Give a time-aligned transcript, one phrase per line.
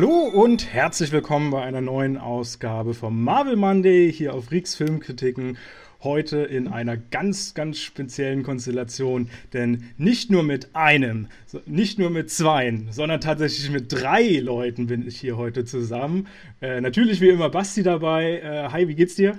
[0.00, 5.58] Hallo und herzlich willkommen bei einer neuen Ausgabe vom Marvel Monday hier auf Rix Filmkritiken.
[6.02, 11.28] Heute in einer ganz, ganz speziellen Konstellation, denn nicht nur mit einem,
[11.66, 16.28] nicht nur mit zweien, sondern tatsächlich mit drei Leuten bin ich hier heute zusammen.
[16.62, 18.40] Äh, natürlich wie immer Basti dabei.
[18.40, 19.38] Äh, hi, wie geht's dir?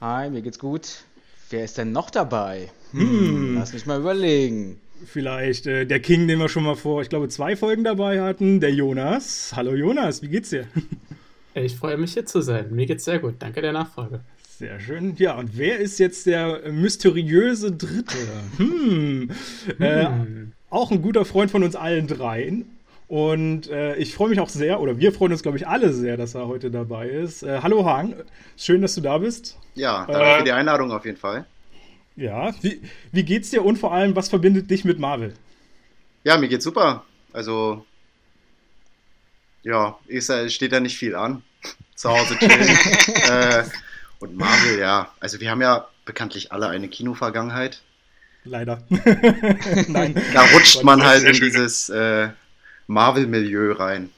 [0.00, 1.02] Hi, mir geht's gut.
[1.50, 2.68] Wer ist denn noch dabei?
[2.92, 4.80] Hm, lass mich mal überlegen.
[5.06, 8.60] Vielleicht äh, der King, den wir schon mal vor, ich glaube, zwei Folgen dabei hatten,
[8.60, 9.52] der Jonas.
[9.54, 10.66] Hallo Jonas, wie geht's dir?
[11.54, 12.66] Ich freue mich hier zu sein.
[12.70, 13.34] Mir geht's sehr gut.
[13.40, 14.20] Danke der Nachfrage.
[14.48, 15.14] Sehr schön.
[15.16, 18.16] Ja, und wer ist jetzt der mysteriöse Dritte?
[18.58, 19.30] Hm.
[19.66, 19.82] hm.
[19.82, 20.08] Äh,
[20.70, 22.64] auch ein guter Freund von uns allen dreien.
[23.08, 26.16] Und äh, ich freue mich auch sehr, oder wir freuen uns, glaube ich, alle sehr,
[26.16, 27.42] dass er heute dabei ist.
[27.42, 28.14] Äh, hallo Hang,
[28.56, 29.58] schön, dass du da bist.
[29.74, 31.46] Ja, danke für die Einladung auf jeden Fall.
[32.18, 32.82] Ja, wie,
[33.12, 35.34] wie geht's dir und vor allem, was verbindet dich mit Marvel?
[36.24, 37.04] Ja, mir geht's super.
[37.32, 37.86] Also,
[39.62, 41.44] ja, ist, steht da nicht viel an.
[41.94, 42.68] Zu Hause chillen.
[43.30, 43.62] äh,
[44.18, 45.12] und Marvel, ja.
[45.20, 47.82] Also, wir haben ja bekanntlich alle eine Kinovergangenheit.
[48.42, 48.82] Leider.
[49.86, 50.20] Nein.
[50.34, 52.30] Da rutscht man halt in dieses äh,
[52.88, 54.10] Marvel-Milieu rein.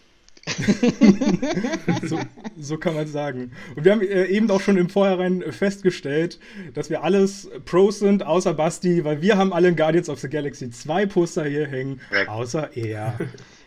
[2.09, 2.19] so,
[2.59, 3.53] so, kann man sagen.
[3.77, 6.39] Und wir haben äh, eben auch schon im Vorhinein festgestellt,
[6.75, 10.29] dass wir alles Pros sind, außer Basti, weil wir haben alle in Guardians of the
[10.29, 13.19] Galaxy 2 Poster hier hängen, außer er.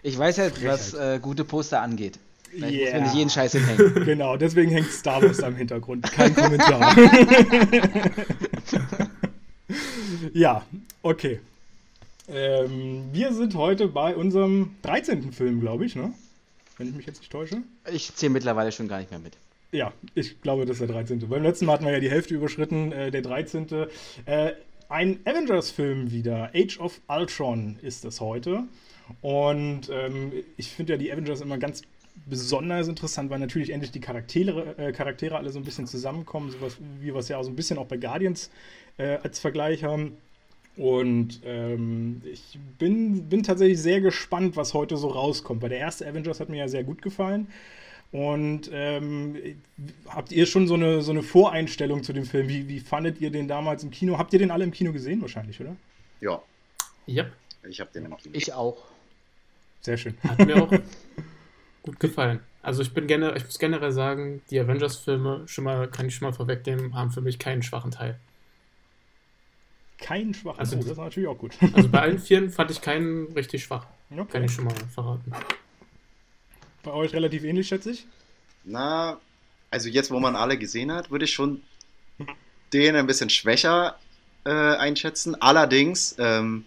[0.01, 0.71] Ich weiß halt, Frechheit.
[0.71, 2.19] was äh, gute Poster angeht.
[2.53, 2.83] Vielleicht yeah.
[2.85, 3.93] muss man nicht jeden Scheiß hinhängen.
[4.05, 6.03] Genau, deswegen hängt Star Wars am Hintergrund.
[6.11, 6.95] Kein Kommentar.
[10.33, 10.63] ja,
[11.01, 11.39] okay.
[12.27, 15.31] Ähm, wir sind heute bei unserem 13.
[15.31, 16.13] Film, glaube ich, ne?
[16.77, 17.61] Wenn ich mich jetzt nicht täusche.
[17.91, 19.37] Ich zähle mittlerweile schon gar nicht mehr mit.
[19.71, 21.27] Ja, ich glaube, das ist der 13.
[21.27, 23.67] Beim letzten Mal hatten wir ja die Hälfte überschritten, äh, der 13.
[24.25, 24.53] Äh,
[24.89, 26.51] ein Avengers-Film wieder.
[26.53, 28.65] Age of Ultron ist es heute.
[29.21, 31.81] Und ähm, ich finde ja die Avengers immer ganz
[32.27, 36.77] besonders interessant, weil natürlich endlich die Charaktere, äh, Charaktere alle so ein bisschen zusammenkommen, sowas,
[36.99, 38.51] wie wir es ja auch so ein bisschen auch bei Guardians
[38.97, 40.17] äh, als Vergleich haben.
[40.75, 45.61] Und ähm, ich bin, bin tatsächlich sehr gespannt, was heute so rauskommt.
[45.61, 47.47] Weil der erste Avengers hat mir ja sehr gut gefallen.
[48.11, 49.37] Und ähm,
[50.07, 52.47] habt ihr schon so eine, so eine Voreinstellung zu dem Film?
[52.47, 54.17] Wie, wie fandet ihr den damals im Kino?
[54.17, 55.75] Habt ihr den alle im Kino gesehen wahrscheinlich, oder?
[56.21, 56.41] Ja.
[57.05, 57.25] Ja.
[57.67, 58.35] Ich habe den im Kino.
[58.35, 58.77] Ich auch.
[59.81, 60.15] Sehr schön.
[60.27, 60.71] Hat mir auch
[61.83, 62.39] gut gefallen.
[62.61, 66.27] Also ich bin generell, ich muss generell sagen, die Avengers-Filme, schon mal, kann ich schon
[66.27, 68.19] mal vorwegnehmen, haben für mich keinen schwachen Teil
[70.03, 70.59] keinen schwachen.
[70.59, 71.53] Also, oh, das ist natürlich auch gut.
[71.73, 73.87] Also bei allen Vieren fand ich keinen richtig schwach.
[74.11, 74.25] Okay.
[74.31, 75.31] Kann ich schon mal verraten.
[76.83, 78.05] Bei euch relativ ähnlich, schätze ich?
[78.65, 79.19] Na,
[79.71, 81.61] also jetzt, wo man alle gesehen hat, würde ich schon
[82.73, 83.97] den ein bisschen schwächer
[84.43, 85.41] äh, einschätzen.
[85.41, 86.65] Allerdings, ähm,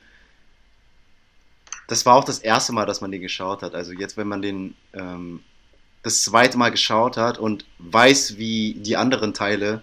[1.88, 3.74] das war auch das erste Mal, dass man den geschaut hat.
[3.74, 5.42] Also jetzt, wenn man den ähm,
[6.02, 9.82] das zweite Mal geschaut hat und weiß, wie die anderen Teile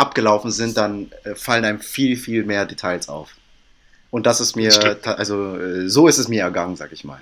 [0.00, 3.36] abgelaufen sind, dann äh, fallen einem viel, viel mehr Details auf.
[4.10, 4.72] Und das ist mir,
[5.04, 7.20] also äh, so ist es mir ergangen, sag ich mal.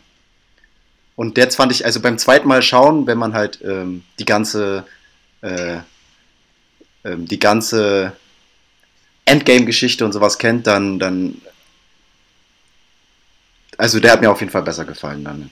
[1.17, 4.87] Und jetzt fand ich, also beim zweiten Mal schauen, wenn man halt ähm, die ganze,
[5.43, 5.79] äh,
[7.05, 8.13] ähm, die ganze
[9.25, 11.43] Endgame-Geschichte und sowas kennt, dann, dann,
[13.77, 15.51] also der hat mir auf jeden Fall besser gefallen dann,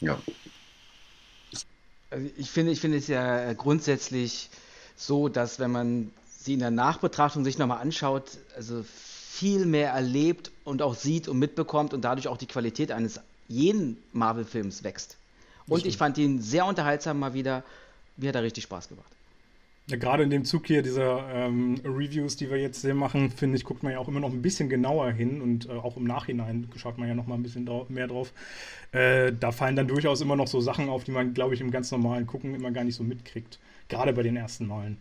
[0.00, 0.18] ja.
[2.10, 4.50] Also ich finde, ich finde es ja grundsätzlich
[4.96, 6.10] so, dass wenn man
[6.46, 11.38] sie in der Nachbetrachtung sich nochmal anschaut, also viel mehr erlebt und auch sieht und
[11.38, 15.18] mitbekommt und dadurch auch die Qualität eines jeden Marvel-Films wächst.
[15.68, 17.62] Und ich fand ihn sehr unterhaltsam mal wieder.
[18.16, 19.12] Mir hat er richtig Spaß gemacht.
[19.88, 23.56] Ja, gerade in dem Zug hier dieser ähm, Reviews, die wir jetzt hier machen, finde
[23.56, 26.04] ich, guckt man ja auch immer noch ein bisschen genauer hin und äh, auch im
[26.04, 28.32] Nachhinein schaut man ja noch mal ein bisschen drau mehr drauf.
[28.90, 31.70] Äh, da fallen dann durchaus immer noch so Sachen auf, die man, glaube ich, im
[31.70, 33.60] ganz normalen Gucken immer gar nicht so mitkriegt.
[33.88, 34.96] Gerade bei den ersten Malen.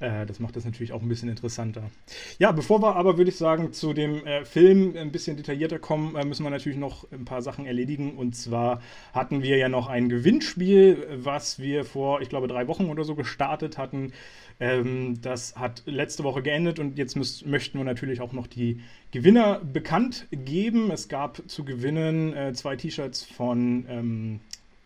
[0.00, 1.90] Äh, das macht das natürlich auch ein bisschen interessanter.
[2.38, 6.16] Ja, bevor wir aber, würde ich sagen, zu dem äh, Film ein bisschen detaillierter kommen,
[6.16, 8.16] äh, müssen wir natürlich noch ein paar Sachen erledigen.
[8.16, 8.80] Und zwar
[9.12, 13.14] hatten wir ja noch ein Gewinnspiel, was wir vor, ich glaube, drei Wochen oder so
[13.14, 14.12] gestartet hatten.
[14.58, 18.80] Ähm, das hat letzte Woche geendet und jetzt müsst, möchten wir natürlich auch noch die
[19.10, 20.90] Gewinner bekannt geben.
[20.90, 24.40] Es gab zu gewinnen äh, zwei T-Shirts von, ähm,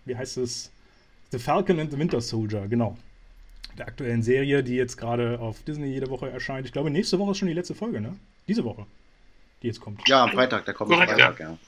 [0.05, 0.73] wie heißt es?
[1.31, 2.97] The Falcon and the Winter Soldier, genau
[3.79, 6.67] der aktuellen Serie, die jetzt gerade auf Disney jede Woche erscheint.
[6.67, 8.17] Ich glaube, nächste Woche ist schon die letzte Folge, ne?
[8.49, 8.87] Diese Woche,
[9.63, 10.07] die jetzt kommt.
[10.09, 11.59] Ja, am Freitag, der kommt am Freitag, ja.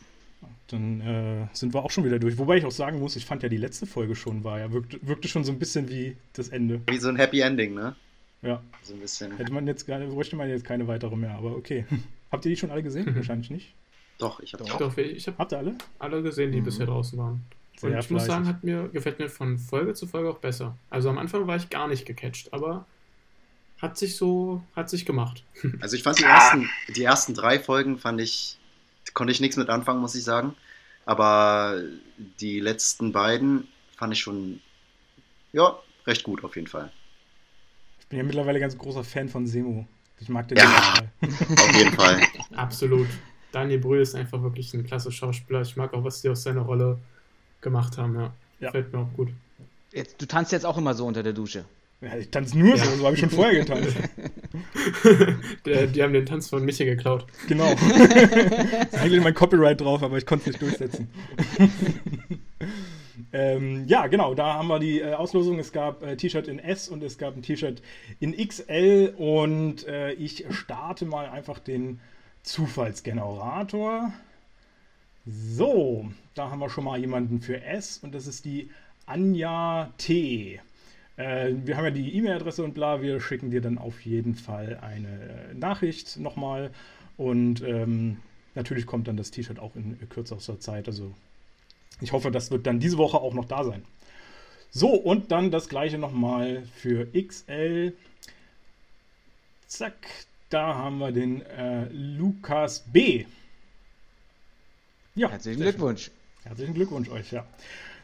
[0.69, 2.39] Dann äh, sind wir auch schon wieder durch.
[2.39, 4.99] Wobei ich auch sagen muss, ich fand ja die letzte Folge schon war ja, wirkte,
[5.03, 6.81] wirkte schon so ein bisschen wie das Ende.
[6.89, 7.95] Wie so ein Happy Ending, ne?
[8.43, 8.63] Ja.
[8.83, 9.37] So ein bisschen.
[9.37, 11.85] Hätte man jetzt bräuchte man jetzt keine weitere mehr, aber okay.
[12.33, 13.15] Habt ihr die schon alle gesehen?
[13.15, 13.75] Wahrscheinlich nicht.
[14.19, 15.77] Doch, ich habe Doch, Doch, ich habe Habt ihr alle?
[15.99, 16.65] Alle gesehen, die mhm.
[16.65, 17.45] bisher draußen waren.
[17.77, 18.11] Sehr und ich fleißig.
[18.11, 20.77] muss sagen, hat mir, gefällt mir von Folge zu Folge auch besser.
[20.91, 22.87] Also am Anfang war ich gar nicht gecatcht, aber
[23.79, 25.45] hat sich so, hat sich gemacht.
[25.81, 28.59] Also ich fand die ersten, die ersten drei Folgen fand ich,
[29.15, 30.55] konnte ich nichts mit anfangen, muss ich sagen.
[31.05, 31.81] Aber
[32.41, 34.61] die letzten beiden fand ich schon,
[35.53, 36.91] ja, recht gut auf jeden Fall.
[38.01, 39.87] Ich bin ja mittlerweile ganz großer Fan von Semo.
[40.19, 42.21] Ich mag den ja, auf jeden Fall.
[42.55, 43.09] Absolut.
[43.53, 45.61] Daniel Brühl ist einfach wirklich ein klasse Schauspieler.
[45.61, 46.99] Ich mag auch, was die aus seiner Rolle
[47.61, 48.15] gemacht haben.
[48.15, 48.33] Ja.
[48.61, 48.71] ja.
[48.71, 49.29] Fällt mir auch gut.
[49.93, 51.65] Jetzt, du tanzt jetzt auch immer so unter der Dusche.
[52.03, 52.85] Ja, ich tanze nur ja.
[52.85, 53.97] so, so habe ich schon vorher getanzt.
[55.67, 57.27] die, die haben den Tanz von Micha geklaut.
[57.49, 57.73] Genau.
[57.73, 61.09] ist eigentlich mein Copyright drauf, aber ich konnte es nicht durchsetzen.
[63.33, 65.59] ähm, ja, genau, da haben wir die äh, Auslosung.
[65.59, 67.81] Es gab äh, T-Shirt in S und es gab ein T-Shirt
[68.21, 72.01] in XL und äh, ich starte mal einfach den
[72.43, 74.13] Zufallsgenerator.
[75.29, 78.71] So, da haben wir schon mal jemanden für S und das ist die
[79.07, 80.61] Anja T.
[81.17, 84.79] Äh, wir haben ja die E-Mail-Adresse und bla, wir schicken dir dann auf jeden Fall
[84.81, 86.71] eine Nachricht nochmal
[87.17, 88.19] und ähm,
[88.55, 90.87] natürlich kommt dann das T-Shirt auch in kürzester Zeit.
[90.87, 91.13] Also
[92.01, 93.83] ich hoffe, das wird dann diese Woche auch noch da sein.
[94.71, 97.95] So, und dann das gleiche nochmal für XL.
[99.67, 100.07] Zack,
[100.51, 103.25] da haben wir den äh, Lukas B.
[105.17, 106.05] Ja, herzlichen Glückwunsch.
[106.05, 106.13] Schön.
[106.45, 107.47] Herzlichen Glückwunsch euch, ja.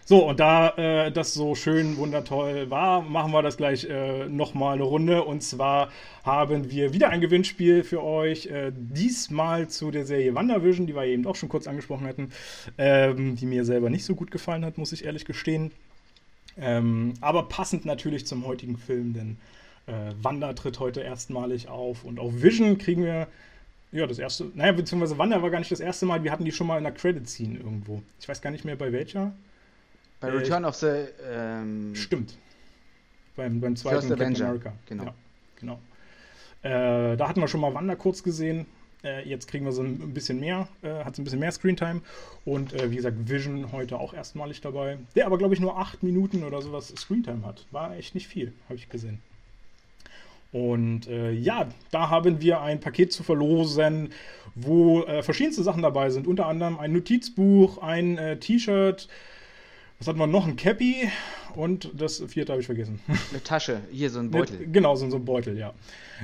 [0.07, 4.77] So, und da äh, das so schön wundertoll war, machen wir das gleich äh, nochmal
[4.77, 5.23] eine Runde.
[5.23, 5.91] Und zwar
[6.25, 8.47] haben wir wieder ein Gewinnspiel für euch.
[8.47, 12.33] Äh, diesmal zu der Serie WandaVision, die wir eben auch schon kurz angesprochen hatten,
[12.79, 15.71] ähm, die mir selber nicht so gut gefallen hat, muss ich ehrlich gestehen.
[16.57, 19.37] Ähm, aber passend natürlich zum heutigen Film, denn
[19.87, 23.29] äh, Wanda tritt heute erstmalig auf und auch Vision kriegen wir
[23.93, 26.53] ja, das erste, naja, beziehungsweise Wanda war gar nicht das erste Mal, wir hatten die
[26.53, 28.03] schon mal in der Credit-Scene irgendwo.
[28.19, 29.33] Ich weiß gar nicht mehr bei welcher.
[30.21, 31.07] Bei äh, Return of the.
[31.31, 32.37] Ähm, stimmt.
[33.37, 34.47] Beim, beim zweiten First Captain Avenger.
[34.47, 34.73] America.
[34.87, 35.05] Genau.
[35.05, 35.15] Ja,
[35.61, 35.81] genau.
[36.63, 38.67] Äh, da hatten wir schon mal Wanda kurz gesehen.
[39.05, 42.01] Äh, jetzt kriegen wir so ein bisschen mehr, äh, hat so ein bisschen mehr Screentime.
[42.45, 44.99] Und äh, wie gesagt, Vision heute auch erstmalig dabei.
[45.17, 47.67] Der aber, glaube ich, nur acht Minuten oder sowas Screentime hat.
[47.73, 49.21] War echt nicht viel, habe ich gesehen.
[50.53, 54.11] Und äh, ja, da haben wir ein Paket zu verlosen,
[54.55, 56.27] wo äh, verschiedenste Sachen dabei sind.
[56.27, 59.09] Unter anderem ein Notizbuch, ein äh, T-Shirt,
[59.99, 60.47] was hatten wir noch?
[60.47, 61.09] Ein Cappy
[61.55, 63.01] und das vierte habe ich vergessen.
[63.31, 64.57] Eine Tasche, hier so ein Beutel.
[64.57, 65.73] Eine, genau, so, so ein Beutel, ja.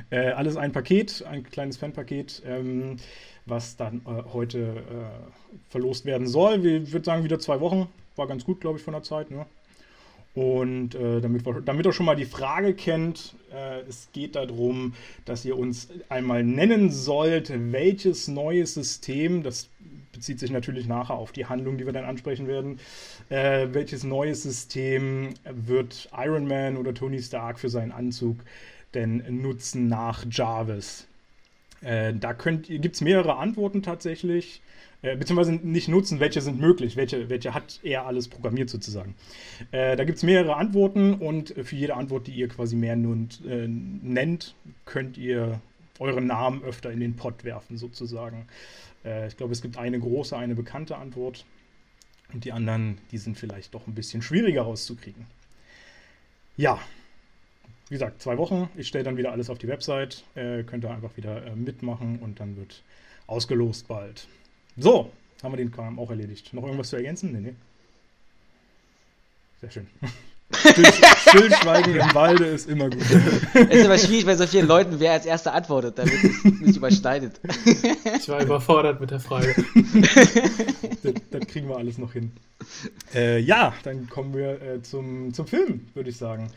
[0.09, 2.97] Äh, alles ein Paket, ein kleines Fanpaket, ähm,
[3.45, 6.65] was dann äh, heute äh, verlost werden soll.
[6.65, 7.87] Ich würde sagen, wieder zwei Wochen.
[8.15, 9.31] War ganz gut, glaube ich, von der Zeit.
[9.31, 9.45] Ne?
[10.39, 14.93] Und äh, damit, damit ihr schon mal die Frage kennt, äh, es geht darum,
[15.25, 19.67] dass ihr uns einmal nennen sollt, welches neues System, das
[20.13, 22.79] bezieht sich natürlich nachher auf die Handlung, die wir dann ansprechen werden,
[23.27, 28.37] äh, welches neues System wird Iron Man oder Tony Stark für seinen Anzug
[28.93, 31.05] denn nutzen nach Jarvis?
[31.81, 34.61] Äh, da gibt es mehrere Antworten tatsächlich.
[35.01, 39.15] Äh, beziehungsweise nicht nutzen, welche sind möglich, welche, welche hat er alles programmiert sozusagen.
[39.71, 43.29] Äh, da gibt es mehrere Antworten und für jede Antwort, die ihr quasi mehr nun,
[43.47, 44.55] äh, nennt,
[44.85, 45.61] könnt ihr
[45.99, 48.47] euren Namen öfter in den Pott werfen sozusagen.
[49.05, 51.45] Äh, ich glaube, es gibt eine große, eine bekannte Antwort
[52.33, 55.25] und die anderen, die sind vielleicht doch ein bisschen schwieriger rauszukriegen.
[56.57, 56.79] Ja,
[57.87, 58.69] wie gesagt, zwei Wochen.
[58.75, 60.23] Ich stelle dann wieder alles auf die Website.
[60.35, 62.83] Äh, könnt ihr einfach wieder äh, mitmachen und dann wird
[63.27, 64.27] ausgelost bald.
[64.79, 65.11] So,
[65.43, 66.53] haben wir den Kram auch erledigt.
[66.53, 67.31] Noch irgendwas zu ergänzen?
[67.31, 67.55] Nee, nee.
[69.61, 69.87] Sehr schön.
[71.29, 73.01] Stillschweigen im Walde ist immer gut.
[73.53, 76.77] Es ist aber schwierig bei so vielen Leuten, wer als erster antwortet, damit es nicht
[76.77, 77.39] überschneidet.
[78.19, 79.53] Ich war überfordert mit der Frage.
[81.03, 82.31] das, das kriegen wir alles noch hin.
[83.13, 86.51] Äh, ja, dann kommen wir äh, zum, zum Film, würde ich sagen.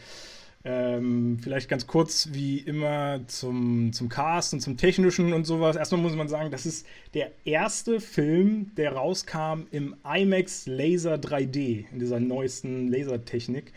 [0.65, 5.75] Ähm, vielleicht ganz kurz wie immer zum, zum Cast und zum Technischen und sowas.
[5.75, 11.87] Erstmal muss man sagen, das ist der erste Film, der rauskam im IMAX Laser 3D,
[11.91, 13.73] in dieser neuesten Lasertechnik.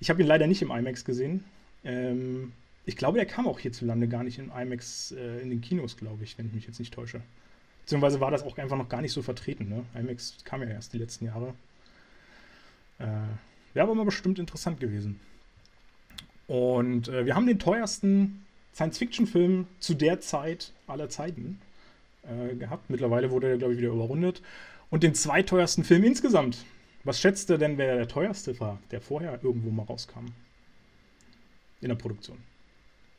[0.00, 1.44] Ich habe ihn leider nicht im IMAX gesehen.
[1.84, 2.52] Ähm,
[2.86, 6.24] ich glaube, der kam auch hierzulande gar nicht in IMAX äh, in den Kinos, glaube
[6.24, 7.20] ich, wenn ich mich jetzt nicht täusche.
[7.82, 9.68] Beziehungsweise war das auch einfach noch gar nicht so vertreten.
[9.68, 9.84] Ne?
[10.00, 11.52] IMAX kam ja erst die letzten Jahre.
[12.98, 13.04] Äh,
[13.74, 15.20] Wäre aber mal bestimmt interessant gewesen.
[16.52, 18.44] Und äh, wir haben den teuersten
[18.74, 21.58] Science-Fiction-Film zu der Zeit aller Zeiten
[22.24, 22.90] äh, gehabt.
[22.90, 24.42] Mittlerweile wurde er, glaube ich, wieder überrundet.
[24.90, 26.66] Und den zweiteuersten Film insgesamt.
[27.04, 30.26] Was schätzt ihr denn, wer der teuerste war, der vorher irgendwo mal rauskam?
[31.80, 32.36] In der Produktion.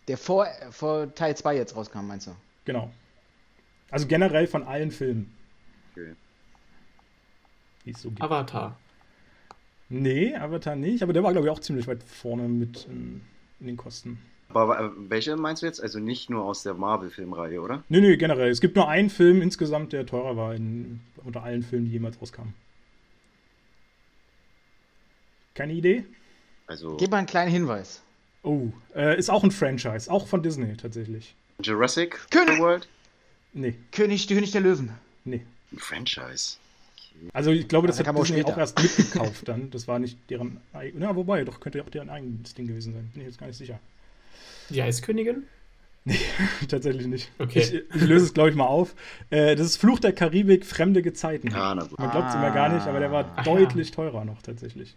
[0.08, 2.36] Der vor, vor Teil 2 jetzt rauskam, meinst du?
[2.66, 2.92] Genau.
[3.90, 5.36] Also generell von allen Filmen.
[5.94, 6.14] Okay.
[7.96, 8.78] So Avatar.
[9.94, 13.22] Nee, Avatar nicht, aber der war, glaube ich, auch ziemlich weit vorne mit in,
[13.60, 14.18] in den Kosten.
[14.50, 15.82] Aber äh, welche meinst du jetzt?
[15.82, 17.84] Also nicht nur aus der Marvel-Filmreihe, oder?
[17.90, 18.50] Nee, nee, generell.
[18.50, 22.20] Es gibt nur einen Film insgesamt, der teurer war in, unter allen Filmen, die jemals
[22.22, 22.54] rauskamen.
[25.54, 26.04] Keine Idee?
[26.68, 28.02] Also Gib mal einen kleinen Hinweis.
[28.42, 31.36] Oh, äh, ist auch ein Franchise, auch von Disney tatsächlich.
[31.62, 32.88] Jurassic König- World?
[33.54, 34.92] Nee, König, König der Löwen.
[35.24, 35.42] nee.
[35.72, 36.58] Ein Franchise.
[37.34, 38.54] Also ich glaube, das Also kam hat auch Disney später.
[38.54, 39.70] auch erst mitgekauft dann.
[39.72, 40.60] Das war nicht deren
[40.96, 43.10] Na, wobei, doch könnte ja auch deren eigenes Ding gewesen sein.
[43.14, 43.80] Bin ich jetzt gar nicht sicher.
[44.70, 45.44] Die Eiskönigin?
[46.68, 47.32] Tatsächlich nicht.
[47.40, 47.60] Okay.
[47.60, 48.94] Ich, ich löse es, glaube ich, mal auf.
[49.30, 51.54] Äh, das ist Fluch der Karibik, fremde Gezeiten.
[51.54, 51.98] Ah, na gut.
[51.98, 53.54] Man glaubt es immer gar nicht, aber der war Ach ja.
[53.54, 54.96] deutlich teurer noch tatsächlich.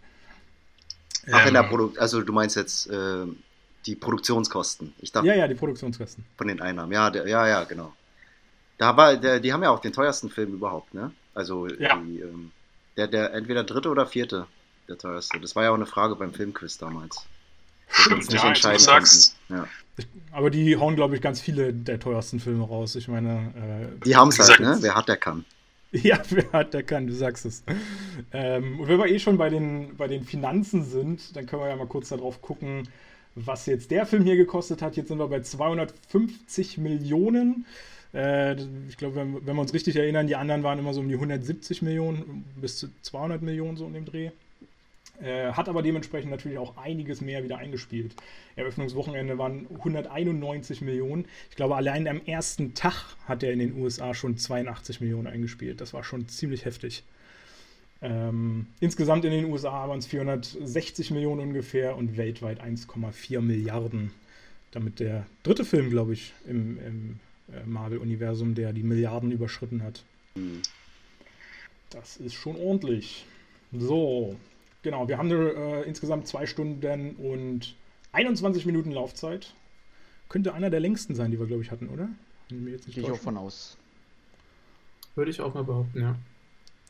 [1.31, 3.25] Ach, in der Ähm, Produ also du meinst jetzt äh,
[3.85, 4.93] die Produktionskosten.
[4.99, 6.25] Ich dachte Ja, ja, die Produktionskosten.
[6.37, 6.91] von den Einnahmen.
[6.91, 7.93] Ja, der, ja, ja, genau.
[8.77, 11.11] Da war, der, die haben ja auch den teuersten Film überhaupt, ne?
[11.37, 11.97] Also Ja.
[11.97, 12.51] die, ähm,
[12.97, 14.47] der, der entweder dritte oder vierte,
[14.89, 15.39] der teuerste.
[15.39, 17.25] Das war ja auch eine Frage beim Filmquiz damals.
[17.89, 18.79] Stimmt, ja, konnten.
[18.79, 19.35] sagst.
[19.49, 19.67] Ja.
[19.97, 22.95] Ich, aber die hauen, glaube ich, ganz viele der teuersten Filme raus.
[22.95, 23.53] Ich meine,
[24.01, 24.77] äh, Die haben es halt, ne?
[24.81, 25.45] Wer hat, der kann.
[25.93, 27.63] Ja, wer hat, der kann, du sagst es.
[28.33, 31.69] Ähm, und wenn wir eh schon bei den, bei den Finanzen sind, dann können wir
[31.69, 32.89] ja mal kurz darauf gucken,
[33.35, 34.97] was jetzt der Film hier gekostet hat.
[34.97, 37.65] Jetzt sind wir bei 250 Millionen.
[38.17, 38.55] Äh,
[38.89, 41.13] ich glaube, wenn, wenn wir uns richtig erinnern, die anderen waren immer so um die
[41.13, 44.31] 170 Millionen bis zu 200 Millionen so in dem Dreh.
[45.21, 48.15] Äh, hat aber dementsprechend natürlich auch einiges mehr wieder eingespielt.
[48.55, 51.25] Eröffnungswochenende waren 191 Millionen.
[51.49, 55.79] Ich glaube, allein am ersten Tag hat er in den USA schon 82 Millionen eingespielt.
[55.79, 57.03] Das war schon ziemlich heftig.
[58.01, 64.11] Ähm, insgesamt in den USA waren es 460 Millionen ungefähr und weltweit 1,4 Milliarden.
[64.69, 67.19] Damit der dritte Film, glaube ich, im, im
[67.65, 70.03] Marvel-Universum, der die Milliarden überschritten hat.
[70.35, 70.61] Hm.
[71.89, 73.25] Das ist schon ordentlich.
[73.71, 74.35] So,
[74.81, 77.75] genau, wir haben äh, insgesamt zwei Stunden und
[78.11, 79.53] 21 Minuten Laufzeit.
[80.29, 82.09] Könnte einer der längsten sein, die wir, glaube ich, hatten, oder?
[82.49, 83.77] Gehe ich auch von aus.
[85.15, 86.15] Würde ich auch mal behaupten, ja.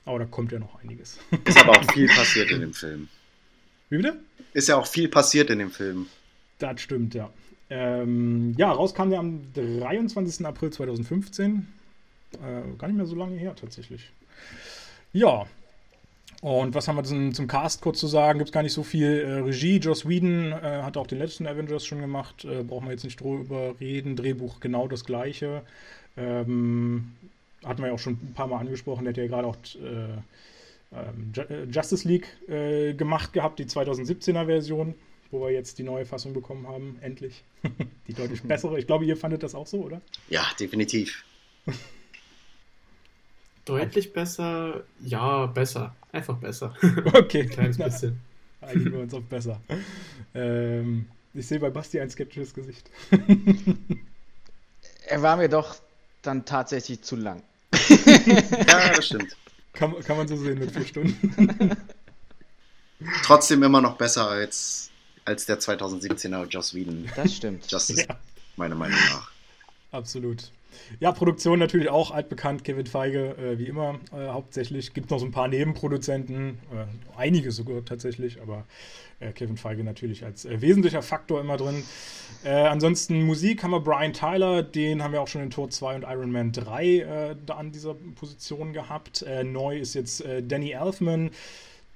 [0.06, 1.20] Aber da kommt ja noch einiges.
[1.46, 3.10] Ist aber auch viel passiert in dem Film.
[3.90, 4.20] Wie bitte?
[4.54, 6.08] Ist ja auch viel passiert in dem Film.
[6.60, 7.32] Das stimmt, ja.
[7.70, 10.46] Ähm, ja, rauskam der am 23.
[10.46, 11.68] April 2015.
[12.34, 14.12] Äh, gar nicht mehr so lange her, tatsächlich.
[15.14, 15.46] Ja.
[16.42, 18.38] Und was haben wir zum, zum Cast kurz zu sagen?
[18.40, 19.22] Gibt es gar nicht so viel.
[19.22, 22.46] Äh, Regie, Joss Whedon äh, hat auch den letzten Avengers schon gemacht.
[22.46, 24.16] Äh, brauchen wir jetzt nicht drüber reden.
[24.16, 25.64] Drehbuch genau das gleiche.
[26.16, 27.14] Ähm,
[27.66, 29.06] hatten wir ja auch schon ein paar Mal angesprochen.
[29.06, 30.22] Der hat ja gerade auch äh,
[30.94, 34.96] ähm, äh, Justice League äh, gemacht gehabt, die 2017er Version,
[35.32, 37.44] wo wir jetzt die neue Fassung bekommen haben, endlich.
[38.08, 38.80] die deutlich bessere.
[38.80, 40.02] Ich glaube, ihr fandet das auch so, oder?
[40.30, 41.24] Ja, definitiv.
[43.66, 45.96] Deutlich besser, ja, besser.
[46.12, 46.74] Einfach besser.
[47.14, 48.20] Okay, Ein kleines bisschen.
[48.62, 49.60] einigen wir uns auf besser.
[50.34, 52.90] Ähm, ich sehe bei Basti ein skeptisches Gesicht.
[55.08, 55.76] Er war mir doch
[56.22, 57.44] dann tatsächlich zu lang.
[57.74, 59.36] Ja, das stimmt.
[59.74, 61.78] Kann, kann man so sehen mit vier Stunden.
[63.24, 64.90] Trotzdem immer noch besser als,
[65.28, 67.70] als der 2017er Joss Whedon Das stimmt.
[67.70, 68.18] Justice, Ja.
[68.56, 69.32] meiner Meinung nach.
[69.92, 70.52] Absolut.
[71.00, 74.94] Ja, Produktion natürlich auch altbekannt, Kevin Feige, äh, wie immer, äh, hauptsächlich.
[74.94, 76.86] Gibt noch so ein paar Nebenproduzenten, äh,
[77.20, 78.66] einige sogar tatsächlich, aber
[79.20, 81.84] äh, Kevin Feige natürlich als äh, wesentlicher Faktor immer drin.
[82.44, 85.96] Äh, ansonsten Musik haben wir Brian Tyler, den haben wir auch schon in Tor 2
[85.96, 89.24] und Iron Man 3 äh, da an dieser Position gehabt.
[89.24, 91.32] Äh, neu ist jetzt äh, Danny Elfman,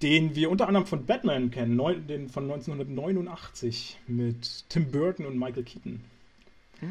[0.02, 5.38] den wir unter anderem von Batman kennen, neu, den von 1989 mit Tim Burton und
[5.38, 6.02] Michael Keaton.
[6.80, 6.90] Hm,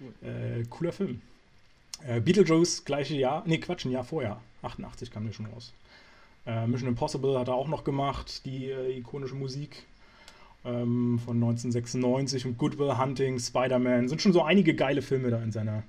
[0.00, 0.28] cool.
[0.28, 1.20] Äh, cooler Film.
[2.06, 3.42] Äh, Beetlejuice, gleiche Jahr.
[3.46, 4.40] Nee, Quatsch, ein Jahr vorher.
[4.62, 5.72] 88 kam der schon raus.
[6.46, 9.84] Äh, Mission Impossible hat er auch noch gemacht, die äh, ikonische Musik
[10.64, 14.08] ähm, von 1996 und Good Will Hunting, Spider-Man.
[14.08, 15.82] Sind schon so einige geile Filme da in seiner,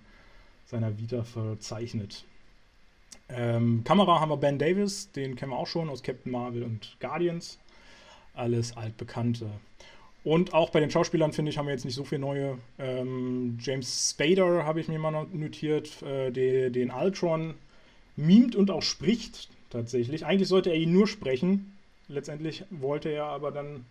[0.65, 2.25] seiner Vita verzeichnet.
[3.29, 6.97] Ähm, Kamera haben wir Ben Davis, den kennen wir auch schon aus Captain Marvel und
[6.99, 7.59] Guardians.
[8.33, 9.49] Alles altbekannte.
[10.23, 12.57] Und auch bei den Schauspielern, finde ich, haben wir jetzt nicht so viel neue.
[12.79, 17.53] Ähm, James Spader habe ich mir mal notiert, äh, den, den Ultron
[18.15, 20.25] mimt und auch spricht tatsächlich.
[20.25, 21.77] Eigentlich sollte er ihn nur sprechen.
[22.07, 23.85] Letztendlich wollte er aber dann.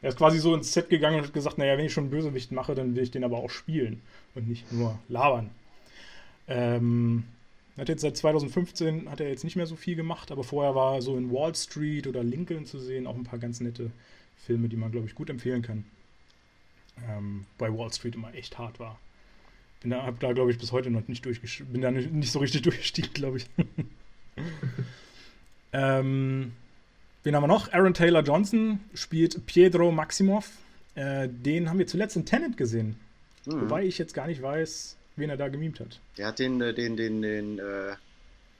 [0.00, 2.10] Er ist quasi so ins Set gegangen und hat gesagt: Naja, wenn ich schon einen
[2.10, 4.02] Bösewicht mache, dann will ich den aber auch spielen
[4.34, 5.50] und nicht nur labern.
[6.48, 7.24] Ähm,
[7.78, 10.96] hat jetzt seit 2015 hat er jetzt nicht mehr so viel gemacht, aber vorher war
[10.96, 13.90] er so in Wall Street oder Lincoln zu sehen, auch ein paar ganz nette
[14.36, 15.84] Filme, die man, glaube ich, gut empfehlen kann.
[17.08, 18.98] Ähm, bei Wall Street immer echt hart war.
[19.80, 22.32] Bin da, hab da, glaube ich, bis heute noch nicht durchgestiegen, bin da nicht, nicht
[22.32, 23.46] so richtig durchgestiegen, glaube ich.
[25.72, 26.52] ähm,
[27.28, 27.72] Wen haben wir noch?
[27.72, 30.50] Aaron Taylor Johnson spielt Pietro Maximov.
[30.94, 32.96] Äh, den haben wir zuletzt in Tenet gesehen.
[33.44, 33.62] Mhm.
[33.62, 36.00] Wobei ich jetzt gar nicht weiß, wen er da gemimt hat.
[36.16, 37.94] Der hat den, äh, den, den, den äh,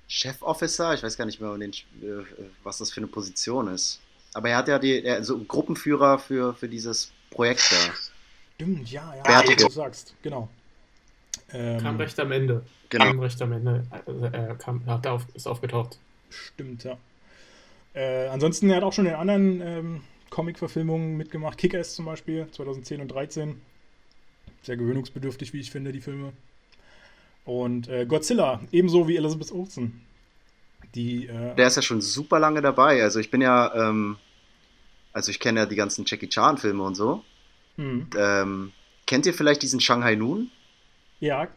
[0.08, 2.24] Chef-Officer, ich weiß gar nicht mehr, den, äh,
[2.62, 4.00] was das für eine Position ist.
[4.34, 7.92] Aber er hat ja die, er, so Gruppenführer für, für dieses Projekt da.
[8.54, 9.64] Stimmt, ja, ja, Bärtige.
[9.64, 10.48] du sagst, genau.
[11.52, 12.64] Ähm, kam recht am Ende.
[12.88, 13.04] Genau.
[13.04, 13.86] Kam recht am Ende.
[13.90, 15.98] Also er kam, hat auf, ist aufgetaucht.
[16.30, 16.98] Stimmt, ja.
[17.94, 20.00] Äh, ansonsten, er hat auch schon in anderen ähm,
[20.30, 21.58] Comic-Verfilmungen mitgemacht.
[21.58, 23.60] Kick-Ass zum Beispiel, 2010 und 2013.
[24.62, 26.32] Sehr gewöhnungsbedürftig, wie ich finde, die Filme.
[27.48, 30.02] Und äh, Godzilla, ebenso wie Elizabeth Olsen.
[30.94, 33.02] Die, äh, Der ist ja schon super lange dabei.
[33.02, 34.18] Also ich bin ja, ähm,
[35.14, 37.24] also ich kenne ja die ganzen Jackie Chan-Filme und so.
[37.78, 38.10] Mhm.
[38.18, 38.72] Ähm,
[39.06, 40.50] kennt ihr vielleicht diesen Shanghai Noon?
[41.20, 41.48] Ja.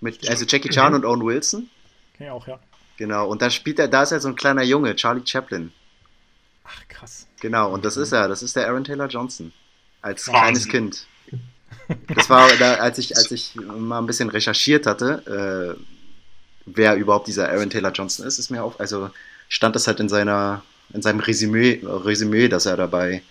[0.00, 1.00] Mit, also Jackie Chan mhm.
[1.00, 1.68] und Owen Wilson?
[2.16, 2.58] Kenn ich auch, ja.
[2.96, 5.74] Genau, und da spielt er, da ist er so ein kleiner Junge, Charlie Chaplin.
[6.64, 7.28] Ach, krass.
[7.42, 9.52] Genau, und das ist er, das ist der Aaron Taylor Johnson.
[10.00, 10.40] Als Wahnsinn.
[10.40, 11.06] kleines Kind.
[12.14, 12.48] Das war,
[12.80, 15.80] als, ich, als ich mal ein bisschen recherchiert hatte, äh,
[16.66, 19.10] wer überhaupt dieser Aaron Taylor Johnson ist, ist mir auf, also
[19.48, 20.62] stand das halt in seiner,
[20.92, 23.22] in seinem Resümee, Resümee dass er dabei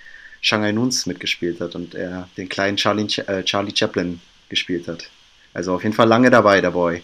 [0.41, 4.19] Shanghai Noons mitgespielt hat und er den kleinen Charlie, äh, Charlie Chaplin
[4.49, 5.09] gespielt hat.
[5.53, 7.01] Also auf jeden Fall lange dabei, der Boy.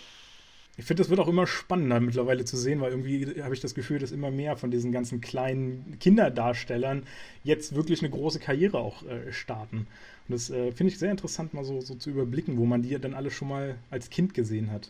[0.80, 3.76] Ich finde, das wird auch immer spannender mittlerweile zu sehen, weil irgendwie habe ich das
[3.76, 7.04] Gefühl, dass immer mehr von diesen ganzen kleinen Kinderdarstellern
[7.44, 9.88] jetzt wirklich eine große Karriere auch äh, starten.
[10.28, 12.98] Und das äh, finde ich sehr interessant, mal so, so, zu überblicken, wo man die
[12.98, 14.90] dann alle schon mal als Kind gesehen hat.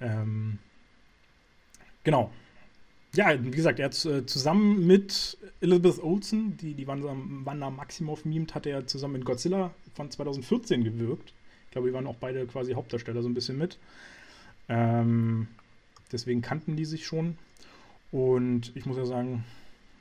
[0.00, 0.58] Ähm,
[2.02, 2.32] genau.
[3.14, 8.56] Ja, wie gesagt, er hat äh, zusammen mit Elizabeth Olsen, die die Wanda Maximoff mimt,
[8.56, 11.32] hat er zusammen in Godzilla von 2014 gewirkt.
[11.66, 13.78] Ich glaube, die waren auch beide quasi Hauptdarsteller so ein bisschen mit.
[14.68, 15.48] Ähm,
[16.12, 17.38] deswegen kannten die sich schon.
[18.12, 19.44] Und ich muss ja sagen,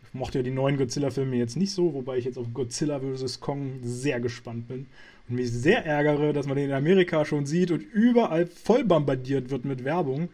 [0.04, 3.40] ich mochte ja die neuen Godzilla-Filme jetzt nicht so, wobei ich jetzt auf Godzilla vs.
[3.40, 4.88] Kong sehr gespannt bin.
[5.28, 9.50] Und mich sehr ärgere, dass man den in Amerika schon sieht und überall voll bombardiert
[9.50, 10.30] wird mit Werbung.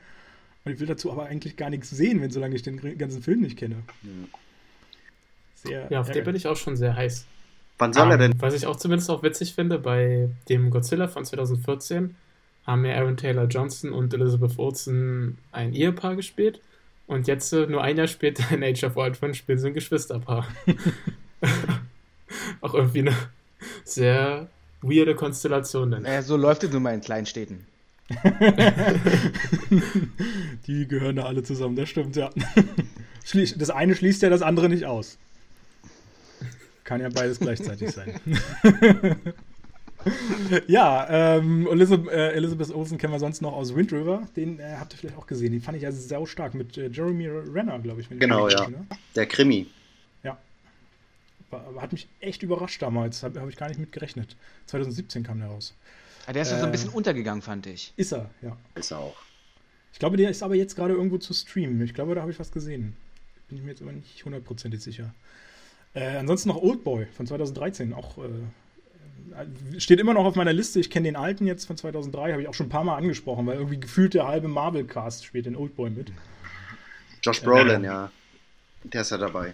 [0.63, 3.41] Und ich will dazu aber eigentlich gar nichts sehen, wenn solange ich den ganzen Film
[3.41, 3.77] nicht kenne.
[5.55, 6.13] Sehr ja, auf ärgerlich.
[6.13, 7.25] den bin ich auch schon sehr heiß.
[7.77, 8.33] Wann soll um, er denn?
[8.39, 12.15] Was ich auch zumindest auch witzig finde, bei dem Godzilla von 2014
[12.65, 16.61] haben ja Aaron Taylor Johnson und Elizabeth Olsen ein Ehepaar gespielt.
[17.07, 20.47] Und jetzt, äh, nur ein Jahr später, in Age of Ultron, spielen sie ein Geschwisterpaar.
[22.61, 23.15] Auch irgendwie eine
[23.83, 24.47] sehr
[24.81, 25.91] weirde Konstellation.
[25.91, 26.05] Denn.
[26.05, 27.65] Äh, so läuft es nun mal in Kleinstädten.
[30.67, 32.29] Die gehören da alle zusammen, das stimmt, ja.
[33.57, 35.17] Das eine schließt ja das andere nicht aus.
[36.83, 38.19] Kann ja beides gleichzeitig sein.
[40.67, 44.27] ja, ähm, Elizabeth, äh, Elizabeth Olsen kennen wir sonst noch aus Wind River.
[44.35, 45.51] Den äh, habt ihr vielleicht auch gesehen.
[45.51, 48.09] Den fand ich ja sau stark mit äh, Jeremy Renner, glaube ich.
[48.09, 48.69] genau, ja.
[48.69, 48.85] Ne?
[49.15, 49.67] Der Krimi.
[50.23, 50.37] Ja.
[51.49, 53.23] War, hat mich echt überrascht damals.
[53.23, 54.35] Habe hab ich gar nicht mit gerechnet.
[54.67, 55.73] 2017 kam der raus.
[56.27, 57.93] Ja, der ist so ein bisschen untergegangen, fand ich.
[57.97, 58.55] Ist er, ja.
[58.75, 59.17] Ist er auch.
[59.93, 61.81] Ich glaube, der ist aber jetzt gerade irgendwo zu streamen.
[61.81, 62.95] Ich glaube, da habe ich was gesehen.
[63.49, 65.13] Bin ich mir jetzt aber nicht hundertprozentig sicher.
[65.93, 68.29] Äh, ansonsten noch Oldboy von 2013, auch äh,
[69.77, 70.79] steht immer noch auf meiner Liste.
[70.79, 73.45] Ich kenne den alten jetzt von 2003, habe ich auch schon ein paar Mal angesprochen,
[73.45, 76.11] weil irgendwie gefühlt der halbe Marvel-Cast spielt in Oldboy mit.
[77.23, 78.11] Josh Brolin, äh, ja.
[78.83, 79.53] Der ist ja dabei.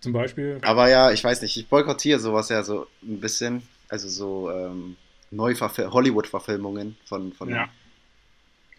[0.00, 0.58] Zum Beispiel.
[0.62, 3.62] Aber ja, ich weiß nicht, ich boykottiere sowas ja so ein bisschen.
[3.88, 4.96] Also so ähm,
[5.32, 7.68] Hollywood-Verfilmungen von, von, ja.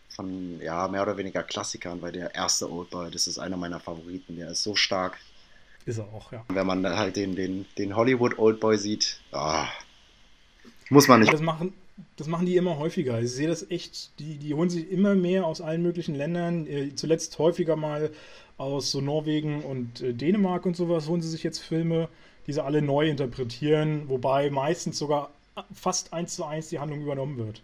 [0.10, 4.36] von, ja, mehr oder weniger Klassikern, weil der erste Oldboy, das ist einer meiner Favoriten,
[4.36, 5.18] der ist so stark.
[5.86, 6.46] Ist er auch, ja.
[6.50, 9.68] Wenn man halt den, den, den Hollywood Oldboy sieht, ah,
[10.92, 11.32] muss man nicht.
[11.34, 11.74] Das machen,
[12.18, 13.22] das machen die immer häufiger.
[13.22, 16.68] Ich sehe das echt, die, die holen sich immer mehr aus allen möglichen Ländern.
[16.68, 18.12] Äh, zuletzt häufiger mal
[18.58, 22.10] aus so Norwegen und äh, Dänemark und sowas holen sie sich jetzt Filme,
[22.46, 25.32] die sie alle neu interpretieren, wobei meistens sogar
[25.74, 27.62] fast eins zu eins die Handlung übernommen wird.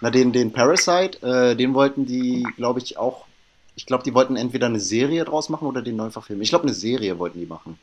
[0.00, 3.26] Na, den, den Parasite, äh, den wollten die, glaube ich, auch.
[3.76, 6.42] Ich glaube, die wollten entweder eine Serie draus machen oder den neu verfilmen.
[6.42, 7.78] Ich glaube, eine Serie wollten die machen.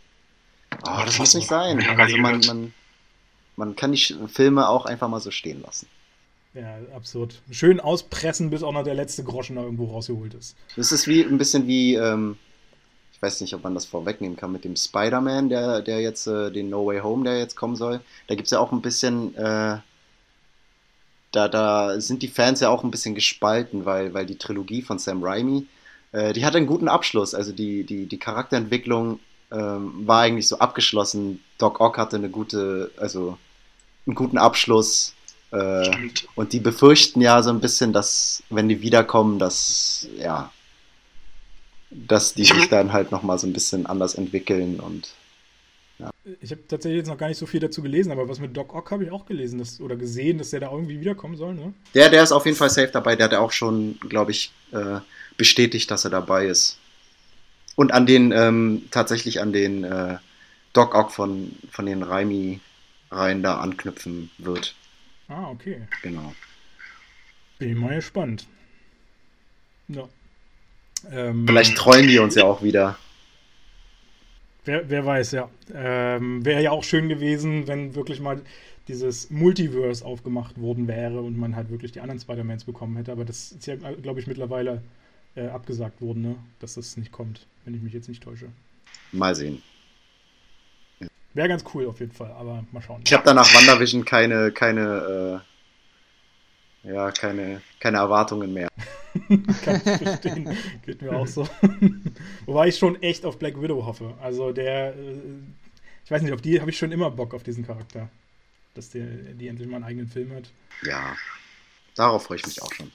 [0.86, 1.82] Oh, das muss nicht sein.
[1.98, 2.74] Also man, man,
[3.56, 5.88] man kann die Filme auch einfach mal so stehen lassen.
[6.54, 7.42] Ja, absurd.
[7.50, 10.56] Schön auspressen, bis auch noch der letzte Groschen da irgendwo rausgeholt ist.
[10.76, 12.38] Das ist wie ein bisschen wie, ähm,
[13.12, 16.52] ich weiß nicht, ob man das vorwegnehmen kann, mit dem Spider-Man, der, der jetzt, äh,
[16.52, 18.02] den No Way Home, der jetzt kommen soll.
[18.28, 19.80] Da gibt es ja auch ein bisschen, äh,
[21.32, 25.00] da, da sind die Fans ja auch ein bisschen gespalten, weil, weil die Trilogie von
[25.00, 25.66] Sam Raimi,
[26.12, 27.34] äh, die hat einen guten Abschluss.
[27.34, 29.20] Also die, die, die Charakterentwicklung
[29.54, 31.39] ähm, war eigentlich so abgeschlossen.
[31.60, 33.38] Doc Ock hatte eine gute, also
[34.08, 35.13] einen guten Abschluss.
[35.52, 40.52] Äh, und die befürchten ja so ein bisschen, dass, wenn die wiederkommen, dass, ja,
[41.92, 45.13] dass die sich dann halt nochmal so ein bisschen anders entwickeln und
[46.42, 48.74] Ich habe tatsächlich jetzt noch gar nicht so viel dazu gelesen, aber was mit Doc
[48.74, 51.74] Ock habe ich auch gelesen dass, oder gesehen, dass der da irgendwie wiederkommen soll, ne?
[51.94, 53.16] Der, der ist auf jeden Fall safe dabei.
[53.16, 55.00] Der hat auch schon, glaube ich, äh,
[55.38, 56.80] bestätigt, dass er dabei ist.
[57.76, 60.18] Und an den, ähm, tatsächlich an den äh,
[60.74, 64.76] Doc Ock von, von den Raimi-Reihen da anknüpfen wird.
[65.28, 65.82] Ah, okay.
[66.02, 66.34] Genau.
[67.60, 68.48] Bin ich mal gespannt.
[69.88, 70.08] Ja.
[71.12, 72.98] Ähm, Vielleicht trollen die uns ja auch wieder.
[74.66, 75.50] Wer, wer weiß, ja.
[75.74, 78.42] Ähm, Wäre ja auch schön gewesen, wenn wirklich mal
[78.88, 83.12] dieses Multiverse aufgemacht worden wäre und man halt wirklich die anderen Spider-Mans bekommen hätte.
[83.12, 84.82] Aber das ist ja, glaube ich, mittlerweile
[85.36, 86.36] äh, abgesagt worden, ne?
[86.60, 88.50] dass das nicht kommt, wenn ich mich jetzt nicht täusche.
[89.12, 89.62] Mal sehen.
[91.34, 93.02] Wäre ganz cool auf jeden Fall, aber mal schauen.
[93.06, 95.41] Ich habe da nach WandaVision keine, keine,
[96.86, 98.67] äh, ja, keine, keine Erwartungen mehr.
[99.63, 100.58] Kann ich verstehen.
[100.86, 101.48] Geht mir auch so.
[102.46, 104.13] Wobei ich schon echt auf Black Widow hoffe.
[104.22, 105.17] Also der, äh,
[106.06, 108.10] ich weiß nicht, auf die habe ich schon immer Bock auf diesen Charakter.
[108.76, 110.50] Dass der, die endlich mal einen eigenen Film hat.
[110.84, 111.15] Ja,
[111.96, 112.91] darauf freue ich mich auch schon.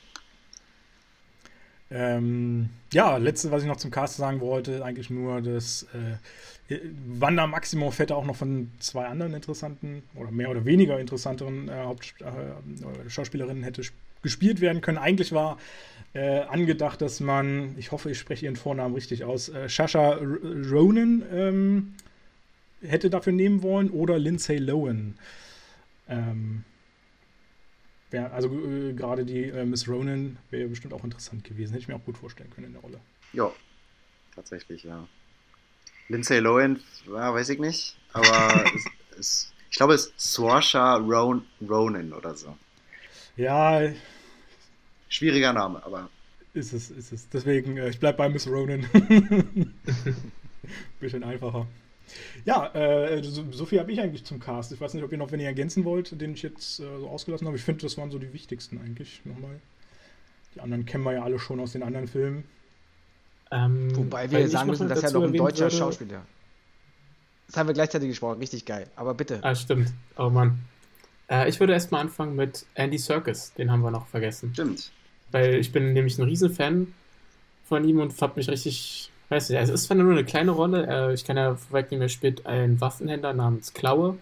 [1.90, 7.46] Ähm, ja, letzte, was ich noch zum Cast sagen wollte, eigentlich nur, dass äh, Wanda
[7.46, 12.14] Maximoff hätte auch noch von zwei anderen interessanten oder mehr oder weniger interessanteren äh, Haupt
[12.20, 13.82] äh, Schauspielerinnen hätte
[14.22, 14.98] gespielt werden können.
[14.98, 15.58] Eigentlich war
[16.12, 20.18] äh, angedacht, dass man, ich hoffe, ich spreche ihren Vornamen richtig aus, äh, Shasha
[20.70, 21.94] Ronan ähm,
[22.82, 25.14] hätte dafür nehmen wollen oder Lindsay Lohan.
[26.08, 26.64] Ähm,
[28.10, 31.72] wär, also äh, gerade die äh, Miss Ronan wäre bestimmt auch interessant gewesen.
[31.72, 33.00] Hätte ich mir auch gut vorstellen können in der Rolle.
[33.32, 33.52] Ja,
[34.34, 35.06] tatsächlich, ja.
[36.08, 38.84] Lindsay Lohan, ja, weiß ich nicht, aber es,
[39.18, 42.56] es, ich glaube, es ist Swarsha Ron, Ronan oder so.
[43.36, 43.80] Ja.
[45.08, 46.10] Schwieriger Name, aber.
[46.54, 47.28] Ist es, ist es.
[47.28, 48.86] Deswegen, äh, ich bleibe bei Miss Ronan.
[51.00, 51.66] Bisschen einfacher.
[52.44, 54.72] Ja, äh, so, so, viel habe ich eigentlich zum Cast.
[54.72, 57.08] Ich weiß nicht, ob ihr noch wenn ihr ergänzen wollt, den ich jetzt äh, so
[57.08, 57.56] ausgelassen habe.
[57.56, 59.60] Ich finde, das waren so die wichtigsten eigentlich nochmal.
[60.54, 62.44] Die anderen kennen wir ja alle schon aus den anderen Filmen.
[63.50, 65.76] Ähm, Wobei wir sagen müssen, dass ja noch ein deutscher würde...
[65.76, 66.26] Schauspieler.
[67.46, 68.88] Das haben wir gleichzeitig gesprochen, richtig geil.
[68.96, 69.40] Aber bitte.
[69.42, 69.92] Ah, stimmt.
[70.18, 70.58] Oh Mann.
[71.30, 74.50] Äh, ich würde erstmal anfangen mit Andy Serkis, den haben wir noch vergessen.
[74.52, 74.90] Stimmt.
[75.30, 76.92] Weil ich bin nämlich ein Riesenfan
[77.64, 80.52] von ihm und hab mich richtig, weiß nicht, also es ist zwar nur eine kleine
[80.52, 84.18] Rolle, äh, ich kann ja vorwegnehmen, er spielt einen Waffenhändler namens Klaue.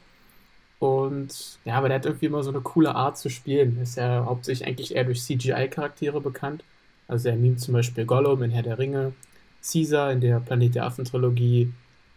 [0.78, 3.80] Und ja, aber der hat irgendwie immer so eine coole Art zu spielen.
[3.80, 6.64] Ist ja hauptsächlich eigentlich eher durch CGI-Charaktere bekannt.
[7.08, 9.12] Also er nimmt zum Beispiel Gollum in Herr der Ringe,
[9.62, 11.72] Caesar in der Planet der Affen-Trilogie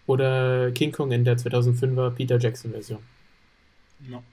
[0.07, 2.99] oder King Kong in der 2005er Peter Jackson-Version.
[4.09, 4.23] Ja.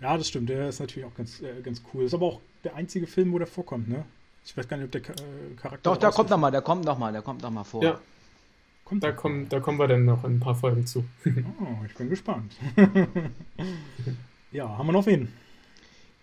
[0.00, 0.48] Ja, das stimmt.
[0.48, 2.04] Der ist natürlich auch ganz, äh, ganz cool.
[2.04, 4.04] Ist aber auch der einzige Film, wo der vorkommt, ne?
[4.48, 5.90] Ich weiß gar nicht, ob der äh, Charakter.
[5.90, 7.84] Doch, da kommt nochmal, der kommt nochmal, der kommt nochmal vor.
[7.84, 8.00] Ja.
[8.82, 11.04] Kommt da, kommen, da kommen wir dann noch in ein paar Folgen zu.
[11.26, 12.56] oh, ich bin gespannt.
[14.50, 15.30] ja, haben wir noch wen?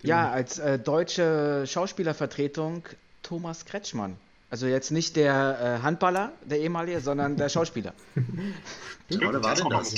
[0.02, 2.82] Ja, als äh, deutsche Schauspielervertretung
[3.22, 4.16] Thomas Kretschmann.
[4.50, 7.94] Also jetzt nicht der äh, Handballer, der ehemalige, sondern der Schauspieler.
[9.14, 9.94] Oder war denn das?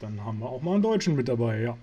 [0.00, 1.76] Dann haben wir auch mal einen Deutschen mit dabei, ja.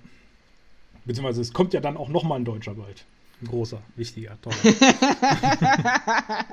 [1.06, 3.06] Beziehungsweise es kommt ja dann auch noch mal ein Deutscher bald.
[3.42, 4.56] Ein großer, wichtiger, toller.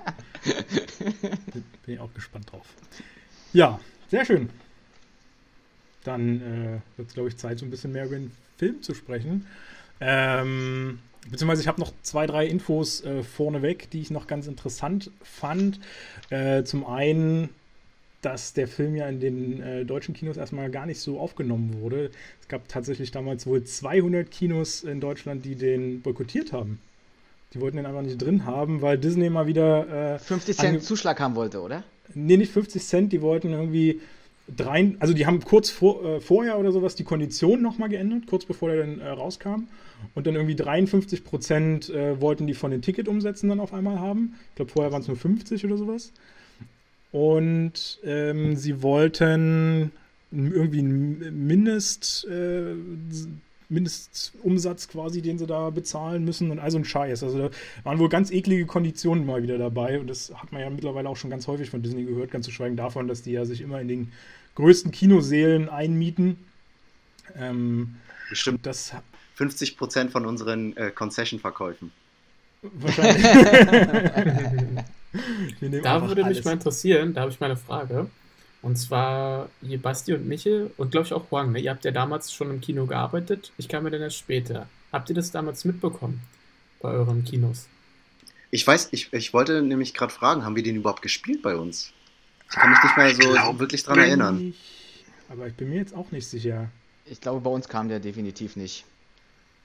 [1.85, 2.67] Bin ich auch gespannt drauf.
[3.53, 4.49] Ja, sehr schön.
[6.05, 8.95] Dann äh, wird es, glaube ich, Zeit, so ein bisschen mehr über den Film zu
[8.95, 9.47] sprechen.
[10.01, 15.11] Ähm, beziehungsweise ich habe noch zwei, drei Infos äh, vorneweg, die ich noch ganz interessant
[15.23, 15.81] fand.
[16.31, 17.51] Äh, zum einen
[18.23, 22.11] dass der Film ja in den äh, deutschen Kinos erstmal gar nicht so aufgenommen wurde.
[22.41, 26.81] Es gab tatsächlich damals wohl 200 Kinos in Deutschland, die den boykottiert haben.
[27.55, 30.15] Die wollten den einfach nicht drin haben, weil Disney mal wieder.
[30.15, 31.85] Äh, 50 Cent Zuschlag haben wollte, oder?
[32.15, 34.01] Nee, nicht 50 Cent, die wollten irgendwie.
[34.55, 38.47] Drei, also die haben kurz vor, äh, vorher oder sowas die Kondition nochmal geändert, kurz
[38.47, 39.65] bevor der dann äh, rauskam.
[40.15, 44.37] Und dann irgendwie 53 Prozent äh, wollten die von den Ticketumsätzen dann auf einmal haben.
[44.51, 46.13] Ich glaube, vorher waren es nur 50 oder sowas.
[47.11, 49.93] Und ähm, sie wollten
[50.31, 52.75] irgendwie einen Mindest, äh,
[53.71, 57.23] Mindestumsatz quasi, den sie da bezahlen müssen und all so ein Scheiß.
[57.23, 57.51] Also da
[57.85, 61.17] waren wohl ganz eklige Konditionen mal wieder dabei und das hat man ja mittlerweile auch
[61.17, 63.81] schon ganz häufig von Disney gehört, ganz zu schweigen davon, dass die ja sich immer
[63.81, 64.13] in den
[64.55, 66.37] größten Kinosälen einmieten.
[67.37, 67.97] Ähm,
[68.29, 68.93] Bestimmt das
[69.37, 71.91] 50 Prozent von unseren äh, Concession-Verkäufen.
[72.63, 73.25] Wahrscheinlich.
[75.83, 76.39] da würde alles.
[76.39, 78.09] mich mal interessieren, da habe ich mal eine Frage.
[78.61, 81.61] Und zwar, ihr Basti und Michel und glaube ich auch Huang, ne?
[81.61, 83.53] ihr habt ja damals schon im Kino gearbeitet.
[83.57, 84.69] Ich kam mir dann erst später.
[84.93, 86.21] Habt ihr das damals mitbekommen
[86.81, 87.69] bei euren Kinos?
[88.51, 91.93] Ich weiß, ich, ich wollte nämlich gerade fragen, haben wir den überhaupt gespielt bei uns?
[92.51, 94.49] Ich kann mich nicht mehr so glaub, wirklich dran erinnern.
[94.49, 96.71] Ich, aber ich bin mir jetzt auch nicht sicher.
[97.05, 98.85] Ich glaube, bei uns kam der definitiv nicht.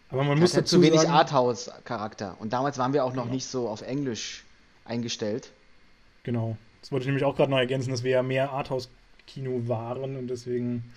[0.10, 2.36] Aber man Er muss hat dazu zu wenig Arthouse-Charakter.
[2.40, 3.34] Und damals waren wir auch noch Genau.
[3.36, 4.44] nicht so auf Englisch
[4.86, 5.52] eingestellt.
[6.24, 6.58] Genau.
[6.82, 10.28] Das wollte ich nämlich auch gerade noch ergänzen, dass wir ja mehr Arthouse-Kino waren und
[10.28, 10.92] deswegen.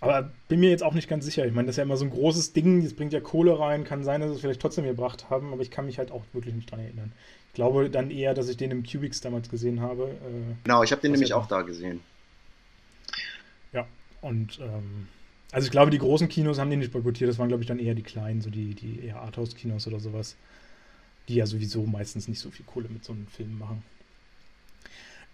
[0.00, 1.44] Aber bin mir jetzt auch nicht ganz sicher.
[1.46, 3.84] Ich meine, das ist ja immer so ein großes Ding, das bringt ja Kohle rein.
[3.84, 6.54] Kann sein, dass es vielleicht trotzdem gebracht haben, aber ich kann mich halt auch wirklich
[6.54, 7.12] nicht dran erinnern.
[7.48, 10.04] Ich glaube dann eher, dass ich den im Cubics damals gesehen habe.
[10.22, 12.00] Äh, Genau, ich habe den nämlich auch da gesehen.
[13.72, 13.86] ja,
[14.20, 15.08] und ähm,
[15.52, 17.28] also ich glaube, die großen Kinos haben den nicht boykottiert.
[17.30, 20.36] Das waren, glaube ich, dann eher die kleinen, so die, die eher Arthouse-Kinos oder sowas,
[21.30, 23.82] die ja sowieso meistens nicht so viel Kohle mit so einem Film machen.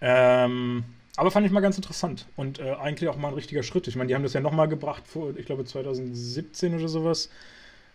[0.01, 0.85] Ähm,
[1.17, 3.89] aber fand ich mal ganz interessant und äh, eigentlich auch mal ein richtiger Schritt.
[3.89, 7.31] Ich meine, die haben das ja nochmal gebracht vor, ich glaube, 2017 oder sowas,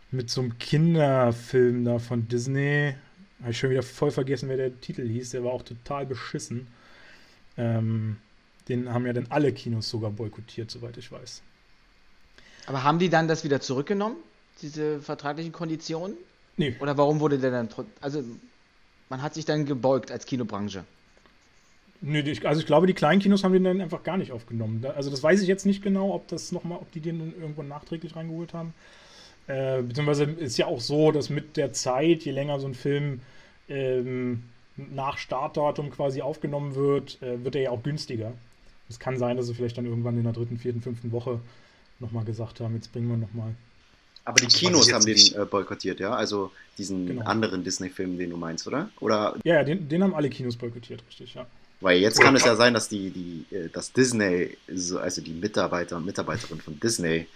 [0.10, 2.96] mit so einem Kinderfilm da von Disney.
[3.42, 5.30] Habe ich schon wieder voll vergessen, wer der Titel hieß.
[5.30, 6.68] Der war auch total beschissen.
[7.58, 8.18] Ähm,
[8.68, 11.44] den haben ja dann alle Kinos sogar boykottiert, soweit ich weiß.
[12.66, 14.18] Aber haben die dann das wieder zurückgenommen,
[14.62, 16.16] diese vertraglichen Konditionen?
[16.62, 17.69] Nee, Oder warum wurde der dann.
[18.02, 18.24] Also,
[19.10, 20.84] man hat sich dann gebeugt als Kinobranche.
[22.02, 24.86] Nö, ich, also ich glaube, die kleinen Kinos haben den dann einfach gar nicht aufgenommen.
[24.95, 27.34] Also das weiß ich jetzt nicht genau, ob das noch mal, ob die den dann
[27.39, 28.76] irgendwo nachträglich reingeholt haben.
[29.47, 33.21] Äh, beziehungsweise ist ja auch so, dass mit der Zeit, je länger so ein Film
[33.67, 34.43] ähm,
[34.78, 38.34] nach Startdatum quasi aufgenommen wird, äh, wird er ja auch günstiger.
[38.88, 41.39] Es kann sein, dass sie vielleicht dann irgendwann in der dritten, vierten, fünften Woche
[42.00, 43.56] nochmal gesagt haben, jetzt bringen wir nochmal.
[44.24, 46.14] Aber die weiß Kinos haben den äh, boykottiert, ja?
[46.14, 47.26] Also diesen Genau.
[47.26, 48.90] anderen Disney-Film, den du meinst, oder?
[49.00, 51.46] Oder Ja, ja, den, den haben alle Kinos boykottiert, richtig, ja.
[51.80, 55.22] weil jetzt Oder kann es ja sein, dass die, die, äh, dass Disney, so, also
[55.22, 57.28] die Mitarbeiter und Mitarbeiterin von Disney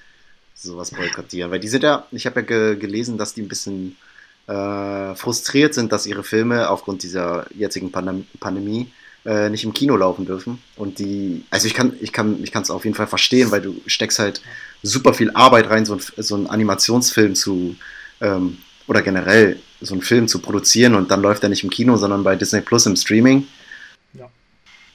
[0.53, 1.51] sowas boykottieren.
[1.51, 3.97] Weil die sind ja, ich habe ja ge gelesen, dass die ein bisschen
[4.47, 8.91] äh, frustriert sind, dass ihre Filme aufgrund dieser jetzigen Pandem Pandemie
[9.25, 10.61] äh, nicht im Kino laufen dürfen.
[10.75, 13.61] Und die, also ich kann, ich kann, ich kann es auf jeden Fall verstehen, weil
[13.61, 14.41] du steckst halt
[14.83, 17.75] super viel Arbeit rein, so, ein, so einen Animationsfilm zu
[18.21, 18.57] ähm,
[18.87, 22.23] oder generell so einen Film zu produzieren und dann läuft er nicht im Kino, sondern
[22.23, 23.47] bei Disney Plus im Streaming.
[24.13, 24.29] Ja.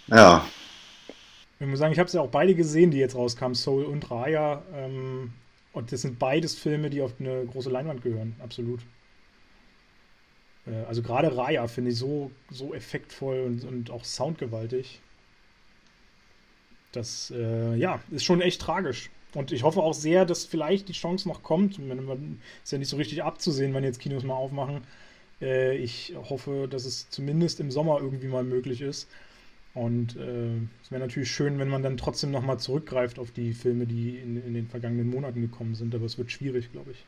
[0.08, 0.46] Ja,
[1.60, 4.10] Ich muss sagen, ich habe es ja auch beide gesehen, die jetzt rauskamen, Soul und
[4.10, 4.62] Raya.
[4.74, 5.32] Ähm,
[5.72, 8.80] und das sind beides Filme, die auf eine große Leinwand gehören, absolut.
[10.66, 15.01] Äh, also gerade Raya finde ich so, so effektvoll und, und auch soundgewaltig.
[16.92, 19.11] Das, äh, ja, ist schon echt tragisch.
[19.35, 21.79] Und ich hoffe auch sehr, dass vielleicht die Chance noch kommt.
[21.79, 24.83] Man- Ist ja nicht so richtig abzusehen, wenn jetzt Kinos mal aufmachen.
[25.40, 29.09] Äh, ich hoffe, dass es zumindest im Sommer irgendwie mal möglich ist.
[29.75, 33.87] Und äh, es wäre natürlich schön, wenn man dann trotzdem nochmal zurückgreift auf die Filme,
[33.87, 35.94] die in, in den vergangenen Monaten gekommen sind.
[35.94, 37.07] Aber es wird schwierig, glaube ich.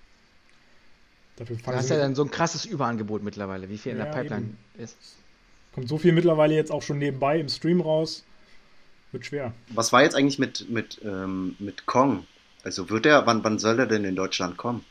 [1.42, 4.12] Dafür Du hast ja dann so ein krasses Überangebot mittlerweile, wie viel in der Ja,
[4.12, 4.82] Pipeline eben.
[4.82, 4.96] ist.
[5.74, 8.24] kommt so viel mittlerweile jetzt auch schon nebenbei im Stream raus.
[9.10, 9.52] Wird schwer.
[9.70, 12.26] was war jetzt eigentlich mit, mit, ähm, mit Kong?
[12.64, 14.84] Also wird er, wann, wann soll er denn in Deutschland kommen?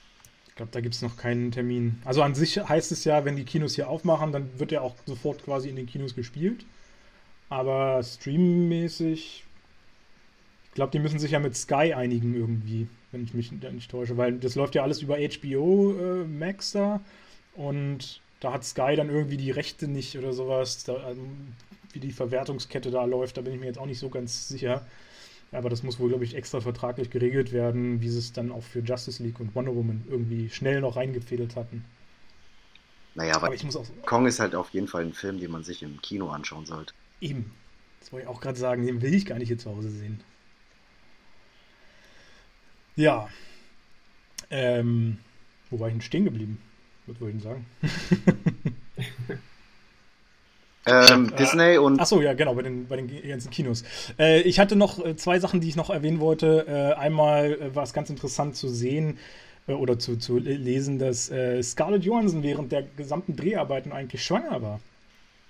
[0.49, 1.99] Ich glaube, da gibt es noch keinen Termin.
[2.05, 4.95] Also an sich heißt es ja, wenn die Kinos hier aufmachen, dann wird er auch
[5.05, 6.65] sofort quasi in den Kinos gespielt.
[7.49, 9.43] Aber streammäßig,
[10.65, 13.91] ich glaube, die müssen sich ja mit Sky einigen irgendwie, wenn ich mich da nicht
[13.91, 17.02] täusche, weil das läuft ja alles über HBO äh, Max da
[17.56, 20.84] und da hat Sky dann irgendwie die Rechte nicht oder sowas.
[20.84, 21.54] Da, ähm,
[21.93, 24.88] wie die Verwertungskette da läuft, da bin ich mir jetzt auch nicht so ganz sicher.
[25.52, 28.63] Aber das muss wohl, glaube ich, extra vertraglich geregelt werden, wie sie es dann auch
[28.63, 31.86] für Justice League und Wonder Woman irgendwie schnell noch reingefädelt hatten.
[33.13, 35.52] Naja, Aber aber ich muss auch Kong ist halt auf jeden Fall ein Film, den
[35.52, 36.93] man sich im Kino anschauen sollte.
[37.21, 37.52] eben,
[38.00, 40.24] das wollte ich auch gerade sagen, den will ich gar nicht hier zu Hause sehen.
[42.95, 43.30] Ja.
[44.49, 45.17] Ähm,
[45.69, 46.62] wo war ich denn stehen geblieben?
[47.08, 47.65] Was wollte ich denn sagen?
[50.86, 53.84] Ähm, Äh, Disney und Achso, ja, genau, bei den, bei den ganzen Kinos.
[54.17, 56.65] Äh, ich hatte noch äh, zwei Sachen, die ich noch erwähnen wollte.
[56.67, 59.19] Äh, einmal äh, war es ganz interessant zu sehen
[59.67, 64.62] äh, oder zu, zu lesen, dass äh, Scarlett Johansson während der gesamten Dreharbeiten eigentlich schwanger
[64.63, 64.80] war.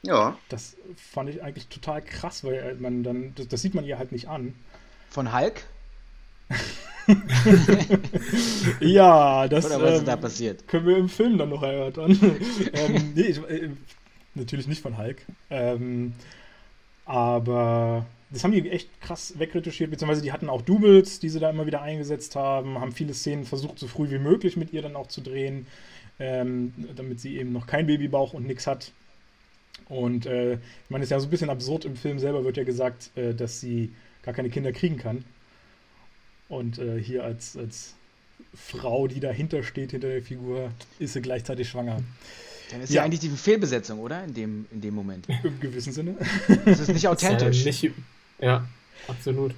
[0.03, 3.97] ja, Das fand ich eigentlich total krass, weil man dann, das, das sieht man ihr
[3.97, 4.53] halt nicht an.
[5.09, 5.65] Von Hulk?
[8.79, 10.67] Ja, das Oder was ist ähm, da passiert?
[10.67, 12.11] können wir im Film dann noch erörtern.
[12.73, 13.69] ähm, nee, ich, äh,
[14.35, 15.25] natürlich nicht von Hulk.
[15.49, 16.13] Ähm,
[17.05, 21.49] aber das haben die echt krass wegretuschiert, beziehungsweise die hatten auch Doubles, die sie da
[21.49, 24.95] immer wieder eingesetzt haben, haben viele Szenen versucht, so früh wie möglich mit ihr dann
[24.95, 25.67] auch zu drehen,
[26.19, 28.91] ähm, damit sie eben noch kein Babybauch und nix hat.
[29.89, 32.55] Und äh, ich meine, es ist ja so ein bisschen absurd, im Film selber wird
[32.57, 35.25] ja gesagt, äh, dass sie gar keine Kinder kriegen kann.
[36.51, 37.93] Und äh, hier als, als
[38.53, 42.01] Frau, die dahinter steht, hinter der Figur, ist sie gleichzeitig schwanger.
[42.69, 44.21] Dann ist ja, ja eigentlich die Fehlbesetzung, oder?
[44.25, 45.27] In dem, in dem Moment.
[45.43, 46.15] Im gewissen Sinne.
[46.65, 47.65] Das ist nicht authentisch.
[47.65, 47.99] Ist ja, nicht,
[48.41, 48.67] ja,
[49.07, 49.55] absolut.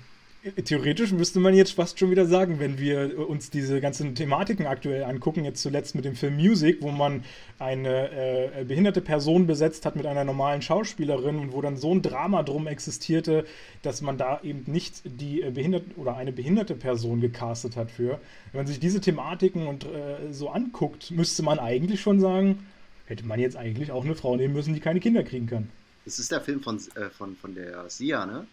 [0.66, 5.06] Theoretisch müsste man jetzt fast schon wieder sagen, wenn wir uns diese ganzen Thematiken aktuell
[5.06, 7.24] angucken, jetzt zuletzt mit dem Film Music, wo man
[7.60, 12.02] eine äh, behinderte Person besetzt hat mit einer normalen Schauspielerin und wo dann so ein
[12.02, 13.46] Drama drum existierte,
[13.84, 18.20] dass man da eben nicht die äh, behinderte oder eine behinderte Person gecastet hat für.
[18.52, 22.68] Wenn man sich diese Thematiken und äh, so anguckt, müsste man eigentlich schon sagen,
[23.06, 25.70] hätte man jetzt eigentlich auch eine Frau nehmen müssen, die keine Kinder kriegen kann.
[26.04, 28.46] Das ist der Film von, äh, von, von der Sia, ne?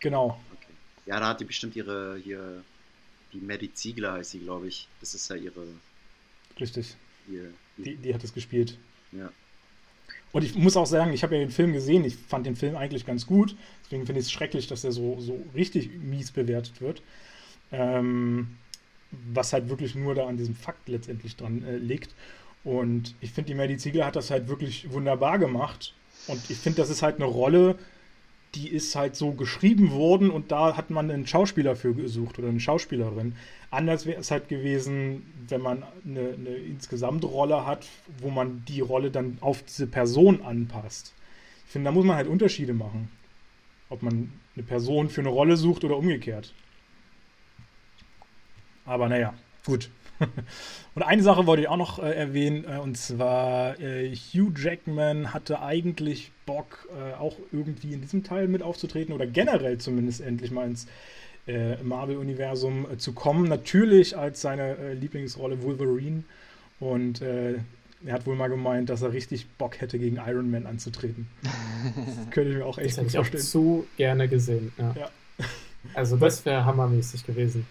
[0.00, 0.38] Genau.
[1.06, 2.62] Ja, da hat die bestimmt ihre, hier,
[3.32, 4.88] die Maddie Ziegler heißt sie, glaube ich.
[5.00, 5.66] Das ist ja ihre.
[6.58, 6.96] Richtig.
[7.28, 8.78] Ihr, die, die hat es gespielt.
[9.12, 9.30] Ja.
[10.32, 12.76] Und ich muss auch sagen, ich habe ja den Film gesehen, ich fand den Film
[12.76, 13.56] eigentlich ganz gut.
[13.84, 17.02] Deswegen finde ich es schrecklich, dass er so, so richtig mies bewertet wird.
[17.72, 18.56] Ähm,
[19.32, 22.14] was halt wirklich nur da an diesem Fakt letztendlich dran äh, liegt.
[22.64, 25.94] Und ich finde, die Maddie Ziegler hat das halt wirklich wunderbar gemacht.
[26.26, 27.78] Und ich finde, das ist halt eine Rolle,
[28.56, 32.48] die ist halt so geschrieben worden und da hat man einen Schauspieler für gesucht oder
[32.48, 33.36] eine Schauspielerin.
[33.70, 37.86] Anders wäre es halt gewesen, wenn man eine, eine Insgesamtrolle hat,
[38.20, 41.12] wo man die Rolle dann auf diese Person anpasst.
[41.66, 43.10] Ich finde, da muss man halt Unterschiede machen.
[43.90, 46.54] Ob man eine Person für eine Rolle sucht oder umgekehrt.
[48.86, 49.90] Aber naja, gut.
[50.94, 55.34] und eine Sache wollte ich auch noch äh, erwähnen, äh, und zwar äh, Hugh Jackman
[55.34, 60.50] hatte eigentlich Bock, äh, auch irgendwie in diesem Teil mit aufzutreten oder generell zumindest endlich
[60.50, 60.86] mal ins
[61.46, 63.48] äh, Marvel-Universum äh, zu kommen.
[63.48, 66.24] Natürlich als seine Lieblingsrolle Wolverine
[66.80, 71.26] und er hat wohl mal gemeint, dass er richtig Bock hätte, gegen Iron Man anzutreten.
[71.42, 73.42] Das könnte ich mir auch echt das gut vorstellen.
[73.42, 74.72] Ich auch zu gerne gesehen.
[74.76, 74.94] Ja.
[74.96, 75.10] ja.
[75.94, 77.66] Also das wäre hammermäßig gewesen.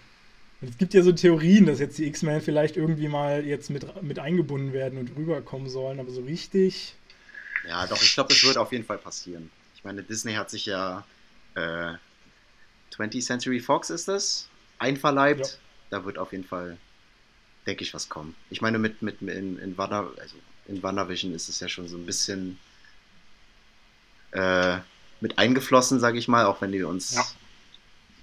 [0.62, 4.18] Es gibt ja so Theorien, dass jetzt die X-Men vielleicht irgendwie mal jetzt mit, mit
[4.18, 6.94] eingebunden werden und rüberkommen sollen, aber so richtig.
[7.68, 9.50] Ja, doch, ich glaube, das wird auf jeden Fall passieren.
[9.74, 11.04] Ich meine, Disney hat sich ja
[11.54, 11.94] äh,
[12.94, 15.40] 20th Century Fox ist das, einverleibt.
[15.40, 15.98] Ja.
[15.98, 16.78] Da wird auf jeden Fall,
[17.66, 18.34] denke ich, was kommen.
[18.50, 21.96] Ich meine, mit, mit in, in, Wanda, also in WandaVision ist es ja schon so
[21.96, 22.58] ein bisschen
[24.32, 24.78] äh,
[25.20, 27.18] mit eingeflossen, sage ich mal, auch wenn die uns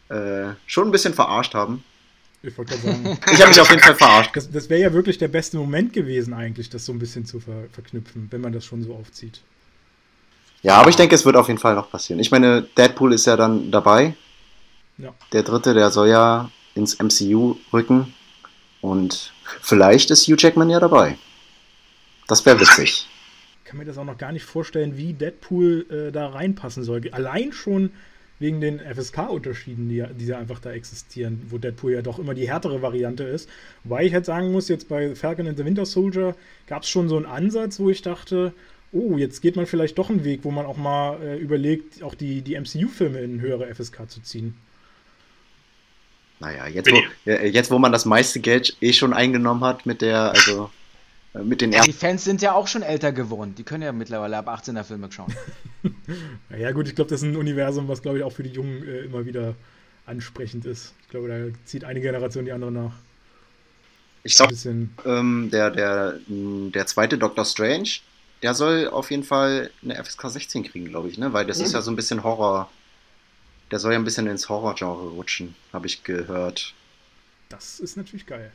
[0.09, 0.49] ja.
[0.49, 1.83] äh, schon ein bisschen verarscht haben.
[2.45, 3.19] Ich wollte gerade sagen.
[3.31, 4.35] ich habe mich auf jeden Fall verarscht.
[4.35, 7.39] Das, das wäre ja wirklich der beste Moment gewesen, eigentlich, das so ein bisschen zu
[7.39, 9.39] ver verknüpfen, wenn man das schon so aufzieht.
[10.61, 12.19] Ja, aber ich denke, es wird auf jeden Fall noch passieren.
[12.19, 14.15] Ich meine, Deadpool ist ja dann dabei.
[14.97, 15.13] Ja.
[15.31, 18.13] Der dritte, der soll ja ins MCU rücken.
[18.81, 21.17] Und vielleicht ist Hugh Jackman ja dabei.
[22.27, 23.07] Das wäre witzig.
[23.63, 27.01] Ich kann mir das auch noch gar nicht vorstellen, wie Deadpool äh, da reinpassen soll.
[27.11, 27.91] Allein schon
[28.43, 32.47] wegen den FSK-Unterschieden, die, die ja einfach da existieren, wo Deadpool ja doch immer die
[32.47, 33.49] härtere Variante ist.
[33.85, 36.35] Wobei ich halt sagen muss, jetzt bei Falcon and the Winter Soldier
[36.67, 38.53] gab es schon so einen Ansatz, wo ich dachte,
[38.91, 42.15] oh, jetzt geht man vielleicht doch einen Weg, wo man auch mal äh, überlegt, auch
[42.15, 44.55] die, die MCU-Filme in höhere FSK zu ziehen.
[46.41, 50.31] Naja, jetzt wo, jetzt wo man das meiste Geld eh schon eingenommen hat mit der,
[50.31, 50.82] also äh,
[51.33, 53.55] mit den ja, die Fans sind ja auch schon älter geworden.
[53.57, 55.33] Die können ja mittlerweile ab 18er Filme schauen.
[56.57, 58.87] ja, gut, ich glaube, das ist ein Universum, was, glaube ich, auch für die Jungen
[58.87, 59.55] äh, immer wieder
[60.05, 60.93] ansprechend ist.
[61.01, 62.93] Ich glaube, da zieht eine Generation die andere nach.
[64.23, 64.55] Ich glaube,
[65.05, 67.89] ähm, der, der, der zweite Doctor Strange,
[68.43, 71.33] der soll auf jeden Fall eine FSK 16 kriegen, glaube ich, ne?
[71.33, 71.65] Weil das mhm.
[71.65, 72.69] ist ja so ein bisschen Horror.
[73.71, 76.73] Der soll ja ein bisschen ins Horror-Genre rutschen, habe ich gehört.
[77.49, 78.51] Das ist natürlich geil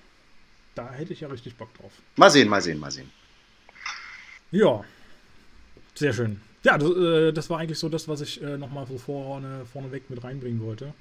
[0.78, 1.92] da hätte ich ja richtig Bock drauf.
[2.16, 3.10] Mal sehen, mal sehen, mal sehen.
[4.52, 4.84] Ja,
[5.94, 6.40] sehr schön.
[6.62, 10.08] Ja, das, äh, das war eigentlich so das, was ich äh, nochmal so vorne, vorneweg
[10.08, 10.94] mit reinbringen wollte.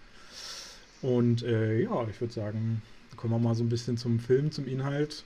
[1.02, 2.82] Und äh, ja, ich würde sagen,
[3.16, 5.24] kommen wir mal so ein bisschen zum Film, zum Inhalt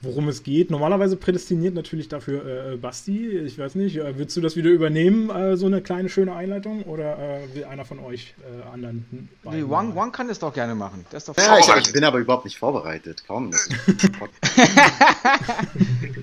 [0.00, 0.70] worum es geht.
[0.70, 3.28] Normalerweise prädestiniert natürlich dafür äh, äh, Basti.
[3.28, 6.84] Ich weiß nicht, äh, willst du das wieder übernehmen, äh, so eine kleine schöne Einleitung?
[6.84, 9.28] Oder äh, will einer von euch äh, anderen?
[9.44, 11.04] Nee, One, One kann das doch gerne machen.
[11.10, 13.24] Das ist doch ja, ich, ich, bin aber überhaupt nicht vorbereitet.
[13.26, 13.50] Kaum.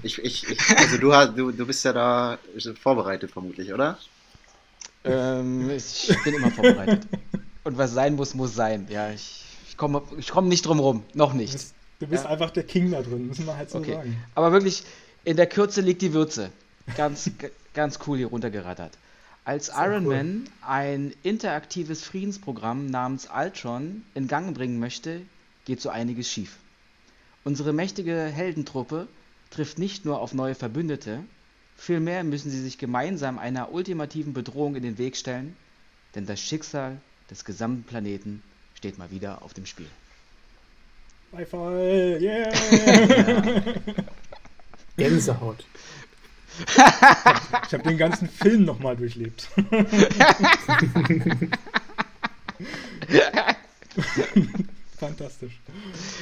[0.04, 2.38] ich, ich, ich, also du, du, du bist ja da
[2.82, 3.98] vorbereitet vermutlich, oder?
[5.04, 7.08] Ähm, ich bin immer vorbereitet.
[7.64, 8.88] Und was sein muss, muss sein.
[8.90, 11.04] Ja, ich, ich komme ich komm nicht drum rum.
[11.14, 11.76] Noch nicht.
[12.00, 12.30] Du bist ja.
[12.30, 13.94] einfach der King da drin, müssen wir halt so okay.
[13.94, 14.18] sagen.
[14.36, 14.84] Aber wirklich,
[15.24, 16.52] in der Kürze liegt die Würze.
[16.98, 17.30] Ganz,
[17.74, 18.98] ganz cool hier runtergerattert.
[19.46, 20.16] Als Iron cool.
[20.16, 25.22] Man ein interaktives Friedensprogramm namens Ultron in Gang bringen möchte,
[25.66, 26.58] geht so einiges schief.
[27.44, 29.08] Unsere mächtige Heldentruppe
[29.52, 31.24] trifft nicht nur auf neue Verbündete,
[31.78, 35.56] vielmehr müssen sie sich gemeinsam einer ultimativen Bedrohung in den Weg stellen,
[36.16, 38.42] denn das Schicksal des gesamten Planeten
[38.74, 39.88] steht mal wieder auf dem Spiel.
[41.36, 42.50] Beifall, yeah!
[44.98, 45.66] Gänsehaut.
[46.60, 49.50] ich habe hab den ganzen Film nochmal durchlebt.
[54.98, 55.60] Fantastisch.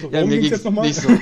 [0.01, 0.87] So, ja, mir ging jetzt nochmal?
[0.87, 1.09] Nicht so.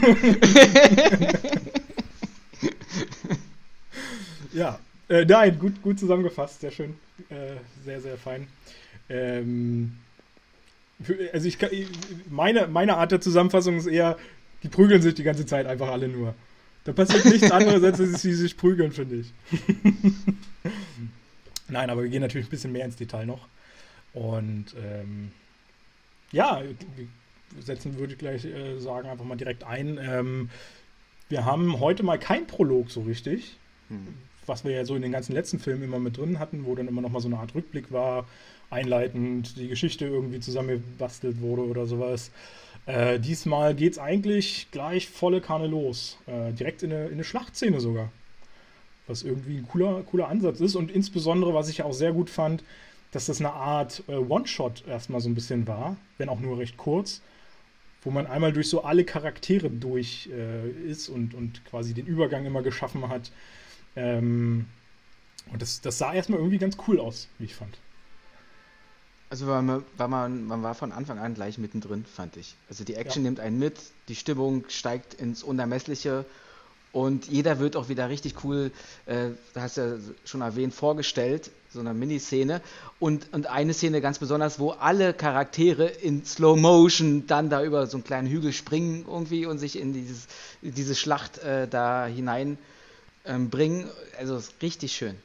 [4.54, 4.80] ja,
[5.10, 6.98] äh, nein, gut, gut zusammengefasst, sehr schön.
[7.30, 8.48] Äh, sehr, sehr fein.
[9.10, 9.98] Ähm,
[11.34, 11.70] also ich kann,
[12.30, 14.18] meine, meine Art der Zusammenfassung ist eher,
[14.64, 16.36] die prügeln sich die ganze Zeit einfach alle nur.
[16.84, 19.34] Da passiert nichts anderes, als dass sie sich prügeln, finde ich.
[21.68, 23.48] Nein, aber wir gehen natürlich ein bisschen mehr ins Detail noch.
[24.14, 25.32] Und ähm,
[26.32, 26.62] ja,
[27.60, 30.00] setzen würde ich gleich äh, sagen, einfach mal direkt ein.
[30.02, 30.50] Ähm,
[31.30, 34.08] wir haben heute mal kein Prolog so richtig, hm.
[34.46, 36.88] was wir ja so in den ganzen letzten Filmen immer mit drin hatten, wo dann
[36.88, 38.28] immer noch mal so eine Art Rückblick war,
[38.72, 42.32] einleitend die Geschichte irgendwie zusammengebastelt wurde oder sowas.
[42.88, 46.18] Äh, diesmal geht es eigentlich gleich volle Kanne los.
[46.26, 48.12] Äh, direkt in eine, in eine Schlachtszene sogar.
[49.08, 52.64] Was irgendwie ein cooler, cooler Ansatz ist und insbesondere, was ich auch sehr gut fand,
[53.12, 56.78] dass das eine Art äh, One-Shot erstmal so ein bisschen war, wenn auch nur recht
[56.78, 57.22] kurz,
[58.04, 62.46] wo man einmal durch so alle Charaktere durch äh, ist und, und quasi den Übergang
[62.46, 63.32] immer geschaffen hat.
[63.96, 64.66] Ähm,
[65.52, 67.78] und das, das sah erstmal irgendwie ganz cool aus, wie ich fand.
[69.32, 72.54] Also war man, war man, man war von Anfang an gleich mittendrin, fand ich.
[72.68, 73.30] Also die Action ja.
[73.30, 73.78] nimmt einen mit,
[74.10, 76.26] die Stimmung steigt ins Unermessliche
[76.92, 78.72] und jeder wird auch wieder richtig cool,
[79.06, 82.60] äh, hast du ja schon erwähnt, vorgestellt, so eine Miniszene.
[83.00, 87.88] Und, und eine Szene ganz besonders, wo alle Charaktere in Slow Motion dann da über
[87.88, 90.28] so einen kleinen Hügel springen irgendwie und sich in dieses,
[90.62, 92.58] in diese Schlacht äh, da hinein
[93.24, 93.90] ähm, bringen.
[94.20, 95.16] Also ist richtig schön.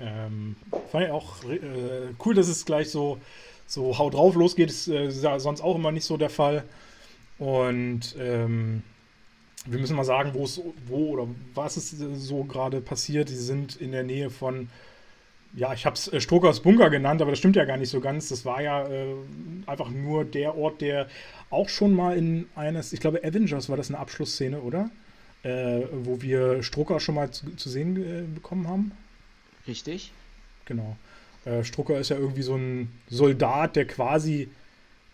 [0.00, 0.56] Ähm,
[0.90, 1.58] fand ich auch äh,
[2.24, 3.18] cool, dass es gleich so,
[3.66, 4.70] so haut drauf losgeht.
[4.70, 6.64] Das äh, ist ja sonst auch immer nicht so der Fall.
[7.38, 8.82] Und ähm,
[9.66, 13.28] wir müssen mal sagen, wo oder was ist so gerade passiert.
[13.28, 14.68] Sie sind in der Nähe von,
[15.54, 18.00] ja, ich habe es äh, Strokers Bunker genannt, aber das stimmt ja gar nicht so
[18.00, 18.28] ganz.
[18.28, 19.14] Das war ja äh,
[19.66, 21.08] einfach nur der Ort, der
[21.50, 24.90] auch schon mal in eines, ich glaube, Avengers war das eine Abschlussszene, oder?
[25.42, 28.92] Äh, wo wir Stroker schon mal zu, zu sehen äh, bekommen haben.
[29.68, 30.12] Richtig.
[30.64, 30.96] Genau.
[31.44, 34.48] Äh, Strucker ist ja irgendwie so ein Soldat, der quasi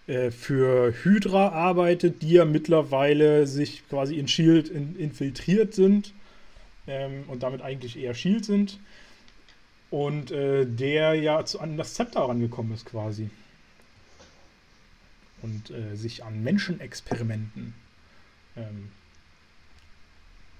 [0.07, 6.13] äh, für Hydra arbeitet, die ja mittlerweile sich quasi in Shield in, infiltriert sind
[6.87, 8.79] ähm, und damit eigentlich eher Shield sind.
[9.91, 13.31] Und äh, der ja zu, an das Zepter rangekommen ist quasi.
[15.43, 17.75] Und äh, sich an Menschenexperimenten
[18.57, 18.91] ähm,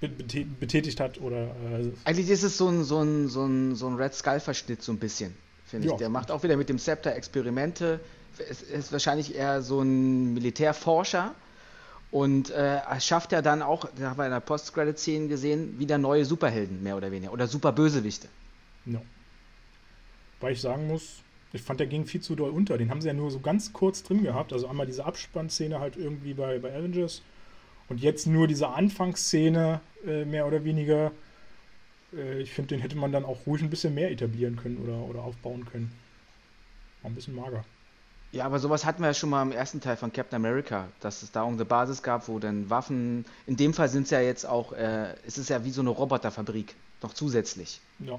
[0.01, 1.47] betätigt hat oder.
[1.47, 4.93] Äh Eigentlich ist es so ein, so ein, so ein, so ein Red Skull-Verschnitt, so
[4.93, 5.35] ein bisschen,
[5.65, 5.95] finde ich.
[5.95, 8.01] Der macht auch wieder mit dem Scepter Experimente.
[8.51, 11.35] Es ist wahrscheinlich eher so ein Militärforscher.
[12.11, 16.25] Und äh, schafft er dann auch, da haben wir in der Post-Credit-Szene gesehen, wieder neue
[16.25, 17.33] Superhelden, mehr oder weniger.
[17.33, 18.29] Oder Superbösewichte.
[18.87, 19.03] Ja.
[20.41, 22.79] Weil ich sagen muss, ich fand, der ging viel zu doll unter.
[22.79, 24.53] Den haben sie ja nur so ganz kurz drin gehabt.
[24.53, 27.23] Also einmal diese Abspannszene halt irgendwie bei, bei Avengers
[27.89, 31.13] und jetzt nur diese Anfangsszene, äh, mehr oder weniger.
[32.13, 34.97] Äh, ich finde, den hätte man dann auch ruhig ein bisschen mehr etablieren können oder,
[34.99, 35.93] oder aufbauen können.
[37.03, 37.65] War ein bisschen mager.
[38.33, 41.23] Ja, aber sowas hatten wir ja schon mal im ersten Teil von Captain America, dass
[41.23, 43.25] es da eine Basis gab, wo dann Waffen.
[43.47, 45.91] In dem Fall sind es ja jetzt auch, äh, es ist ja wie so eine
[45.91, 47.81] Roboterfabrik, noch zusätzlich.
[48.01, 48.19] Ja.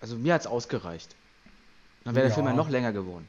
[0.00, 1.16] Also mir hat es ausgereicht.
[2.04, 2.28] Dann wäre ja.
[2.28, 3.28] der Film ja noch länger geworden.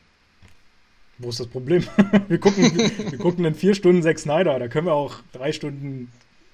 [1.19, 1.83] Wo ist das Problem?
[2.27, 6.11] wir, gucken, wir gucken in vier Stunden Zack Snyder, da können wir auch drei Stunden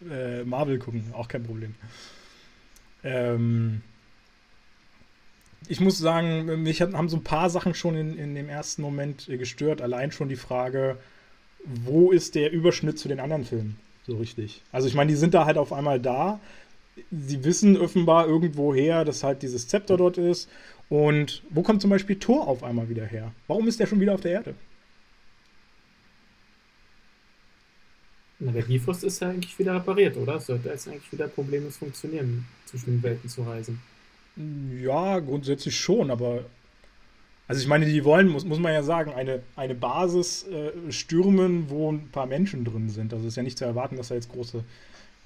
[0.10, 1.76] äh, Marvel gucken, auch kein Problem.
[3.04, 3.82] Ähm,
[5.68, 9.28] ich muss sagen, mich haben so ein paar Sachen schon in, in dem ersten Moment
[9.28, 9.82] gestört.
[9.82, 10.98] Allein schon die Frage,
[11.64, 14.64] wo ist der Überschnitt zu den anderen Filmen so richtig?
[14.72, 16.40] Also ich meine, die sind da halt auf einmal da.
[17.12, 20.50] Sie wissen offenbar irgendwoher, dass halt dieses Zepter dort ist
[20.90, 23.32] und wo kommt zum Beispiel Thor auf einmal wieder her?
[23.48, 24.56] Warum ist der schon wieder auf der Erde?
[28.40, 30.40] Na, der Bifrost ist ja eigentlich wieder repariert, oder?
[30.40, 33.82] Sollte jetzt eigentlich wieder problemlos funktionieren, zwischen den Welten zu reisen.
[34.82, 36.46] Ja, grundsätzlich schon, aber.
[37.48, 41.70] Also ich meine, die wollen, muss, muss man ja sagen, eine, eine Basis äh, stürmen,
[41.70, 43.12] wo ein paar Menschen drin sind.
[43.12, 44.64] Also es ist ja nicht zu erwarten, dass da jetzt große,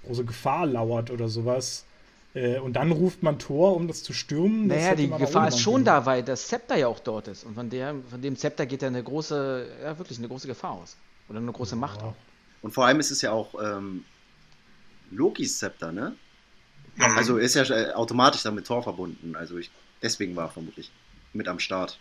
[0.05, 1.85] große Gefahr lauert oder sowas.
[2.33, 4.69] Äh, und dann ruft man Tor, um das zu stürmen.
[4.69, 7.43] Das naja, die Gefahr ist schon da, weil das Zepter ja auch dort ist.
[7.43, 10.71] Und von, der, von dem Zepter geht ja eine große, ja wirklich eine große Gefahr
[10.71, 10.97] aus.
[11.29, 11.79] Oder eine große ja.
[11.79, 12.15] Macht auch.
[12.61, 14.03] Und vor allem ist es ja auch ähm,
[15.11, 16.15] Lokis Zepter, ne?
[16.97, 19.35] Also ist ja äh, automatisch dann mit Tor verbunden.
[19.35, 19.71] Also ich,
[20.01, 20.91] deswegen war er vermutlich
[21.33, 21.99] mit am Start.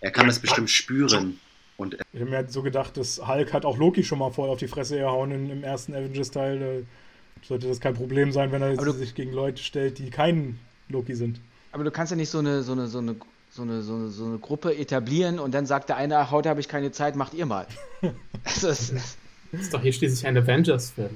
[0.00, 1.40] Er kann das bestimmt spüren.
[1.76, 4.50] Und Ich habe mir halt so gedacht, dass Hulk hat auch Loki schon mal voll
[4.50, 6.86] auf die Fresse gehauen im ersten Avengers-Teil.
[7.42, 11.14] Sollte das kein Problem sein, wenn er du- sich gegen Leute stellt, die kein Loki
[11.14, 11.40] sind.
[11.72, 13.16] Aber du kannst ja nicht so eine, so eine, so eine,
[13.50, 16.48] so eine, so eine, so eine Gruppe etablieren und dann sagt der eine, ach, heute
[16.48, 17.66] habe ich keine Zeit, macht ihr mal.
[18.44, 18.92] Also, es,
[19.52, 21.10] Das ist doch hier schließlich ein Avengers-Film.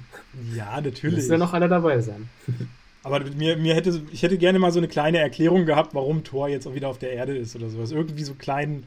[0.54, 1.28] Ja, Müssen natürlich.
[1.28, 2.28] ja noch alle dabei sein.
[3.02, 6.48] Aber mir, mir hätte, ich hätte gerne mal so eine kleine Erklärung gehabt, warum Thor
[6.48, 7.90] jetzt auch wieder auf der Erde ist oder sowas.
[7.92, 8.86] Irgendwie so kleinen,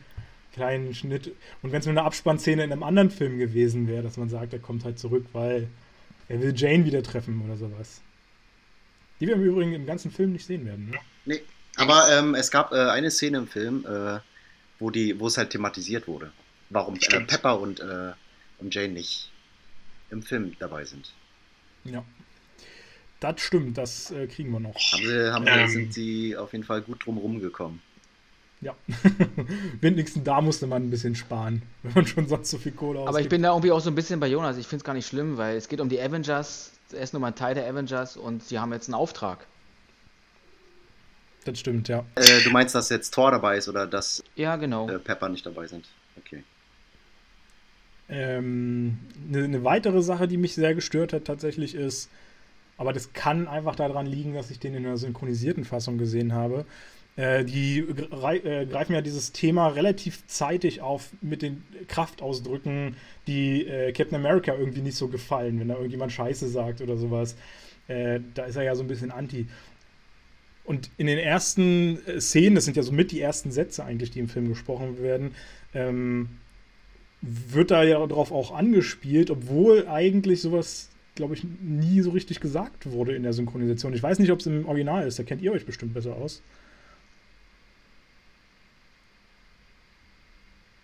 [0.54, 1.32] kleinen Schnitt.
[1.62, 4.54] Und wenn es nur eine Abspannszene in einem anderen Film gewesen wäre, dass man sagt,
[4.54, 5.68] er kommt halt zurück, weil
[6.30, 8.02] er will Jane wieder treffen oder sowas.
[9.20, 10.90] Die wir im Übrigen im ganzen Film nicht sehen werden.
[10.90, 10.98] Ne?
[11.26, 11.42] nee.
[11.76, 14.20] Aber ähm, es gab äh, eine Szene im Film, äh,
[14.80, 16.32] wo, die, wo es halt thematisiert wurde.
[16.70, 17.22] Warum äh.
[17.22, 18.14] Pepper und, äh,
[18.60, 19.32] und Jane nicht
[20.10, 21.14] im Film dabei sind.
[21.84, 22.04] Ja.
[23.20, 24.76] Das stimmt, das äh, kriegen wir noch.
[24.76, 25.68] Haben sie, haben Ähm.
[25.68, 27.82] sind sie auf jeden Fall gut drum rumgekommen.
[28.62, 28.76] Ja.
[29.82, 33.22] Wenigstens da musste man ein bisschen sparen, wenn man schon sonst so viel Kohle aber
[33.22, 34.58] ich bin da irgendwie auch so ein bisschen bei Jonas.
[34.58, 36.72] Ich finde es gar nicht schlimm, weil es geht um die Avengers.
[36.92, 39.46] Er ist nur mal ein Teil der Avengers und sie haben jetzt einen Auftrag.
[41.46, 42.04] Das stimmt, ja.
[42.16, 44.90] Äh, du meinst, dass jetzt Thor dabei ist oder dass Ja, genau.
[44.90, 45.86] äh, Pepper nicht dabei sind?
[46.18, 46.44] Okay.
[48.10, 49.00] Ähm,
[49.30, 52.10] eine, eine weitere Sache, die mich sehr gestört hat, tatsächlich ist,
[52.78, 56.66] aber das kann einfach daran liegen, dass ich den in der synchronisierten Fassung gesehen habe.
[57.18, 62.96] Äh, die äh, greifen ja dieses Thema relativ zeitig auf mit den Kraftausdrücken,
[63.26, 67.36] die äh, Captain America irgendwie nicht so gefallen, wenn da irgendjemand Scheiße sagt oder sowas.
[67.88, 69.48] Äh, da ist er ja so ein bisschen anti.
[70.64, 74.20] Und in den ersten Szenen, das sind ja so mit die ersten Sätze eigentlich, die
[74.20, 75.32] im Film gesprochen werden,
[75.74, 76.30] ähm,
[77.22, 82.92] wird da ja darauf auch angespielt, obwohl eigentlich sowas, glaube ich, nie so richtig gesagt
[82.92, 83.94] wurde in der Synchronisation.
[83.94, 86.44] Ich weiß nicht, ob es im Original ist, da kennt ihr euch bestimmt besser aus.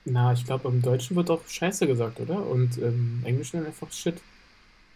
[0.06, 2.46] Na, ich glaube, im Deutschen wird auch Scheiße gesagt, oder?
[2.46, 4.16] Und im Englischen dann einfach Shit.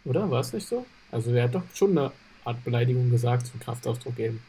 [0.03, 0.30] Oder?
[0.30, 0.86] War es nicht so?
[1.12, 2.12] Also er hat doch schon eine
[2.43, 4.41] Art Beleidigung gesagt, einen Kraftausdruck eben.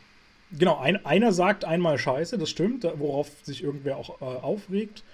[0.51, 5.05] Genau, ein, einer sagt einmal Scheiße, das stimmt, worauf sich irgendwer auch äh, aufregt.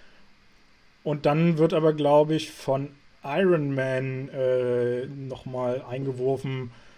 [1.02, 2.88] Und dann wird aber, glaube ich, von
[3.22, 6.93] Iron Man äh, nochmal eingeworfen, äh,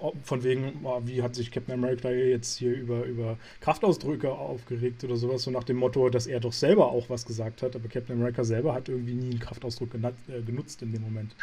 [0.00, 5.04] ob- von wegen, oh, wie hat sich Captain America jetzt hier über, über Kraftausdrücke aufgeregt
[5.04, 7.88] oder sowas, so nach dem Motto, dass er doch selber auch was gesagt hat, aber
[7.88, 11.34] Captain America selber hat irgendwie nie einen Kraftausdruck äh, genutzt in dem Moment.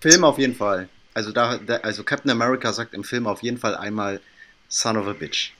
[0.00, 0.88] Film auf jeden Fall.
[1.14, 4.20] Also, da, da, also Captain America sagt im Film auf jeden Fall einmal
[4.68, 5.52] Son of a Bitch.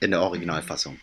[0.00, 0.98] In der Originalfassung.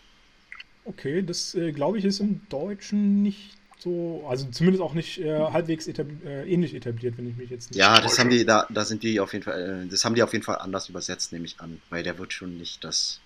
[0.85, 5.39] Okay, das äh, glaube ich ist im Deutschen nicht so, also zumindest auch nicht äh,
[5.39, 7.79] halbwegs etabli äh, ähnlich etabliert, wenn ich mich jetzt nicht.
[7.79, 10.23] Ja, das haben die, da, da sind die auf jeden Fall, äh, das haben die
[10.23, 11.81] auf jeden Fall anders übersetzt, nehme ich an.
[11.89, 13.21] Weil der wird schon nicht das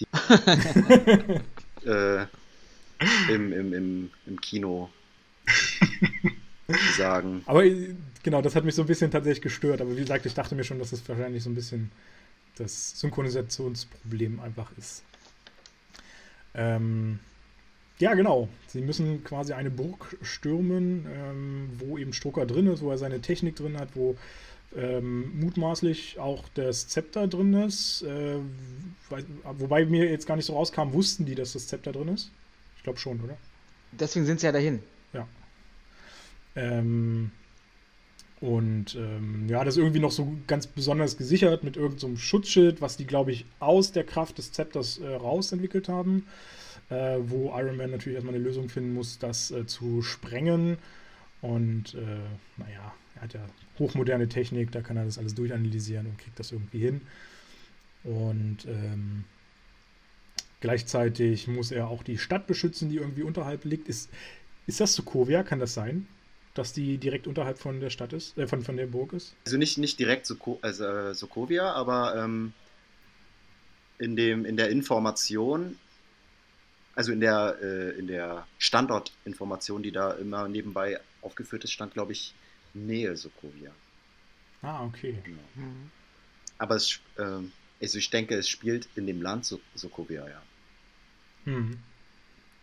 [1.84, 2.22] äh,
[3.28, 4.88] im, im, im, im Kino
[6.96, 7.42] sagen.
[7.44, 9.82] Aber äh, genau, das hat mich so ein bisschen tatsächlich gestört.
[9.82, 11.92] Aber wie gesagt, ich dachte mir schon, dass das wahrscheinlich so ein bisschen
[12.56, 15.02] das Synchronisationsproblem einfach ist.
[16.54, 17.18] Ähm,
[17.98, 18.48] ja, genau.
[18.68, 23.20] Sie müssen quasi eine Burg stürmen, ähm, wo eben Strucker drin ist, wo er seine
[23.20, 24.16] Technik drin hat, wo
[24.76, 28.02] ähm, mutmaßlich auch das Zepter drin ist.
[28.02, 28.36] Äh,
[29.58, 32.30] wobei mir jetzt gar nicht so rauskam, wussten die, dass das Zepter drin ist?
[32.76, 33.36] Ich glaube schon, oder?
[33.92, 34.80] Deswegen sind sie ja dahin.
[36.56, 37.30] Ähm,
[38.40, 42.80] und ähm, ja, das ist irgendwie noch so ganz besonders gesichert mit irgendeinem so Schutzschild,
[42.80, 46.26] was die, glaube ich, aus der Kraft des Zepters äh, raus entwickelt haben.
[46.92, 50.76] Äh, wo Iron Man natürlich erstmal eine Lösung finden muss, das äh, zu sprengen.
[51.40, 53.40] Und äh, naja, er hat ja
[53.78, 57.00] hochmoderne Technik, da kann er das alles durchanalysieren und kriegt das irgendwie hin.
[58.04, 59.24] Und ähm,
[60.60, 63.88] gleichzeitig muss er auch die Stadt beschützen, die irgendwie unterhalb liegt.
[63.88, 64.10] Ist,
[64.66, 65.44] ist das Sokovia?
[65.44, 66.06] Kann das sein?
[66.52, 69.34] Dass die direkt unterhalb von der Stadt ist, äh, von, von der Burg ist?
[69.46, 72.52] Also nicht, nicht direkt Soko, also, äh, Sokovia, aber ähm,
[73.98, 75.78] in, dem, in der Information,
[76.94, 82.12] also in der, äh, in der Standortinformation, die da immer nebenbei aufgeführt ist, stand, glaube
[82.12, 82.34] ich,
[82.74, 83.72] Nähe Sokovia.
[84.62, 85.18] Ah, okay.
[85.24, 85.42] Genau.
[86.58, 90.42] Aber es, ähm, also ich denke, es spielt in dem Land so Sokovia, ja.
[91.44, 91.78] Hm.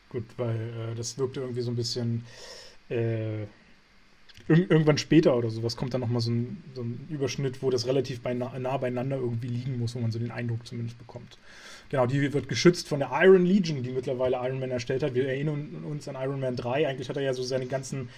[0.10, 2.26] Gut, weil äh, das wirkte irgendwie so ein bisschen
[2.90, 3.46] äh,
[4.48, 7.88] ir irgendwann später oder sowas kommt dann nochmal so ein, so ein Überschnitt, wo das
[7.88, 11.38] relativ bei, nah, nah beieinander irgendwie liegen muss, wo man so den Eindruck zumindest bekommt.
[11.90, 15.16] Genau, die wird geschützt von der Iron Legion, die mittlerweile Iron Man erstellt hat.
[15.16, 16.88] Wir erinnern uns an Iron Man 3.
[16.88, 18.10] Eigentlich hat er ja so seine ganzen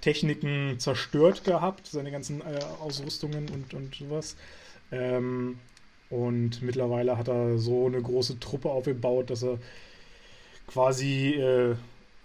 [0.00, 4.36] Techniken zerstört gehabt, seine ganzen äh, Ausrüstungen und, und sowas.
[4.90, 5.58] Ähm,
[6.08, 9.58] und mittlerweile hat er so eine große Truppe aufgebaut, dass er
[10.66, 11.76] quasi äh,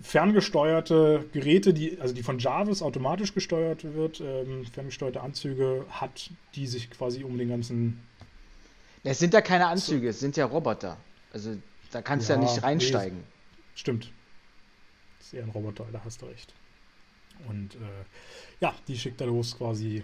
[0.02, 6.68] ferngesteuerte Geräte, die, also die von Jarvis automatisch gesteuert wird, ähm, ferngesteuerte Anzüge hat, die
[6.68, 8.02] sich quasi um den ganzen.
[9.04, 10.98] Es sind ja keine Anzüge, es sind ja Roboter.
[11.32, 11.56] Also
[11.92, 13.20] da kannst du ja, ja nicht reinsteigen.
[13.20, 13.24] Nee,
[13.76, 14.12] stimmt.
[15.18, 16.54] Das ist eher ein Roboter, da hast du recht.
[17.48, 18.06] Und äh,
[18.60, 20.04] ja, die schickt er los quasi,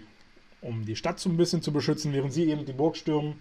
[0.60, 3.40] um die Stadt so ein bisschen zu beschützen, während sie eben die Burg stürmen.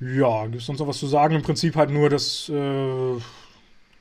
[0.00, 1.34] Ja, gibt es sonst noch was zu sagen?
[1.34, 3.16] Im Prinzip halt nur, dass äh,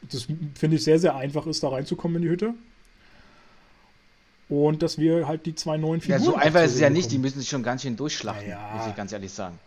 [0.01, 2.53] das finde ich sehr, sehr einfach ist, da reinzukommen in die Hütte.
[4.47, 6.19] Und dass wir halt die zwei neuen Figuren.
[6.19, 8.73] Ja, so einfach ist es ja nicht, die müssen sich schon ganz schön durchschlachten, ja.
[8.75, 9.59] muss ich ganz ehrlich sagen.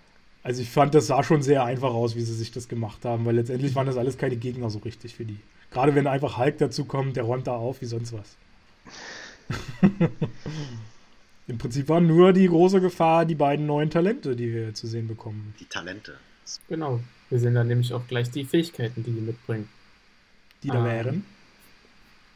[0.42, 3.24] Also ich fand, das sah schon sehr einfach aus, wie sie sich das gemacht haben,
[3.24, 5.38] weil letztendlich waren das alles keine Gegner so richtig für die.
[5.70, 8.36] Gerade wenn einfach Hulk dazu kommt, der räumt da auf wie sonst was.
[11.46, 15.06] Im Prinzip war nur die große Gefahr die beiden neuen Talente, die wir zu sehen
[15.06, 15.54] bekommen.
[15.60, 16.14] Die Talente.
[16.68, 17.00] Genau.
[17.30, 19.68] Wir sehen dann nämlich auch gleich die Fähigkeiten, die die mitbringen.
[20.62, 21.26] Die da ähm, wären?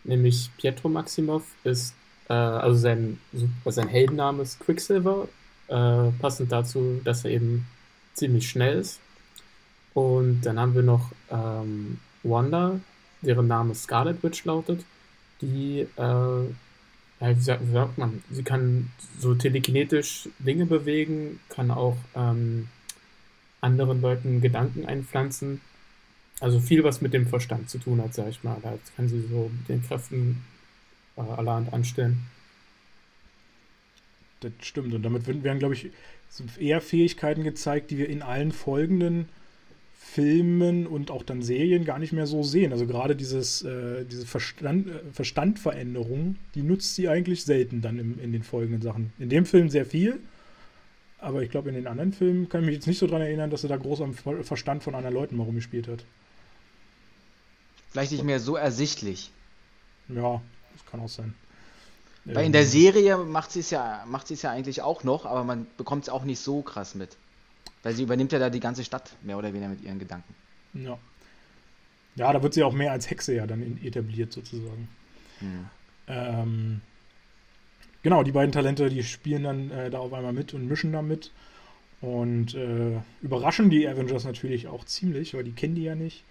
[0.04, 1.94] Nämlich Pietro Maximov ist,
[2.28, 3.18] äh, also sein,
[3.64, 5.28] sein Heldenname ist Quicksilver,
[5.68, 7.66] äh, passend dazu, dass er eben
[8.14, 9.00] ziemlich schnell ist.
[9.94, 12.80] Und dann haben wir noch ähm, Wanda,
[13.22, 14.84] deren Name Scarlet Witch lautet,
[15.40, 16.46] die, äh, ja,
[17.20, 22.68] wie, sagt, wie, sagt, man, sie kann so telekinetisch Dinge bewegen, kann auch ähm,
[23.60, 25.60] anderen Leuten Gedanken einpflanzen.
[26.40, 28.58] Also viel, was mit dem Verstand zu tun hat, sag ich mal.
[28.62, 30.44] Da kann sie so mit den Kräften
[31.16, 32.26] äh, allerhand anstellen.
[34.40, 34.92] Das stimmt.
[34.92, 35.90] Und damit werden, glaube ich,
[36.58, 39.28] eher Fähigkeiten gezeigt, die wir in allen folgenden
[39.98, 42.72] Filmen und auch dann Serien gar nicht mehr so sehen.
[42.72, 48.20] Also gerade dieses, äh, diese Verstand, äh, Verstandveränderung, die nutzt sie eigentlich selten dann im,
[48.20, 49.12] in den folgenden Sachen.
[49.18, 50.20] In dem Film sehr viel,
[51.18, 53.50] aber ich glaube, in den anderen Filmen kann ich mich jetzt nicht so daran erinnern,
[53.50, 56.04] dass er da groß am Verstand von anderen Leuten mal rumgespielt hat.
[57.90, 59.30] Vielleicht nicht mehr so ersichtlich.
[60.08, 60.40] Ja,
[60.72, 61.34] das kann auch sein.
[62.24, 62.68] Weil in der ähm.
[62.68, 66.24] Serie macht sie es ja, es ja eigentlich auch noch, aber man bekommt es auch
[66.24, 67.16] nicht so krass mit.
[67.82, 70.34] Weil sie übernimmt ja da die ganze Stadt, mehr oder weniger mit ihren Gedanken.
[70.74, 70.98] Ja.
[72.16, 74.88] Ja, da wird sie auch mehr als Hexe ja dann etabliert sozusagen.
[75.38, 75.66] Hm.
[76.08, 76.80] Ähm,
[78.02, 81.02] genau, die beiden Talente, die spielen dann äh, da auf einmal mit und mischen da
[81.02, 81.30] mit.
[82.00, 86.24] Und äh, überraschen die Avengers natürlich auch ziemlich, weil die kennen die ja nicht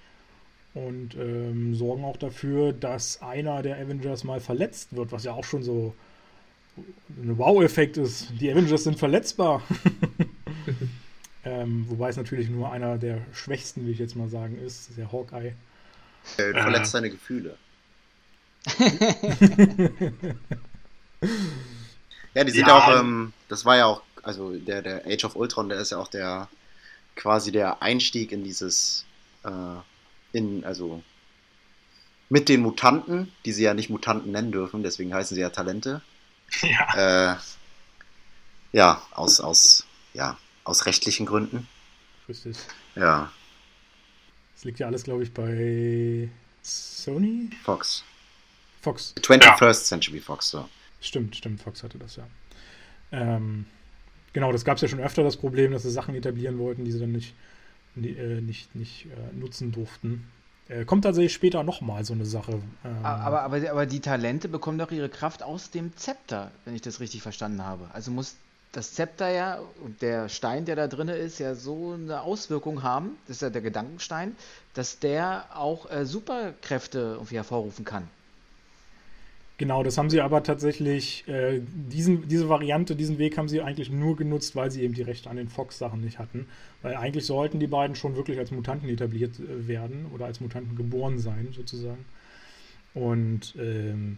[0.76, 5.46] und ähm, sorgen auch dafür, dass einer der Avengers mal verletzt wird, was ja auch
[5.46, 5.96] schon so
[7.18, 8.28] ein Wow-Effekt ist.
[8.40, 9.64] Die Avengers sind verletzbar.
[11.46, 15.12] ähm, wobei es natürlich nur einer der schwächsten, wie ich jetzt mal sagen, ist, der
[15.12, 15.54] Hawkeye.
[16.38, 17.56] Er verletzt seine Gefühle.
[22.34, 25.38] ja, die sind ja auch, ähm, das war ja auch, also der, der Age of
[25.38, 26.50] Ultron, der ist ja auch der
[27.16, 29.06] quasi der Einstieg in dieses
[29.44, 29.50] äh,
[30.36, 31.02] in, also
[32.30, 36.02] mit den Mutanten, die sie ja nicht Mutanten nennen dürfen, deswegen heißen sie ja Talente.
[36.62, 37.34] Ja.
[37.34, 37.38] Äh,
[38.72, 41.68] ja, aus, aus, ja, aus rechtlichen Gründen.
[42.30, 42.56] Richtig.
[42.96, 43.32] Ja.
[44.54, 46.30] Das liegt ja alles, glaube ich, bei
[46.62, 47.50] Sony?
[47.64, 48.04] Fox.
[48.82, 49.16] Fox.
[49.18, 49.74] 21st ja.
[49.74, 50.70] Century Fox, so.
[51.02, 52.28] Stimmt, stimmt, Fox hatte das ja.
[53.12, 53.66] Ähm,
[54.34, 56.92] genau, das gab es ja schon öfter, das Problem, dass sie Sachen etablieren wollten, die
[56.92, 57.34] sie dann nicht
[57.96, 60.28] äh, nicht, nicht äh, nutzen durften.
[60.68, 62.54] Äh, kommt tatsächlich später nochmal so eine Sache.
[62.84, 66.82] Ähm, aber, aber, aber die Talente bekommen doch ihre Kraft aus dem Zepter, wenn ich
[66.82, 67.90] das richtig verstanden habe.
[67.94, 68.36] Also muss
[68.72, 73.12] das Zepter ja und der Stein, der da drin ist, ja so eine Auswirkung haben,
[73.28, 74.36] das ist ja der Gedankenstein,
[74.74, 78.10] dass der auch äh, Superkräfte irgendwie hervorrufen kann.
[79.58, 83.90] Genau, das haben sie aber tatsächlich, äh, diesen, diese Variante, diesen Weg haben sie eigentlich
[83.90, 86.48] nur genutzt, weil sie eben die Rechte an den Fox-Sachen nicht hatten.
[86.82, 90.76] Weil eigentlich sollten die beiden schon wirklich als Mutanten etabliert äh, werden oder als Mutanten
[90.76, 92.04] geboren sein, sozusagen.
[92.94, 94.18] Und ähm,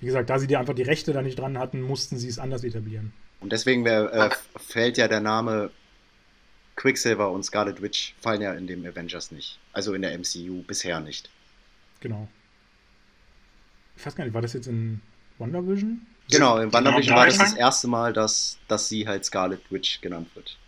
[0.00, 2.38] wie gesagt, da sie die einfach die Rechte da nicht dran hatten, mussten sie es
[2.38, 3.14] anders etablieren.
[3.40, 5.70] Und deswegen wär, äh, fällt ja der Name
[6.76, 9.58] Quicksilver und Scarlet Witch fallen ja in dem Avengers nicht.
[9.72, 11.30] Also in der MCU bisher nicht.
[12.00, 12.28] Genau
[13.96, 15.00] ich weiß gar nicht, war das jetzt in
[15.38, 16.00] WandaVision?
[16.30, 20.00] Genau, in WandaVision genau, war das das erste Mal, dass, dass sie halt Scarlet Witch
[20.00, 20.58] genannt wird.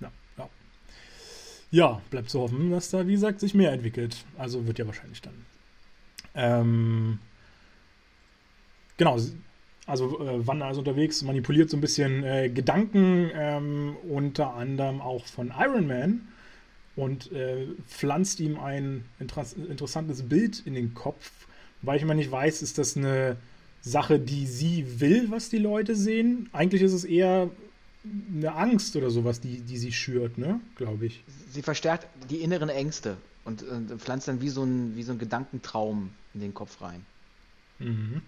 [0.00, 0.48] Ja, ja.
[1.70, 4.24] Ja, bleibt zu hoffen, dass da, wie gesagt, sich mehr entwickelt.
[4.36, 5.46] Also wird ja wahrscheinlich dann.
[6.34, 7.18] Ähm,
[8.96, 9.18] genau,
[9.86, 15.26] also äh, Wanda ist unterwegs, manipuliert so ein bisschen äh, Gedanken, ähm, unter anderem auch
[15.26, 16.28] von Iron Man
[16.94, 21.47] und äh, pflanzt ihm ein inter interessantes Bild in den Kopf,
[21.82, 23.36] weil ich immer nicht weiß, ist das eine
[23.80, 26.48] Sache, die sie will, was die Leute sehen?
[26.52, 27.50] Eigentlich ist es eher
[28.34, 30.60] eine Angst oder sowas, die, die sie schürt, ne?
[30.76, 31.22] Glaube ich.
[31.50, 33.16] Sie verstärkt die inneren Ängste.
[33.48, 37.04] und, und pflanzt dann wie so, ein, wie so ein Gedankentraum in den Kopf rein.
[37.78, 38.20] Mhm.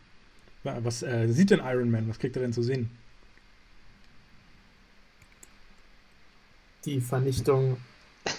[0.63, 2.09] Was äh, sieht denn Iron Man?
[2.09, 2.91] Was kriegt er denn zu sehen?
[6.85, 7.77] Die Vernichtung.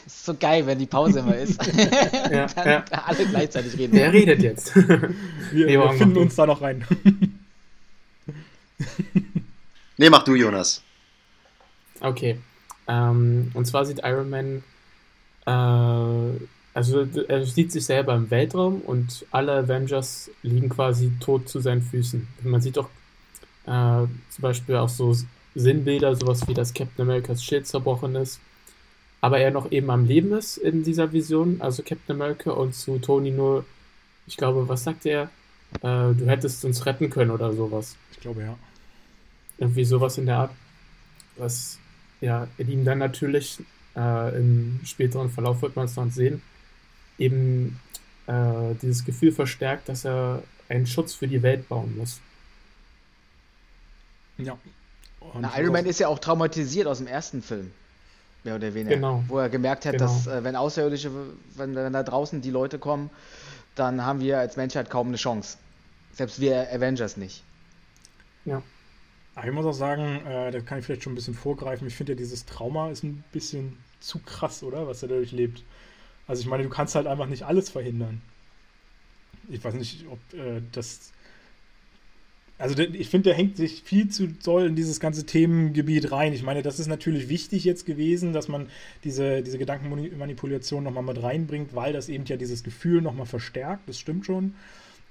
[0.06, 1.60] Ist so geil, wenn die Pause immer ist.
[2.32, 2.86] ja, dann ja.
[2.92, 3.94] alle gleichzeitig reden.
[3.94, 4.76] Wer redet jetzt?
[4.76, 5.12] Wir,
[5.54, 6.86] Nee, wir finden uns da noch rein.
[9.98, 10.82] Nee, mach du, Jonas.
[12.00, 12.40] Okay.
[12.88, 14.64] Ähm, und zwar sieht Iron Man,
[15.46, 21.60] äh, also er sieht sich selber im Weltraum und alle Avengers liegen quasi tot zu
[21.60, 22.28] seinen Füßen.
[22.44, 22.90] Man sieht auch
[23.66, 25.16] äh, zum Beispiel auch so
[25.54, 28.40] Sinnbilder, sowas wie das Captain Americas Schild zerbrochen ist.
[29.22, 32.98] Aber er noch eben am Leben ist in dieser Vision, also Captain America, und zu
[32.98, 33.66] Tony nur,
[34.26, 35.30] ich glaube, was sagt er?
[35.76, 37.96] Äh, du hättest uns retten können oder sowas.
[38.12, 38.58] Ich glaube, ja.
[39.60, 40.52] Irgendwie sowas in der Art,
[41.38, 41.78] was
[42.20, 43.60] ja in ihm dann natürlich
[43.96, 46.42] äh, im späteren Verlauf wird man es noch sehen,
[47.20, 47.80] eben
[48.26, 52.20] äh, dieses Gefühl verstärkt, dass er einen Schutz für die Welt bauen muss.
[54.38, 54.58] Ja.
[55.20, 57.72] Und Na, Iron Man ist ja auch traumatisiert aus dem ersten Film.
[58.44, 58.96] Mehr oder weniger.
[58.96, 59.24] Genau.
[59.28, 60.06] Wo er gemerkt hat, Genau.
[60.06, 61.12] dass äh, wenn Außerirdische,
[61.56, 63.10] wenn, wenn da draußen die Leute kommen,
[63.76, 65.58] dann haben wir als Menschheit kaum eine Chance.
[66.14, 67.44] Selbst wir Avengers nicht.
[68.46, 68.62] Ja.
[69.36, 71.88] Aber ich muss auch sagen, äh, da kann ich vielleicht schon ein bisschen vorgreifen.
[71.88, 74.88] Ich finde ja, dieses Trauma ist ein bisschen zu krass, oder?
[74.88, 75.64] Was er dadurch lebt.
[76.28, 78.22] Also ich meine, du kannst halt einfach nicht alles verhindern.
[79.48, 81.12] Ich weiß nicht, ob äh, das.
[82.62, 86.32] Also ich finde, der hängt sich viel zu doll in dieses ganze Themengebiet rein.
[86.34, 88.68] Ich meine, das ist natürlich wichtig jetzt gewesen, dass man
[89.04, 93.90] diese, diese Gedankenmanipulation nochmal mit reinbringt, weil das eben ja dieses Gefühl nochmal verstärkt.
[93.90, 94.54] Das stimmt schon.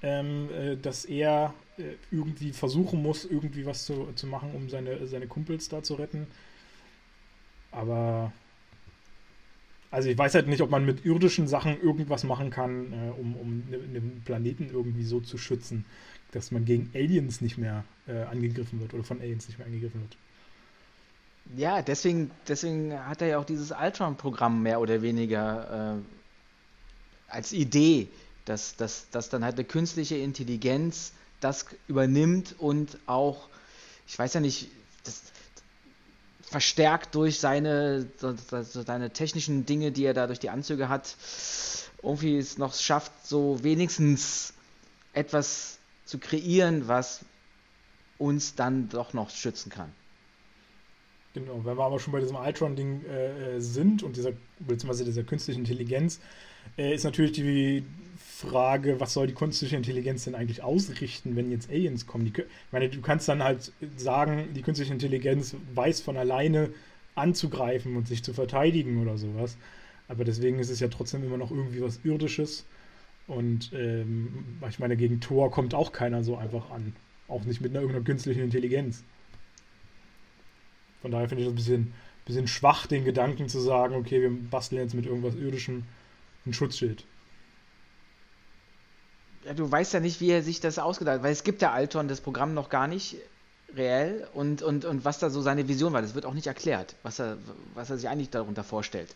[0.03, 5.07] Ähm, äh, dass er äh, irgendwie versuchen muss, irgendwie was zu, zu machen, um seine,
[5.07, 6.27] seine Kumpels da zu retten.
[7.73, 8.33] Aber
[9.91, 13.35] also ich weiß halt nicht, ob man mit irdischen Sachen irgendwas machen kann, äh, um,
[13.37, 15.85] um ne- einen Planeten irgendwie so zu schützen,
[16.33, 20.01] dass man gegen Aliens nicht mehr äh, angegriffen wird oder von Aliens nicht mehr angegriffen
[20.01, 20.16] wird.
[21.57, 28.09] Ja, deswegen, deswegen hat er ja auch dieses Ultron-Programm mehr oder weniger äh, als Idee,
[28.45, 33.49] dass, dass, dass dann halt eine künstliche Intelligenz das übernimmt und auch,
[34.07, 34.68] ich weiß ja nicht,
[35.05, 35.22] das,
[36.43, 38.07] verstärkt durch seine,
[38.51, 41.16] seine technischen Dinge, die er da durch die Anzüge hat,
[42.03, 44.53] irgendwie es noch schafft, so wenigstens
[45.12, 45.78] etwas
[46.11, 47.25] zu kreieren, was
[48.19, 49.93] uns dann doch noch schützen kann.
[51.33, 55.23] Genau, wenn wir aber schon bei diesem Ultron-Ding äh, äh, sind und dieser, beziehungsweise dieser
[55.23, 56.21] künstlichen Intelligenz,
[56.77, 57.85] äh, ist natürlich die
[58.17, 62.25] Frage, was soll die künstliche Intelligenz denn eigentlich ausrichten, wenn jetzt Aliens kommen?
[62.25, 66.71] Die, ich meine, du kannst dann halt sagen, die künstliche Intelligenz weiß von alleine
[67.15, 69.57] anzugreifen und sich zu verteidigen oder sowas.
[70.09, 72.67] Aber deswegen ist es ja trotzdem immer noch irgendwie was Irdisches.
[73.31, 76.97] Und ähm, ich meine, gegen Thor kommt auch keiner so einfach an.
[77.28, 79.05] Auch nicht mit einer irgendeiner künstlichen Intelligenz.
[81.01, 84.31] Von daher finde ich das ein bisschen, bisschen schwach, den Gedanken zu sagen, okay, wir
[84.51, 85.85] basteln jetzt mit irgendwas Irdischem
[86.45, 87.05] ein Schutzschild.
[89.45, 91.70] Ja, du weißt ja nicht, wie er sich das ausgedacht hat, weil es gibt ja
[91.70, 93.16] Alton das Programm noch gar nicht
[93.76, 96.97] reell und, und, und was da so seine Vision war, das wird auch nicht erklärt,
[97.05, 97.39] was er,
[97.74, 99.14] was er sich eigentlich darunter vorstellt.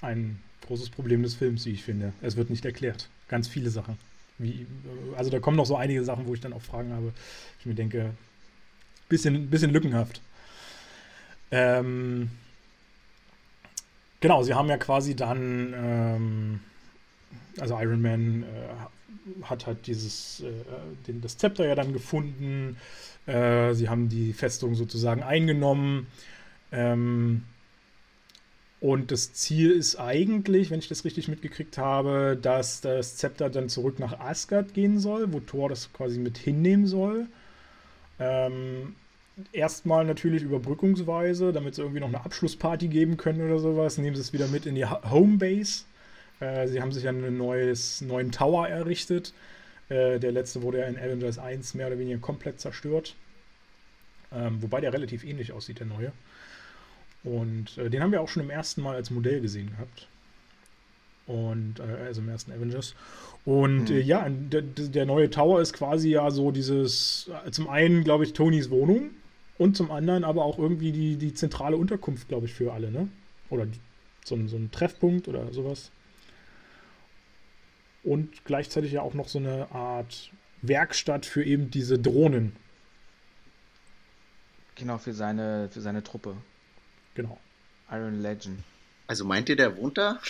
[0.00, 2.12] Ein großes Problem des Films, wie ich finde.
[2.22, 3.08] Es wird nicht erklärt.
[3.28, 3.98] Ganz viele Sachen.
[4.38, 4.66] Wie,
[5.16, 7.12] also da kommen noch so einige Sachen, wo ich dann auch Fragen habe.
[7.60, 8.10] Ich mir denke,
[9.08, 10.20] bisschen, bisschen lückenhaft.
[11.50, 12.30] Ähm,
[14.20, 16.60] genau, sie haben ja quasi dann, ähm,
[17.58, 20.52] also Iron Man äh, hat halt dieses, äh,
[21.06, 22.76] den, das Zepter ja dann gefunden.
[23.26, 26.08] Äh, sie haben die Festung sozusagen eingenommen.
[26.72, 27.44] Ähm,
[28.86, 33.68] und das Ziel ist eigentlich, wenn ich das richtig mitgekriegt habe, dass das Zepter dann
[33.68, 37.26] zurück nach Asgard gehen soll, wo Thor das quasi mit hinnehmen soll.
[38.20, 38.94] Ähm,
[39.50, 44.22] erstmal natürlich überbrückungsweise, damit sie irgendwie noch eine Abschlussparty geben können oder sowas, nehmen sie
[44.22, 45.82] es wieder mit in die Homebase.
[46.38, 49.34] Äh, sie haben sich ja einen neuen Tower errichtet.
[49.88, 53.16] Äh, der letzte wurde ja in Avengers 1 mehr oder weniger komplett zerstört.
[54.32, 56.12] Ähm, wobei der relativ ähnlich aussieht, der neue.
[57.26, 60.06] Und äh, den haben wir auch schon im ersten Mal als Modell gesehen gehabt.
[61.26, 62.94] Und äh, also im ersten Avengers.
[63.44, 63.96] Und Hm.
[63.96, 68.22] äh, ja, der, der neue Tower ist quasi ja so dieses, äh, zum einen, glaube
[68.22, 69.10] ich, Tonys Wohnung
[69.58, 73.08] und zum anderen aber auch irgendwie die, die zentrale Unterkunft, glaube ich, für alle, ne?
[73.50, 73.80] Oder die,
[74.24, 75.90] so, ein, so ein Treffpunkt oder sowas.
[78.04, 80.30] Und gleichzeitig ja auch noch so eine Art
[80.62, 82.54] Werkstatt für eben diese Drohnen.
[84.76, 86.36] Genau, für seine, für seine Truppe.
[87.16, 87.38] Genau.
[87.90, 88.60] Iron Legend.
[89.06, 90.20] Also meint ihr, der wohnt da?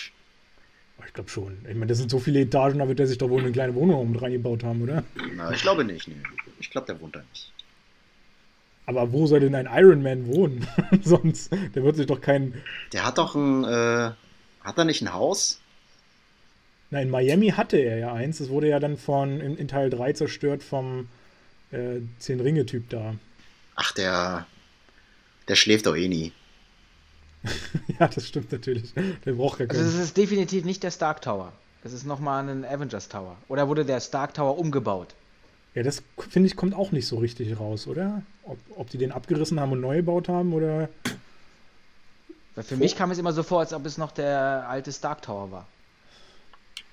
[1.04, 1.58] Ich glaube schon.
[1.68, 3.74] Ich meine, das sind so viele Etagen, da wird er sich doch wohl eine kleine
[3.74, 5.04] Wohnung mit reingebaut haben, oder?
[5.34, 6.08] Na, ich glaube nicht.
[6.08, 6.14] Nee.
[6.58, 7.52] Ich glaube, der wohnt da nicht.
[8.86, 10.66] Aber wo soll denn ein Iron Man wohnen?
[11.02, 12.62] Sonst, der wird sich doch kein.
[12.92, 13.64] Der hat doch ein.
[13.64, 14.12] Äh,
[14.62, 15.60] hat er nicht ein Haus?
[16.90, 18.38] Na, in Miami hatte er ja eins.
[18.38, 21.08] Das wurde ja dann von in, in Teil 3 zerstört vom
[21.72, 23.16] äh, Zehn-Ringe-Typ da.
[23.74, 24.46] Ach, der.
[25.48, 26.32] Der schläft doch eh nie.
[28.00, 28.92] ja, das stimmt natürlich.
[29.24, 31.52] Der braucht ja Also es ist definitiv nicht der Stark Tower.
[31.84, 33.36] Es ist nochmal ein Avengers Tower.
[33.48, 35.14] Oder wurde der Stark Tower umgebaut?
[35.74, 38.22] Ja, das finde ich kommt auch nicht so richtig raus, oder?
[38.44, 40.88] Ob, ob die den abgerissen haben und neu gebaut haben oder.
[42.54, 45.22] Weil für mich kam es immer so vor, als ob es noch der alte Stark
[45.22, 45.66] Tower war.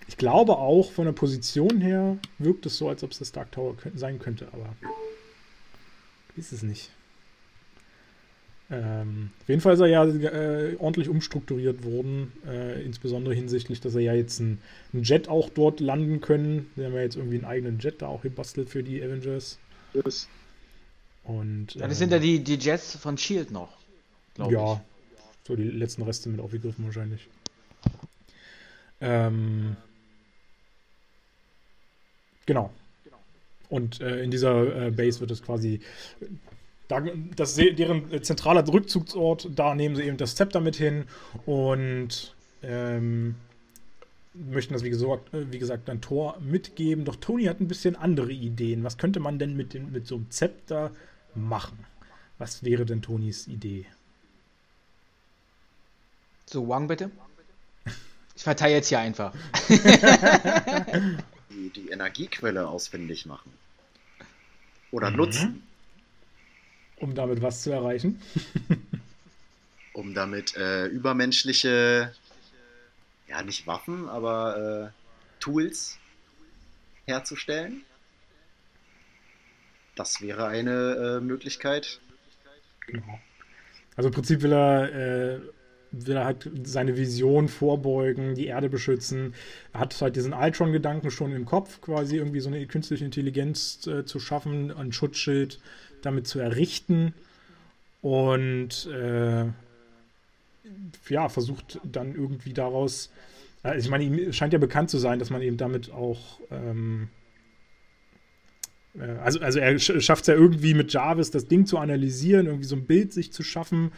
[0.08, 3.52] Ich glaube auch von der Position her wirkt es so, als ob es der Stark
[3.54, 4.76] Tower sein könnte, aber
[6.36, 6.90] ist es nicht.
[8.72, 13.94] Ähm, auf jeden Fall ist er ja äh, ordentlich umstrukturiert worden, äh, insbesondere hinsichtlich, dass
[13.96, 14.60] er ja jetzt ein,
[14.94, 16.72] ein Jet auch dort landen können.
[16.76, 19.60] Wir haben ja jetzt irgendwie einen eigenen Jet da auch gebastelt für die Avengers.
[21.24, 23.78] Und Ja, das sind ja die, die Jets von Shield noch.
[24.38, 24.82] ja,
[25.48, 27.28] so die letzten Reste mit aufgegriffen wahrscheinlich.
[29.02, 29.76] Ähm,
[32.46, 32.72] genau.
[33.70, 35.82] Und äh, in dieser äh, Base wird es quasi,
[36.88, 37.02] da,
[37.36, 41.06] das deren äh, zentraler Rückzugsort, da nehmen sie eben das Zepter mit hin
[41.46, 43.36] und ähm,
[44.34, 47.06] möchten das, wie gesagt, äh, wie gesagt, dann Tor mitgeben.
[47.06, 48.84] Doch Tony hat ein bisschen andere Ideen.
[48.84, 50.92] Was könnte man denn mit, dem, mit so einem Zepter
[51.36, 51.78] machen?
[52.38, 53.86] Was wäre denn Tonys Idee?
[56.46, 57.10] So, Wang bitte.
[58.36, 59.34] Ich verteile jetzt hier einfach.
[61.50, 63.52] Die, die Energiequelle ausfindig machen.
[64.92, 65.18] Oder Mhm.
[65.18, 65.64] nutzen,
[67.04, 68.22] Um damit was zu erreichen?
[69.94, 72.14] um damit äh, übermenschliche,
[73.28, 76.00] ja nicht Waffen, aber äh, Tools
[77.06, 77.84] herzustellen.
[79.96, 82.00] Das wäre eine äh, Möglichkeit.
[82.88, 83.20] Genau.
[83.98, 85.40] Also im Prinzip will er, äh,
[85.92, 89.36] will er halt seine Vision vorbeugen, die Erde beschützen.
[89.74, 94.06] Er hat halt diesen Ultron-Gedanken schon im Kopf, quasi irgendwie so eine künstliche Intelligenz äh,
[94.06, 95.60] zu schaffen, ein Schutzschild
[96.06, 97.14] damit zu errichten.
[98.02, 99.46] Und äh,
[101.10, 103.12] ja, versucht dann irgendwie daraus.
[103.64, 106.40] Also ich meine, ihm scheint ja bekannt zu sein, dass man eben damit auch.
[106.52, 107.08] Ähm,
[109.00, 112.48] äh, also, also er sch- schafft es ja irgendwie mit Jarvis das Ding zu analysieren,
[112.48, 113.92] irgendwie so ein Bild sich zu schaffen,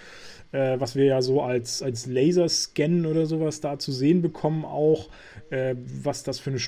[0.51, 5.09] äh, was wir ja so als, als Laserscan oder sowas da zu sehen bekommen, auch
[5.49, 6.59] äh, was das für eine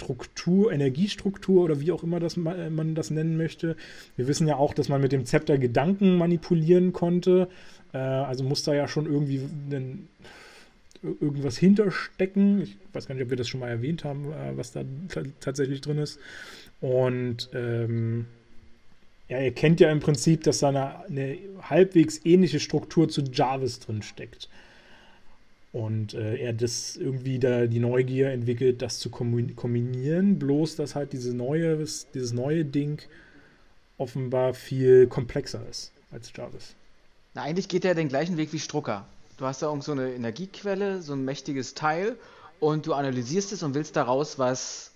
[0.00, 3.76] Struktur, Energiestruktur oder wie auch immer das äh, man das nennen möchte.
[4.16, 7.48] Wir wissen ja auch, dass man mit dem Zepter Gedanken manipulieren konnte.
[7.92, 10.08] Äh, also muss da ja schon irgendwie einen,
[11.02, 12.62] irgendwas hinterstecken.
[12.62, 14.84] Ich weiß gar nicht, ob wir das schon mal erwähnt haben, äh, was da
[15.40, 16.20] tatsächlich drin ist.
[16.80, 18.26] Und ähm,
[19.28, 23.80] ja, ihr kennt ja im Prinzip, dass da eine, eine halbwegs ähnliche Struktur zu Jarvis
[23.80, 24.48] drin steckt.
[25.78, 31.12] Und äh, er das irgendwie da die Neugier entwickelt, das zu kombinieren, bloß dass halt
[31.12, 31.76] diese neue,
[32.14, 33.00] dieses neue Ding
[33.96, 36.74] offenbar viel komplexer ist als Jarvis.
[37.34, 39.06] Na, eigentlich geht er den gleichen Weg wie Strucker.
[39.36, 42.16] Du hast da irgend so eine Energiequelle, so ein mächtiges Teil
[42.58, 44.90] und du analysierst es und willst daraus was,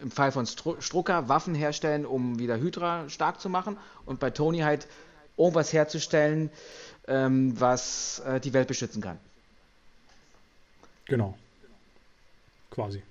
[0.00, 3.76] im Fall von Stru Strucker, Waffen herstellen, um wieder Hydra stark zu machen
[4.06, 4.88] und bei Tony halt
[5.36, 6.48] irgendwas herzustellen,
[7.06, 9.18] ähm, was äh, die Welt beschützen kann.
[11.06, 11.36] Genau.
[12.70, 13.02] Quasi.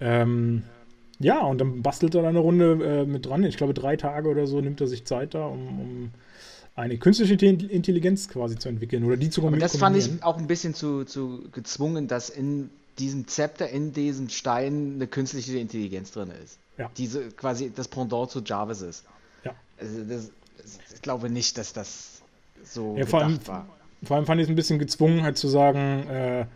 [0.00, 0.62] Ähm,
[1.18, 3.42] ja, und dann bastelt er da eine Runde äh, mit dran.
[3.44, 6.10] Ich glaube, drei Tage oder so nimmt er sich Zeit da, um, um
[6.76, 10.38] eine künstliche Intelli- Intelligenz quasi zu entwickeln oder die zu Aber das fand ich auch
[10.38, 16.12] ein bisschen zu, zu gezwungen, dass in diesem Zepter, in diesem Stein eine künstliche Intelligenz
[16.12, 16.58] drin ist.
[16.76, 16.90] Ja.
[16.96, 19.04] Diese quasi das Pendant zu Jarvis ist.
[19.44, 19.54] Ja.
[19.80, 20.30] Also das,
[20.94, 22.22] ich glaube nicht, dass das
[22.64, 23.66] so Ja, vor allem- war.
[24.04, 26.46] Vor allem fand ich es ein bisschen gezwungen, halt zu sagen, äh,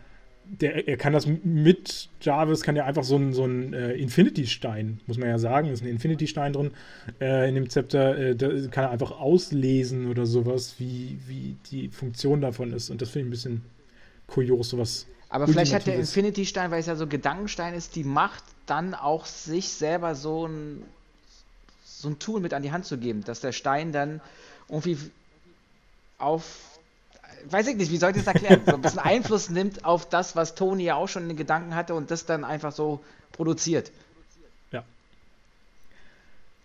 [0.45, 4.99] der, er kann das mit Jarvis, kann ja einfach so ein, so ein äh, Infinity-Stein,
[5.07, 6.71] muss man ja sagen, ist ein Infinity-Stein drin
[7.19, 11.89] äh, in dem Zepter, äh, da kann er einfach auslesen oder sowas, wie, wie die
[11.89, 12.89] Funktion davon ist.
[12.89, 13.61] Und das finde ich ein bisschen
[14.27, 15.07] kurios, sowas.
[15.29, 15.95] Aber vielleicht hat der.
[15.95, 20.83] Infinity-Stein, weil es ja so Gedankenstein ist, die Macht, dann auch sich selber so ein,
[21.83, 24.21] so ein Tool mit an die Hand zu geben, dass der Stein dann
[24.69, 24.97] irgendwie
[26.17, 26.72] auf,
[27.49, 30.35] weiß ich nicht, wie soll ich das erklären, so ein bisschen Einfluss nimmt auf das,
[30.35, 32.99] was Tony ja auch schon in den Gedanken hatte und das dann einfach so
[33.31, 33.91] produziert.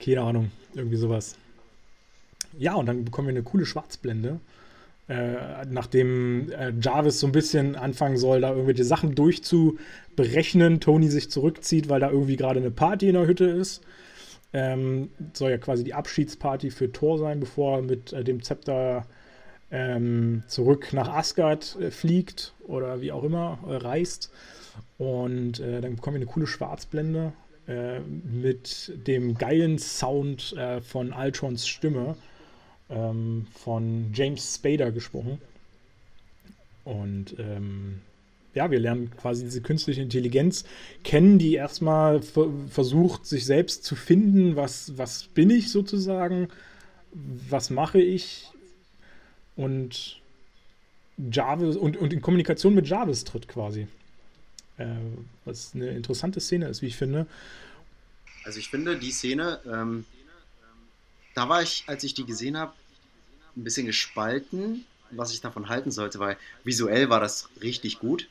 [0.01, 1.35] Keine Ahnung, irgendwie sowas.
[2.57, 4.39] Ja, und dann bekommen wir eine coole Schwarzblende,
[5.09, 11.31] Äh, nachdem äh, Jarvis so ein bisschen anfangen soll, da irgendwelche Sachen durchzuberechnen, Tony sich
[11.31, 13.81] zurückzieht, weil da irgendwie gerade eine Party in der Hütte ist.
[14.53, 19.07] Ähm, soll ja quasi die Abschiedsparty für Thor sein, bevor er mit äh, dem Zepter
[19.71, 24.31] ähm, zurück nach Asgard äh, fliegt oder wie auch immer äh, reist.
[24.97, 27.33] Und äh, dann bekommen wir eine coole Schwarzblende
[27.67, 32.17] äh, mit dem geilen Sound äh, von Altrons Stimme
[32.91, 35.41] ähm, von James Spader gesprochen.
[36.85, 38.01] Und ähm,
[38.55, 40.65] ja, wir lernen quasi diese künstliche Intelligenz
[41.05, 46.49] kennen, die erstmal versucht, sich selbst zu finden, was, was bin ich sozusagen,
[47.13, 48.49] was mache ich
[49.59, 50.21] und
[51.19, 53.89] Jarvis und, und in Kommunikation mit Jarvis tritt quasi.
[54.79, 54.87] Äh,
[55.45, 57.27] was eine interessante Szene ist, wie ich finde.
[58.45, 60.07] Also ich finde die Szene, ähm,
[61.35, 62.73] da war ich, als ich die gesehen habe,
[63.57, 68.29] ein bisschen gespalten, was ich davon halten sollte, weil visuell war das richtig gut.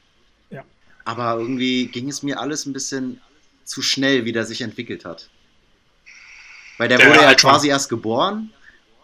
[0.49, 0.63] Ja.
[1.03, 3.19] Aber irgendwie ging es mir alles ein bisschen
[3.65, 5.30] zu schnell, wie der sich entwickelt hat.
[6.78, 8.53] Weil der, der wurde ja quasi erst geboren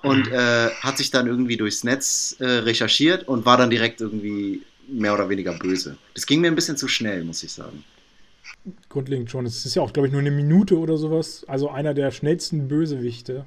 [0.04, 0.34] und mhm.
[0.34, 5.14] äh, hat sich dann irgendwie durchs Netz äh, recherchiert und war dann direkt irgendwie mehr
[5.14, 5.97] oder weniger böse.
[6.14, 7.84] Das ging mir ein bisschen zu schnell, muss ich sagen.
[8.89, 9.45] Grundlegend schon.
[9.45, 11.45] Es ist ja auch, glaube ich, nur eine Minute oder sowas.
[11.47, 13.45] Also einer der schnellsten Bösewichte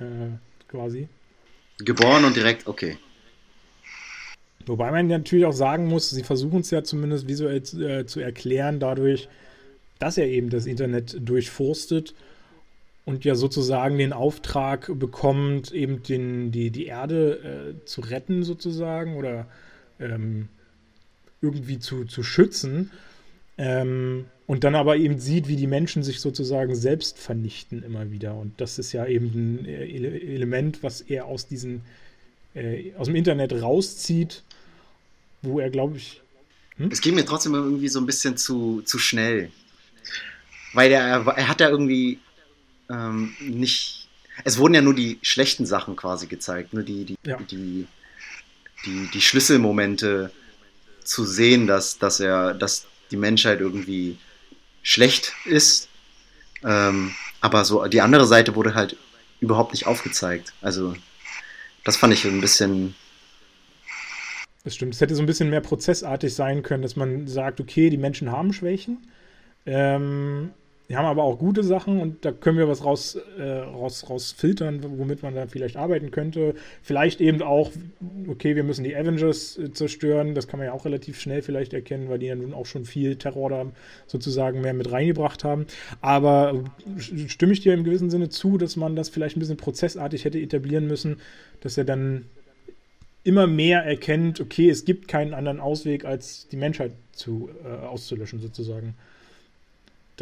[0.00, 0.36] äh,
[0.68, 1.08] quasi.
[1.78, 2.96] Geboren und direkt, okay.
[4.66, 8.80] Wobei man natürlich auch sagen muss, sie versuchen es ja zumindest visuell äh, zu erklären,
[8.80, 9.28] dadurch,
[9.98, 12.14] dass er eben das Internet durchforstet
[13.04, 19.16] und ja sozusagen den Auftrag bekommt, eben den, die, die Erde äh, zu retten, sozusagen,
[19.16, 19.46] oder
[19.98, 20.48] ähm,
[21.40, 22.90] irgendwie zu, zu schützen.
[23.58, 28.34] Ähm, und dann aber eben sieht, wie die Menschen sich sozusagen selbst vernichten immer wieder.
[28.34, 31.82] Und das ist ja eben ein äh, Ele Element, was er aus diesen
[32.54, 34.42] äh, aus dem Internet rauszieht,
[35.42, 36.20] wo er, glaube ich.
[36.76, 36.90] Hm?
[36.90, 39.50] Es ging mir trotzdem irgendwie so ein bisschen zu, zu schnell.
[40.74, 42.18] Weil er, er hat ja irgendwie
[42.90, 44.08] ähm, nicht.
[44.44, 47.36] Es wurden ja nur die schlechten Sachen quasi gezeigt, nur die, die, ja.
[47.36, 47.86] die,
[48.86, 50.32] die, die Schlüsselmomente
[51.04, 54.18] zu sehen, dass, dass er, dass die Menschheit irgendwie
[54.82, 55.88] schlecht ist.
[56.64, 58.96] Ähm, aber so die andere Seite wurde halt
[59.40, 60.52] überhaupt nicht aufgezeigt.
[60.60, 60.94] Also
[61.84, 62.94] das fand ich ein bisschen.
[64.64, 64.94] Das stimmt.
[64.94, 68.30] Es hätte so ein bisschen mehr prozessartig sein können, dass man sagt, okay, die Menschen
[68.30, 68.98] haben Schwächen.
[69.66, 70.50] Ähm,
[70.88, 74.32] die haben aber auch gute Sachen und da können wir was raus, äh, raus, raus
[74.32, 76.54] filtern, womit man dann vielleicht arbeiten könnte.
[76.82, 77.70] Vielleicht eben auch,
[78.28, 80.34] okay, wir müssen die Avengers äh, zerstören.
[80.34, 82.84] Das kann man ja auch relativ schnell vielleicht erkennen, weil die ja nun auch schon
[82.84, 83.66] viel Terror da
[84.06, 85.66] sozusagen mehr mit reingebracht haben.
[86.00, 86.62] Aber
[86.98, 90.24] äh, stimme ich dir im gewissen Sinne zu, dass man das vielleicht ein bisschen prozessartig
[90.24, 91.20] hätte etablieren müssen,
[91.60, 92.26] dass er dann
[93.24, 98.40] immer mehr erkennt, okay, es gibt keinen anderen Ausweg, als die Menschheit zu, äh, auszulöschen,
[98.40, 98.94] sozusagen.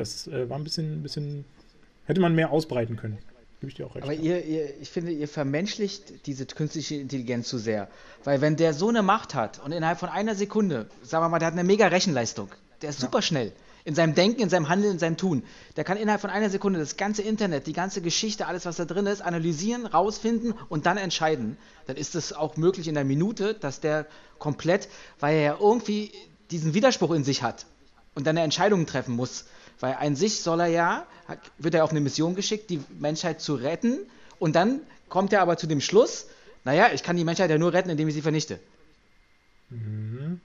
[0.01, 1.45] Das äh, war ein bisschen, bisschen,
[2.07, 3.19] hätte man mehr ausbreiten können.
[4.01, 7.89] Aber ihr, ihr, ich finde, ihr vermenschlicht diese künstliche Intelligenz zu sehr.
[8.25, 11.39] Weil wenn der so eine Macht hat und innerhalb von einer Sekunde, sagen wir mal,
[11.39, 12.49] der hat eine mega Rechenleistung,
[12.81, 13.09] der ist ja.
[13.09, 13.53] super schnell
[13.85, 15.43] in seinem Denken, in seinem Handeln, in seinem Tun.
[15.77, 18.87] Der kann innerhalb von einer Sekunde das ganze Internet, die ganze Geschichte, alles, was da
[18.87, 21.59] drin ist, analysieren, rausfinden und dann entscheiden.
[21.87, 24.07] Dann ist es auch möglich in einer Minute, dass der
[24.39, 24.89] komplett,
[25.19, 26.13] weil er ja irgendwie
[26.51, 27.67] diesen Widerspruch in sich hat
[28.15, 29.45] und dann eine Entscheidung treffen muss,
[29.81, 31.07] weil an sich soll er ja,
[31.59, 33.99] wird er auf eine Mission geschickt, die Menschheit zu retten.
[34.39, 36.27] Und dann kommt er aber zu dem Schluss,
[36.65, 38.61] naja, ich kann die Menschheit ja nur retten, indem ich sie vernichte.
[39.71, 40.41] Mhm.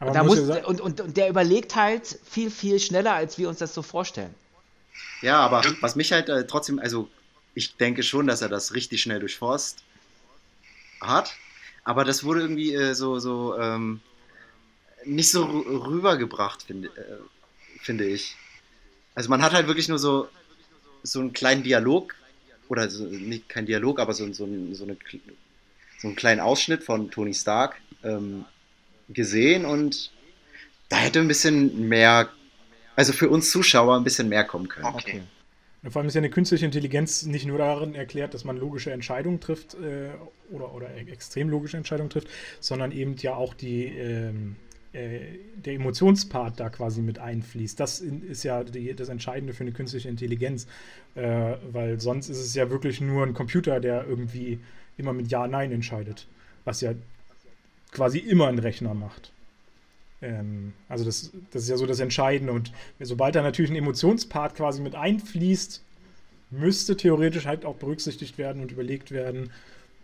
[0.00, 3.58] Und, muss, ja und, und, und, der überlegt halt viel, viel schneller, als wir uns
[3.58, 4.32] das so vorstellen.
[5.22, 7.08] Ja, aber was mich halt äh, trotzdem, also
[7.54, 9.82] ich denke schon, dass er das richtig schnell durchforst
[11.00, 11.34] hat,
[11.82, 14.00] aber das wurde irgendwie äh, so, so ähm,
[15.04, 18.36] nicht so rübergebracht, finde, äh, finde ich.
[19.18, 20.28] Also man hat halt wirklich nur so,
[21.02, 22.14] so einen kleinen Dialog,
[22.68, 24.96] oder so, nicht kein Dialog, aber so, so, so, eine,
[25.98, 28.44] so einen kleinen Ausschnitt von Tony Stark ähm,
[29.08, 30.12] gesehen und
[30.88, 32.28] da hätte ein bisschen mehr,
[32.94, 34.86] also für uns Zuschauer ein bisschen mehr kommen können.
[34.86, 35.22] Okay.
[35.90, 39.40] Vor allem ist ja eine künstliche Intelligenz nicht nur darin erklärt, dass man logische Entscheidungen
[39.40, 40.10] trifft äh,
[40.52, 42.28] oder, oder extrem logische Entscheidungen trifft,
[42.60, 44.54] sondern eben ja auch die, ähm,
[44.92, 45.20] äh,
[45.56, 47.78] der Emotionspart da quasi mit einfließt.
[47.78, 50.66] Das ist ja die, das Entscheidende für eine künstliche Intelligenz,
[51.14, 54.60] äh, weil sonst ist es ja wirklich nur ein Computer, der irgendwie
[54.96, 56.26] immer mit Ja, Nein entscheidet,
[56.64, 56.94] was ja
[57.92, 59.32] quasi immer ein Rechner macht.
[60.22, 64.54] Ähm, also das, das ist ja so das Entscheidende und sobald da natürlich ein Emotionspart
[64.56, 65.82] quasi mit einfließt,
[66.50, 69.50] müsste theoretisch halt auch berücksichtigt werden und überlegt werden,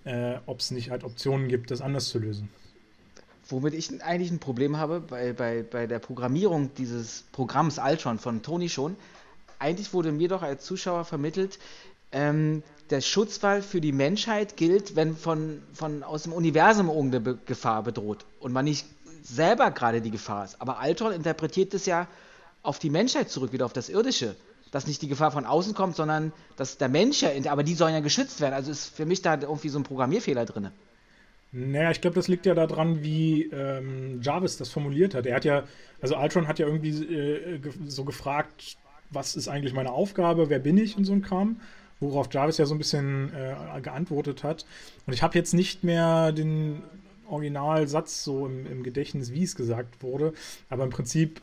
[0.05, 2.51] äh, ob es nicht halt Optionen gibt, das anders zu lösen.
[3.49, 8.43] Womit ich eigentlich ein Problem habe bei, bei, bei der Programmierung dieses Programms Altron von
[8.43, 8.97] Tony schon,
[9.59, 11.59] eigentlich wurde mir doch als Zuschauer vermittelt,
[12.13, 17.39] ähm, der Schutzwall für die Menschheit gilt, wenn von, von aus dem Universum irgendeine Be
[17.47, 18.87] Gefahr bedroht und man nicht
[19.23, 20.61] selber gerade die Gefahr ist.
[20.61, 22.07] Aber Altron interpretiert es ja
[22.63, 24.37] auf die Menschheit zurück, wieder auf das Irdische.
[24.71, 27.95] Dass nicht die Gefahr von außen kommt, sondern dass der Mensch ja, aber die sollen
[27.95, 28.55] ja geschützt werden.
[28.55, 30.71] Also ist für mich da irgendwie so ein Programmierfehler drin.
[31.57, 35.25] Naja, ich glaube, das liegt ja daran, wie ähm, Jarvis das formuliert hat.
[35.25, 35.63] Er hat ja,
[36.01, 38.77] also Altron hat ja irgendwie äh, so gefragt,
[39.11, 41.61] was ist eigentlich meine Aufgabe, wer bin ich und so ein Kram,
[42.01, 44.67] worauf Jarvis ja so ein bisschen äh, geantwortet hat.
[45.07, 46.83] Und ich habe jetzt nicht mehr den
[47.29, 50.33] Originalsatz so im, im Gedächtnis, wie es gesagt wurde,
[50.71, 51.41] aber im Prinzip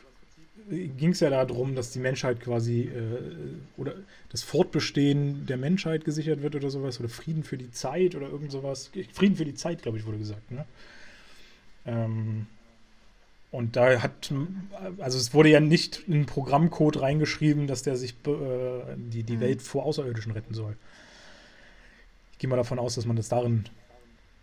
[0.72, 3.96] ging es ja darum, dass die Menschheit quasi äh, oder
[4.30, 8.52] das Fortbestehen der Menschheit gesichert wird oder sowas oder Frieden für die Zeit oder irgend
[8.52, 8.92] sowas.
[9.14, 10.50] Frieden für die Zeit, glaube ich, wurde gesagt.
[10.52, 10.66] Ne?
[11.86, 12.48] Ähm,
[13.52, 14.34] und da hat,
[15.00, 19.36] also es wurde ja nicht in den Programmcode reingeschrieben, dass der sich äh, die, die
[19.36, 19.42] mhm.
[19.42, 20.78] Welt vor Außerirdischen retten soll.
[22.32, 23.66] Ich gehe mal davon aus, dass man das darin.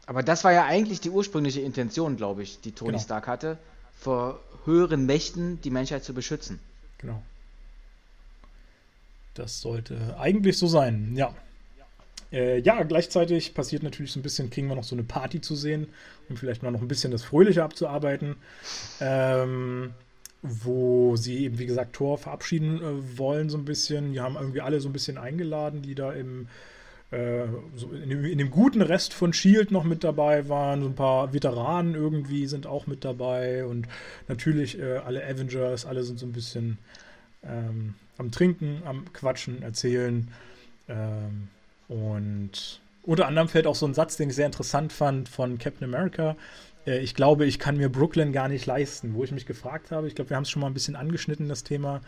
[0.05, 3.03] Aber das war ja eigentlich die ursprüngliche Intention, glaube ich, die Tony genau.
[3.03, 3.59] Stark hatte
[3.99, 6.61] vor höheren Mächten die Menschheit zu beschützen.
[6.99, 7.23] Genau.
[9.35, 11.35] Das sollte eigentlich so sein, ja.
[12.31, 15.57] Äh, ja, gleichzeitig passiert natürlich so ein bisschen, kriegen wir noch so eine Party zu
[15.57, 15.89] sehen,
[16.29, 18.37] um vielleicht mal noch ein bisschen das Fröhliche abzuarbeiten.
[19.01, 19.95] Ähm,
[20.43, 24.13] wo sie eben, wie gesagt, Thor verabschieden äh, wollen, so ein bisschen.
[24.13, 26.49] Die haben irgendwie alle so ein bisschen eingeladen, die da im
[27.11, 30.83] in, dem, in, dem, guten Rest von Shield noch mit dabei waren.
[30.83, 33.89] So ein paar Veteranen irgendwie sind auch mit dabei und
[34.29, 36.79] natürlich äh, alle Avengers, alle sind so ein bisschen
[37.43, 40.29] ähm, am Trinken, am Quatschen, erzählen.
[40.89, 41.49] Ähm,
[41.89, 45.85] und unter anderem fällt auch so ein Satz, den ich sehr interessant fand von Captain
[45.85, 46.37] America.
[46.87, 50.09] Äh, ich glaube, ich kann mir Brooklyn gar nicht leisten, wo ich mich gefragt habe.
[50.09, 52.03] Ich glaube, wir haben es schon mal ein bisschen angeschnitten, das Thema.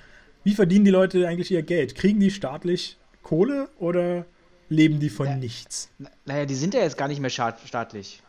[0.44, 1.94] Wie verdienen die Leute eigentlich ihr Geld?
[1.94, 4.26] Kriegen die staatlich Kohle oder
[4.70, 5.90] leben die von ja, nichts.
[6.24, 8.22] Naja, die sind ja jetzt gar nicht mehr staatlich.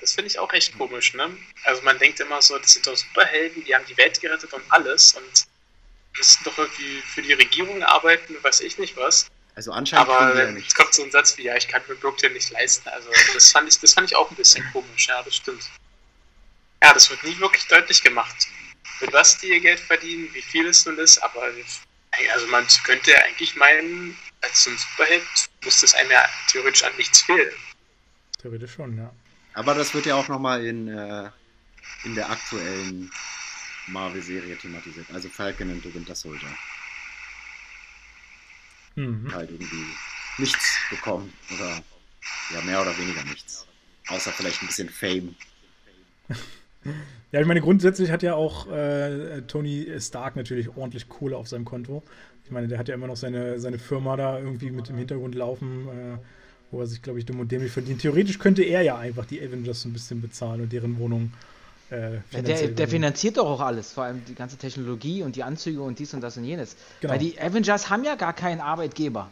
[0.00, 1.30] Das finde ich auch echt komisch, ne?
[1.64, 4.62] Also man denkt immer so, das sind doch Superhelden, die haben die Welt gerettet und
[4.70, 5.46] alles und
[6.16, 9.26] müssen doch irgendwie für die Regierung arbeiten, weiß ich nicht was.
[9.54, 12.32] Also anscheinend Aber ja jetzt kommt so ein Satz wie, ja, ich kann mir Brooklyn
[12.32, 12.88] nicht leisten.
[12.88, 15.64] Also das fand ich, das fand ich auch ein bisschen komisch, ja, das stimmt.
[16.82, 18.34] Ja, das wird nie wirklich deutlich gemacht,
[19.00, 21.42] mit was die ihr Geld verdienen, wie viel es nun ist, aber
[22.32, 25.22] also man könnte eigentlich meinen, als so ein Superheld
[25.64, 27.52] muss das einem ja theoretisch an nichts fehlen.
[28.40, 29.12] Theoretisch schon, ja.
[29.54, 31.30] Aber das wird ja auch nochmal in, äh,
[32.04, 33.10] in der aktuellen
[33.88, 35.06] Marvel-Serie thematisiert.
[35.12, 36.48] Also Falcon und The Winter Soldier.
[38.96, 39.32] Mhm.
[39.32, 39.86] Halt irgendwie
[40.38, 41.32] nichts bekommen.
[41.54, 41.82] Oder
[42.52, 43.66] ja, mehr oder weniger nichts.
[44.08, 45.34] Außer vielleicht ein bisschen Fame.
[47.30, 51.64] Ja, ich meine, grundsätzlich hat ja auch äh, Tony Stark natürlich ordentlich Kohle auf seinem
[51.64, 52.02] Konto.
[52.44, 55.34] Ich meine, der hat ja immer noch seine, seine Firma da irgendwie mit im Hintergrund
[55.34, 56.18] laufen, äh,
[56.70, 58.00] wo er sich, glaube ich, dumm und dämlich verdient.
[58.00, 61.32] Theoretisch könnte er ja einfach die Avengers so ein bisschen bezahlen und deren Wohnung.
[61.90, 65.82] Äh, der, der finanziert doch auch alles, vor allem die ganze Technologie und die Anzüge
[65.82, 66.76] und dies und das und jenes.
[67.00, 67.12] Genau.
[67.12, 69.28] Weil die Avengers haben ja gar keinen Arbeitgeber.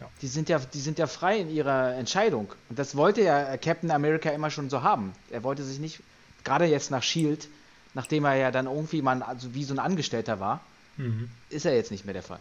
[0.00, 0.06] Ja.
[0.22, 2.48] Die, sind ja, die sind ja frei in ihrer Entscheidung.
[2.70, 5.12] Und das wollte ja Captain America immer schon so haben.
[5.30, 6.00] Er wollte sich nicht
[6.44, 7.48] gerade jetzt nach Shield,
[7.94, 10.60] nachdem er ja dann irgendwie mal also wie so ein Angestellter war,
[10.98, 11.30] mhm.
[11.48, 12.40] ist er jetzt nicht mehr der Fall.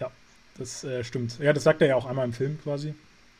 [0.00, 0.10] Ja,
[0.56, 1.38] das äh, stimmt.
[1.38, 2.94] Ja, das sagt er ja auch einmal im Film quasi.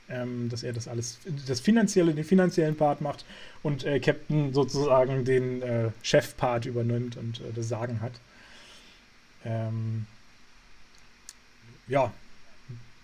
[0.08, 1.18] Ähm, dass er das alles,
[1.48, 3.24] das finanzielle, den finanziellen Part macht
[3.64, 8.12] und äh, Captain sozusagen den äh, Chef-Part übernimmt und äh, das Sagen hat.
[9.44, 10.06] Ähm,
[11.88, 12.12] ja,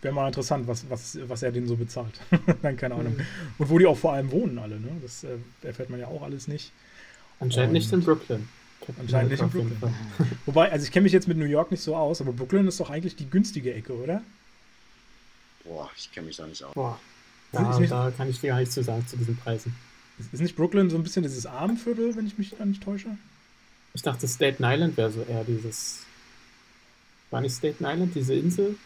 [0.00, 2.20] wäre mal interessant, was, was, was er denen so bezahlt.
[2.62, 3.14] Nein, keine Ahnung.
[3.14, 3.26] Mhm.
[3.58, 4.90] Und wo die auch vor allem wohnen alle, ne?
[5.02, 6.72] Das äh, erfährt man ja auch alles nicht.
[7.40, 8.48] Anscheinend Und nicht in Brooklyn.
[8.98, 9.94] Anscheinend nicht in Brooklyn.
[10.46, 12.80] Wobei, also ich kenne mich jetzt mit New York nicht so aus, aber Brooklyn ist
[12.80, 14.22] doch eigentlich die günstige Ecke, oder?
[15.64, 16.74] Boah, ich kenne mich da nicht aus.
[16.74, 16.98] Boah.
[17.52, 19.74] Da, nicht, da kann ich dir gar nichts zu sagen zu diesen Preisen.
[20.32, 23.08] Ist nicht Brooklyn so ein bisschen dieses Armenviertel, wenn ich mich da nicht täusche?
[23.94, 26.04] Ich dachte, Staten Island wäre so eher dieses.
[27.30, 28.76] War nicht Staten Island diese Insel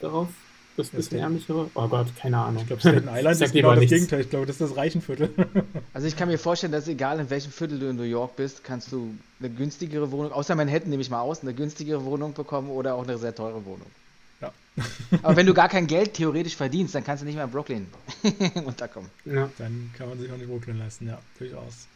[0.00, 0.28] darauf?
[0.76, 1.70] Das bisschen ärmlichere?
[1.74, 2.62] Oh Gott, keine Ahnung.
[2.62, 3.92] Ich glaube, Staten Island ist genau das nichts.
[3.92, 4.20] Gegenteil.
[4.20, 5.30] Ich glaube, das ist das Reichenviertel.
[5.94, 8.64] also ich kann mir vorstellen, dass egal in welchem Viertel du in New York bist,
[8.64, 12.70] kannst du eine günstigere Wohnung, außer Manhattan nehme ich mal aus, eine günstigere Wohnung bekommen
[12.70, 13.86] oder auch eine sehr teure Wohnung.
[14.40, 14.52] Ja.
[15.22, 17.86] Aber wenn du gar kein Geld theoretisch verdienst, dann kannst du nicht mehr in Brooklyn
[18.64, 19.10] unterkommen.
[19.24, 19.50] Ja.
[19.58, 21.88] Dann kann man sich auch nicht Brooklyn leisten, ja, durchaus.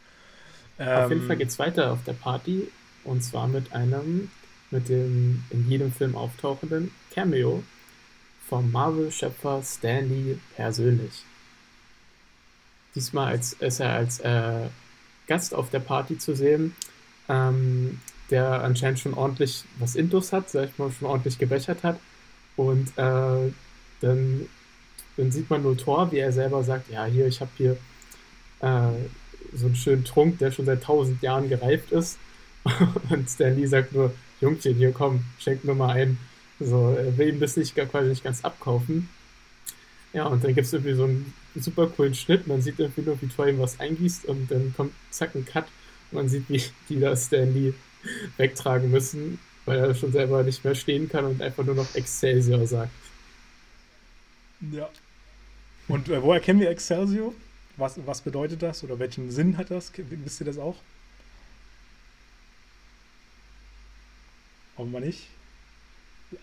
[0.76, 2.68] Auf jeden Fall ähm, geht es weiter auf der Party
[3.04, 4.30] und zwar mit einem,
[4.70, 7.62] mit dem in jedem Film auftauchenden Cameo
[8.48, 11.24] vom Marvel-Schöpfer Stanley persönlich.
[12.94, 14.68] diesmal als, ist er als äh,
[15.26, 16.76] Gast auf der Party zu sehen,
[17.28, 18.00] ähm,
[18.30, 21.98] der anscheinend schon ordentlich was Intus hat, ich mal, schon ordentlich gebechert hat.
[22.56, 23.52] Und äh,
[24.00, 24.46] dann,
[25.16, 27.76] dann sieht man nur Thor, wie er selber sagt, ja, hier, ich habe hier
[28.60, 28.92] äh,
[29.52, 32.18] so einen schönen Trunk, der schon seit tausend Jahren gereift ist.
[33.10, 36.18] Und Stan Lee sagt nur, Jungchen, hier komm, schenk mir mal ein.
[36.60, 39.08] So, er will ihm das nicht, quasi nicht ganz abkaufen.
[40.12, 42.46] Ja, und dann gibt es irgendwie so einen super coolen Schnitt.
[42.46, 45.64] Man sieht irgendwie nur, wie Thor ihm was eingießt und dann kommt zack ein Cut.
[46.10, 47.74] Und man sieht, wie die das Stan Lee
[48.36, 52.66] wegtragen müssen, weil er schon selber nicht mehr stehen kann und einfach nur noch Excelsior
[52.66, 52.92] sagt.
[54.72, 54.88] Ja.
[55.88, 57.34] Und äh, woher kennen wir Excelsior?
[57.76, 59.92] Was, was bedeutet das oder welchen Sinn hat das?
[59.96, 60.76] Wisst ihr das auch?
[64.76, 65.28] Offenbar nicht.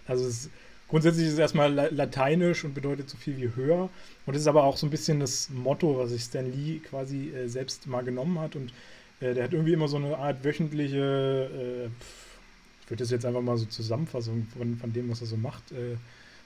[0.07, 0.49] Also es,
[0.88, 3.89] grundsätzlich ist es erstmal lateinisch und bedeutet so viel wie höher.
[4.26, 7.30] Und es ist aber auch so ein bisschen das Motto, was sich Stan Lee quasi
[7.30, 8.55] äh, selbst mal genommen hat.
[8.55, 8.72] Und
[9.19, 11.85] äh, der hat irgendwie immer so eine Art wöchentliche, äh,
[12.84, 15.72] ich würde das jetzt einfach mal so Zusammenfassung von, von dem, was er so macht,
[15.72, 15.95] äh,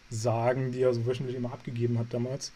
[0.09, 2.51] sagen, die er so wöchentlich immer abgegeben hat damals.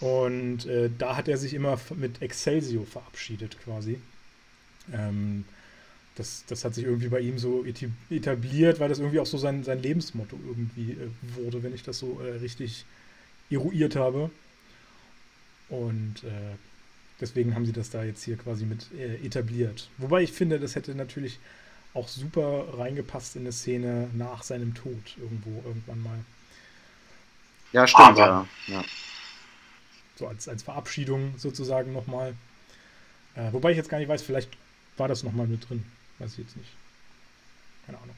[0.00, 4.00] Und äh, da hat er sich immer mit Excelsior verabschiedet quasi.
[4.92, 5.44] Ähm,
[6.20, 7.64] das, das hat sich irgendwie bei ihm so
[8.10, 11.98] etabliert, weil das irgendwie auch so sein, sein Lebensmotto irgendwie äh, wurde, wenn ich das
[11.98, 12.84] so äh, richtig
[13.48, 14.30] eruiert habe.
[15.70, 16.56] Und äh,
[17.20, 19.88] deswegen haben sie das da jetzt hier quasi mit äh, etabliert.
[19.96, 21.38] Wobei ich finde, das hätte natürlich
[21.94, 26.18] auch super reingepasst in eine Szene nach seinem Tod irgendwo irgendwann mal.
[27.72, 28.46] Ja, stimmt, ja.
[28.66, 28.84] ja
[30.20, 32.34] so als, als Verabschiedung sozusagen nochmal.
[33.34, 34.50] Äh, wobei ich jetzt gar nicht weiß, vielleicht
[34.98, 35.82] war das nochmal mit drin.
[36.20, 36.68] Weiß ich jetzt nicht.
[37.86, 38.14] Keine Ahnung.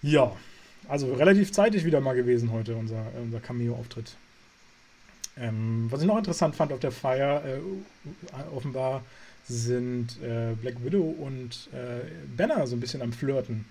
[0.00, 0.34] Ja,
[0.88, 4.16] also relativ zeitig wieder mal gewesen heute, unser, unser Cameo-Auftritt.
[5.36, 7.58] Ähm, was ich noch interessant fand auf der Feier, äh,
[8.54, 9.04] offenbar
[9.48, 12.00] sind äh, Black Widow und äh,
[12.36, 13.66] Banner so ein bisschen am Flirten.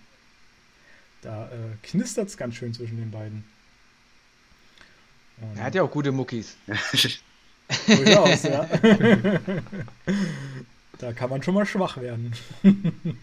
[1.21, 3.45] Da äh, knistert es ganz schön zwischen den beiden.
[5.55, 6.55] Er hat ja auch gute Muckis.
[7.87, 8.69] Durchaus, ja.
[10.99, 12.33] da kann man schon mal schwach werden.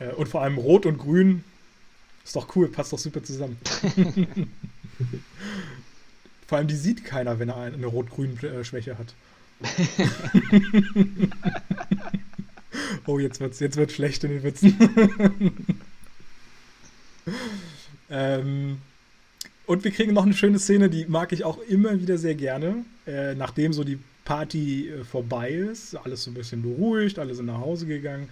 [0.00, 1.42] Äh, und vor allem Rot und Grün
[2.24, 3.56] ist doch cool, passt doch super zusammen.
[6.46, 9.12] vor allem die sieht keiner, wenn er eine Rot-Grün-Schwäche hat.
[13.06, 14.76] oh, jetzt wird's, jetzt wird's schlecht in den Witzen.
[18.10, 18.78] ähm,
[19.66, 22.84] und wir kriegen noch eine schöne Szene, die mag ich auch immer wieder sehr gerne.
[23.06, 23.98] Äh, nachdem so die
[24.28, 28.28] Party äh, vorbei ist, alles so ein bisschen beruhigt, alle sind nach Hause gegangen,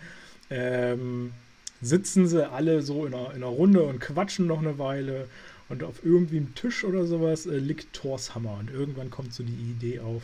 [0.50, 1.32] ähm,
[1.80, 5.26] sitzen sie alle so in einer, in einer, Runde und quatschen noch eine Weile.
[5.70, 8.58] Und auf irgendwie einem Tisch oder sowas äh, liegt Thors Hammer.
[8.60, 10.22] Und irgendwann kommt so die Idee auf,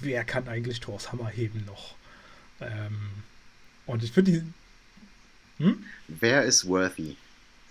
[0.00, 1.94] wer kann eigentlich Thors Hammer heben noch?
[2.60, 2.98] Ähm,
[3.86, 5.64] und ich finde die.
[5.64, 5.84] Hm?
[6.08, 7.16] Wer ist worthy?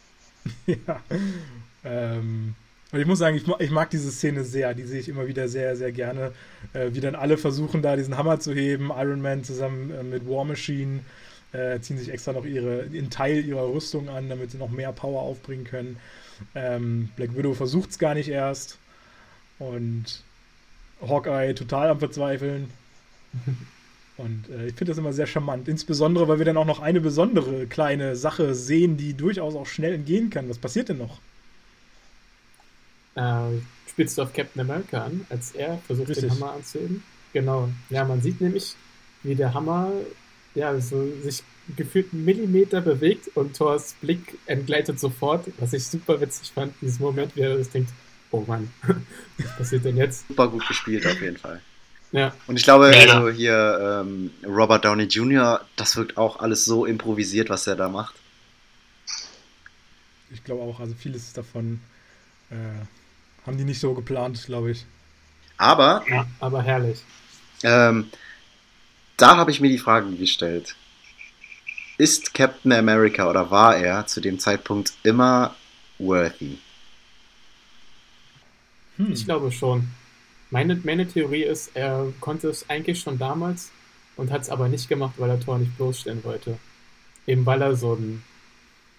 [0.65, 1.03] ja.
[1.83, 2.55] Ähm,
[2.91, 4.73] und ich muss sagen, ich, ich, mag diese Szene sehr.
[4.73, 6.33] Die sehe ich immer wieder sehr, sehr gerne.
[6.73, 8.91] Äh, wie dann alle versuchen, da diesen Hammer zu heben.
[8.95, 10.99] Iron Man zusammen äh, mit War Machine
[11.53, 14.91] äh, ziehen sich extra noch ihre, einen Teil ihrer Rüstung an, damit sie noch mehr
[14.91, 15.97] Power aufbringen können.
[16.55, 18.77] Ähm, Black Widow versucht es gar nicht erst.
[19.59, 20.23] Und
[21.01, 22.69] Hawkeye total am Verzweifeln.
[24.17, 25.67] Und äh, ich finde das immer sehr charmant.
[25.67, 29.93] Insbesondere, weil wir dann auch noch eine besondere kleine Sache sehen, die durchaus auch schnell
[29.93, 30.49] entgehen kann.
[30.49, 31.19] Was passiert denn noch?
[33.15, 36.29] Äh, spielst du auf Captain America an, als er versucht, Richtig.
[36.29, 37.03] den Hammer anzuheben.
[37.33, 37.69] Genau.
[37.89, 38.75] Ja, man sieht nämlich,
[39.23, 39.91] wie der Hammer
[40.55, 41.43] ja, so sich
[41.75, 46.87] gefühlt einen Millimeter bewegt und Thors Blick entgleitet sofort, was ich super witzig fand, in
[46.87, 47.91] diesem Moment, wie er das denkt,
[48.31, 48.71] oh Mann,
[49.37, 50.27] was passiert denn jetzt?
[50.27, 51.61] Super gut gespielt auf jeden Fall.
[52.11, 52.33] Ja.
[52.47, 53.13] Und ich glaube, ja.
[53.13, 57.87] also hier ähm, Robert Downey Jr., das wirkt auch alles so improvisiert, was er da
[57.87, 58.15] macht.
[60.33, 61.79] Ich glaube auch, also vieles davon
[62.49, 62.55] äh,
[63.45, 64.85] haben die nicht so geplant, glaube ich.
[65.57, 66.03] Aber.
[66.09, 66.99] Ja, aber herrlich.
[67.63, 68.09] Ähm,
[69.17, 70.75] da habe ich mir die Frage gestellt.
[71.97, 75.55] Ist Captain America oder war er zu dem Zeitpunkt immer
[75.99, 76.57] worthy?
[78.97, 79.11] Hm.
[79.11, 79.87] Ich glaube schon.
[80.49, 83.71] Meine, meine Theorie ist, er konnte es eigentlich schon damals
[84.17, 86.57] und hat es aber nicht gemacht, weil er Thor nicht bloßstellen wollte.
[87.27, 88.23] Eben weil er so ein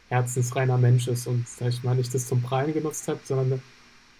[0.08, 3.62] herzensreiner Mensch ist und, sag ich mal, nicht das zum Prallen genutzt hat, sondern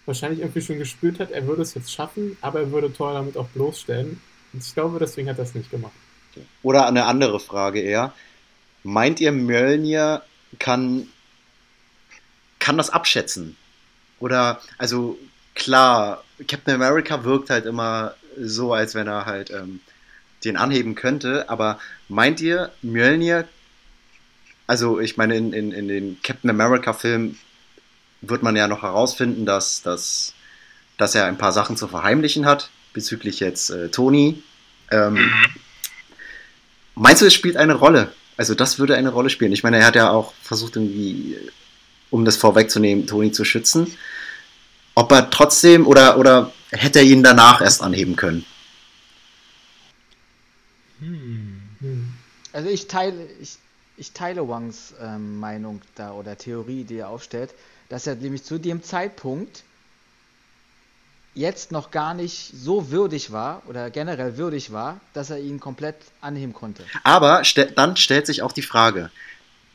[0.06, 3.36] wahrscheinlich irgendwie schon gespürt hat, er würde es jetzt schaffen, aber er würde Thor damit
[3.36, 4.20] auch bloßstellen.
[4.52, 5.92] Und ich glaube, deswegen hat er es nicht gemacht.
[6.62, 8.12] Oder eine andere Frage eher.
[8.82, 10.22] Meint ihr, Mjölnir
[10.58, 11.08] kann,
[12.58, 13.56] kann das abschätzen?
[14.18, 15.18] Oder, also
[15.54, 19.80] klar, Captain America wirkt halt immer so, als wenn er halt ähm,
[20.44, 21.48] den anheben könnte.
[21.48, 23.46] Aber meint ihr, Mjölnir,
[24.66, 27.38] also ich meine, in, in, in den Captain America-Filmen
[28.22, 30.34] wird man ja noch herausfinden, dass, dass,
[30.96, 34.42] dass er ein paar Sachen zu verheimlichen hat, bezüglich jetzt äh, Tony.
[34.90, 35.30] Ähm.
[36.94, 38.12] Meinst du, es spielt eine Rolle?
[38.36, 39.52] Also das würde eine Rolle spielen.
[39.52, 41.36] Ich meine, er hat ja auch versucht, irgendwie,
[42.10, 43.96] um das vorwegzunehmen, Tony zu schützen.
[44.94, 48.44] Ob er trotzdem oder, oder hätte er ihn danach erst anheben können?
[51.00, 52.12] Hm.
[52.52, 53.56] Also ich teile, ich,
[53.96, 57.54] ich teile Wangs ähm, Meinung da oder Theorie, die er aufstellt,
[57.92, 59.64] dass er nämlich zu dem Zeitpunkt
[61.34, 65.96] jetzt noch gar nicht so würdig war oder generell würdig war, dass er ihn komplett
[66.22, 66.84] anheben konnte.
[67.04, 69.10] Aber st dann stellt sich auch die Frage,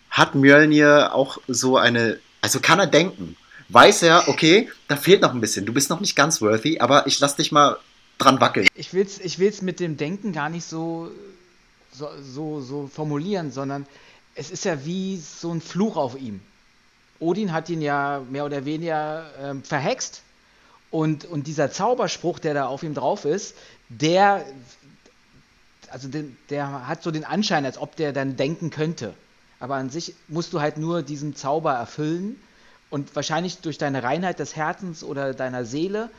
[0.09, 3.37] hat Mjölnir auch so eine, also kann er denken?
[3.69, 7.05] Weiß er, okay, da fehlt noch ein bisschen, du bist noch nicht ganz worthy, aber
[7.05, 7.77] ich lass dich mal
[8.17, 8.67] dran wackeln.
[8.73, 11.11] Ich will's, ich will's mit dem Denken gar nicht so,
[11.91, 13.85] so, so, so formulieren, sondern
[14.33, 16.41] es ist ja wie so ein Fluch auf ihm.
[17.19, 20.21] Odin hat ihn ja mehr oder weniger ähm, verhext
[20.91, 23.55] und, und dieser Zauberspruch, der da auf ihm drauf ist,
[23.89, 24.45] der,
[25.89, 29.13] also den, der hat so den Anschein, als ob der dann denken könnte.
[29.59, 32.39] Aber an sich musst du halt nur diesen Zauber erfüllen
[32.89, 36.09] und wahrscheinlich durch deine Reinheit des Herzens oder deiner Seele,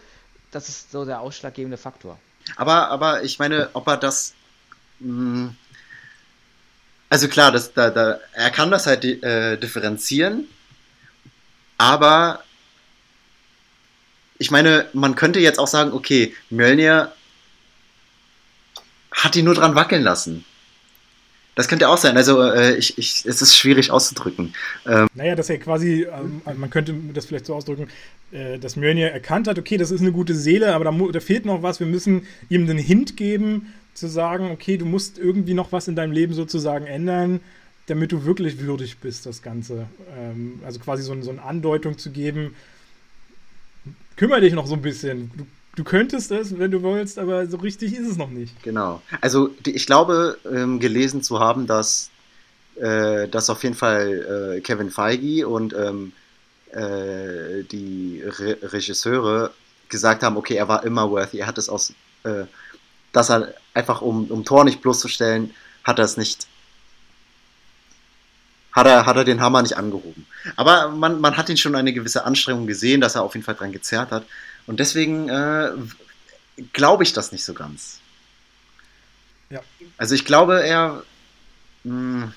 [0.51, 2.19] das ist so der ausschlaggebende Faktor.
[2.57, 4.35] Aber, aber ich meine, ob er das.
[5.01, 5.57] Mh, hm,
[7.11, 10.47] also klar, das, da, da, er kann das halt äh, differenzieren,
[11.79, 12.43] aber
[14.39, 17.13] ich meine, man könnte jetzt auch sagen, okay, Mjölnir
[19.11, 20.45] hat ihn nur dran wackeln lassen.
[21.59, 22.17] Das könnte auch sein.
[22.17, 24.55] Also äh, ich, ich, es ist schwierig auszudrücken.
[24.87, 27.89] Ähm, naja, dass er quasi, ähm, man könnte das vielleicht so ausdrücken,
[28.31, 31.47] äh, dass Mjölnir erkannt hat, okay, das ist eine gute Seele, aber da, da, fehlt
[31.47, 31.81] noch was.
[31.81, 35.97] Wir müssen ihm den Hint geben, zu sagen, okay, du musst irgendwie noch was in
[35.97, 37.41] deinem Leben sozusagen ändern,
[37.89, 39.87] damit du wirklich würdig bist, das Ganze.
[40.17, 42.55] Ähm, also quasi so, so eine Andeutung zu geben,
[44.17, 45.31] kümmere dich noch so ein bisschen.
[45.37, 45.47] Du,
[45.77, 48.63] du könntest es, wenn du willst, aber so richtig ist es noch nicht.
[48.63, 49.01] Genau.
[49.21, 52.11] Also ich glaube, ähm, gelesen zu haben, dass,
[52.77, 56.13] äh, dass auf jeden Fall äh, Kevin Feige und ähm,
[56.73, 59.53] äh, die Re Regisseure
[59.89, 61.95] gesagt haben, okay, er war immer worthy, er hat es aus,
[62.25, 62.45] äh,
[63.13, 65.55] dass er einfach, um, um Tor nicht bloßzustellen,
[65.85, 66.47] hat er es nicht
[68.79, 70.27] hat er, hat er den Hammer nicht angehoben.
[70.57, 73.55] Aber man, man hat ihn schon eine gewisse Anstrengung gesehen, dass er auf jeden Fall
[73.55, 74.25] dran gezerrt hat.
[74.67, 75.71] Und deswegen äh,
[76.73, 78.01] glaube ich das nicht so ganz.
[79.51, 79.61] Ja.
[79.97, 81.03] Also ich glaube, er.
[81.85, 82.33] Mh, hm,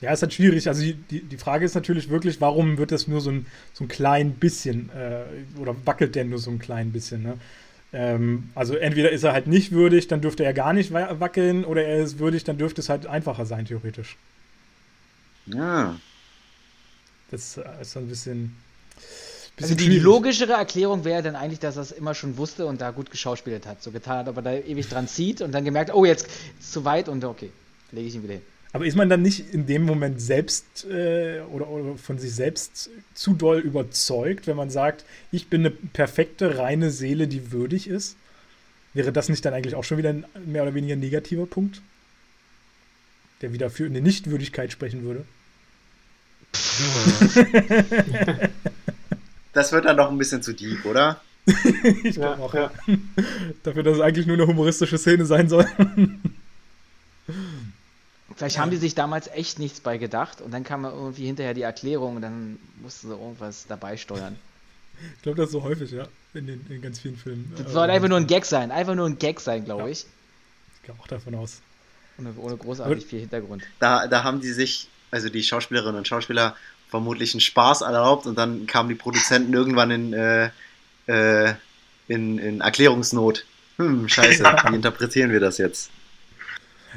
[0.00, 0.66] ja, ist halt schwierig.
[0.66, 3.84] Also die, die, die Frage ist natürlich wirklich, warum wird das nur so ein, so
[3.84, 7.22] ein klein bisschen äh, oder wackelt der nur so ein klein bisschen?
[7.22, 7.38] Ne?
[7.92, 11.84] Ähm, also entweder ist er halt nicht würdig, dann dürfte er gar nicht wackeln, oder
[11.84, 14.16] er ist würdig, dann dürfte es halt einfacher sein, theoretisch.
[15.46, 15.98] Ja.
[17.30, 18.56] Das äh, ist so ein bisschen.
[19.56, 20.02] bisschen also die schwierig.
[20.02, 23.66] logischere Erklärung wäre dann eigentlich, dass er es immer schon wusste und da gut geschauspielert
[23.66, 23.82] hat.
[23.82, 26.70] So getan hat, aber da ewig dran zieht und dann gemerkt, oh, jetzt ist es
[26.72, 27.50] zu weit und okay,
[27.90, 28.42] lege ich ihn wieder hin.
[28.74, 32.88] Aber ist man dann nicht in dem Moment selbst äh, oder, oder, von sich selbst
[33.12, 38.16] zu doll überzeugt, wenn man sagt, ich bin eine perfekte, reine Seele, die würdig ist?
[38.94, 41.82] Wäre das nicht dann eigentlich auch schon wieder ein mehr oder weniger negativer Punkt?
[43.42, 45.24] Der wieder für eine Nichtwürdigkeit sprechen würde.
[49.52, 51.20] das wird dann doch ein bisschen zu deep, oder?
[52.04, 52.70] ich glaube ja, auch, ja.
[53.62, 55.66] Dafür, dass es eigentlich nur eine humoristische Szene sein soll.
[58.36, 61.62] Vielleicht haben die sich damals echt nichts bei gedacht und dann kam irgendwie hinterher die
[61.62, 64.36] Erklärung und dann mussten sie irgendwas dabei steuern.
[65.16, 67.52] Ich glaube, das ist so häufig, ja, in, den, in ganz vielen Filmen.
[67.56, 69.88] Das soll einfach nur ein Gag sein, einfach nur ein Gag sein, glaube ja.
[69.88, 70.06] ich.
[70.76, 71.60] Ich gehe auch davon aus.
[72.18, 73.64] Ohne, ohne großartig viel Hintergrund.
[73.78, 76.56] Da, da haben die sich, also die Schauspielerinnen und Schauspieler,
[76.88, 80.50] vermutlich einen Spaß erlaubt und dann kamen die Produzenten irgendwann in, äh,
[81.06, 81.54] äh,
[82.06, 83.46] in, in Erklärungsnot.
[83.78, 85.90] Hm, scheiße, wie interpretieren wir das jetzt?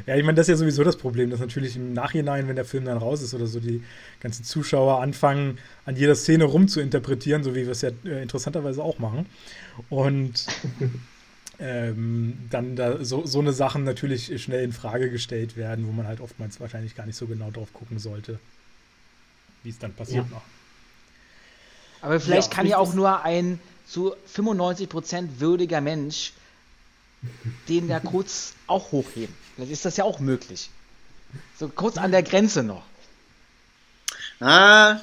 [0.06, 2.66] Ja, ich meine, das ist ja sowieso das Problem, dass natürlich im Nachhinein, wenn der
[2.66, 3.84] Film dann raus ist oder so, die
[4.20, 9.00] ganzen Zuschauer anfangen, an jeder Szene rumzuinterpretieren, so wie wir es ja äh, interessanterweise auch
[9.00, 9.26] machen.
[9.90, 10.46] Und
[11.60, 16.08] ähm, dann da so, so eine Sachen natürlich schnell in Frage gestellt werden, wo man
[16.08, 18.40] halt oftmals wahrscheinlich gar nicht so genau drauf gucken sollte,
[19.64, 20.36] wie es dann passiert ja.
[20.36, 20.44] noch.
[22.02, 26.34] Aber vielleicht ja, kann ja auch nur ein zu 95% würdiger Mensch
[27.68, 29.36] den da kurz auch hochheben.
[29.56, 30.70] Vielleicht ist das ja auch möglich.
[31.58, 32.84] So kurz an der Grenze noch.
[34.40, 35.00] Ah,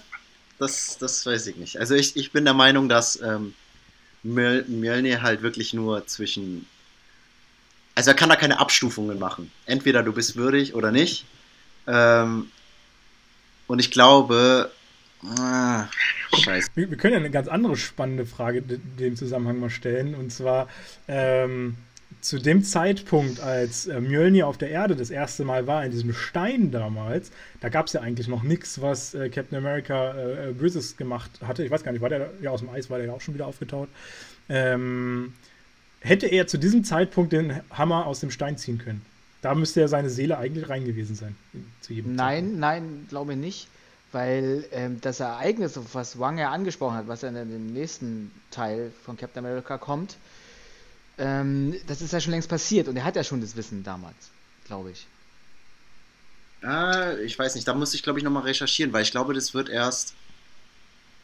[0.59, 1.79] das, das weiß ich nicht.
[1.79, 3.55] Also ich, ich bin der Meinung, dass ähm,
[4.23, 6.67] Mjöl Mjölnir halt wirklich nur zwischen.
[7.95, 9.51] Also er kann da keine Abstufungen machen.
[9.67, 11.27] Entweder du bist würdig oder nicht.
[11.87, 12.51] Ähm,
[13.67, 14.71] und ich glaube.
[15.39, 15.87] Ah,
[16.35, 16.71] scheiße.
[16.75, 20.15] Wir, wir, können ja eine ganz andere spannende Frage in dem Zusammenhang mal stellen.
[20.15, 20.69] Und zwar.
[21.09, 21.77] Ähm,
[22.21, 26.13] zu dem Zeitpunkt, als äh, Mjölnir auf der Erde das erste Mal war, in diesem
[26.13, 27.31] Stein damals,
[27.61, 31.31] da gab es ja eigentlich noch nichts, was äh, Captain America äh, äh, Böses gemacht
[31.43, 31.65] hatte.
[31.65, 33.35] Ich weiß gar nicht, war der ja aus dem Eis, war der ja auch schon
[33.35, 33.89] wieder aufgetaut.
[34.49, 35.35] Ähm,
[36.01, 39.03] hätte er zu diesem Zeitpunkt den Hammer aus dem Stein ziehen können?
[39.41, 41.35] Da müsste ja seine Seele eigentlich rein gewesen sein.
[41.53, 42.59] nein, Zeitpunkt.
[42.59, 43.69] nein, glaube ich nicht.
[44.13, 48.93] Weil ähm, das Ereignis, was Wang ja angesprochen hat, was ja in dem nächsten Teil
[49.05, 50.19] von Captain America kommt,
[51.19, 54.31] ähm, das ist ja schon längst passiert und er hat ja schon das Wissen damals,
[54.67, 55.07] glaube ich.
[56.63, 59.53] Ah, ich weiß nicht, da muss ich glaube ich nochmal recherchieren, weil ich glaube, das
[59.53, 60.15] wird erst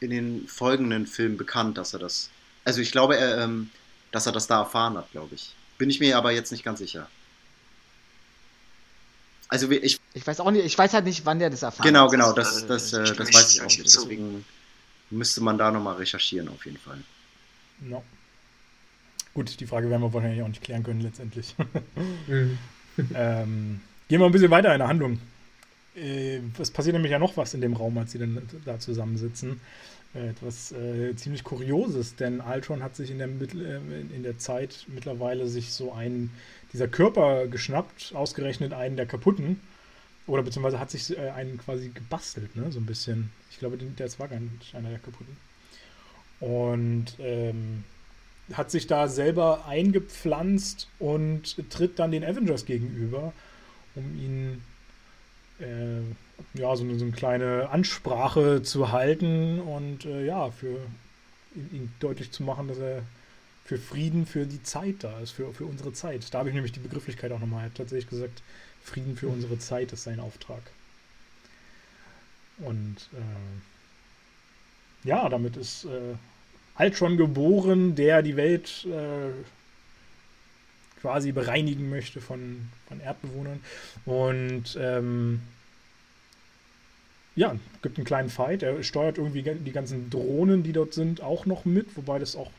[0.01, 2.31] in den folgenden Filmen bekannt, dass er das.
[2.65, 3.71] Also ich glaube, er, ähm,
[4.13, 5.55] dass er das da erfahren hat, glaube ich.
[5.79, 7.09] Bin ich mir aber jetzt nicht ganz sicher.
[9.49, 9.99] Also ich.
[10.15, 12.11] Ich weiß auch nicht, ich weiß halt nicht, wann der das erfahren genau, hat.
[12.11, 13.85] Genau, genau, das, das, äh, das, das weiß ich auch nicht.
[13.85, 14.45] Deswegen
[15.11, 17.03] müsste man da nochmal recherchieren, auf jeden Fall.
[17.81, 18.05] No.
[19.39, 21.55] Gut, die Frage werden wir wahrscheinlich auch nicht klären können letztendlich.
[22.27, 22.59] mhm.
[23.15, 25.21] ähm, gehen wir ein bisschen weiter in der Handlung.
[25.95, 29.61] Äh, es passiert nämlich ja noch was in dem Raum, als sie dann da zusammensitzen.
[30.13, 34.87] Äh, etwas äh, ziemlich Kurioses, denn Ultron hat sich in der, äh, in der Zeit
[34.89, 36.33] mittlerweile sich so einen
[36.73, 39.61] dieser Körper geschnappt, ausgerechnet einen der kaputten.
[40.27, 42.73] Oder beziehungsweise hat sich äh, einen quasi gebastelt, ne?
[42.73, 43.31] So ein bisschen.
[43.53, 45.37] Ich glaube, der war gar nicht einer der kaputten.
[46.41, 47.85] Und ähm,
[48.53, 53.33] hat sich da selber eingepflanzt und tritt dann den Avengers gegenüber,
[53.95, 54.65] um ihnen
[55.61, 56.01] äh,
[56.59, 60.79] ja, so eine, so eine, kleine Ansprache zu halten und äh, ja, für
[61.55, 63.03] ihn deutlich zu machen, dass er
[63.65, 66.33] für Frieden für die Zeit da ist, für, für unsere Zeit.
[66.33, 68.43] Da habe ich nämlich die Begrifflichkeit auch nochmal tatsächlich gesagt,
[68.83, 70.63] Frieden für unsere Zeit ist sein Auftrag.
[72.59, 76.15] Und äh, ja, damit ist äh,
[76.79, 79.33] Ultron geboren, der die Welt äh,
[81.01, 83.61] quasi bereinigen möchte von, von Erdbewohnern.
[84.05, 85.41] Und ähm,
[87.37, 88.63] ja, gibt einen kleinen Fight.
[88.63, 92.51] Er steuert irgendwie die ganzen Drohnen, die dort sind, auch noch mit, wobei das auch.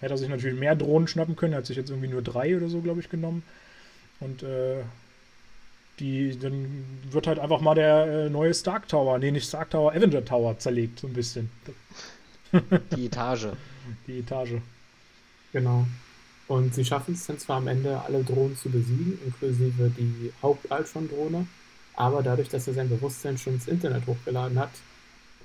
[0.00, 1.54] Hätte er sich natürlich mehr Drohnen schnappen können.
[1.54, 3.42] Er hat sich jetzt irgendwie nur drei oder so, glaube ich, genommen.
[4.20, 4.82] Und äh,
[5.98, 9.92] die, dann wird halt einfach mal der äh, neue Stark Tower, nee, nicht Stark Tower,
[9.92, 11.50] Avenger Tower zerlegt, so ein bisschen.
[12.96, 13.48] Die Etage.
[14.06, 14.60] Die Etage.
[15.52, 15.86] Genau.
[16.46, 21.46] Und sie schaffen es dann zwar am Ende, alle Drohnen zu besiegen, inklusive die Haupt-Ultron-Drohne,
[21.94, 24.70] aber dadurch, dass er sein Bewusstsein schon ins Internet hochgeladen hat,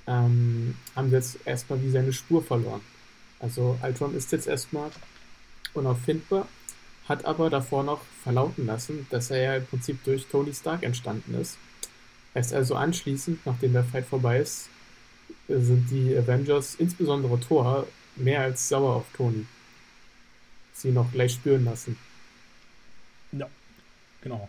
[0.06, 2.80] ähm, haben sie jetzt erstmal wie seine Spur verloren.
[3.38, 4.90] Also Ultron ist jetzt erstmal
[5.74, 6.48] unauffindbar,
[7.06, 11.34] hat aber davor noch verlauten lassen, dass er ja im Prinzip durch Tony Stark entstanden
[11.34, 11.58] ist.
[12.32, 14.68] Erst also anschließend, nachdem der Fight vorbei ist,
[15.48, 19.46] sind die Avengers, insbesondere Thor, mehr als sauer auf Tony.
[20.72, 21.96] Sie noch gleich spüren lassen.
[23.32, 23.48] Ja,
[24.22, 24.48] genau.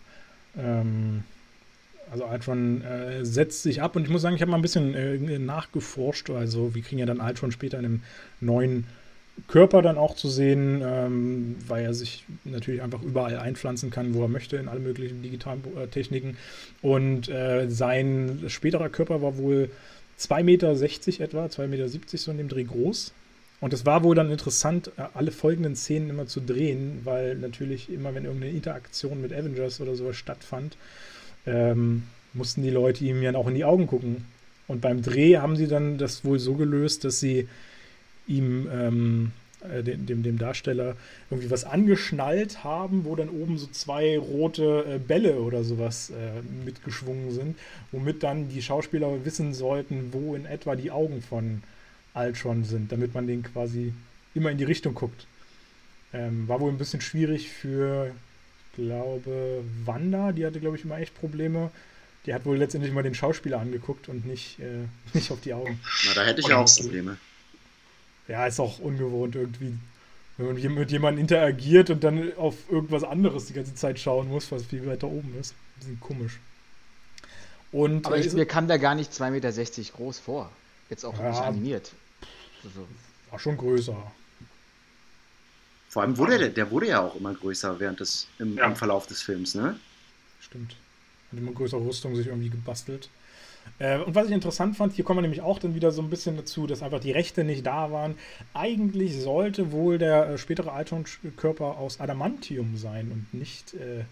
[0.58, 1.24] Ähm,
[2.12, 4.94] also Ultron äh, setzt sich ab und ich muss sagen, ich habe mal ein bisschen
[4.94, 6.30] äh, nachgeforscht.
[6.30, 8.04] Also wir kriegen ja dann Ultron später in einem
[8.42, 8.86] neuen
[9.48, 14.22] Körper dann auch zu sehen, ähm, weil er sich natürlich einfach überall einpflanzen kann, wo
[14.22, 16.38] er möchte, in alle möglichen digitalen äh, Techniken.
[16.82, 19.70] Und äh, sein späterer Körper war wohl
[20.20, 20.72] 2,60 Meter
[21.24, 23.14] etwa, 2,70 Meter so in dem Dreh groß.
[23.62, 27.90] Und es war wohl dann interessant, äh, alle folgenden Szenen immer zu drehen, weil natürlich
[27.90, 30.78] immer, wenn irgendeine Interaktion mit Avengers oder sowas stattfand,
[31.46, 34.26] ähm, mussten die Leute ihm ja auch in die Augen gucken.
[34.68, 37.48] Und beim Dreh haben sie dann das wohl so gelöst, dass sie
[38.28, 39.32] ihm ähm,
[39.70, 40.96] äh, dem, dem, dem, Darsteller
[41.30, 46.42] irgendwie was angeschnallt haben, wo dann oben so zwei rote äh, Bälle oder sowas äh,
[46.66, 47.58] mitgeschwungen sind,
[47.92, 51.62] womit dann die Schauspieler wissen sollten, wo in etwa die Augen von
[52.14, 53.94] Ultron sind, damit man den quasi
[54.34, 55.28] immer in die Richtung guckt.
[56.14, 58.08] Ähm, war wohl ein bisschen schwierig für,
[58.72, 61.72] ich glaube, Wanda, die hatte, glaube ich, immer echt Probleme.
[62.26, 65.80] Die hat wohl letztendlich mal den Schauspieler angeguckt und nicht, äh, nicht auf die Augen.
[66.06, 67.18] Na, da hätte ich ja auch Probleme.
[68.28, 69.78] Ja, ist auch ungewohnt irgendwie.
[70.38, 74.52] Wenn man mit jemandem interagiert und dann auf irgendwas anderes die ganze Zeit schauen muss,
[74.52, 75.52] was viel weiter oben ist.
[75.52, 76.40] Ein bisschen komisch.
[77.72, 79.52] Und, Aber ich, mir kam da gar nicht 2,60 Meter
[79.98, 80.52] groß vor.
[80.90, 81.92] Jetzt auch ja, nicht animiert.
[82.64, 82.88] Also,
[83.30, 84.12] war schon größer.
[85.90, 88.66] Vor allem wurde der, der wurde ja auch immer größer während des, im, ja.
[88.66, 89.80] im Verlauf des Films, ne?
[90.42, 90.76] Stimmt.
[91.32, 93.10] Hat immer größere Rüstung sich irgendwie gebastelt.
[93.80, 96.10] Äh, und was ich interessant fand, hier kommen wir nämlich auch dann wieder so ein
[96.10, 98.16] bisschen dazu, dass einfach die Rechte nicht da waren.
[98.54, 104.04] Eigentlich sollte wohl der äh, spätere Alton-Körper aus Adamantium sein und nicht äh,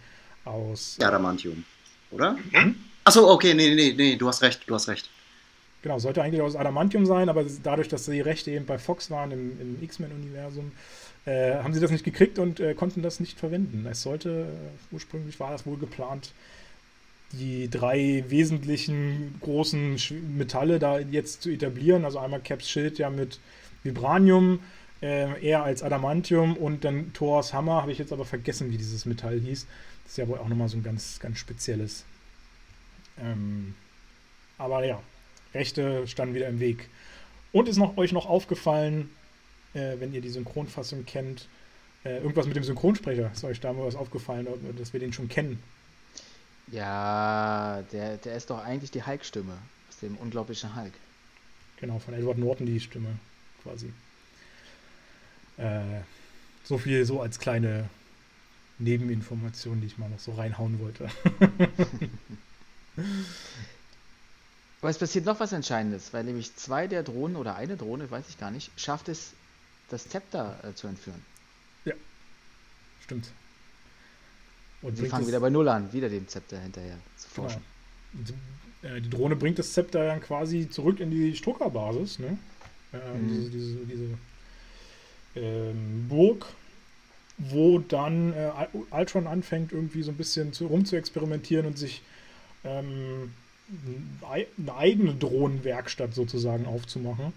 [0.46, 0.98] aus.
[1.02, 1.64] Adamantium,
[2.12, 2.38] oder?
[2.52, 2.76] Hm?
[3.06, 5.10] Achso, okay, nee, nee, nee, du hast recht, du hast recht.
[5.82, 9.32] Genau, sollte eigentlich aus Adamantium sein, aber dadurch, dass die Rechte eben bei Fox waren
[9.32, 10.72] im, im X-Men-Universum,
[11.26, 13.86] äh, haben sie das nicht gekriegt und äh, konnten das nicht verwenden.
[13.90, 16.32] Es sollte, äh, ursprünglich war das wohl geplant,
[17.34, 19.98] die drei wesentlichen großen
[20.38, 22.06] Metalle da jetzt zu etablieren.
[22.06, 23.40] Also einmal Caps Schild ja mit
[23.84, 24.60] Vibranium,
[25.02, 29.06] äh, eher als Adamantium und dann Thors Hammer, habe ich jetzt aber vergessen, wie dieses
[29.06, 29.68] Metall hieß.
[30.04, 32.06] Das ist ja wohl auch nochmal so ein ganz, ganz spezielles.
[33.20, 33.74] Ähm,
[34.58, 35.02] aber ja,
[35.54, 36.88] Rechte standen wieder im Weg.
[37.52, 39.10] Und ist noch, euch noch aufgefallen,
[39.74, 41.48] äh, wenn ihr die Synchronfassung kennt,
[42.04, 43.32] äh, irgendwas mit dem Synchronsprecher.
[43.34, 44.48] Ist euch da mal was aufgefallen,
[44.78, 45.62] dass wir den schon kennen?
[46.68, 49.58] Ja, der, der ist doch eigentlich die Hulk-Stimme
[49.90, 50.94] aus dem unglaublichen Hulk.
[51.78, 53.20] Genau, von Edward Norton die Stimme
[53.62, 53.92] quasi.
[55.58, 56.02] Äh,
[56.64, 57.90] so viel so als kleine
[58.80, 61.10] Nebeninformation, die ich mal noch so reinhauen wollte.
[64.82, 68.26] Aber es passiert noch was Entscheidendes, weil nämlich zwei der Drohnen oder eine Drohne, weiß
[68.30, 69.32] ich gar nicht, schafft es,
[69.90, 71.24] das Zepter äh, zu entführen.
[71.86, 71.94] Ja,
[73.04, 73.32] stimmt.
[74.84, 77.48] Und sie fangen wieder bei Null an, wieder den Zepter hinterher zu genau.
[77.48, 77.64] forschen.
[78.14, 78.38] Genau.
[78.84, 82.38] Die, äh, die, Drohne bringt das Zepter dann quasi zurück in die Struckerbasis, ne?
[82.94, 83.30] Äh, mhm.
[83.30, 84.18] Diese, diese, diese
[85.36, 86.46] ähm, Burg,
[87.38, 88.52] wo dann äh,
[88.92, 92.02] Ultron anfängt, irgendwie so ein bisschen zu, rum zu experimentieren und sich
[92.64, 93.32] ähm,
[94.30, 97.34] eine eigene Drohnenwerkstatt sozusagen aufzumachen.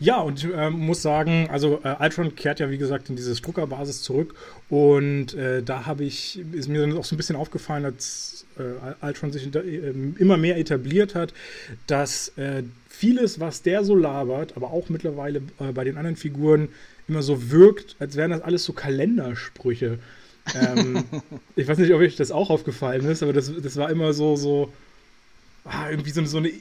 [0.00, 3.34] Ja, und ich äh, muss sagen, also äh, Ultron kehrt ja wie gesagt in diese
[3.34, 4.34] Druckerbasis zurück
[4.68, 9.04] und äh, da habe ich, ist mir dann auch so ein bisschen aufgefallen, als äh,
[9.04, 11.34] Ultron sich äh, immer mehr etabliert hat,
[11.88, 15.40] dass äh, vieles, was der so labert, aber auch mittlerweile
[15.74, 16.68] bei den anderen Figuren
[17.08, 19.98] immer so wirkt, als wären das alles so Kalendersprüche.
[20.54, 21.04] ähm,
[21.56, 24.36] ich weiß nicht, ob euch das auch aufgefallen ist, aber das, das war immer so,
[24.36, 24.72] so,
[25.64, 26.52] ah, irgendwie so, so eine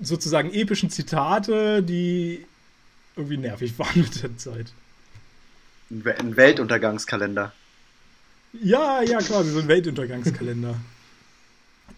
[0.00, 2.44] sozusagen epischen Zitate, die
[3.16, 4.72] irgendwie nervig waren mit der Zeit.
[5.90, 7.52] Ein Weltuntergangskalender.
[8.62, 10.76] Ja, ja, quasi, so ein Weltuntergangskalender.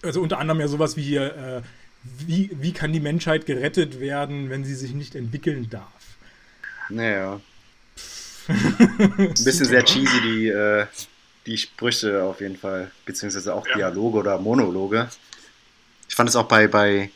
[0.03, 1.63] also unter anderem ja sowas wie hier, äh,
[2.27, 5.93] wie, wie kann die Menschheit gerettet werden, wenn sie sich nicht entwickeln darf?
[6.89, 7.41] Naja.
[8.49, 10.87] Ein bisschen sehr cheesy, die, äh,
[11.47, 13.75] die Sprüche auf jeden Fall, beziehungsweise auch ja.
[13.75, 15.09] Dialoge oder Monologe.
[16.09, 17.11] Ich fand es auch bei, bei,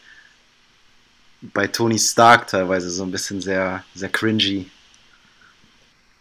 [1.43, 4.67] bei Tony Stark teilweise so ein bisschen sehr, sehr cringy.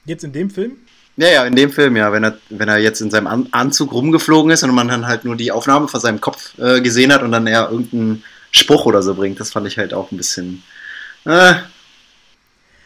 [0.05, 0.77] Jetzt in dem Film?
[1.17, 2.11] Ja, ja, in dem Film, ja.
[2.13, 5.25] Wenn er, wenn er jetzt in seinem An Anzug rumgeflogen ist und man dann halt
[5.25, 9.03] nur die Aufnahme von seinem Kopf äh, gesehen hat und dann er irgendeinen Spruch oder
[9.03, 10.63] so bringt, das fand ich halt auch ein bisschen.
[11.25, 11.55] Äh.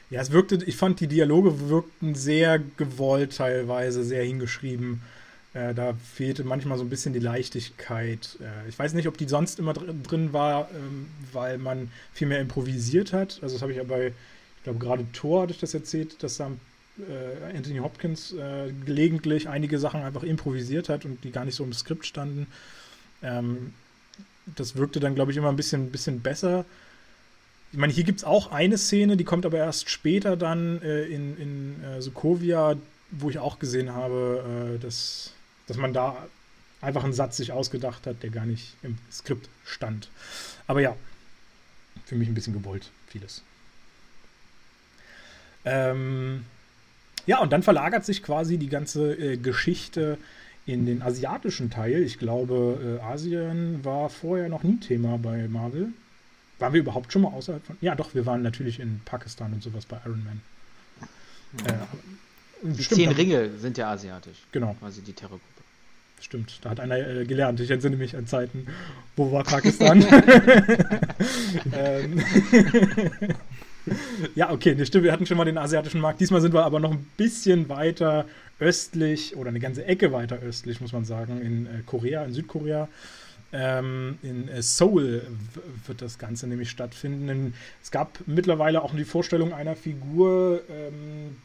[0.09, 5.01] Ja, es wirkte, ich fand die Dialoge wirkten sehr gewollt teilweise, sehr hingeschrieben.
[5.53, 8.37] Äh, da fehlte manchmal so ein bisschen die Leichtigkeit.
[8.41, 12.27] Äh, ich weiß nicht, ob die sonst immer dr drin war, ähm, weil man viel
[12.27, 13.39] mehr improvisiert hat.
[13.41, 16.37] Also das habe ich ja bei, ich glaube gerade Thor hatte ich das erzählt, dass
[16.37, 16.51] da
[16.97, 21.63] äh, Anthony Hopkins äh, gelegentlich einige Sachen einfach improvisiert hat und die gar nicht so
[21.63, 22.47] im Skript standen.
[23.21, 23.73] Ähm,
[24.55, 26.65] das wirkte dann, glaube ich, immer ein bisschen, bisschen besser.
[27.71, 31.03] Ich meine, hier gibt es auch eine Szene, die kommt aber erst später dann äh,
[31.05, 32.75] in, in äh, Sokovia,
[33.11, 35.33] wo ich auch gesehen habe, dass
[35.67, 36.27] dass man da
[36.81, 40.09] einfach einen Satz sich ausgedacht hat, der gar nicht im Skript stand.
[40.67, 40.95] Aber ja,
[42.05, 43.43] für mich ein bisschen gewollt, vieles.
[45.65, 46.45] Ähm,
[47.25, 50.17] ja, und dann verlagert sich quasi die ganze äh, Geschichte
[50.65, 52.03] in den asiatischen Teil.
[52.03, 55.89] Ich glaube, äh, Asien war vorher noch nie Thema bei Marvel.
[56.59, 57.77] Waren wir überhaupt schon mal außerhalb von.
[57.81, 60.41] Ja, doch, wir waren natürlich in Pakistan und sowas bei Iron Man.
[61.65, 61.73] Äh,
[62.61, 64.37] die zehn Ringe sind ja asiatisch.
[64.51, 64.75] Genau.
[64.79, 65.52] Quasi die Terrorgruppe.
[66.23, 67.59] Stimmt, da hat einer äh, gelernt.
[67.59, 68.65] Ich entsinne mich an Zeiten,
[69.17, 70.01] wo war Pakistan?
[71.73, 72.23] ähm.
[74.35, 75.03] ja, okay, das stimmt.
[75.03, 76.21] Wir hatten schon mal den asiatischen Markt.
[76.21, 78.25] Diesmal sind wir aber noch ein bisschen weiter
[78.57, 82.87] östlich oder eine ganze Ecke weiter östlich, muss man sagen, in äh, Korea, in Südkorea.
[83.51, 85.27] Ähm, in äh, Seoul
[85.85, 87.53] wird das Ganze nämlich stattfinden.
[87.83, 90.61] Es gab mittlerweile auch die Vorstellung einer Figur.
[90.69, 91.35] Ähm,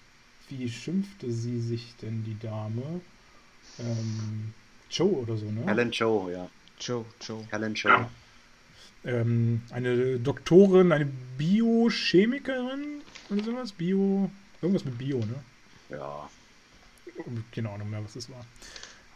[0.49, 3.01] wie schimpfte sie sich denn, die Dame?
[3.81, 4.55] Ähm,
[4.91, 5.67] Joe oder so, ne?
[5.67, 6.49] Helen Joe, ja.
[6.81, 7.45] Joe, Joe.
[7.51, 7.93] Helen Joe.
[7.93, 8.11] Ja.
[9.05, 13.73] Ähm, eine Doktorin, eine Biochemikerin oder sowas?
[13.73, 14.31] Bio.
[14.61, 15.35] Irgendwas mit Bio, ne?
[15.91, 16.29] Ja.
[17.53, 18.45] Keine Ahnung mehr, was das war.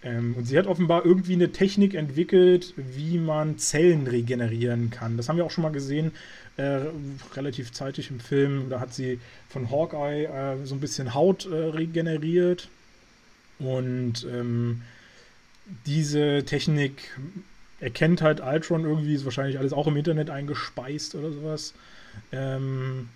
[0.04, 5.16] Ähm, und sie hat offenbar irgendwie eine Technik entwickelt, wie man Zellen regenerieren kann.
[5.16, 6.12] Das haben wir auch schon mal gesehen,
[6.56, 6.80] äh,
[7.34, 8.68] relativ zeitig im Film.
[8.68, 12.68] Da hat sie von Hawkeye äh, so ein bisschen Haut äh, regeneriert.
[13.58, 14.82] Und ähm,
[15.86, 17.16] diese Technik
[17.80, 21.74] erkennt halt Ultron irgendwie, ist wahrscheinlich alles auch im Internet eingespeist oder sowas.
[22.30, 23.08] Ähm,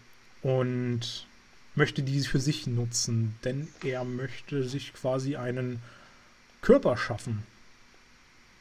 [0.42, 1.26] und
[1.74, 5.80] möchte die für sich nutzen, denn er möchte sich quasi einen
[6.62, 7.42] Körper schaffen.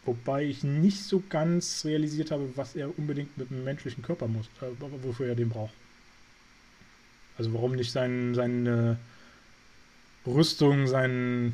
[0.05, 4.45] Wobei ich nicht so ganz realisiert habe, was er unbedingt mit einem menschlichen Körper muss,
[4.61, 4.65] äh,
[5.01, 5.73] wofür er den braucht.
[7.37, 8.97] Also warum nicht sein, seine
[10.25, 11.53] Rüstung, sein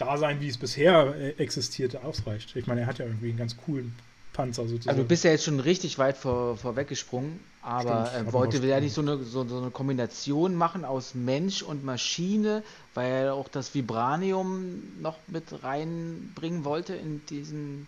[0.00, 2.56] Dasein, wie es bisher äh, existierte, ausreicht.
[2.56, 3.94] Ich meine, er hat ja irgendwie einen ganz coolen
[4.32, 4.90] Panzer sozusagen.
[4.90, 8.80] Also du bist ja jetzt schon richtig weit vor, vorweggesprungen, aber Stimmt, äh, wollte er
[8.80, 12.62] nicht so eine, so, so eine Kombination machen aus Mensch und Maschine,
[12.94, 17.86] weil er auch das Vibranium noch mit reinbringen wollte in diesen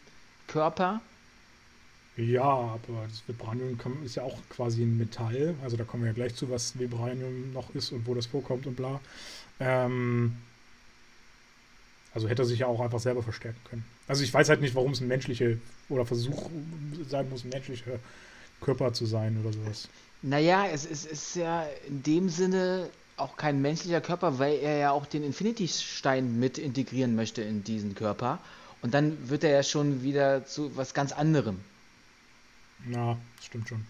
[0.49, 1.01] Körper?
[2.17, 5.55] Ja, aber das Vibranium ist ja auch quasi ein Metall.
[5.63, 8.67] Also da kommen wir ja gleich zu, was Vibranium noch ist und wo das vorkommt
[8.67, 9.01] und bla.
[9.61, 10.37] Ähm,
[12.15, 13.85] also hätte er sich ja auch einfach selber verstärken können.
[14.09, 15.57] Also ich weiß halt nicht, warum es ein menschlicher
[15.89, 16.51] oder Versuch
[17.09, 17.99] sein muss, ein menschlicher
[18.61, 19.89] Körper zu sein oder sowas.
[20.23, 24.91] Naja, es, es ist ja in dem Sinne auch kein menschlicher Körper, weil er ja
[24.91, 28.39] auch den Infinity-Stein mit integrieren möchte in diesen Körper.
[28.83, 31.61] Und dann wird er ja schon wieder zu was ganz anderem.
[32.91, 33.85] Ja, das stimmt schon.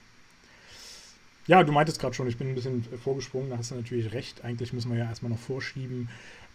[1.46, 4.44] Ja, du meintest gerade schon, ich bin ein bisschen vorgesprungen, da hast du natürlich recht.
[4.44, 6.08] Eigentlich müssen wir ja erstmal noch vorschieben,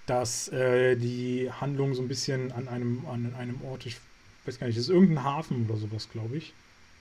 [0.08, 3.98] dass äh, die Handlung so ein bisschen an einem, an einem Ort, ich
[4.46, 6.54] weiß gar nicht, das ist irgendein Hafen oder sowas, glaube ich.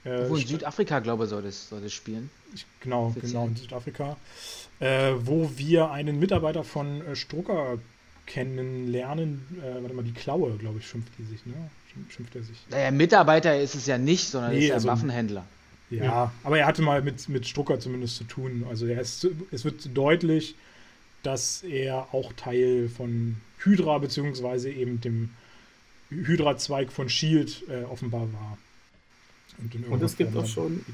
[0.04, 2.30] Äh, Wo in Südafrika, glaube ich, soll das, soll das spielen.
[2.54, 3.32] ich, genau, offiziell.
[3.32, 4.16] genau, in Südafrika,
[4.80, 7.78] äh, wo wir einen Mitarbeiter von äh, Strucker
[8.26, 9.40] kennenlernen.
[9.62, 11.54] Äh, warte mal, die Klaue, glaube ich, schimpft die sich, ne?
[12.10, 12.58] Schimpft, er sich.
[12.70, 15.44] Naja, Mitarbeiter ist es ja nicht, sondern Nee, ist ja also- ein Waffenhändler.
[15.88, 16.32] Ja, Ja.
[16.42, 18.66] aber er hatte mal mit, mit Strucker zumindest zu tun.
[18.68, 20.56] Also er ist, es wird deutlich,
[21.26, 25.30] dass er auch Teil von Hydra beziehungsweise eben dem
[26.10, 28.58] Hydra-Zweig von Shield äh, offenbar war.
[29.58, 30.84] Und irgendeiner es gibt auch schon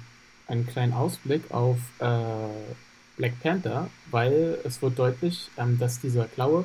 [0.46, 2.48] einen kleinen Ausblick auf äh,
[3.18, 6.64] Black Panther, weil es wird deutlich, ähm, dass dieser Klaue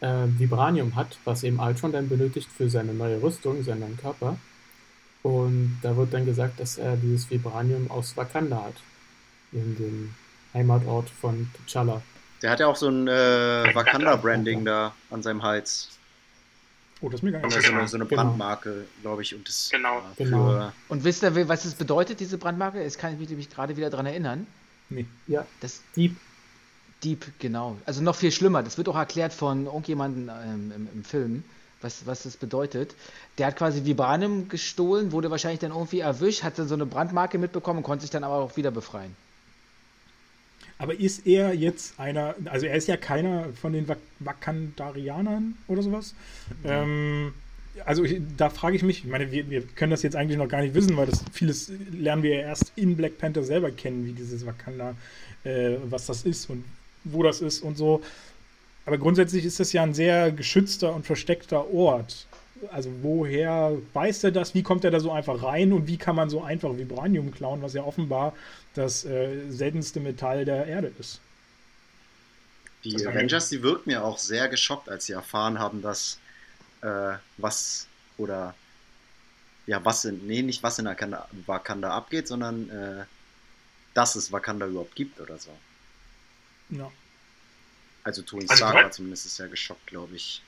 [0.00, 4.38] äh, Vibranium hat, was eben Ultron dann benötigt für seine neue Rüstung, seinen neuen Körper.
[5.22, 8.82] Und da wird dann gesagt, dass er dieses Vibranium aus Wakanda hat,
[9.52, 10.14] in dem
[10.52, 12.02] Heimatort von T'Challa.
[12.44, 15.88] Der hat ja auch so ein äh, Wakanda-Branding da an seinem Hals.
[17.00, 18.22] Oh, das ist mir gar nicht das ist so eine, so eine Genau.
[18.22, 19.34] Brandmarke, glaube ich.
[19.34, 20.00] Und das Genau.
[20.18, 20.50] äh, Genau.
[20.50, 22.82] für Und wisst ihr, was es bedeutet, diese Brandmarke?
[22.82, 24.46] Jetzt kann ich mich nämlich gerade wieder daran erinnern.
[24.90, 25.06] Nee.
[25.26, 26.18] Ja, Das Dieb.
[27.02, 27.78] Dieb, genau.
[27.86, 28.62] Also noch viel schlimmer.
[28.62, 31.44] Das wird auch erklärt von irgendjemandem ähm, im, im Film,
[31.80, 32.94] was, was das bedeutet.
[33.38, 37.38] Der hat quasi Vibranium gestohlen, wurde wahrscheinlich dann irgendwie erwischt, hat dann so eine Brandmarke
[37.38, 39.16] mitbekommen und konnte sich dann aber auch wieder befreien.
[40.78, 45.82] Aber ist er jetzt einer, also er ist ja keiner von den Wak Wakandarianern oder
[45.82, 46.14] sowas.
[46.64, 47.32] Ähm,
[47.84, 50.48] also ich, da frage ich mich, ich meine, wir, wir können das jetzt eigentlich noch
[50.48, 54.06] gar nicht wissen, weil das vieles lernen wir ja erst in Black Panther selber kennen,
[54.06, 54.94] wie dieses Wakanda,
[55.44, 56.64] äh, was das ist und
[57.04, 58.02] wo das ist und so.
[58.86, 62.26] Aber grundsätzlich ist das ja ein sehr geschützter und versteckter Ort.
[62.70, 64.54] Also woher weiß er das?
[64.54, 67.62] Wie kommt er da so einfach rein und wie kann man so einfach Vibranium klauen,
[67.62, 68.34] was ja offenbar
[68.74, 71.20] das äh, seltenste Metall der Erde ist?
[72.84, 76.18] Die Avengers, die wirkten ja auch sehr geschockt, als sie erfahren haben, dass
[76.82, 77.86] äh, was
[78.18, 78.54] oder
[79.66, 83.04] ja, was in, nee, nicht was in Wakanda, Wakanda abgeht, sondern äh,
[83.94, 85.50] dass es Wakanda überhaupt gibt oder so.
[86.68, 86.90] Ja.
[88.02, 90.42] Also Tony Also, Stark weil- war zumindest sehr geschockt, glaube ich.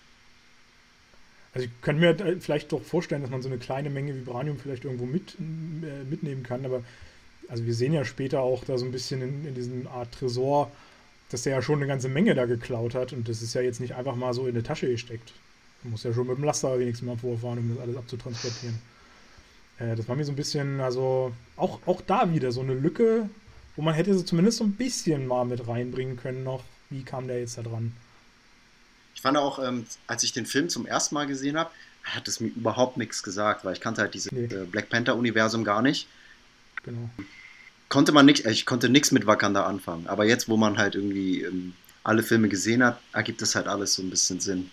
[1.57, 4.59] Also ich könnte mir äh, vielleicht doch vorstellen, dass man so eine kleine Menge Vibranium
[4.59, 6.83] vielleicht irgendwo mit, äh, mitnehmen kann, aber
[7.49, 10.71] also wir sehen ja später auch da so ein bisschen in, in diesem Art Tresor,
[11.31, 13.81] dass der ja schon eine ganze Menge da geklaut hat und das ist ja jetzt
[13.81, 15.33] nicht einfach mal so in eine Tasche gesteckt.
[15.83, 18.79] Man muss ja schon mit dem Laster wenigstens mal vorfahren, um das alles abzutransportieren.
[19.79, 23.31] Äh, das war mir so ein bisschen, also auch, auch da wieder so eine Lücke,
[23.77, 26.65] wo man hätte so zumindest so ein bisschen mal mit reinbringen können noch.
[26.91, 27.95] Wie kam der jetzt da dran?
[29.17, 31.71] Ich fand auch, ähm, als ich den Film zum ersten Mal gesehen habe,
[32.05, 34.45] hat es mir überhaupt nichts gesagt, weil ich kannte halt dieses Nee.
[34.45, 36.07] äh, Black Panther-Universum gar nicht.
[36.85, 37.09] Genau.
[37.89, 40.07] Konnte man nicht, ich konnte nichts mit Wakanda anfangen.
[40.07, 41.73] Aber jetzt, wo man halt irgendwie ähm,
[42.05, 44.71] alle Filme gesehen hat, ergibt es halt alles so ein bisschen Sinn.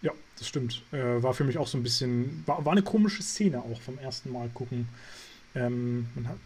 [0.00, 0.82] Ja, das stimmt.
[0.92, 3.98] Äh, war für mich auch so ein bisschen, war, war eine komische Szene auch vom
[3.98, 4.88] ersten Mal gucken.
[5.56, 6.36] Ähm, man hat,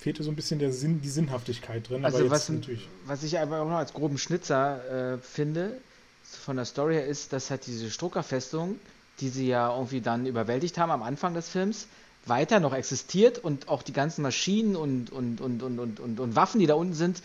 [0.00, 2.88] fehlte so ein bisschen der Sinn, die Sinnhaftigkeit drin, Also aber was, natürlich.
[3.06, 5.78] was ich einfach auch noch als groben Schnitzer äh, finde,
[6.24, 8.78] von der Story her ist, dass halt diese Strucker-Festung,
[9.20, 11.86] die sie ja irgendwie dann überwältigt haben am Anfang des Films,
[12.26, 16.36] weiter noch existiert und auch die ganzen Maschinen und, und, und, und, und, und, und
[16.36, 17.22] Waffen, die da unten sind,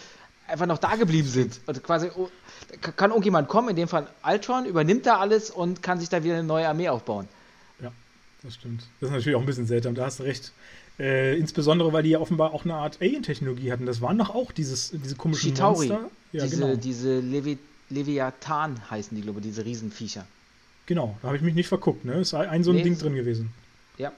[0.48, 1.60] einfach noch da geblieben sind.
[1.66, 2.30] Also quasi oh,
[2.82, 6.36] kann irgendjemand kommen, in dem Fall Altron, übernimmt da alles und kann sich da wieder
[6.36, 7.28] eine neue Armee aufbauen.
[7.82, 7.92] Ja,
[8.44, 8.84] das stimmt.
[9.00, 10.52] Das ist natürlich auch ein bisschen seltsam, da hast du recht.
[10.98, 13.86] Äh, insbesondere, weil die ja offenbar auch eine Art Alien-Technologie hatten.
[13.86, 15.88] Das waren doch auch dieses, diese komischen Chitauri.
[15.90, 16.10] Monster.
[16.32, 16.76] Ja, diese genau.
[16.76, 17.58] diese Levi
[17.90, 20.26] Leviathan heißen die, glaube ich, diese Riesenviecher.
[20.88, 22.04] genau, da habe ich mich nicht verguckt.
[22.06, 22.14] Ne?
[22.16, 23.52] Ist ein so ein Nee, Ding drin gewesen.
[23.98, 24.12] Ja.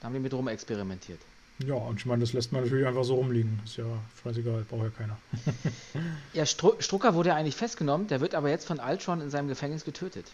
[0.00, 1.20] Da haben die mit rum experimentiert.
[1.64, 3.60] Ja, und ich meine, das lässt man natürlich einfach so rumliegen.
[3.64, 3.84] Ist ja
[4.22, 5.16] scheißegal, braucht ja keiner.
[6.34, 9.48] Ja, Stru Strucker wurde ja eigentlich festgenommen, der wird aber jetzt von Ultron in seinem
[9.48, 10.26] Gefängnis getötet.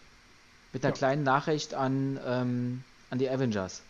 [0.73, 0.97] Mit der Ja.
[0.97, 3.83] kleinen Nachricht an, ähm, an die Avengers.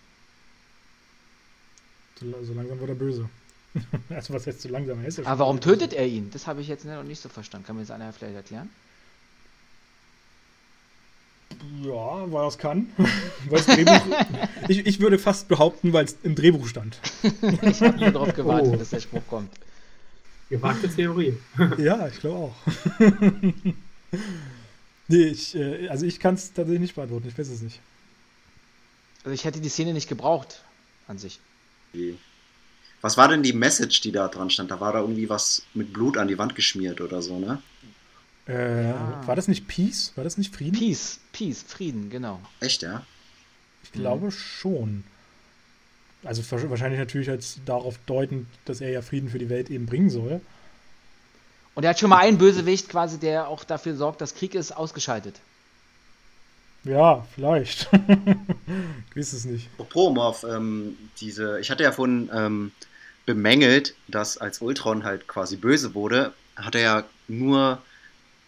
[2.23, 3.29] So, so langsam wird er böse.
[4.11, 5.01] also was heißt so langsam?
[5.01, 5.79] Er ist ja Aber warum böse.
[5.79, 6.31] tötet er ihn?
[6.31, 7.67] Das habe ich jetzt noch nicht so verstanden.
[7.67, 8.69] Kann mir das einer vielleicht erklären?
[11.83, 12.89] Ja, weil er es kann.
[13.51, 14.03] Weil's Drehbuch,
[14.69, 16.99] ich, ich würde fast behaupten, weil es im Drehbuch stand.
[17.63, 18.77] Ich habe nur darauf gewartet, Oh.
[18.79, 19.51] bis der Spruch kommt.
[20.49, 21.37] Gewagte Theorie.
[21.79, 22.55] Ja, ich glaube auch.
[25.09, 27.29] nee, ich, äh, also ich kann es tatsächlich nicht beantworten.
[27.29, 27.81] Ich weiß es nicht.
[29.25, 30.63] Also ich hätte die Szene nicht gebraucht
[31.07, 31.39] an sich.
[33.01, 34.71] Was war denn die Message, die da dran stand?
[34.71, 37.61] Da war da irgendwie was mit Blut an die Wand geschmiert oder so, ne?
[38.49, 39.27] Äh, Ja.
[39.27, 40.13] War das nicht Peace?
[40.17, 40.79] War das nicht Frieden?
[40.79, 42.41] Peace, Peace, Frieden, genau.
[42.61, 43.05] Echt, ja?
[43.85, 45.05] Ich glaube schon.
[46.25, 49.87] Also wahrsch- wahrscheinlich natürlich als darauf deutend, dass er ja Frieden für die Welt eben
[49.87, 50.41] bringen soll.
[51.75, 54.73] Und er hat schon mal einen Bösewicht quasi, der auch dafür sorgt, dass Krieg ist,
[54.73, 55.41] ausgeschaltet.
[56.85, 57.89] Ja, vielleicht.
[57.93, 59.69] ich weiß es nicht.
[59.79, 62.73] Auf ähm, diese, ich hatte ja vorhin ähm,
[63.27, 67.81] bemängelt, dass als Ultron halt quasi böse wurde, hat er ja nur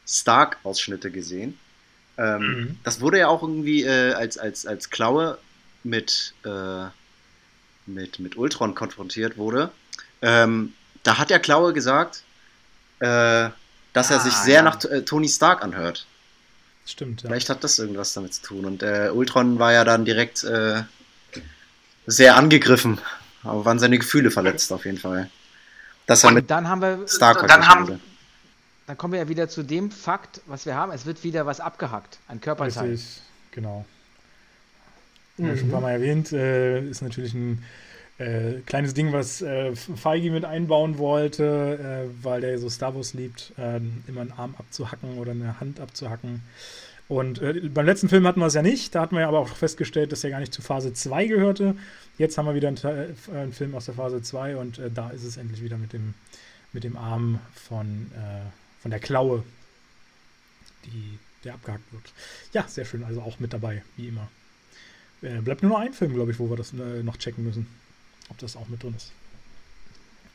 [0.07, 1.59] Stark-Ausschnitte gesehen.
[2.17, 2.79] Ähm, Mhm.
[2.85, 5.39] Das wurde ja auch irgendwie äh, als, als, als Klaue
[5.83, 6.87] mit, äh,
[7.87, 9.71] mit, mit Ultron konfrontiert wurde.
[10.23, 12.23] Ähm, da hat der Klaue gesagt,
[13.01, 13.51] äh,
[13.93, 14.63] dass er Ah, sich sehr ja.
[14.63, 16.07] nach äh, Tony Stark anhört.
[16.87, 17.29] Stimmt, ja.
[17.29, 18.65] Vielleicht hat das irgendwas damit zu tun.
[18.67, 20.83] Und äh, Ultron war ja dann direkt äh,
[22.07, 23.01] sehr angegriffen,
[23.43, 25.31] aber waren seine Gefühle verletzt auf jeden Fall.
[26.07, 28.01] Dass er mit Und dann haben wir, Stark dann haben- wurde.
[28.87, 30.93] dann kommen wir ja wieder zu dem Fakt, was wir haben.
[30.93, 32.91] Es wird wieder was abgehackt, ein Körperteil.
[32.91, 33.87] Richtig, genau.
[35.39, 37.65] Wir schon ein paar Mal erwähnt, äh, ist natürlich ein
[38.19, 43.15] äh, kleines Ding, was äh, Feige mit einbauen wollte, äh, weil der so Star Wars
[43.15, 46.43] liebt, äh, immer einen Arm abzuhacken oder eine Hand abzuhacken.
[47.09, 49.41] Und äh, beim letzten Film hatten wir es ja nicht, da hatten wir ja aber
[49.41, 51.77] auch festgestellt, dass er gar nicht zu Phase 2 gehörte.
[52.17, 55.11] Jetzt haben wir wieder einen, Teil- einen Film aus der Phase 2 und äh, da
[55.11, 56.15] ist es endlich wieder mit dem,
[56.73, 58.49] mit dem Arm von, äh,
[58.81, 59.43] von der Klaue,
[60.87, 62.13] die, der abgehackt wird.
[62.53, 64.29] Ja, sehr schön, also auch mit dabei, wie immer.
[65.21, 67.67] Bleibt nur noch ein Film, glaube ich, wo wir das noch checken müssen.
[68.31, 69.13] Ob das auch mit drin ist.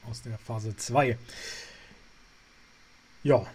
[0.10, 1.18] Aus der Phase 2.
[3.24, 3.46] Ja.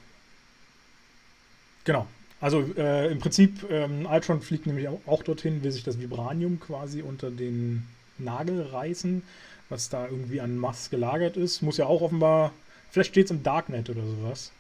[1.85, 2.07] Genau.
[2.41, 6.61] Also äh, im Prinzip, ähm, Ultron fliegt nämlich auch, auch dorthin, will sich das Vibranium
[6.61, 7.87] quasi unter den
[8.19, 9.23] Nagel reißen,
[9.69, 11.63] was da irgendwie an Mass gelagert ist.
[11.63, 12.53] Muss ja auch offenbar,
[12.91, 14.53] vielleicht steht es im Darknet oder sowas.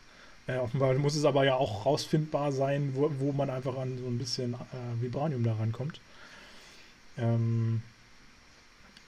[0.46, 4.06] Äh, offenbar muss es aber ja auch rausfindbar sein, wo, wo man einfach an so
[4.06, 6.00] ein bisschen äh, Vibranium da rankommt.
[7.18, 7.82] Ähm,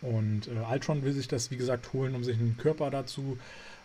[0.02, 3.39] und äh, Ultron will sich das, wie gesagt, holen, um sich einen Körper dazu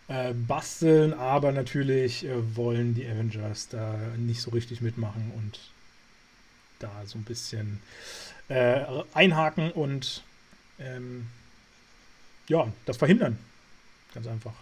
[0.08, 5.60] äh, basteln, aber natürlich äh, wollen die Avengers da nicht so richtig mitmachen und
[6.80, 7.80] da so ein bisschen
[8.50, 8.84] äh,
[9.14, 10.24] einhaken und
[10.80, 11.28] ähm,
[12.48, 13.38] ja, das verhindern.
[14.14, 14.54] Ganz einfach.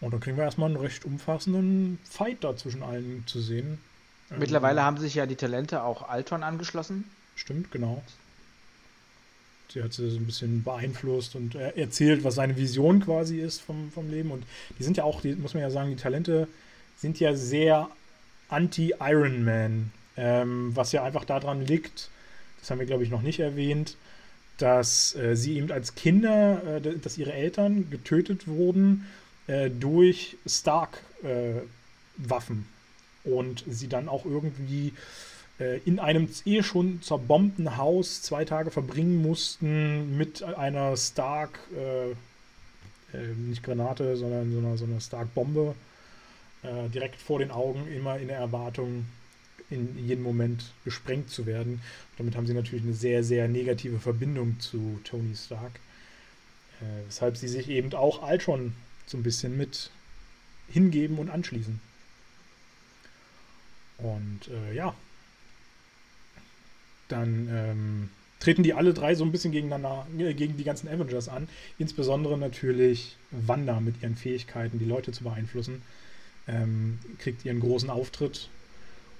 [0.00, 3.78] Und dann kriegen wir erstmal einen recht umfassenden Fight da zwischen allen zu sehen.
[4.30, 7.04] Mittlerweile Ähm, haben sich ja die Talente auch Ultron angeschlossen.
[7.34, 8.02] Stimmt, genau.
[9.70, 13.60] Sie hat sie so ein bisschen beeinflusst und er erzählt, was seine Vision quasi ist
[13.60, 14.30] vom, vom Leben.
[14.30, 14.44] Und
[14.78, 16.48] die sind ja auch, die, muss man ja sagen, die Talente
[16.96, 17.88] sind ja sehr
[18.48, 19.92] anti-Iron Man.
[20.16, 22.10] Ähm, was ja einfach daran liegt,
[22.60, 23.96] das haben wir, glaube ich, noch nicht erwähnt,
[24.56, 29.06] dass äh, sie eben als Kinder, äh, dass ihre Eltern getötet wurden
[29.46, 32.66] äh, durch Stark-Waffen.
[33.24, 34.92] und sie dann auch irgendwie äh,
[35.58, 42.10] in einem eh schon zerbombten Haus zwei Tage verbringen mussten mit einer Stark, äh,
[43.16, 45.74] äh, nicht Granate, sondern so einer, so einer Stark-Bombe
[46.62, 49.06] äh, direkt vor den Augen, immer in der Erwartung,
[49.70, 51.80] in jedem Moment gesprengt zu werden.
[52.16, 55.72] Damit haben sie natürlich eine sehr, sehr negative Verbindung zu Tony Stark.
[56.80, 58.74] Äh, weshalb sie sich eben auch Ultron
[59.06, 59.90] so ein bisschen mit
[60.68, 61.80] hingeben und anschließen.
[63.98, 64.94] Und äh, ja,
[67.08, 68.08] dann ähm,
[68.40, 71.48] treten die alle drei so ein bisschen gegeneinander, äh, gegen die ganzen Avengers an.
[71.78, 75.82] Insbesondere natürlich Wanda mit ihren Fähigkeiten, die Leute zu beeinflussen.
[76.46, 78.48] Ähm, kriegt ihren großen Auftritt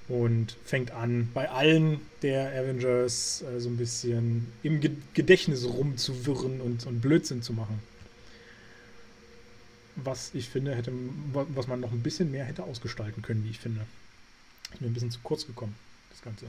[0.09, 6.60] und fängt an, bei allen der Avengers äh, so ein bisschen im Ge Gedächtnis rumzuwirren
[6.60, 7.81] und, und Blödsinn zu machen.
[9.97, 10.93] Was ich finde, hätte,
[11.32, 13.85] was man noch ein bisschen mehr hätte ausgestalten können, wie ich finde.
[14.73, 15.74] Ist mir ein bisschen zu kurz gekommen,
[16.10, 16.47] das Ganze.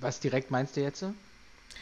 [0.00, 1.04] Was direkt meinst du jetzt?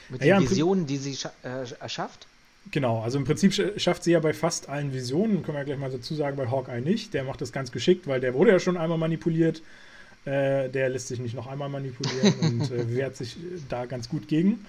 [0.08, 2.26] Mit Ja, ja, den Prin- Visionen, die sie scha äh, erschafft?
[2.70, 5.64] Genau, also im Prinzip sch- schafft sie ja bei fast allen Visionen, können wir ja
[5.64, 7.12] gleich mal dazu sagen, bei Hawkeye nicht.
[7.12, 9.60] Der macht das ganz geschickt, weil der wurde ja schon einmal manipuliert.
[10.24, 13.36] Äh, der lässt sich nicht noch einmal manipulieren und äh, wehrt sich
[13.68, 14.64] da ganz gut gegen.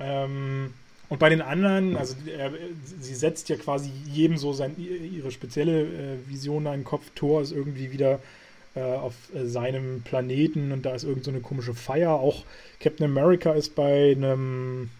[0.00, 0.72] Ähm,
[1.08, 2.52] und bei den anderen, also er,
[3.00, 7.04] sie setzt ja quasi jedem so sein, ihre spezielle äh, Vision in den Kopf.
[7.14, 8.18] Thor ist irgendwie wieder äh,
[8.80, 12.10] auf äh, seinem Planeten und da ist irgend so eine komische Feier.
[12.12, 12.44] Auch
[12.80, 14.90] Captain America ist bei einem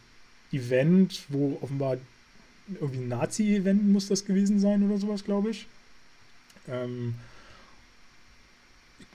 [0.53, 1.97] Event, wo offenbar
[2.69, 5.67] irgendwie ein Nazi-Event muss das gewesen sein oder sowas, glaube ich.
[6.69, 7.15] Ähm,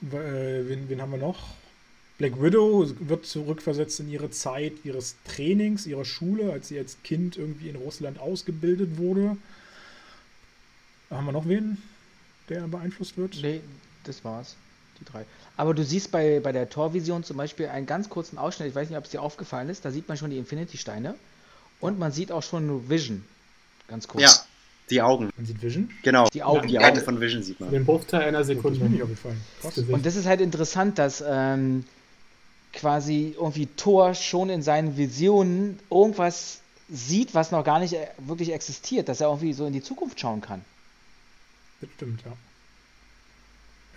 [0.02, 1.54] äh, wen, wen haben wir noch?
[2.18, 7.36] Black Widow wird zurückversetzt in ihre Zeit ihres Trainings, ihrer Schule, als sie als Kind
[7.36, 9.36] irgendwie in Russland ausgebildet wurde.
[11.10, 11.78] Haben wir noch wen,
[12.48, 13.38] der beeinflusst wird?
[13.40, 13.60] Nee,
[14.08, 14.56] das war's.
[15.00, 15.24] Die drei.
[15.56, 18.88] Aber du siehst bei, bei der Torvision zum Beispiel einen ganz kurzen Ausschnitt, ich weiß
[18.88, 21.14] nicht, ob es dir aufgefallen ist, da sieht man schon die Infinity-Steine
[21.80, 23.24] und man sieht auch schon nur Vision.
[23.86, 24.22] Ganz kurz.
[24.22, 24.30] Ja,
[24.90, 25.30] die Augen.
[25.36, 25.90] Man sieht Vision.
[26.02, 26.28] Genau.
[26.32, 26.66] Die Augen.
[26.68, 27.70] Die Augen von Vision sieht man.
[27.70, 29.02] Den Bruchteil einer Das ist mir nicht Sekunde.
[29.04, 29.40] aufgefallen.
[29.60, 29.74] Krass.
[29.74, 29.92] Gesicht.
[29.92, 31.84] Und das ist halt interessant, dass ähm,
[32.72, 36.60] quasi irgendwie Thor schon in seinen Visionen irgendwas
[36.90, 40.18] sieht, was noch gar nicht äh, wirklich existiert, dass er irgendwie so in die Zukunft
[40.20, 40.64] schauen kann.
[41.80, 42.32] Das stimmt, ja.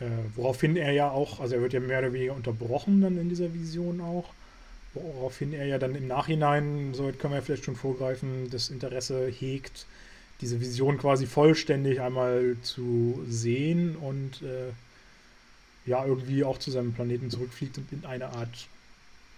[0.01, 0.05] Äh,
[0.35, 3.53] woraufhin er ja auch, also er wird ja mehr oder weniger unterbrochen dann in dieser
[3.53, 4.25] Vision auch.
[4.93, 9.27] Woraufhin er ja dann im Nachhinein, soweit können wir ja vielleicht schon vorgreifen, das Interesse
[9.27, 9.85] hegt,
[10.41, 14.71] diese Vision quasi vollständig einmal zu sehen und äh,
[15.85, 18.67] ja, irgendwie auch zu seinem Planeten zurückfliegt und in eine Art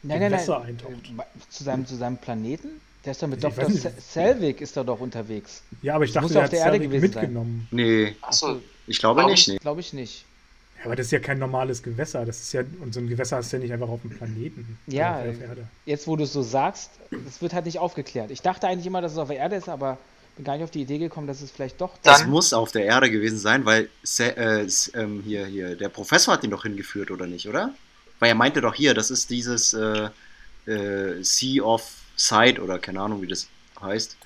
[0.02, 0.70] Nein, nein, Gewässer nein.
[0.70, 0.94] eintaucht.
[1.18, 2.70] Äh, Zu seinem, zu seinem Planeten?
[3.06, 3.70] Der ist doch mit Ich Dr.
[4.00, 5.62] Selvig ist er doch unterwegs.
[5.82, 7.22] Ja, aber ich Das dachte, der auf hat der Erde gewesen sein.
[7.22, 7.68] mitgenommen.
[7.72, 9.32] Nee, Achso, ich glaube Warum?
[9.32, 9.48] nicht.
[9.50, 9.58] Nee.
[9.58, 10.26] Glaube ich nicht.
[10.84, 12.26] Ja, aber das ist ja kein normales Gewässer.
[12.26, 14.78] Das ist ja, und so ein Gewässer hast du ja nicht einfach auf dem Planeten.
[14.88, 15.68] Ja, auf der Erde.
[15.86, 18.32] Jetzt, wo du es so sagst, das wird halt nicht aufgeklärt.
[18.32, 19.98] Ich dachte eigentlich immer, dass es auf der Erde ist, aber
[20.36, 21.92] bin gar nicht auf die Idee gekommen, dass es vielleicht doch.
[22.04, 25.90] Das Dann- muss auf der Erde gewesen sein, weil Se äh, ähm, hier, hier, der
[25.90, 27.74] Professor hat ihn doch hingeführt, oder nicht, oder?
[28.20, 30.10] Weil er meinte doch hier, das ist dieses äh,
[30.66, 33.48] äh, Sea of Sight oder keine Ahnung, wie das
[33.82, 34.18] heißt.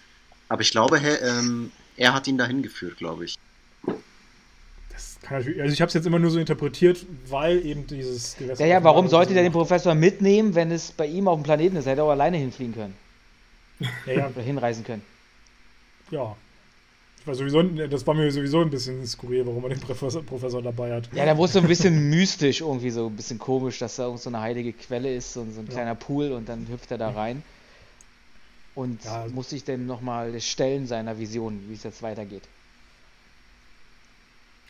[0.49, 3.35] Aber ich glaube, hä, ähm, er hat ihn da hingeführt, glaube ich.
[5.29, 8.65] Also ich habe es jetzt immer nur so interpretiert, weil eben dieses Gewässer.
[8.65, 11.43] Ja, ja, warum sollte so- der den Professor mitnehmen, wenn es bei ihm auf dem
[11.43, 11.85] Planeten ist?
[11.85, 12.93] Er hätte auch alleine hinfliegen können.
[14.05, 15.03] Ja, ja, Oder hinreisen können.
[16.11, 16.35] ja.
[17.19, 20.61] Ich war sowieso, das war mir sowieso ein bisschen skurril, warum er den Professor, Professor
[20.61, 21.09] dabei hat.
[21.13, 24.21] Ja, da wurde so ein bisschen mystisch, irgendwie so ein bisschen komisch, dass da irgend
[24.21, 25.73] so eine heilige Quelle ist, so, so ein Ja.
[25.73, 27.43] kleiner Pool und dann hüpft er da rein.
[28.75, 29.25] Und Ja.
[29.33, 32.43] muss sich dann nochmal stellen seiner Vision, wie es jetzt weitergeht.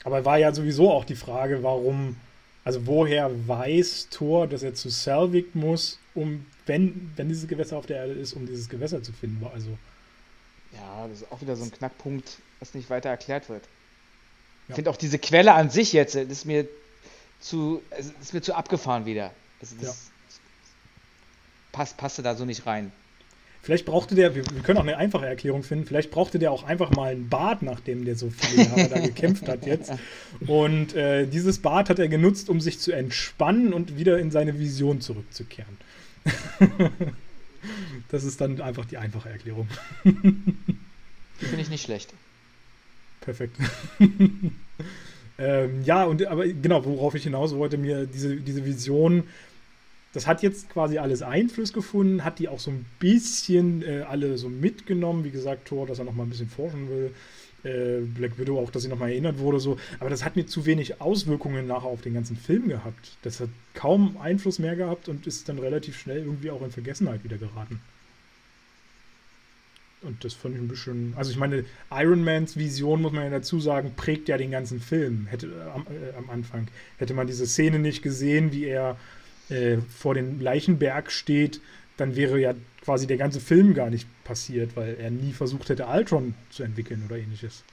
[0.03, 2.15] Aber war ja sowieso auch die Frage, warum,
[2.63, 7.85] also woher weiß Thor, dass er zu Selvig muss, um, wenn, wenn dieses Gewässer auf
[7.85, 9.45] der Erde ist, um dieses Gewässer zu finden.
[9.53, 9.69] Also,
[10.73, 13.63] Ja, das ist auch wieder so ein Knackpunkt, was nicht weiter erklärt wird.
[14.63, 14.75] Ich Ja.
[14.75, 16.67] finde auch diese Quelle an sich jetzt, das ist mir
[17.39, 17.81] zu,
[18.21, 19.31] ist mir zu abgefahren wieder.
[19.61, 20.09] Also das
[21.71, 22.91] passt, passte da so nicht rein.
[23.67, 26.63] Vielleicht brauchte der, wir, wir können auch eine einfache Erklärung finden, vielleicht brauchte der auch
[26.63, 29.91] einfach mal ein Bad, nachdem der so viele Jahre da gekämpft hat jetzt.
[30.47, 34.57] Und äh, dieses Bad hat er genutzt, um sich zu entspannen und wieder in seine
[34.57, 35.75] Vision zurückzukehren.
[38.07, 39.67] das ist dann einfach die einfache Erklärung.
[40.05, 42.13] Die finde ich nicht schlecht.
[43.19, 43.57] Perfekt.
[45.39, 49.25] ähm, ja, und aber genau, worauf ich hinaus wollte, mir diese, diese Vision,
[50.17, 54.39] das hat jetzt quasi alles Einfluss gefunden, hat die auch so ein bisschen äh, alle
[54.39, 55.23] so mitgenommen.
[55.23, 57.11] Wie gesagt, Thor, dass er noch mal ein bisschen forschen will.
[57.63, 59.77] Äh, Black Widow auch, dass sie noch mal erinnert wurde, so.
[59.99, 63.15] Aber das hat mir zu wenig Auswirkungen nachher auf den ganzen Film gehabt.
[63.21, 67.23] Das hat kaum Einfluss mehr gehabt und ist dann relativ schnell irgendwie auch in Vergessenheit
[67.23, 67.79] wieder geraten.
[70.01, 71.13] Und das fand ich ein bisschen.
[71.15, 74.81] Also, ich meine, Iron Mans Vision, muss man ja dazu sagen, prägt ja den ganzen
[74.81, 75.27] Film.
[75.29, 76.69] Hätte, äh, am, äh, am Anfang.
[76.97, 78.97] Hätte man diese Szene nicht gesehen, wie er
[79.49, 81.61] äh, vor dem Leichenberg steht,
[81.97, 82.53] dann wäre ja
[82.83, 87.03] quasi der ganze Film gar nicht passiert, weil er nie versucht hätte, Ultron zu entwickeln
[87.05, 87.63] oder ähnliches.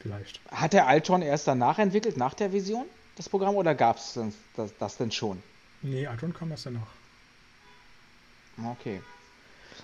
[0.00, 0.40] Vielleicht.
[0.50, 2.84] Hat der Ultron erst danach entwickelt, nach der Vision?
[3.16, 4.18] das Programm, oder gab es
[4.56, 5.42] das, das denn schon?
[5.82, 6.88] Nee, Ultron kam erst danach.
[8.72, 9.00] Okay.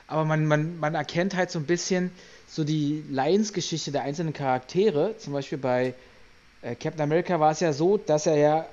[0.06, 2.10] Aber man, man, man erkennt halt so ein bisschen
[2.48, 5.16] so die Lions-Geschichte der einzelnen Charaktere.
[5.18, 5.94] Zum Beispiel bei
[6.62, 8.66] äh, Captain America war es ja so, dass er ja,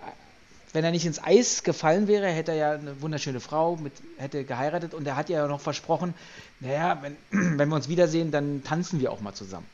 [0.74, 4.44] wenn er nicht ins Eis gefallen wäre, hätte er ja eine wunderschöne Frau, mit, hätte
[4.44, 6.14] geheiratet und er hat ja noch versprochen,
[6.60, 7.16] naja, wenn,
[7.58, 9.66] wenn wir uns wiedersehen, dann tanzen wir auch mal zusammen.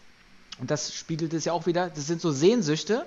[0.59, 3.05] Und das spiegelt es ja auch wieder, das sind so Sehnsüchte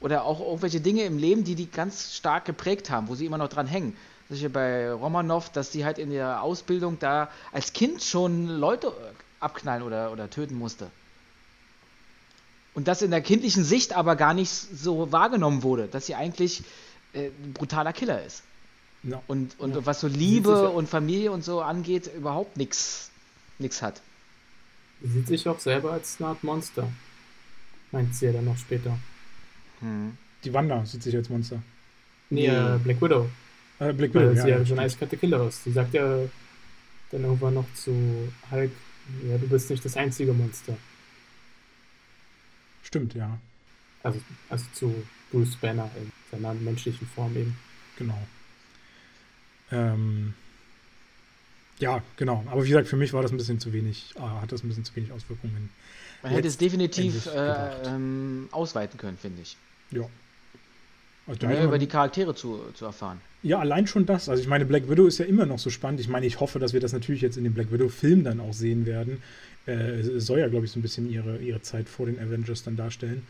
[0.00, 3.38] oder auch irgendwelche Dinge im Leben, die die ganz stark geprägt haben, wo sie immer
[3.38, 3.96] noch dran hängen.
[4.28, 8.46] Das ist ja bei Romanov, dass die halt in der Ausbildung da als Kind schon
[8.46, 8.92] Leute
[9.40, 10.90] abknallen oder, oder töten musste.
[12.74, 16.62] Und das in der kindlichen Sicht aber gar nicht so wahrgenommen wurde, dass sie eigentlich
[17.12, 18.42] äh, ein brutaler Killer ist.
[19.02, 19.22] Ja.
[19.26, 19.86] Und, und Ja.
[19.86, 23.10] was so Liebe ja- und Familie und so angeht, überhaupt nichts
[23.80, 24.00] hat.
[25.02, 26.88] Sie sieht sich auch selber als eine Art Monster.
[27.90, 28.96] Meint sie ja dann noch später.
[29.80, 30.16] Hm.
[30.44, 31.60] Die Wanda sieht sich als Monster.
[32.30, 33.28] Nee, äh, Black Widow.
[33.80, 34.66] Äh, Black Weil Widow, sie ja, ja.
[34.66, 35.64] schon eiskalte Killer ist.
[35.64, 36.18] Sie sagt ja
[37.10, 37.92] dann irgendwann noch zu
[38.50, 38.70] Hulk,
[39.28, 40.76] ja, du bist nicht das einzige Monster.
[42.84, 43.38] Stimmt, ja.
[44.02, 44.94] Also, also zu
[45.30, 47.56] Bruce Banner in seiner menschlichen Form eben.
[47.98, 48.18] Genau.
[49.70, 50.34] Ähm,
[51.78, 52.44] ja, genau.
[52.50, 54.68] Aber wie gesagt, für mich war das ein bisschen zu wenig, äh, hat das ein
[54.68, 55.70] bisschen zu wenig Auswirkungen.
[56.22, 59.56] Man hätte es definitiv äh, ähm, ausweiten können, finde ich.
[59.90, 60.08] Ja.
[61.26, 63.20] Also Mehr über die Charaktere zu, zu erfahren.
[63.42, 64.28] Ja, allein schon das.
[64.28, 66.00] Also ich meine, Black Widow ist ja immer noch so spannend.
[66.00, 68.52] Ich meine, ich hoffe, dass wir das natürlich jetzt in dem Black Widow-Film dann auch
[68.52, 69.22] sehen werden.
[69.66, 72.64] Äh, es soll ja, glaube ich, so ein bisschen ihre, ihre Zeit vor den Avengers
[72.64, 73.24] dann darstellen.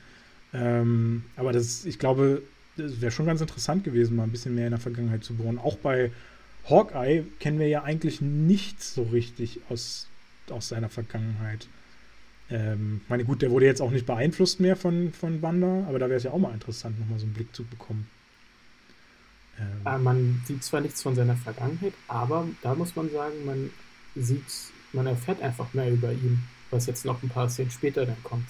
[0.55, 2.43] Ähm, aber das, ich glaube,
[2.77, 5.59] wäre schon ganz interessant gewesen, mal ein bisschen mehr in der Vergangenheit zu bohren.
[5.59, 6.11] Auch bei
[6.69, 10.09] Hawkeye kennen wir ja eigentlich nichts so richtig aus,
[10.51, 11.67] aus seiner Vergangenheit.
[12.51, 15.99] Ähm, ich meine, gut, der wurde jetzt auch nicht beeinflusst mehr von, von Wanda, aber
[15.99, 18.09] da wäre es ja auch mal interessant, nochmal so einen Blick zu bekommen.
[19.59, 23.71] Ähm, Äh, man sieht zwar nichts von seiner Vergangenheit, aber da muss man sagen, man
[24.15, 24.45] sieht,
[24.93, 28.49] man erfährt einfach mehr über ihn, was jetzt noch ein paar Szenen später dann kommt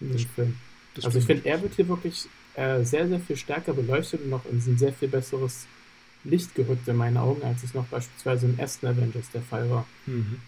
[0.00, 0.56] in dem Film.
[1.02, 2.28] Also ich finde, er wird hier wirklich
[2.58, 5.66] äh, sehr, sehr viel stärker beleuchtet und noch in ein sehr viel besseres
[6.24, 9.86] Licht gerückt in meinen Augen, als es noch beispielsweise im ersten Avengers der Fall war.
[10.06, 10.42] Mhm.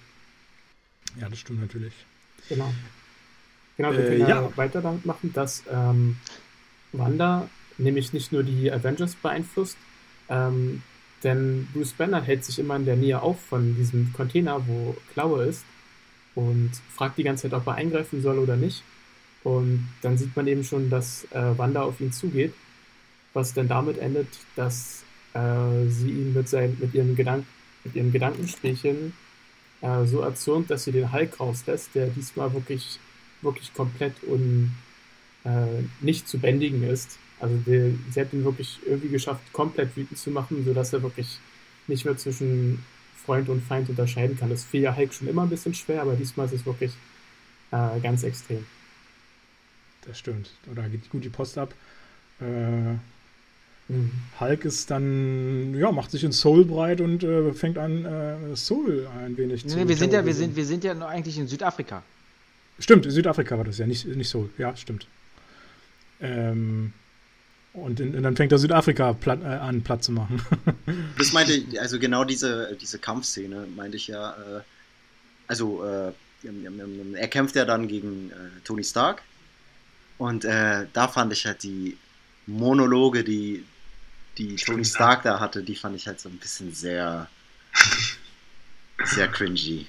[1.20, 1.94] Ja, das stimmt natürlich.
[2.48, 2.74] Genau.
[3.76, 6.18] Genau, wir Äh, können ja, weiter damit machen, dass ähm,
[6.92, 9.78] Wanda nämlich nicht nur die Avengers beeinflusst,
[10.28, 10.84] ähm,
[11.22, 15.44] denn Bruce Banner hält sich immer in der Nähe auf von diesem Container, wo Klaue
[15.46, 15.66] ist
[16.34, 18.84] und fragt die ganze Zeit, ob er eingreifen soll oder nicht.
[19.42, 22.52] Und dann sieht man eben schon, dass äh, Wanda auf ihn zugeht,
[23.32, 25.02] was dann damit endet, dass
[25.34, 27.44] äh, sie ihn mit, seinen, mit, ihren Gedank
[27.84, 29.12] mit ihren Gedankenspielchen
[29.80, 32.98] äh, so erzürnt, dass sie den Hulk rauslässt, der diesmal wirklich,
[33.42, 34.72] wirklich komplett un,
[35.44, 37.18] äh, nicht zu bändigen ist.
[37.38, 41.38] Also der, sie hat ihn wirklich irgendwie geschafft, komplett wütend zu machen, sodass er wirklich
[41.86, 42.84] nicht mehr zwischen
[43.24, 44.50] Freund und Feind unterscheiden kann.
[44.50, 46.92] Das fiel ja Hulk schon immer ein bisschen schwer, aber diesmal ist es wirklich
[47.70, 48.66] äh, ganz extrem.
[50.06, 50.50] Das stimmt.
[50.70, 51.74] Oder geht gut die Post ab.
[52.40, 52.96] Äh,
[54.38, 59.08] Hulk ist dann, ja, macht sich in Soul breit und äh, fängt an, äh, Soul
[59.18, 61.48] ein wenig zu Nee, wir sind ja, wir sind, wir sind ja noch eigentlich in
[61.48, 62.02] Südafrika.
[62.78, 64.48] Stimmt, in Südafrika war das ja, nicht, nicht Soul.
[64.58, 65.06] Ja, stimmt.
[66.20, 66.92] Ähm,
[67.72, 70.40] und, in, und dann fängt er Südafrika platt, äh, an, platt zu machen.
[71.18, 74.60] Das meinte ich, also genau diese, diese Kampfszene meinte ich ja, äh,
[75.46, 76.12] also äh,
[77.14, 79.22] er kämpft ja dann gegen äh, Tony Stark
[80.20, 81.96] und äh, da fand ich halt die
[82.46, 83.64] Monologe, die,
[84.36, 87.26] die Tony Stark da hatte, die fand ich halt so ein bisschen sehr,
[89.02, 89.86] sehr cringy.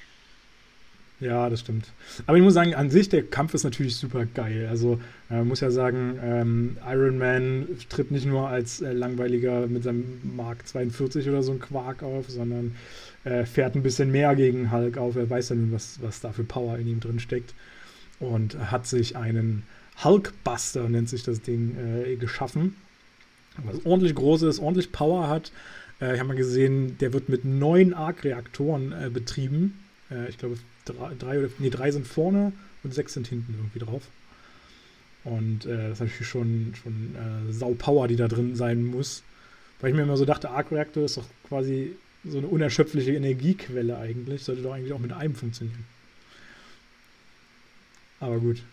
[1.20, 1.92] Ja, das stimmt.
[2.28, 4.68] Aber ich muss sagen, an sich, der Kampf ist natürlich super geil.
[4.70, 9.84] Also, man muss ja sagen, ähm, Iron Man tritt nicht nur als äh, langweiliger mit
[9.84, 12.78] seinem Mark 42 oder so ein Quark auf, sondern
[13.26, 15.18] äh, fährt ein bisschen mehr gegen Hulk auf.
[15.18, 17.54] Er weiß ja nun, was, was da für Power in ihm drin steckt.
[18.22, 19.64] Und hat sich einen
[20.04, 22.76] Hulkbuster, nennt sich das Ding, äh, geschaffen.
[23.58, 25.52] Was ordentlich groß ist, ordentlich Power hat.
[26.00, 29.80] Äh, ich habe mal gesehen, der wird mit neun Arc-Reaktoren äh, betrieben.
[30.10, 32.54] Äh, ich glaube, drei, drei, oder, nee, drei sind vorne
[32.84, 34.04] und sechs sind hinten irgendwie drauf.
[35.24, 39.24] Und äh, das ist natürlich schon, schon äh, Sau-Power, die da drin sein muss.
[39.80, 44.44] Weil ich mir immer so dachte, Arc-Reaktor ist doch quasi so eine unerschöpfliche Energiequelle eigentlich.
[44.44, 45.86] Sollte doch eigentlich auch mit einem funktionieren.
[48.20, 48.64] Aber gut.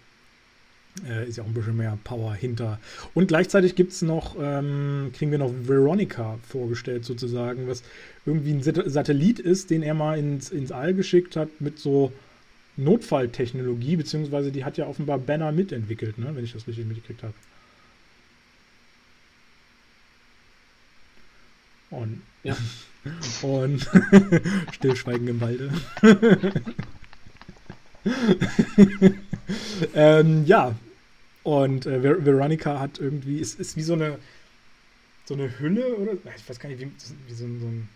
[1.07, 2.79] Äh, ist ja auch ein bisschen mehr Power hinter.
[3.15, 7.83] Und gleichzeitig gibt es noch, ähm, kriegen wir noch Veronica vorgestellt sozusagen, was
[8.27, 12.13] irgendwie ein Sat Satellit ist, den er mal ins, ins All geschickt hat mit so
[12.77, 17.35] Notfalltechnologie, beziehungsweise die hat ja offenbar Banner mitentwickelt, ne, wenn ich das richtig mitgekriegt habe.
[21.91, 22.57] Und, ja.
[23.43, 23.89] und
[24.73, 25.73] Stillschweigen im Walde.
[29.95, 30.75] ähm, ja,
[31.49, 34.19] und äh, Ver Veronica hat irgendwie, ist, ist wie so eine,
[35.25, 36.93] so eine Hülle oder, ich weiß gar nicht, wie,
[37.27, 37.89] wie so, ein, so, ein,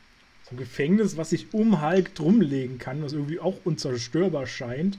[0.45, 4.97] so, ein, Gefängnis, was sich um Hulk drumlegen kann, was irgendwie auch unzerstörbar scheint.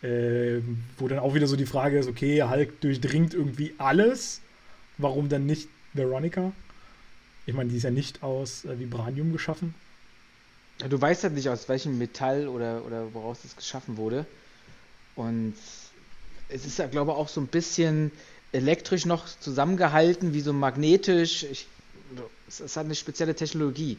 [0.00, 0.60] Äh,
[0.96, 4.42] wo dann auch wieder so die Frage ist, okay, Hulk durchdringt irgendwie alles,
[4.98, 6.52] warum dann nicht Veronica?
[7.46, 9.74] Ich meine, die ist ja nicht aus äh, Vibranium geschaffen.
[10.80, 14.24] Ja, du weißt ja nicht, aus welchem Metall oder, oder woraus das geschaffen wurde.
[15.16, 15.54] Und
[16.48, 18.10] es ist ja, glaube ich, auch so ein bisschen
[18.52, 21.44] elektrisch noch zusammengehalten, wie so magnetisch.
[21.44, 21.66] Ich,
[22.48, 23.98] es, es, hat eine spezielle Technologie,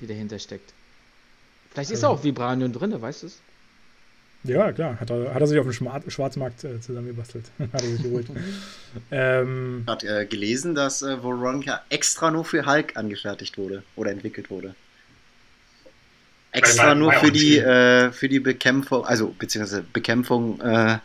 [0.00, 0.72] die dahinter steckt.
[1.70, 2.18] Vielleicht ist also.
[2.18, 3.38] auch Vibranium drin, weißt du es?
[4.44, 4.98] Ja, klar.
[4.98, 7.44] Hat er, hat er sich auf dem Schwarzmarkt äh, zusammengebastelt.
[7.58, 8.26] hat er sich geholt.
[9.10, 14.50] ähm, hat er gelesen, dass äh, Veronica extra nur für Hulk angefertigt wurde oder entwickelt
[14.50, 14.74] wurde.
[16.52, 20.98] Extra nur für die, äh, für die Bekämpfung, also beziehungsweise Bekämpfung äh,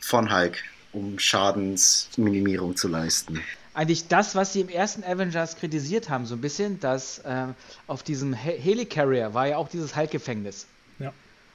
[0.00, 0.58] von Hulk,
[0.92, 3.42] um Schadensminimierung zu leisten.
[3.74, 7.46] Eigentlich das, was sie im ersten Avengers kritisiert haben, so ein bisschen, dass äh,
[7.86, 10.66] auf diesem Helicarrier war ja auch dieses Hulk-Gefängnis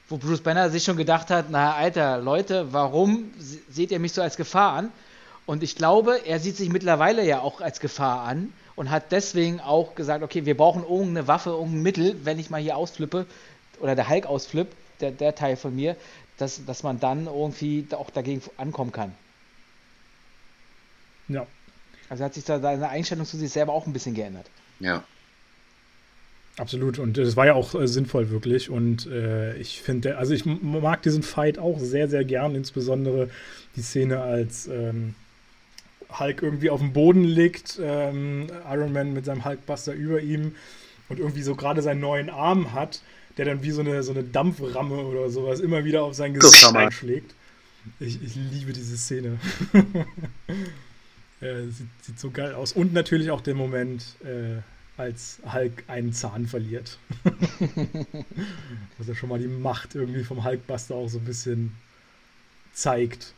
[0.08, 4.22] wo Bruce Banner sich schon gedacht hat, na alter Leute, warum seht ihr mich so
[4.22, 4.92] als Gefahr an?
[5.46, 9.60] Und ich glaube, er sieht sich mittlerweile ja auch als Gefahr an und hat deswegen
[9.60, 13.26] auch gesagt, okay, wir brauchen irgendeine Waffe, irgendein Mittel, wenn ich mal hier ausflippe
[13.80, 15.96] oder der Hulk ausflippt, der, der Teil von mir,
[16.38, 19.12] dass, dass man dann irgendwie auch dagegen ankommen kann.
[21.28, 21.46] Ja.
[22.08, 24.46] Also hat sich da seine Einstellung zu sich selber auch ein bisschen geändert.
[24.80, 25.04] Ja.
[26.56, 28.70] Absolut, und das war ja auch äh, sinnvoll wirklich.
[28.70, 33.28] Und äh, ich finde, also ich mag diesen Fight auch sehr, sehr gern, insbesondere
[33.74, 35.16] die Szene, als ähm,
[36.18, 40.54] Hulk irgendwie auf dem Boden liegt, ähm, Iron Man mit seinem Hulkbuster über ihm
[41.08, 43.02] und irgendwie so gerade seinen neuen Arm hat,
[43.36, 46.74] der dann wie so eine, so eine Dampframme oder sowas immer wieder auf sein Gesicht
[46.74, 47.34] einschlägt.
[48.00, 49.38] Ich, ich liebe diese Szene.
[51.40, 52.72] äh, sieht, sieht, so geil aus.
[52.72, 54.62] Und natürlich auch der Moment, äh,
[54.96, 56.98] als Hulk einen Zahn verliert.
[58.98, 61.72] Was ja schon mal die Macht irgendwie vom Hulkbuster auch so ein bisschen
[62.72, 63.34] zeigt.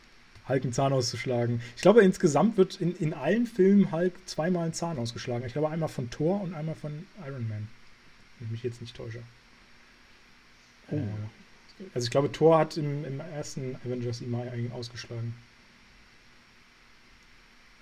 [0.47, 1.61] Hulk einen Zahn auszuschlagen.
[1.75, 5.45] Ich glaube, insgesamt wird in, in allen Filmen Hulk zweimal einen Zahn ausgeschlagen.
[5.45, 7.67] Ich glaube, einmal von Thor und einmal von Iron Man.
[8.39, 9.21] Wenn ich mich jetzt nicht täusche.
[10.89, 10.95] Oh.
[10.95, 15.35] Äh, also ich glaube, Thor hat im, im ersten Avengers ihn mal ausgeschlagen.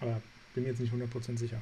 [0.02, 0.22] Aber
[0.54, 1.62] bin mir jetzt nicht 100% sicher.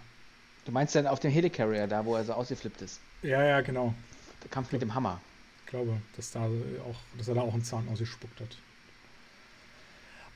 [0.66, 3.00] Du meinst dann auf dem Helicarrier, da wo er so ausgeflippt ist?
[3.22, 3.94] Ja, ja, genau.
[4.42, 5.20] Der Kampf mit dem Hammer.
[5.66, 8.58] Ich glaube, dass, da auch, dass er da auch einen Zahn ausgespuckt hat.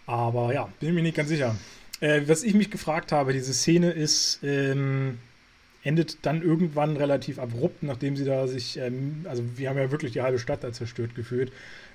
[0.08, 1.56] Aber ja, bin mir nicht ganz sicher.
[2.00, 5.20] Äh, was ich mich gefragt habe, diese Szene ist, ähm,
[5.84, 10.14] endet dann irgendwann relativ abrupt, nachdem sie da sich, ähm, also wir haben ja wirklich
[10.14, 11.52] die halbe Stadt da zerstört gefühlt.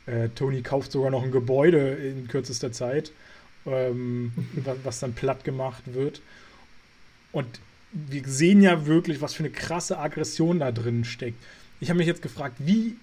[0.07, 3.13] Äh, Tony kauft sogar noch ein Gebäude in kürzester Zeit,
[3.67, 4.33] ähm,
[4.65, 6.21] was, was dann platt gemacht wird.
[7.33, 7.61] Und
[7.93, 11.43] wir sehen ja wirklich, was für eine krasse Aggression da drin steckt.
[11.81, 12.97] Ich habe mich jetzt gefragt, wie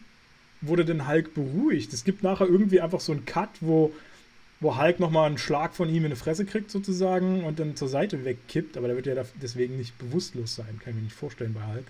[0.61, 1.93] wurde denn Hulk beruhigt?
[1.93, 3.93] Es gibt nachher irgendwie einfach so einen Cut, wo,
[4.59, 7.87] wo Hulk nochmal einen Schlag von ihm in die Fresse kriegt, sozusagen, und dann zur
[7.87, 11.53] Seite wegkippt, aber der wird ja deswegen nicht bewusstlos sein, kann ich mir nicht vorstellen
[11.53, 11.85] bei Hulk.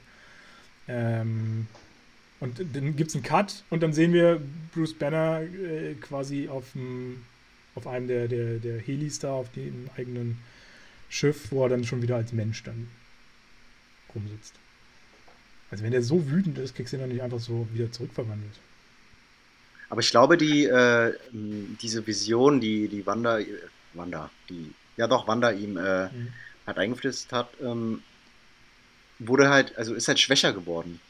[0.88, 1.68] Ähm,
[2.40, 4.42] und dann gibt es einen Cut und dann sehen wir
[4.74, 6.66] Bruce Banner äh, quasi auf,
[7.76, 10.38] auf einem der, der, der Helis da, auf dem eigenen
[11.10, 12.88] Schiff, wo er dann schon wieder als Mensch dann
[14.16, 14.54] rumsitzt.
[15.72, 18.54] Also wenn der so wütend ist, kriegst du ihn dann nicht einfach so wieder zurückverwandelt.
[19.90, 23.40] Aber ich glaube, die, äh, diese Vision, die, die Wanda,
[23.94, 26.34] Wanda, die, ja doch, Wanda ihm äh, mhm.
[26.68, 28.04] hat eingeflößt hat, ähm,
[29.18, 31.02] wurde halt, also ist halt schwächer geworden.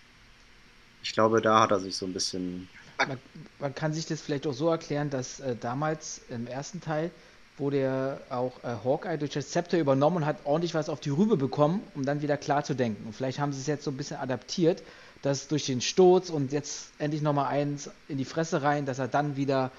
[1.04, 2.70] Ich glaube, da hat er sich so ein bisschen.
[2.98, 3.18] Man,
[3.60, 7.12] man kann sich das vielleicht auch so erklären, dass äh, damals im ersten Teil
[7.58, 11.10] wurde ja auch äh, Hawkeye durch das Zepter übernommen und hat ordentlich was auf die
[11.10, 13.06] Rübe bekommen, um dann wieder klar zu denken.
[13.06, 14.82] Und vielleicht haben sie es jetzt so ein bisschen adaptiert,
[15.22, 19.08] dass durch den Sturz und jetzt endlich nochmal eins in die Fresse rein, dass er
[19.08, 19.72] dann wieder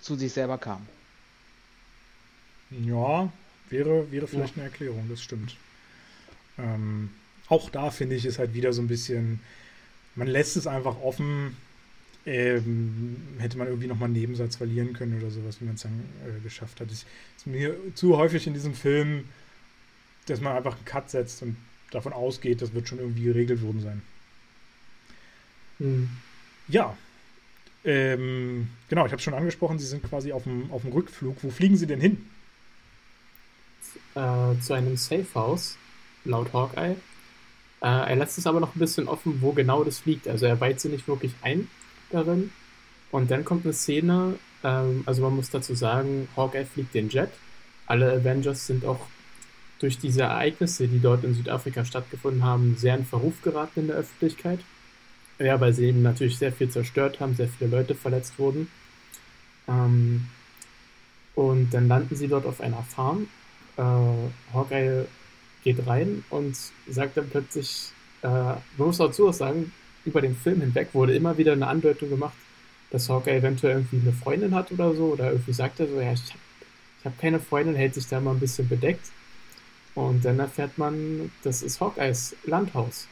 [0.00, 0.86] zu sich selber kam.
[2.70, 3.32] Ja,
[3.70, 4.62] wäre, wäre vielleicht ja.
[4.62, 5.56] eine Erklärung, das stimmt.
[6.58, 7.10] Ähm,
[7.48, 9.40] auch da finde ich es halt wieder so ein bisschen,
[10.16, 11.56] man lässt es einfach offen,
[12.24, 16.04] ähm, hätte man irgendwie nochmal einen Nebensatz verlieren können oder sowas, wie man es dann
[16.26, 16.90] äh, geschafft hat.
[16.90, 17.06] Es
[17.36, 19.28] ist mir zu häufig in diesem Film,
[20.26, 21.56] dass man einfach einen Cut setzt und
[21.92, 24.02] davon ausgeht, das wird schon irgendwie geregelt worden sein.
[25.78, 26.08] Hm.
[26.68, 26.96] Ja.
[27.84, 31.36] Ähm, genau, ich habe es schon angesprochen, Sie sind quasi auf dem, auf dem Rückflug.
[31.42, 32.26] Wo fliegen Sie denn hin?
[34.14, 35.76] Äh, zu einem Safehouse,
[36.24, 36.96] laut Hawkeye.
[37.80, 40.26] Äh, er lässt es aber noch ein bisschen offen, wo genau das liegt.
[40.26, 41.68] Also er weiht sie nicht wirklich ein
[42.10, 42.50] darin.
[43.12, 47.30] Und dann kommt eine Szene, ähm, also man muss dazu sagen, Hawkeye fliegt den Jet.
[47.86, 49.06] Alle Avengers sind auch
[49.78, 53.96] durch diese Ereignisse, die dort in Südafrika stattgefunden haben, sehr in Verruf geraten in der
[53.96, 54.60] Öffentlichkeit.
[55.38, 58.68] Ja, weil sie eben natürlich sehr viel zerstört haben, sehr viele Leute verletzt wurden.
[59.68, 60.28] Ähm,
[61.34, 63.28] und dann landen sie dort auf einer Farm.
[63.76, 63.82] Äh,
[64.54, 65.04] Hawkeye
[65.62, 66.56] geht rein und
[66.88, 67.90] sagt dann plötzlich,
[68.22, 69.72] äh, man muss dazu auch sagen,
[70.06, 72.36] über den Film hinweg wurde immer wieder eine Andeutung gemacht,
[72.90, 76.12] dass Hawkeye eventuell irgendwie eine Freundin hat oder so, oder irgendwie sagt er so, ja,
[76.12, 76.40] ich habe
[77.04, 79.10] hab keine Freundin, hält sich da mal ein bisschen bedeckt.
[79.94, 83.08] Und dann erfährt man, das ist Hawkeyes Landhaus,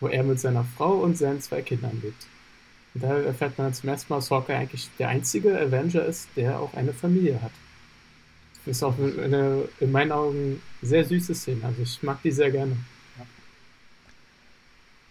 [0.00, 2.26] wo er mit seiner Frau und seinen zwei Kindern lebt.
[2.94, 6.58] Und da erfährt man zum ersten Mal, dass Hawkeye eigentlich der einzige Avenger ist, der
[6.60, 7.52] auch eine Familie hat.
[8.64, 11.64] Das ist auch eine, in meinen Augen sehr süße Szene.
[11.64, 12.76] Also ich mag die sehr gerne.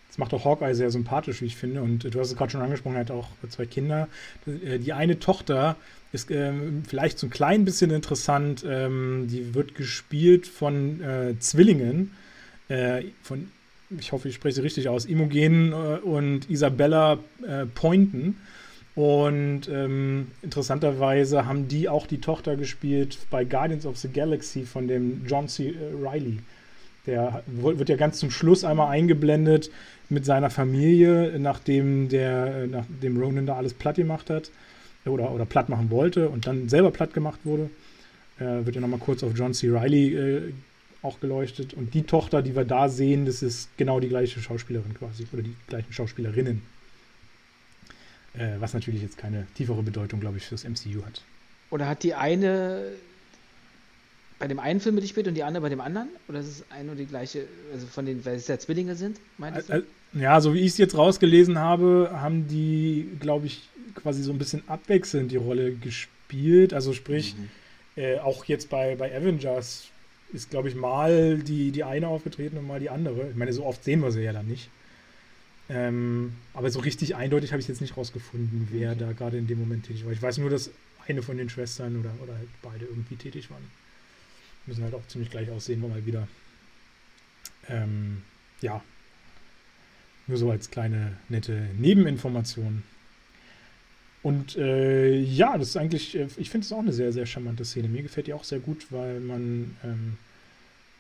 [0.10, 1.82] Das macht auch Hawkeye sehr sympathisch, wie ich finde.
[1.82, 4.08] Und du hast es gerade schon angesprochen, er hat auch zwei Kinder.
[4.46, 5.76] Die eine Tochter
[6.12, 8.66] ist ähm, vielleicht so ein klein bisschen interessant.
[8.68, 12.14] Ähm, die wird gespielt von äh, Zwillingen,
[12.70, 13.52] äh, von,
[13.90, 18.36] ich hoffe, ich spreche sie richtig aus, Imogen äh, und Isabella äh, Poynton.
[18.96, 24.88] Und ähm, interessanterweise haben die auch die Tochter gespielt bei Guardians of the Galaxy von
[24.88, 25.76] dem John C.
[26.02, 26.40] Riley.
[27.06, 29.70] Der wird ja ganz zum Schluss einmal eingeblendet
[30.10, 34.50] mit seiner Familie, nachdem der, nachdem Ronan da alles platt gemacht hat
[35.06, 37.70] oder, oder platt machen wollte und dann selber platt gemacht wurde.
[38.40, 39.70] Äh, wird ja nochmal kurz auf John C.
[39.70, 40.54] Riley äh,
[41.02, 41.74] auch geleuchtet.
[41.74, 45.44] Und die Tochter, die wir da sehen, das ist genau die gleiche Schauspielerin quasi oder
[45.44, 46.62] die gleichen Schauspielerinnen.
[48.34, 51.22] Äh, was natürlich jetzt keine tiefere Bedeutung, glaube ich, fürs MCU hat.
[51.70, 52.92] Oder hat die eine
[54.40, 56.10] bei dem einen Film mitgespielt und die andere bei dem anderen?
[56.28, 59.20] Oder ist es ein und die gleiche, also von den, weil es ja Zwillinge sind,
[59.38, 59.84] meinst du?
[60.14, 64.38] Ja, so wie ich es jetzt rausgelesen habe, haben die, glaube ich, quasi so ein
[64.38, 66.74] bisschen abwechselnd die Rolle gespielt.
[66.74, 67.50] Also sprich, mhm.
[68.02, 69.90] äh, auch jetzt bei, bei Avengers
[70.34, 73.30] ist, glaube ich, mal die, die eine aufgetreten und mal die andere.
[73.30, 74.70] Ich meine, so oft sehen wir sie ja dann nicht.
[75.70, 79.00] Ähm, aber so richtig eindeutig habe ich jetzt nicht rausgefunden, wer okay.
[79.00, 80.12] da gerade in dem Moment tätig war.
[80.12, 80.72] Ich weiß nur, dass
[81.08, 83.64] eine von den Schwestern oder, oder halt beide irgendwie tätig waren.
[84.66, 86.28] Müssen halt auch ziemlich gleich aussehen, mal wieder.
[87.70, 88.24] Ähm,
[88.62, 88.84] ja.
[90.28, 92.84] Nur so als kleine nette Nebeninformation.
[94.28, 97.64] Und äh, ja, das ist eigentlich, äh, ich finde es auch eine sehr, sehr charmante
[97.64, 97.88] Szene.
[97.88, 100.18] Mir gefällt die auch sehr gut, weil man ähm,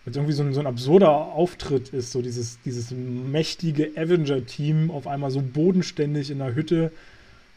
[0.05, 5.07] weil irgendwie so ein, so ein absurder Auftritt ist, so dieses, dieses mächtige Avenger-Team auf
[5.07, 6.93] einmal so bodenständig in der Hütte,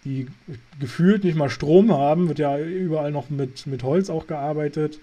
[0.05, 0.27] die
[0.81, 4.99] gefühlt nicht mal Strom haben, wird ja überall noch mit, mit Holz auch gearbeitet.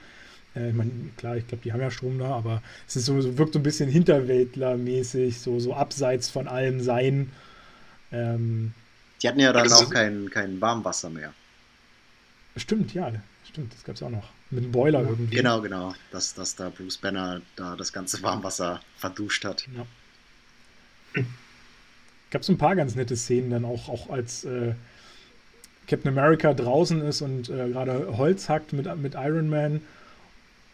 [0.53, 3.21] Äh, ich meine, klar, ich glaube, die haben ja Strom da, aber es ist so,
[3.21, 7.29] so wirkt so ein bisschen Hinterwäldler-mäßig, so, so abseits von allem Sein.
[8.11, 8.73] Ähm,
[9.21, 11.33] die hatten ja dann auch kein, kein Warmwasser mehr.
[12.55, 13.11] Stimmt, ja,
[13.47, 14.29] stimmt, das gab es auch noch.
[14.49, 15.35] Mit dem Boiler irgendwie.
[15.35, 15.93] Genau, genau.
[16.11, 19.67] Dass, dass da Bruce Banner da das ganze Warmwasser verduscht hat.
[19.75, 21.23] Ja.
[22.31, 24.73] Gab es ein paar ganz nette Szenen dann auch, auch als äh,
[25.87, 29.81] Captain America draußen ist und äh, gerade Holz hackt mit, mit Iron Man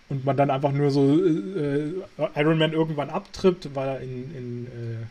[0.09, 1.93] und man dann einfach nur so äh,
[2.35, 5.05] Iron Man irgendwann abtrippt, weil er in, in äh,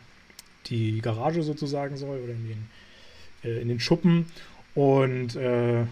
[0.67, 2.69] die Garage sozusagen soll oder in den,
[3.45, 4.27] äh, in den Schuppen
[4.75, 5.85] und äh,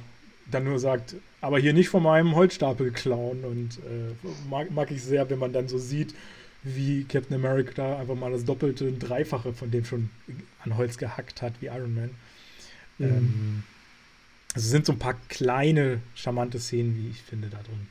[0.51, 3.45] dann nur sagt, aber hier nicht von meinem Holzstapel klauen.
[3.45, 4.15] Und äh,
[4.49, 6.15] mag, mag, ich sehr, wenn man dann so sieht,
[6.63, 10.11] wie Captain America einfach mal das Doppelte und Dreifache von dem schon
[10.63, 12.11] an Holz gehackt hat, wie Iron Man.
[12.99, 13.07] Mhm.
[13.07, 13.63] Ähm,
[14.55, 17.89] also sind so ein paar kleine, charmante Szenen, wie ich finde, da drin.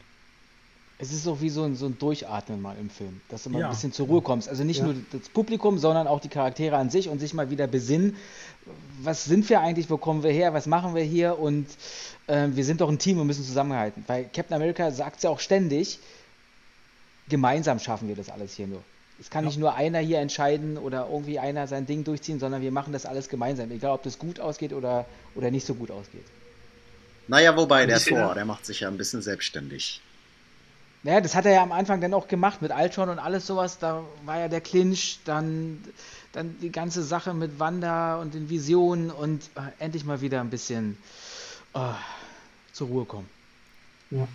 [1.02, 3.60] Es ist auch wie so ein, so ein Durchatmen mal im Film, dass du mal
[3.60, 3.68] ja.
[3.68, 4.50] ein bisschen zur Ruhe kommst.
[4.50, 4.86] Also nicht ja.
[4.86, 8.18] nur das Publikum, sondern auch die Charaktere an sich und sich mal wieder besinnen,
[9.02, 11.68] was sind wir eigentlich, wo kommen wir her, was machen wir hier und
[12.28, 14.04] äh, wir sind doch ein Team und müssen zusammenhalten.
[14.08, 16.00] Weil Captain America sagt es ja auch ständig,
[17.30, 18.84] gemeinsam schaffen wir das alles hier nur.
[19.22, 19.50] Es kann ja.
[19.50, 23.06] nicht nur einer hier entscheiden oder irgendwie einer sein Ding durchziehen, sondern wir machen das
[23.06, 26.26] alles gemeinsam, egal ob das gut ausgeht oder, oder nicht so gut ausgeht.
[27.30, 30.02] Naja, wobei der Thor, der macht sich ja ein bisschen selbstständig.
[31.04, 33.80] Naja, das hat er ja am Anfang dann auch gemacht mit Altron und alles sowas.
[33.80, 35.82] Da war ja der Clinch, dann,
[36.34, 40.50] dann die ganze Sache mit Wanda und den Visionen und äh, endlich mal wieder ein
[40.50, 40.98] bisschen
[41.74, 41.94] äh,
[42.74, 43.30] zur Ruhe kommen.
[44.12, 44.28] Ja.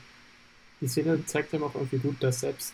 [0.81, 2.73] Die Szene zeigt dann auch irgendwie gut, dass selbst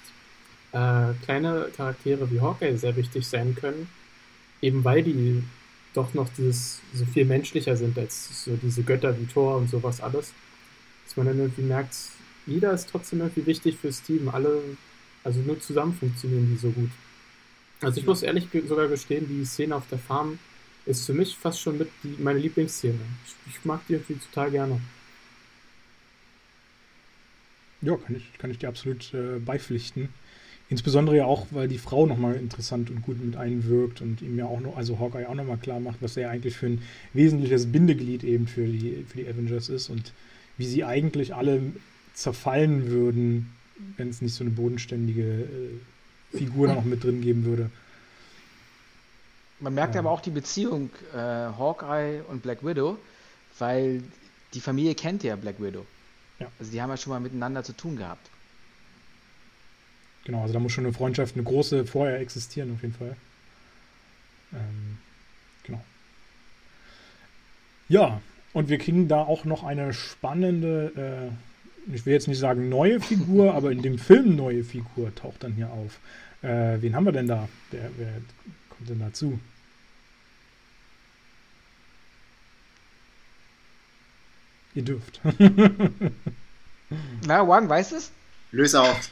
[0.72, 3.88] äh, kleine Charaktere wie Hawkeye sehr wichtig sein können,
[4.62, 5.42] eben weil die
[5.94, 10.00] doch noch dieses so viel menschlicher sind als so diese Götter wie Thor und sowas
[10.00, 10.32] alles.
[11.06, 11.94] Dass man dann irgendwie merkt,
[12.51, 14.28] jeder ist trotzdem irgendwie wichtig fürs Team.
[14.28, 14.62] Alle
[15.24, 16.90] Also nur zusammen funktionieren die so gut.
[17.81, 20.39] Also ich muss ehrlich sogar gestehen, die Szene auf der Farm
[20.86, 22.98] ist für mich fast schon mit die, meine Lieblingsszene.
[23.27, 24.81] Ich, ich mag die irgendwie total gerne.
[27.82, 30.09] Ja, kann ich, kann ich dir absolut äh, beipflichten.
[30.68, 34.44] Insbesondere ja auch, weil die Frau nochmal interessant und gut mit einwirkt und ihm ja
[34.44, 36.82] auch noch, also Hawkeye auch nochmal klar macht, was er eigentlich für ein
[37.12, 40.12] wesentliches Bindeglied eben für die, für die Avengers ist und
[40.59, 41.60] wie sie eigentlich alle
[42.15, 43.53] zerfallen würden,
[43.97, 47.70] wenn es nicht so eine bodenständige äh, Figur noch mit drin geben würde.
[49.59, 50.01] Man merkt ja.
[50.01, 52.97] aber auch die Beziehung äh, Hawkeye und Black Widow,
[53.59, 54.03] weil
[54.55, 55.85] die Familie kennt ja Black Widow.
[56.39, 56.47] Ja.
[56.59, 58.28] Also die haben ja schon mal miteinander zu tun gehabt.
[60.24, 63.16] Genau, also da muss schon eine Freundschaft, eine große vorher existieren auf jeden Fall.
[64.53, 64.99] Ähm,
[65.65, 65.85] genau.
[67.89, 68.20] Ja,
[68.53, 71.49] und wir kriegen da auch noch eine spannende, äh,
[71.93, 75.52] ich will jetzt nicht sagen neue Figur, aber in dem Film neue Figur taucht dann
[75.52, 75.98] hier auf.
[76.43, 77.48] Äh, wen haben wir denn da?
[77.70, 78.12] Wer, wer
[78.69, 79.39] kommt denn dazu?
[84.74, 85.20] Ihr dürft.
[87.27, 88.11] Na, Wang, weißt du es?
[88.52, 89.11] Löse auf.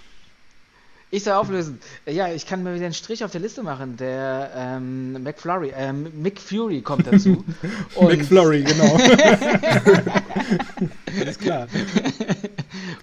[1.10, 1.80] Ich soll auflösen.
[2.04, 3.96] Ja, ich kann mir wieder einen Strich auf der Liste machen.
[3.96, 7.44] Der ähm, McFlurry, ähm, Mick Fury kommt dazu.
[8.00, 8.94] McFlurry, genau.
[11.20, 11.66] Alles klar.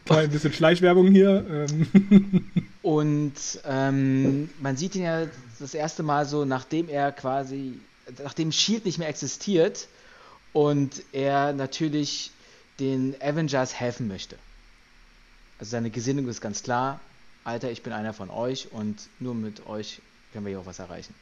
[0.07, 1.45] Mal ein bisschen Schleichwerbung hier.
[1.49, 2.45] Ähm.
[2.84, 3.34] Und
[3.68, 5.26] ähm, man sieht ihn ja
[5.57, 7.80] das erste Mal so, nachdem er quasi,
[8.23, 9.88] nachdem Shield nicht mehr existiert
[10.53, 12.30] und er natürlich
[12.80, 14.36] den Avengers helfen möchte.
[15.60, 16.99] Also seine Gesinnung ist ganz klar,
[17.46, 20.02] Alter, ich bin einer von euch und nur mit euch
[20.34, 21.14] können wir hier auch was erreichen.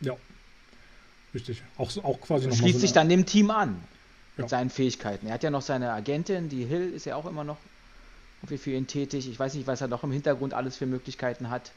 [0.00, 0.16] Ja,
[1.34, 1.62] richtig.
[1.76, 3.82] Auch, auch quasi noch Schließt so sich dann dem Team an
[4.36, 4.48] mit ja.
[4.48, 5.26] seinen Fähigkeiten.
[5.26, 7.58] Er hat ja noch seine Agentin, die Hill ist ja auch immer noch
[8.46, 9.28] für ihn tätig.
[9.28, 11.72] Ich weiß nicht, was er noch im Hintergrund alles für Möglichkeiten hat.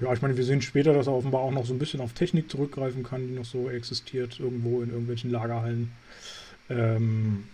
[0.00, 2.12] Ja, ich meine, wir sehen später, dass er offenbar auch noch so ein bisschen auf
[2.12, 5.90] Technik zurückgreifen kann, die noch so existiert, irgendwo in irgendwelchen Lagerhallen.
[6.70, 7.44] Ähm,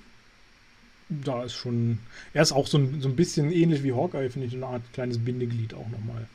[1.09, 1.99] da ist schon.
[2.33, 4.83] Er ist auch so ein, so ein bisschen ähnlich wie Hawkeye, finde ich, eine Art
[4.93, 6.27] kleines Bindeglied auch nochmal.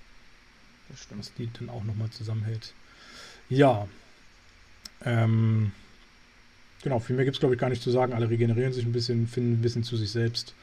[0.89, 1.19] Das stimmt.
[1.19, 2.73] Was die dann auch nochmal zusammenhält.
[3.49, 3.87] Ja.
[5.05, 5.71] Ähm,
[6.83, 8.13] genau, viel mehr gibt es, glaube ich, gar nicht zu sagen.
[8.13, 10.53] Alle regenerieren sich ein bisschen, finden ein bisschen zu sich selbst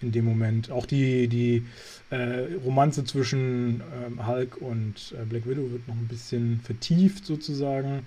[0.00, 0.70] in dem Moment.
[0.70, 1.64] Auch die, die
[2.10, 8.06] äh, Romanze zwischen ähm, Hulk und äh, Black Widow wird noch ein bisschen vertieft sozusagen.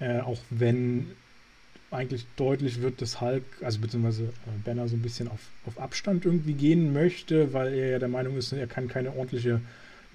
[0.00, 1.10] Äh, auch wenn
[1.90, 4.28] eigentlich deutlich wird, dass Hulk, also beziehungsweise äh,
[4.64, 8.36] Banner so ein bisschen auf, auf Abstand irgendwie gehen möchte, weil er ja der Meinung
[8.36, 9.60] ist, er kann keine ordentliche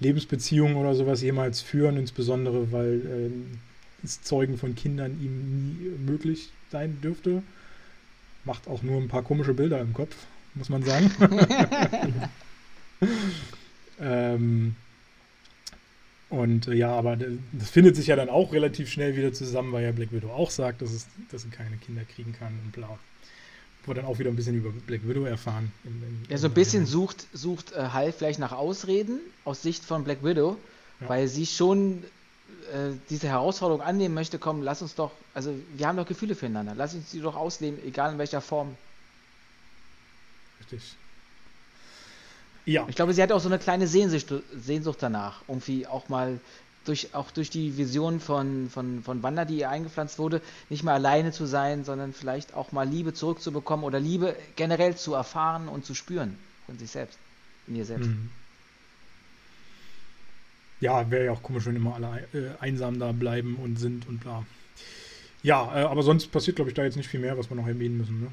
[0.00, 3.30] Lebensbeziehung oder sowas jemals führen, insbesondere weil äh,
[4.02, 7.42] das Zeugen von Kindern ihm nie möglich sein dürfte.
[8.44, 10.14] Macht auch nur ein paar komische Bilder im Kopf,
[10.54, 11.10] muss man sagen.
[14.00, 14.76] ähm,
[16.30, 19.84] und äh, ja, aber das findet sich ja dann auch relativ schnell wieder zusammen, weil
[19.84, 22.98] ja Black Widow auch sagt, dass, es, dass sie keine Kinder kriegen kann und bla.
[23.84, 25.70] Wo wir dann auch wieder ein bisschen über Black Widow erfahren.
[25.84, 29.84] Im, im, ja, so ein bisschen sucht, sucht äh, Hal vielleicht nach Ausreden aus Sicht
[29.84, 30.56] von Black Widow,
[31.00, 31.08] ja.
[31.08, 32.02] weil sie schon
[32.72, 36.74] äh, diese Herausforderung annehmen möchte, komm, lass uns doch, also wir haben doch Gefühle füreinander,
[36.74, 38.74] lass uns die doch ausleben, egal in welcher Form.
[40.60, 40.96] Richtig.
[42.66, 42.86] Ja.
[42.88, 46.40] Ich glaube, sie hat auch so eine kleine Sehnsucht, Sehnsucht danach, irgendwie auch mal
[46.84, 50.94] durch, auch durch die Vision von, von, von Wanda, die ihr eingepflanzt wurde, nicht mehr
[50.94, 55.84] alleine zu sein, sondern vielleicht auch mal Liebe zurückzubekommen oder Liebe generell zu erfahren und
[55.84, 56.36] zu spüren
[56.66, 57.18] von sich selbst,
[57.66, 58.08] in ihr selbst.
[58.08, 58.30] Mhm.
[60.80, 64.20] Ja, wäre ja auch komisch, wenn immer alle äh, einsam da bleiben und sind und
[64.20, 64.44] bla.
[65.42, 67.66] Ja, äh, aber sonst passiert, glaube ich, da jetzt nicht viel mehr, was wir noch
[67.66, 68.20] erwähnen müssen.
[68.20, 68.26] Ne?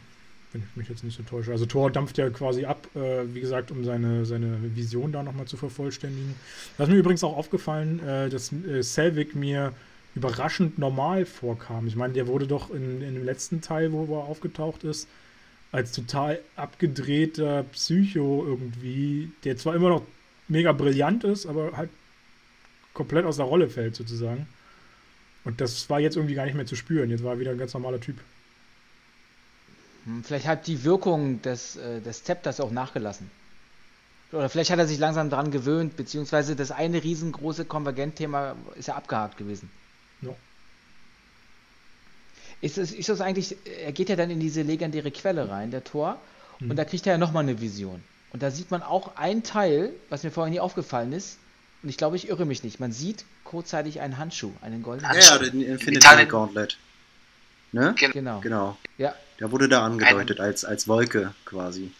[0.54, 1.52] Wenn ich mich jetzt nicht so täusche.
[1.52, 5.46] Also Thor dampft ja quasi ab, äh, wie gesagt, um seine, seine Vision da nochmal
[5.46, 6.36] zu vervollständigen.
[6.78, 9.74] Ist mir übrigens auch aufgefallen, äh, dass äh, Selvig mir
[10.16, 11.88] überraschend normal vorkam.
[11.88, 15.08] Ich meine, der wurde doch in, in dem letzten Teil, wo er aufgetaucht ist,
[15.72, 20.04] als total abgedrehter Psycho irgendwie, der zwar immer noch
[20.50, 21.90] mega brillant ist, aber halt
[22.94, 24.48] komplett aus der Rolle fällt sozusagen.
[25.46, 27.10] Und das war jetzt irgendwie gar nicht mehr zu spüren.
[27.10, 28.18] Jetzt war er wieder ein ganz normaler Typ.
[30.06, 33.30] Hm, vielleicht hat die Wirkung des, äh, des Zepters auch nachgelassen.
[34.32, 38.96] Oder vielleicht hat er sich langsam daran gewöhnt, beziehungsweise das eine riesengroße Konvergent-Thema ist ja
[38.96, 39.70] abgehakt gewesen.
[40.22, 40.34] Ja.
[42.62, 45.84] Ist es, ist das eigentlich, er geht ja dann in diese legendäre Quelle rein, der
[45.84, 46.18] Tor,
[46.60, 46.70] hm.
[46.70, 48.02] und da kriegt er ja nochmal eine Vision.
[48.32, 51.38] Und da sieht man auch ein Teil, was mir vorher nie aufgefallen ist,
[51.84, 52.80] und ich glaube, ich irre mich nicht.
[52.80, 55.34] Man sieht kurzzeitig einen Handschuh, einen goldenen Handschuh.
[55.34, 56.78] Ja, den Infinity Gauntlet.
[57.72, 57.96] Ne?
[57.98, 58.40] Genau.
[58.42, 58.78] Genau.
[58.98, 59.16] Ja.
[59.42, 61.92] Der wurde da angedeutet, als, als Wolke quasi.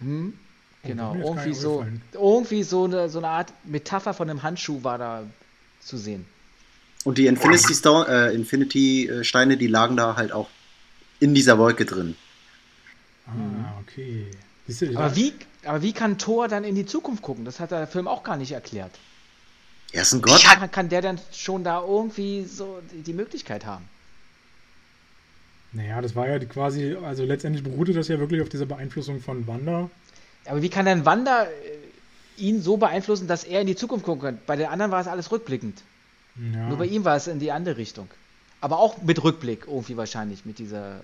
[0.00, 0.34] Hm.
[0.82, 5.22] Genau, irgendwie so, irgendwie so eine, so eine Art Metapher von einem Handschuh war da
[5.80, 6.26] zu sehen.
[7.04, 10.48] Und die Infinity, Stone, äh, Infinity Steine, die lagen da halt auch
[11.20, 12.16] in dieser Wolke drin.
[13.26, 14.26] Ah, okay.
[14.96, 15.34] Aber, wie,
[15.64, 17.44] aber wie kann Thor dann in die Zukunft gucken?
[17.44, 18.92] Das hat der Film auch gar nicht erklärt.
[19.92, 20.42] Er ist ein Gott.
[20.42, 23.88] Kann, kann der dann schon da irgendwie so die Möglichkeit haben?
[25.76, 29.46] Naja, das war ja quasi, also letztendlich beruhte das ja wirklich auf dieser Beeinflussung von
[29.46, 29.90] Wanda.
[30.46, 31.48] Aber wie kann denn Wanda äh,
[32.38, 34.38] ihn so beeinflussen, dass er in die Zukunft gucken kann?
[34.46, 35.82] Bei den anderen war es alles rückblickend.
[36.54, 36.68] Ja.
[36.68, 38.08] Nur bei ihm war es in die andere Richtung.
[38.62, 41.02] Aber auch mit Rückblick irgendwie wahrscheinlich, mit dieser äh,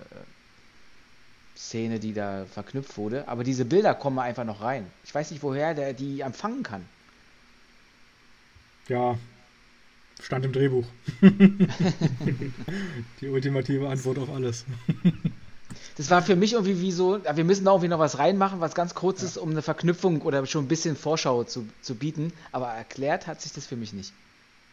[1.55, 3.27] Szene, die da verknüpft wurde.
[3.27, 4.87] Aber diese Bilder kommen einfach noch rein.
[5.03, 6.83] Ich weiß nicht, woher der die empfangen kann.
[8.87, 9.19] Ja,
[10.21, 10.85] stand im Drehbuch.
[13.21, 14.65] die ultimative Antwort auf alles.
[15.97, 18.75] das war für mich irgendwie wie so, wir müssen da irgendwie noch was reinmachen, was
[18.75, 19.41] ganz kurzes, ja.
[19.41, 22.33] um eine Verknüpfung oder schon ein bisschen Vorschau zu, zu bieten.
[22.51, 24.13] Aber erklärt hat sich das für mich nicht.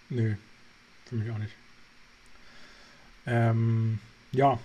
[0.08, 0.34] Nö,
[1.06, 1.54] für mich auch nicht.
[3.26, 3.98] Ähm,
[4.32, 4.58] ja,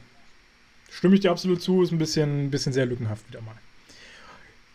[0.90, 3.56] stimme ich dir absolut zu, ist ein bisschen, ein bisschen sehr lückenhaft wieder mal.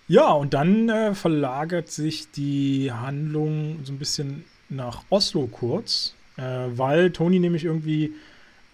[0.07, 6.43] Ja, und dann äh, verlagert sich die Handlung so ein bisschen nach Oslo kurz, äh,
[6.43, 8.15] weil Toni nämlich irgendwie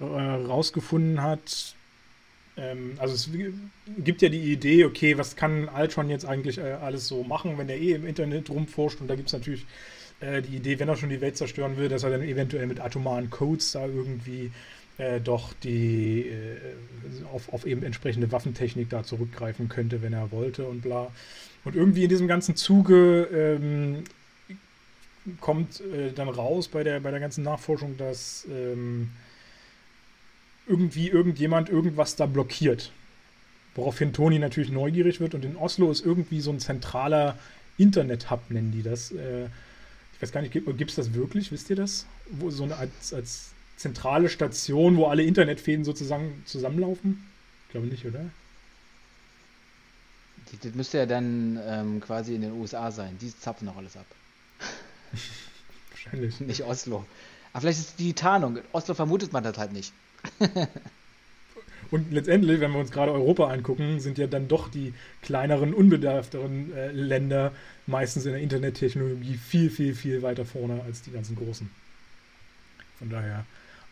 [0.00, 1.74] äh, rausgefunden hat,
[2.56, 3.30] ähm, also es
[3.98, 7.68] gibt ja die Idee, okay, was kann Altron jetzt eigentlich äh, alles so machen, wenn
[7.68, 9.66] er eh im Internet rumforscht und da gibt es natürlich
[10.20, 12.80] äh, die Idee, wenn er schon die Welt zerstören will, dass er dann eventuell mit
[12.80, 14.50] atomaren Codes da irgendwie
[14.98, 20.66] äh, doch die äh, auf, auf eben entsprechende Waffentechnik da zurückgreifen könnte, wenn er wollte
[20.66, 21.10] und bla.
[21.64, 24.04] Und irgendwie in diesem ganzen Zuge ähm,
[25.40, 29.10] kommt äh, dann raus bei der, bei der ganzen Nachforschung, dass ähm,
[30.66, 32.92] irgendwie irgendjemand irgendwas da blockiert.
[33.74, 37.38] Woraufhin Toni natürlich neugierig wird und in Oslo ist irgendwie so ein zentraler
[37.78, 39.12] Internet-Hub, nennen die das.
[39.12, 39.46] Äh,
[40.14, 41.52] ich weiß gar nicht, gibt es das wirklich?
[41.52, 42.06] Wisst ihr das?
[42.30, 47.22] Wo so eine als, als zentrale Station, wo alle Internetfäden sozusagen zusammenlaufen?
[47.66, 48.24] Ich glaube nicht, oder?
[50.62, 53.18] Das müsste ja dann ähm, quasi in den USA sein.
[53.20, 54.06] Die zapfen noch alles ab.
[55.90, 56.40] Wahrscheinlich.
[56.40, 57.04] Nicht Oslo.
[57.52, 58.58] Aber vielleicht ist die Tarnung.
[58.58, 59.92] In Oslo vermutet man das halt nicht.
[61.90, 64.92] Und letztendlich, wenn wir uns gerade Europa angucken, sind ja dann doch die
[65.22, 67.52] kleineren, unbedarfteren äh, Länder
[67.86, 71.70] meistens in der Internettechnologie viel, viel, viel weiter vorne als die ganzen großen.
[72.98, 73.44] Von daher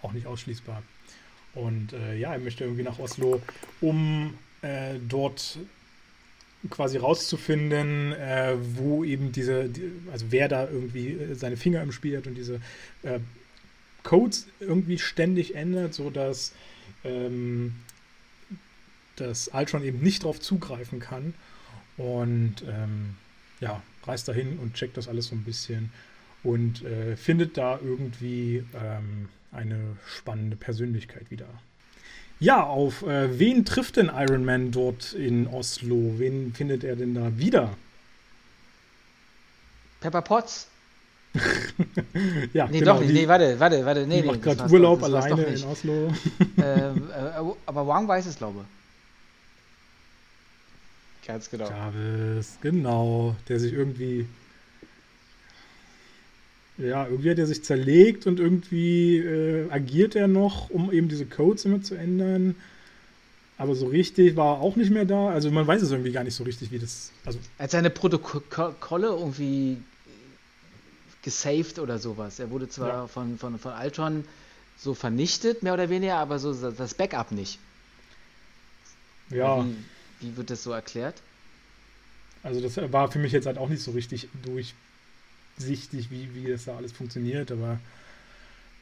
[0.03, 0.83] auch nicht ausschließbar.
[1.55, 3.41] Und äh, ja, er möchte irgendwie nach Oslo,
[3.81, 5.59] um äh, dort
[6.71, 11.93] quasi rauszufinden, äh, wo eben diese, die, also wer da irgendwie äh, seine Finger im
[11.93, 12.61] Spiel hat und diese
[13.03, 13.21] äh,
[14.03, 16.53] Codes irgendwie ständig ändert, sodass
[17.05, 17.75] ähm,
[19.17, 21.35] das Altron eben nicht darauf zugreifen kann.
[21.97, 23.17] Und ähm,
[23.61, 25.93] ja, reist dahin und checkt das alles so ein bisschen
[26.43, 31.49] und äh, findet da irgendwie ähm, eine spannende Persönlichkeit wieder.
[32.41, 36.15] Ja, auf äh, wen trifft denn Iron Man dort in Oslo?
[36.19, 37.71] Wen findet er denn da wieder?
[40.01, 40.69] Pepper Potts.
[42.53, 43.11] ja, nee, genau, doch nicht.
[43.11, 44.07] Die, nee, warte, warte, warte.
[44.07, 46.13] Nee, die macht gerade Urlaub doch, alleine in Oslo.
[46.63, 48.67] ähm, äh, aber Wang weiß es, glaube ich.
[51.27, 51.69] Ganz genau.
[51.69, 53.35] Jarvis, genau.
[53.49, 54.29] Der sich irgendwie
[56.79, 61.27] ja, irgendwie hat er sich zerlegt und irgendwie äh, agiert er noch, um eben diese
[61.27, 62.57] Codes immer zu ändern.
[63.57, 65.29] Aber so richtig war er auch nicht mehr da.
[65.29, 67.13] Also man weiß es irgendwie gar nicht so richtig, wie das.
[67.25, 69.79] Also Als seine Protokolle irgendwie
[71.23, 72.41] gesaved oder sowas.
[72.41, 73.07] Er wurde zwar ja.
[73.07, 74.25] von, von, von Altron
[74.77, 77.61] so vernichtet, mehr oder weniger, aber so das Backup nicht.
[79.31, 79.65] Ja.
[79.65, 79.77] Wie,
[80.21, 81.23] wie wird das so erklärt?
[82.43, 84.75] Also das war für mich jetzt halt auch nicht so richtig durch
[85.59, 87.79] durchsichtig, wie, wie das da alles funktioniert, aber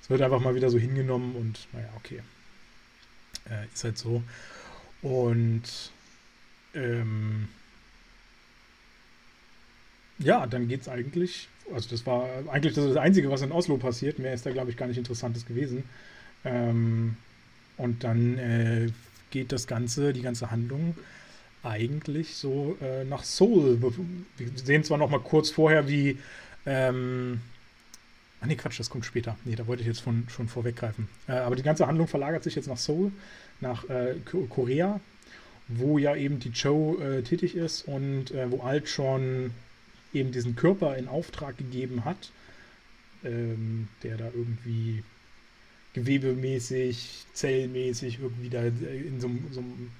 [0.02, 2.20] es wird einfach mal wieder so hingenommen und naja, okay.
[3.50, 4.22] Äh, ist halt so.
[5.02, 5.62] Und
[6.74, 7.48] ähm,
[10.18, 13.76] ja, dann geht es eigentlich, also das war eigentlich das, das Einzige, was in Oslo
[13.76, 15.84] passiert, mehr ist da, glaube ich, gar nicht Interessantes gewesen.
[16.44, 17.16] Ähm,
[17.76, 18.90] und dann äh,
[19.30, 20.96] geht das Ganze, die ganze Handlung
[21.62, 23.80] eigentlich so äh, nach Seoul.
[24.36, 26.18] Wir sehen zwar noch mal kurz vorher, wie
[26.66, 27.40] ähm,
[28.42, 29.36] Ach nee, Quatsch, das kommt später.
[29.44, 31.08] Nee, da wollte ich jetzt von, schon vorweggreifen.
[31.28, 33.12] Äh, aber die ganze Handlung verlagert sich jetzt nach Seoul,
[33.60, 34.16] nach äh,
[34.48, 35.00] Korea,
[35.68, 39.52] wo ja eben die Joe äh, tätig ist und äh, wo Alt schon
[40.12, 42.32] eben diesen Körper in Auftrag gegeben hat,
[43.22, 45.04] ähm, der da irgendwie
[45.92, 49.92] gewebemäßig, zellmäßig irgendwie da in so, so einem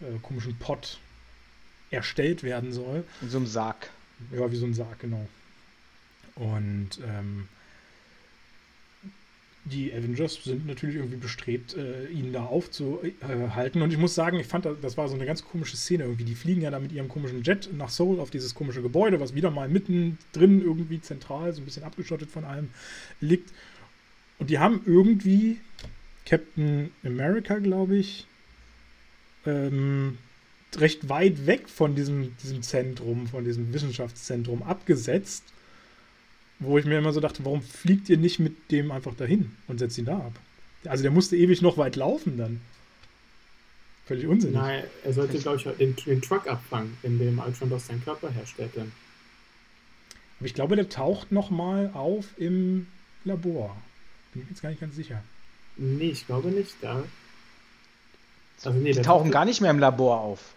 [0.00, 0.98] äh, komischen Pott
[1.92, 3.04] erstellt werden soll.
[3.22, 3.88] In so einem Sarg.
[4.32, 5.28] Ja, wie so ein Sarg, genau.
[6.38, 7.48] Und ähm,
[9.64, 13.82] die Avengers sind natürlich irgendwie bestrebt, äh, ihn da aufzuhalten.
[13.82, 16.24] Und ich muss sagen, ich fand, das war so eine ganz komische Szene irgendwie.
[16.24, 19.34] Die fliegen ja da mit ihrem komischen Jet nach Seoul auf dieses komische Gebäude, was
[19.34, 22.70] wieder mal mittendrin irgendwie zentral, so ein bisschen abgeschottet von allem
[23.20, 23.52] liegt.
[24.38, 25.58] Und die haben irgendwie
[26.24, 28.26] Captain America, glaube ich,
[29.44, 30.18] ähm,
[30.76, 35.44] recht weit weg von diesem, diesem Zentrum, von diesem Wissenschaftszentrum abgesetzt
[36.60, 39.78] wo ich mir immer so dachte, warum fliegt ihr nicht mit dem einfach dahin und
[39.78, 40.32] setzt ihn da ab?
[40.84, 42.60] Also der musste ewig noch weit laufen dann.
[44.06, 44.56] Völlig unsinnig.
[44.56, 48.30] Nein, er sollte, glaube ich, den, den, Truck abfangen, in dem Ultron doch seinen Körper
[48.30, 48.70] herstellt.
[48.74, 48.90] Dann.
[50.38, 52.86] Aber ich glaube, der taucht nochmal auf im
[53.24, 53.76] Labor.
[54.32, 55.22] Bin ich jetzt gar nicht ganz sicher.
[55.76, 56.74] Nee, ich glaube nicht.
[56.80, 57.04] Da.
[58.64, 60.54] Also, nee, die tauchen gar nicht mehr im Labor auf.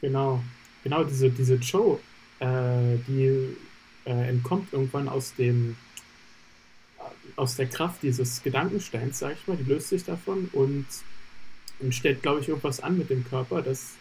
[0.00, 0.42] Genau.
[0.84, 1.98] Genau, diese, diese Joe,
[2.38, 3.56] äh, die
[4.10, 5.76] äh, entkommt irgendwann aus dem
[7.36, 10.84] aus der Kraft dieses Gedankensteins, sag ich mal, die löst sich davon und,
[11.78, 13.94] und stellt, glaube ich, irgendwas an mit dem Körper, dass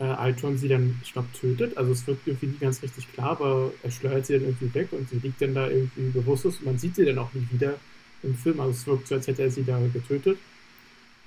[0.00, 1.76] äh, Altron sie dann, ich glaube, tötet.
[1.76, 4.88] Also es wird irgendwie nie ganz richtig klar, aber er schleudert sie dann irgendwie weg
[4.92, 7.78] und sie liegt dann da irgendwie bewusstlos und man sieht sie dann auch nie wieder
[8.22, 8.58] im Film.
[8.58, 10.38] Also es wirkt so, als hätte er sie da getötet.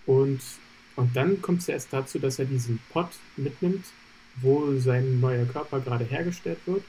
[0.05, 0.41] Und,
[0.95, 3.85] und dann kommt es erst dazu, dass er diesen Pot mitnimmt,
[4.41, 6.83] wo sein neuer Körper gerade hergestellt wird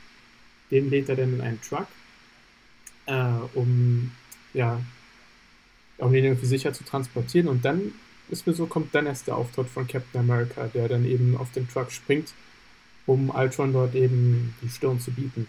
[0.71, 1.87] den lädt er dann in einen Truck,
[3.07, 4.13] äh, um,
[4.55, 4.81] ja,
[5.99, 7.49] um den irgendwie sicher zu transportieren.
[7.49, 7.93] Und dann
[8.29, 11.51] ist mir so, kommt dann erst der Auftritt von Captain America, der dann eben auf
[11.53, 12.33] den Truck springt,
[13.07, 15.47] um Ultron dort eben die Stirn zu bieten.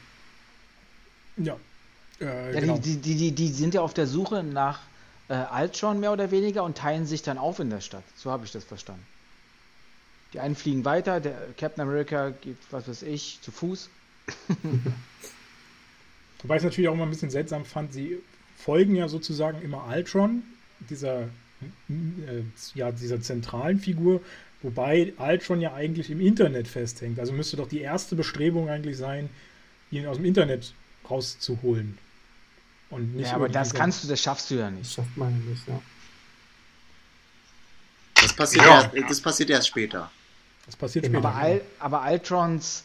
[1.38, 1.58] Ja.
[2.20, 2.78] Äh, ja genau.
[2.78, 4.82] die, die, die, die sind ja auf der Suche nach
[5.28, 8.04] äh, Ultron mehr oder weniger und teilen sich dann auf in der Stadt.
[8.16, 9.06] So habe ich das verstanden.
[10.34, 13.90] Die einen fliegen weiter, der Captain America geht, was weiß ich, zu Fuß
[16.42, 18.18] Wobei ich es natürlich auch immer ein bisschen seltsam fand, sie
[18.56, 20.44] folgen ja sozusagen immer Ultron,
[20.90, 21.24] dieser,
[21.90, 22.44] äh,
[22.74, 24.22] ja, dieser zentralen Figur,
[24.62, 27.20] wobei Ultron ja eigentlich im Internet festhängt.
[27.20, 29.30] Also müsste doch die erste Bestrebung eigentlich sein,
[29.92, 30.74] ihn aus dem Internet
[31.10, 31.98] rauszuholen.
[32.90, 34.86] Und nicht ja, aber das kannst du, das schaffst du ja nicht.
[34.86, 35.82] Das schafft man ja nicht, ja.
[38.16, 38.92] Das passiert, ja.
[38.94, 40.12] erst, das passiert erst später.
[40.66, 41.20] Das passiert später.
[41.20, 42.84] Aber, Al, aber Ultrons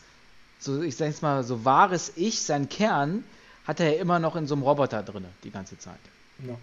[0.64, 3.24] so, ich sag jetzt mal, so wahres Ich, sein Kern,
[3.66, 5.98] hat er ja immer noch in so einem Roboter drin, die ganze Zeit.
[6.46, 6.56] Ja.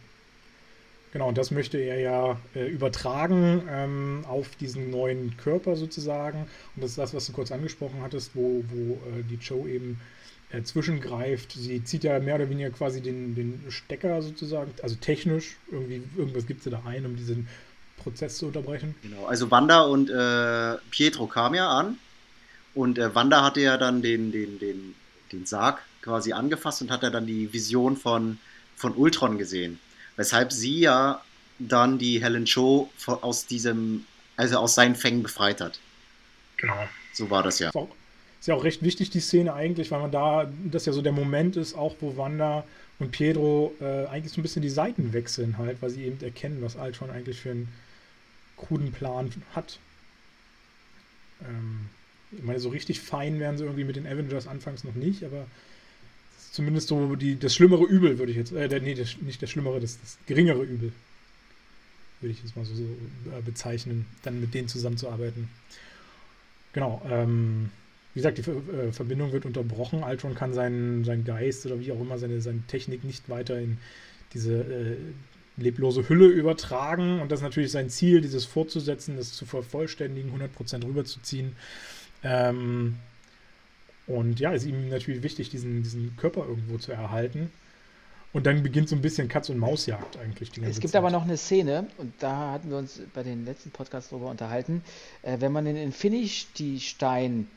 [1.14, 6.48] Genau, und das möchte er ja äh, übertragen ähm, auf diesen neuen Körper sozusagen.
[6.76, 10.00] Und das ist das, was du kurz angesprochen hattest, wo, wo äh, die Joe eben
[10.52, 11.52] äh, zwischengreift.
[11.52, 16.48] Sie zieht ja mehr oder weniger quasi den, den Stecker sozusagen, also technisch, irgendwie, irgendwas
[16.48, 17.50] gibt sie da ein, um diesen
[17.98, 18.96] Prozess zu unterbrechen.
[19.02, 21.98] Genau, also Wanda und äh, Pietro kamen ja an
[22.74, 24.96] und äh, Wanda hatte ja dann den, den, den,
[25.32, 28.40] den Sarg quasi angefasst und hat ja dann die Vision von,
[28.76, 29.80] von Ultron gesehen.
[30.16, 31.22] Weshalb sie ja
[31.60, 35.80] dann die Helen Cho aus diesem, also aus seinen Fängen befreit hat.
[36.58, 36.88] Genau.
[37.14, 37.70] So war das ja.
[37.70, 37.90] Ist, auch,
[38.40, 41.12] ist ja auch recht wichtig, die Szene eigentlich, weil man da, das ja so der
[41.12, 42.64] Moment ist, auch wo Wanda
[43.00, 46.62] und Pedro äh, eigentlich so ein bisschen die Seiten wechseln halt, weil sie eben erkennen,
[46.62, 47.68] was Ultron eigentlich für einen
[48.58, 49.80] kruden Plan hat.
[51.44, 51.90] Ähm,
[52.32, 55.46] ich meine, so richtig fein werden sie irgendwie mit den Avengers anfangs noch nicht, aber
[56.52, 59.80] zumindest so die, das schlimmere Übel, würde ich jetzt, äh, nee, das, nicht das schlimmere,
[59.80, 60.92] das, das geringere Übel,
[62.20, 65.50] würde ich jetzt mal so, so äh, bezeichnen, dann mit denen zusammenzuarbeiten.
[66.74, 67.70] Genau, ähm,
[68.14, 70.04] wie gesagt, die äh, Verbindung wird unterbrochen.
[70.04, 73.78] Ultron kann seinen, seinen Geist oder wie auch immer seine, seine Technik nicht weiter in
[74.34, 74.98] diese äh,
[75.58, 77.22] leblose Hülle übertragen.
[77.22, 81.56] Und das ist natürlich sein Ziel, dieses fortzusetzen, das zu vervollständigen, 100% rüberzuziehen.
[82.24, 82.98] Ähm,
[84.08, 87.52] und ja, ist ihm natürlich wichtig, diesen, diesen Körper irgendwo zu erhalten.
[88.34, 90.52] Und dann beginnt so ein bisschen Katz- und Mausjagd eigentlich.
[90.58, 91.00] es gibt Zeit.
[91.00, 94.84] aber noch eine Szene, und da hatten wir uns bei den letzten Podcasts darüber unterhalten,
[95.22, 97.48] äh, wenn man den Infinity-Stein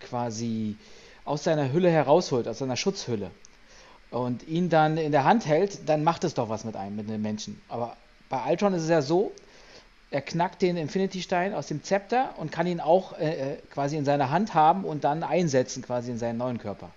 [0.00, 0.76] quasi
[1.24, 3.30] aus seiner Hülle herausholt, aus seiner Schutzhülle,
[4.10, 7.08] und ihn dann in der Hand hält, dann macht es doch was mit einem, mit
[7.08, 7.60] einem Menschen.
[7.68, 7.96] Aber
[8.28, 9.32] bei Ultron ist es ja so,
[10.12, 14.04] er knackt den Infinity-Stein aus dem Zepter und kann ihn auch äh, äh, quasi in
[14.04, 16.90] seiner Hand haben und dann einsetzen quasi in seinen neuen Körper.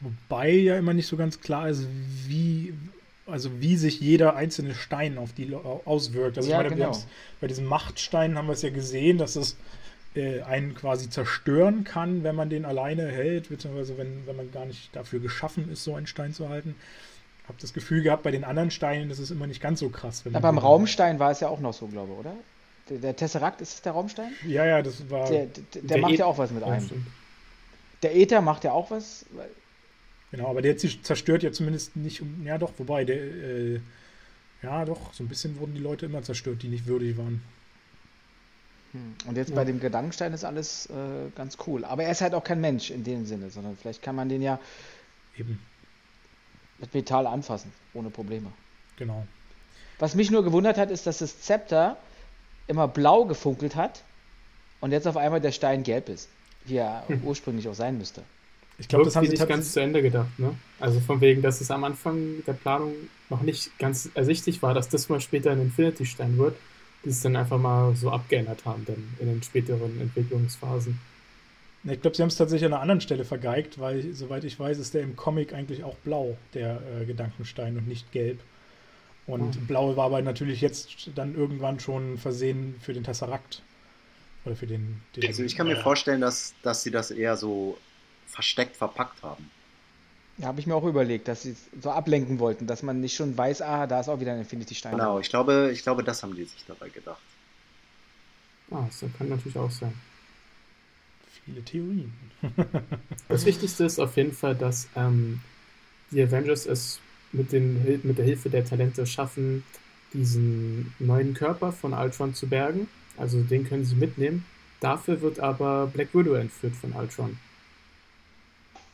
[0.00, 1.86] Wobei ja immer nicht so ganz klar ist,
[2.26, 2.74] wie,
[3.26, 6.38] also wie sich jeder einzelne Stein auf die auswirkt.
[6.38, 6.96] Also ja, meine, genau.
[7.40, 9.56] bei diesem Machtstein haben wir es ja gesehen, dass es
[10.14, 14.66] äh, einen quasi zerstören kann, wenn man den alleine hält, beziehungsweise wenn, wenn man gar
[14.66, 16.74] nicht dafür geschaffen ist, so einen Stein zu halten
[17.48, 20.22] habe das Gefühl gehabt, bei den anderen Steinen ist es immer nicht ganz so krass.
[20.30, 22.34] Ja, beim Raumstein war es ja auch noch so, glaube ich, oder?
[22.90, 24.30] Der, der Tesseract, ist es der Raumstein?
[24.46, 25.28] Ja, ja, das war.
[25.28, 27.06] Der, der, der macht Eth- ja auch was mit einem.
[28.02, 29.26] Der Äther macht ja auch was.
[30.30, 32.22] Genau, aber der zer- zerstört ja zumindest nicht.
[32.44, 33.16] Ja, doch, wobei, der.
[33.16, 33.80] Äh,
[34.62, 37.42] ja, doch, so ein bisschen wurden die Leute immer zerstört, die nicht würdig waren.
[38.92, 39.14] Hm.
[39.26, 39.54] Und jetzt Ja.
[39.56, 41.84] bei dem Gedankenstein ist alles äh, ganz cool.
[41.84, 44.42] Aber er ist halt auch kein Mensch in dem Sinne, sondern vielleicht kann man den
[44.42, 44.58] ja
[45.38, 45.60] Eben,
[46.78, 48.50] mit Metall anfassen, ohne Probleme.
[48.96, 49.26] genau.
[50.00, 51.96] Was mich nur gewundert hat, ist, dass das Zepter
[52.68, 54.02] immer blau gefunkelt hat
[54.80, 56.28] und jetzt auf einmal der Stein gelb ist,
[56.66, 57.20] wie er Hm.
[57.24, 58.22] ursprünglich auch sein müsste.
[58.78, 60.54] Ich glaube, das haben sie nicht ganz zu Ende gedacht, ne?
[60.78, 62.94] Also von wegen, dass es am Anfang der Planung
[63.28, 66.56] noch nicht ganz ersichtlich war, dass das mal später ein Infinity-Stein wird,
[67.04, 71.00] die es dann einfach mal so abgeändert haben, dann in den späteren Entwicklungsphasen.
[71.84, 74.78] Ich glaube, sie haben es tatsächlich an einer anderen Stelle vergeigt, weil, soweit ich weiß,
[74.78, 78.40] ist der im Comic eigentlich auch blau, der äh, Gedankenstein, und nicht gelb.
[79.26, 79.60] Und Ah.
[79.68, 83.62] blau war aber natürlich jetzt dann irgendwann schon versehen für den Tesseract.
[84.44, 85.00] Oder für den.
[85.16, 87.76] den Also ich kann mir äh, vorstellen, dass, dass sie das eher so
[88.26, 89.50] versteckt verpackt haben.
[90.38, 93.16] Da habe ich mir auch überlegt, dass sie es so ablenken wollten, dass man nicht
[93.16, 94.92] schon weiß, ah, da ist auch wieder ein Infinity-Stein.
[94.92, 97.18] Genau, ich glaube, ich glaube, das haben die sich dabei gedacht.
[98.70, 99.92] Ah, das kann natürlich auch sein.
[101.48, 102.12] Viele Theorien.
[103.28, 105.40] Das Wichtigste ist auf jeden Fall, dass ähm,
[106.10, 107.00] die Avengers es
[107.32, 109.64] mit, Hil- mit der Hilfe der Talente schaffen,
[110.12, 112.88] diesen neuen Körper von Ultron zu bergen.
[113.16, 114.44] Also den können sie mitnehmen.
[114.80, 117.38] Dafür wird aber Black Widow entführt von Ultron.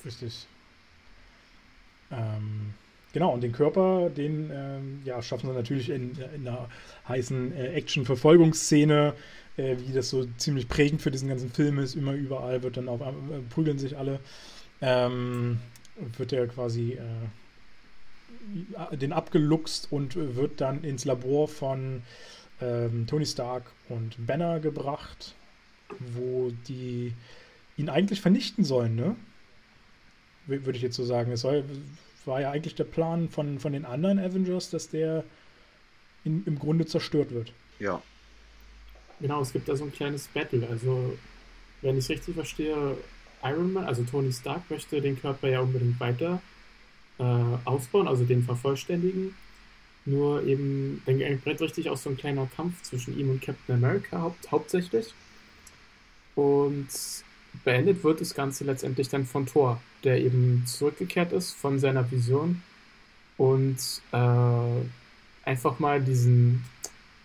[0.05, 0.47] Richtig.
[2.11, 2.75] Ähm,
[3.13, 6.69] genau, und den Körper, den ähm, ja, schaffen sie natürlich in, in einer
[7.09, 9.15] heißen äh, Action-Verfolgungsszene,
[9.57, 11.95] äh, wie das so ziemlich prägend für diesen ganzen Film ist.
[11.95, 13.13] Immer überall wird dann auch, äh,
[13.51, 14.21] prügeln sich alle.
[14.81, 15.59] Ähm,
[16.17, 16.99] wird der quasi
[18.93, 22.03] äh, den abgeluchst und wird dann ins Labor von
[22.61, 25.35] ähm, Tony Stark und Banner gebracht,
[25.99, 27.15] wo die
[27.77, 29.17] ihn eigentlich vernichten sollen, ne?
[30.47, 31.33] Wür- Würde ich jetzt so sagen.
[31.33, 31.65] Es soll,
[32.25, 35.25] war ja eigentlich der Plan von, von den anderen Avengers, dass der
[36.25, 37.53] in, im Grunde zerstört wird.
[37.79, 38.03] Ja.
[39.21, 40.67] Genau, es gibt da so ein kleines Battle.
[40.69, 41.17] Also,
[41.83, 42.97] wenn ich es richtig verstehe,
[43.43, 46.41] Iron Man, also Tony Stark, möchte den Körper ja unbedingt weiter
[47.19, 47.23] äh,
[47.65, 49.35] ausbauen, also den vervollständigen.
[50.07, 54.21] Nur eben, dann brennt richtig auch so ein kleiner Kampf zwischen ihm und Captain America
[54.21, 55.15] haupt, hauptsächlich.
[56.35, 56.89] Und
[57.65, 62.63] beendet wird das Ganze letztendlich dann von Thor, der eben zurückgekehrt ist von seiner Vision
[63.37, 63.77] und
[64.13, 66.65] äh, einfach mal diesen,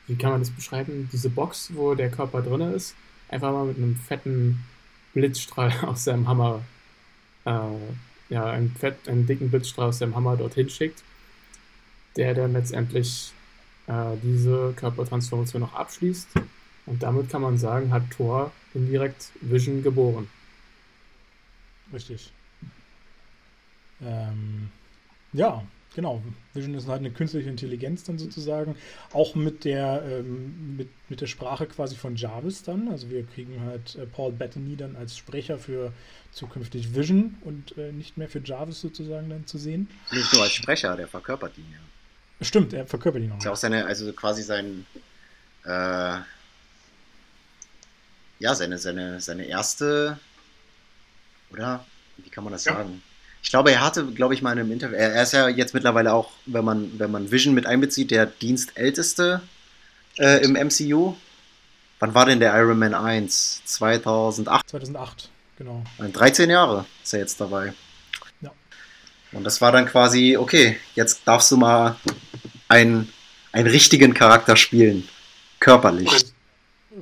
[0.09, 2.95] wie kann man das beschreiben, diese Box, wo der Körper drin ist,
[3.29, 4.63] einfach mal mit einem fetten
[5.13, 6.63] Blitzstrahl aus seinem Hammer,
[7.45, 7.59] äh,
[8.29, 11.03] ja, einen, fett, einen dicken Blitzstrahl aus seinem Hammer dorthin schickt,
[12.17, 13.31] der dann letztendlich
[13.87, 16.29] äh, diese Körpertransformation noch abschließt.
[16.87, 20.27] Und damit kann man sagen, hat Thor indirekt Vision geboren.
[21.93, 22.31] Richtig.
[24.01, 24.69] Ähm,
[25.33, 25.63] ja,
[25.95, 26.21] genau.
[26.53, 28.75] Vision ist halt eine künstliche Intelligenz dann sozusagen.
[29.13, 32.89] Auch mit der, ähm, mit, mit der Sprache quasi von Jarvis dann.
[32.89, 35.93] Also wir kriegen halt äh, Paul Bettany dann als Sprecher für
[36.31, 39.89] zukünftig Vision und äh, nicht mehr für Jarvis sozusagen dann zu sehen.
[40.11, 41.79] Nicht nur als Sprecher, der verkörpert ihn ja.
[42.45, 43.37] Stimmt, er verkörpert ihn noch.
[43.37, 44.85] Ist ja auch seine, also quasi sein,
[45.65, 46.19] äh,
[48.39, 50.19] ja, seine, seine, seine erste,
[51.51, 51.85] oder?
[52.17, 52.75] Wie kann man das Ja.
[52.75, 53.01] sagen?
[53.41, 56.13] Ich glaube, er hatte, glaube ich, mal in einem Interview, er, ist ja jetzt mittlerweile
[56.13, 59.41] auch, wenn man, wenn man Vision mit einbezieht, der dienstälteste
[60.17, 61.15] äh, im MCU.
[61.99, 63.61] Wann war denn der Iron Man 1?
[63.65, 64.69] 2008?
[64.69, 65.83] 2008, genau.
[65.99, 67.73] 13 Jahre ist er jetzt dabei.
[68.41, 68.51] Ja.
[69.31, 71.95] Und das war dann quasi, okay, jetzt darfst du mal
[72.67, 73.11] einen,
[73.51, 75.07] einen richtigen Charakter spielen.
[75.59, 76.09] Körperlich.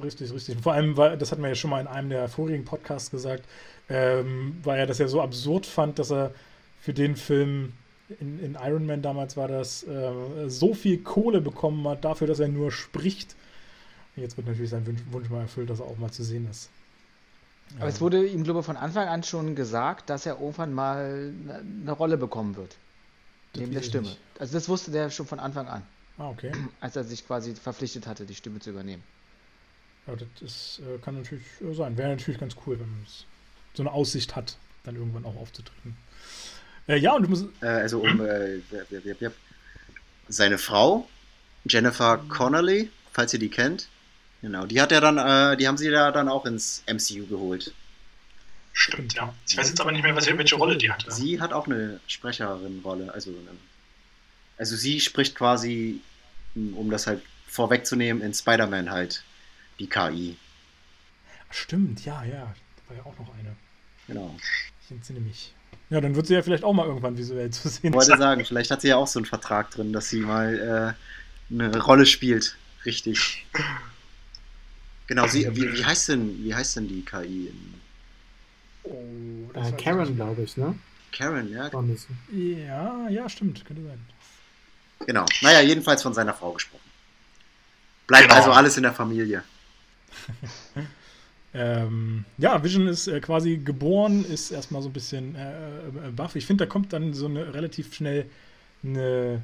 [0.04, 0.58] Richtig, richtig.
[0.62, 3.44] Vor allem, war, das hatten wir ja schon mal in einem der vorigen Podcasts gesagt,
[3.90, 6.34] ähm, weil er das ja so absurd fand, dass er
[6.82, 7.74] für den Film
[8.20, 10.12] in, in Iron Man damals war das, äh,
[10.50, 13.36] so viel Kohle bekommen hat dafür, dass er nur spricht.
[14.16, 16.70] Jetzt wird natürlich sein Wunsch, Wunsch mal erfüllt, dass er auch mal zu sehen ist.
[17.80, 21.34] Aber es wurde ihm, glaube ich, von Anfang an schon gesagt, dass er irgendwann mal
[21.44, 22.78] eine- eine Rolle bekommen wird.
[23.54, 24.08] Das Neben der Stimme.
[24.08, 24.20] nicht.
[24.40, 25.84] Also das wusste der schon von Anfang an,
[26.18, 26.52] Ah, okay.
[26.80, 29.04] als er sich quasi verpflichtet hatte, die Stimme zu übernehmen.
[30.08, 31.98] Ja, das ist, äh, kann natürlich äh, sein.
[31.98, 33.26] Wäre natürlich ganz cool, wenn man das,
[33.78, 35.96] so eine Aussicht hat, dann irgendwann auch aufzutreten.
[36.88, 37.46] Äh, ja, und du musst.
[37.62, 38.60] Äh, also um äh,
[40.28, 41.08] seine Frau,
[41.66, 43.88] Jennifer Connolly, falls ihr die kennt.
[44.42, 47.74] Genau, die hat er dann, äh, die haben sie ja dann auch ins MCU geholt.
[48.74, 49.34] Stimmt, ja.
[49.48, 51.12] Ich weiß jetzt aber nicht mehr, was, welche Rolle die hatte.
[51.12, 53.12] Sie hat auch eine Sprecherin-Rolle.
[53.12, 53.58] Also, ähm,
[54.58, 56.02] also sie spricht quasi,
[56.54, 59.24] um um das halt vorwegzunehmen, in Spider-Man halt
[59.80, 60.38] die KI.
[61.50, 62.54] Stimmt, ja, ja.
[62.76, 63.56] Da war ja auch noch eine.
[64.08, 64.36] Genau.
[64.84, 65.54] Ich entsinne mich.
[65.90, 68.44] Ja, dann wird sie ja vielleicht auch mal irgendwann visuell zu sehen Ich wollte sagen,
[68.46, 70.96] vielleicht hat sie ja auch so einen Vertrag drin, dass sie mal
[71.50, 72.58] äh, eine Rolle spielt.
[72.86, 73.46] Richtig.
[75.08, 77.54] Genau, sie, wie, wie, heißt denn, wie heißt denn die KI?
[78.84, 80.78] Oh, Äh, Karen, glaube ich, ne?
[81.12, 81.70] Karen, ja?
[82.32, 84.00] Ja, ja, stimmt, könnte sein.
[85.06, 85.26] Genau.
[85.42, 86.82] Naja, jedenfalls von seiner Frau gesprochen.
[88.08, 88.36] Bleibt Genau.
[88.36, 89.44] also alles in der Familie.
[91.58, 95.50] Ähm, ja, Vision ist äh, quasi geboren, ist erstmal so ein bisschen äh,
[96.08, 96.36] äh, baff.
[96.36, 98.26] Ich finde, da kommt dann so eine relativ schnell
[98.84, 99.42] eine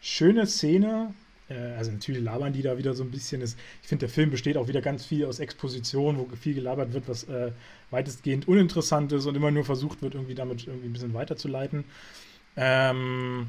[0.00, 1.14] schöne Szene.
[1.48, 3.40] Äh, also natürlich labern die da wieder so ein bisschen.
[3.42, 6.92] Es- Ich finde, der Film besteht auch wieder ganz viel aus Exposition, wo viel gelabert
[6.92, 7.52] wird, was äh,
[7.90, 11.84] weitestgehend uninteressant ist und immer nur versucht wird, irgendwie damit irgendwie ein bisschen weiterzuleiten.
[12.56, 13.48] Ähm,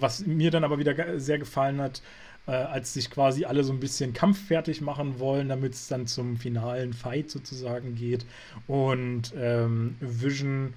[0.00, 2.02] was mir dann aber wieder sehr gefallen hat,
[2.46, 6.36] äh, als sich quasi alle so ein bisschen kampffertig machen wollen, damit es dann zum
[6.36, 8.24] finalen Fight sozusagen geht
[8.66, 10.74] und ähm, Vision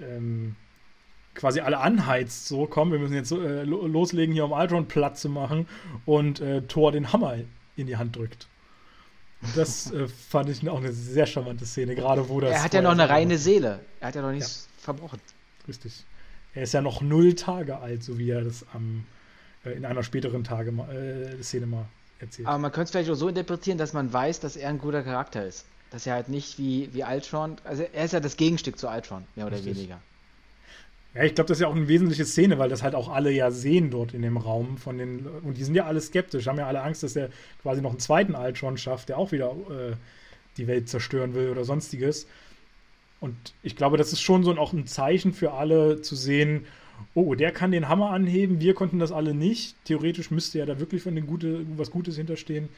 [0.00, 0.56] ähm,
[1.34, 5.18] quasi alle anheizt, so komm, wir müssen jetzt äh, lo- loslegen hier, um Ultron platt
[5.18, 5.68] zu machen
[6.06, 7.36] und äh, Thor den Hammer
[7.76, 8.48] in die Hand drückt.
[9.54, 12.52] Das äh, fand ich auch eine sehr charmante Szene, gerade wo das.
[12.52, 13.80] Er hat ja noch eine reine Seele.
[14.00, 15.20] Er hat ja noch nichts verbrochen.
[15.68, 16.04] Richtig.
[16.54, 19.04] Er ist ja noch null Tage alt, so wie er das am,
[19.72, 21.86] in einer späteren Tage mal, äh, Szene mal
[22.20, 22.48] erzählt.
[22.48, 25.02] Aber man könnte es vielleicht auch so interpretieren, dass man weiß, dass er ein guter
[25.02, 25.64] Charakter ist.
[25.90, 29.24] Dass er halt nicht wie, wie Ultron, also er ist ja das Gegenstück zu Ultron,
[29.36, 29.76] mehr oder Richtig.
[29.76, 30.00] weniger.
[31.14, 33.30] Ja, ich glaube, das ist ja auch eine wesentliche Szene, weil das halt auch alle
[33.30, 36.58] ja sehen dort in dem Raum von den und die sind ja alle skeptisch, haben
[36.58, 37.30] ja alle Angst, dass er
[37.62, 39.94] quasi noch einen zweiten Ultron schafft, der auch wieder äh,
[40.58, 42.26] die Welt zerstören will oder sonstiges.
[43.20, 46.66] Und ich glaube, das ist schon so ein, auch ein Zeichen für alle zu sehen,
[47.14, 49.76] oh, der kann den Hammer anheben, wir konnten das alle nicht.
[49.84, 52.68] Theoretisch müsste ja da wirklich von den Gute, was Gutes hinterstehen.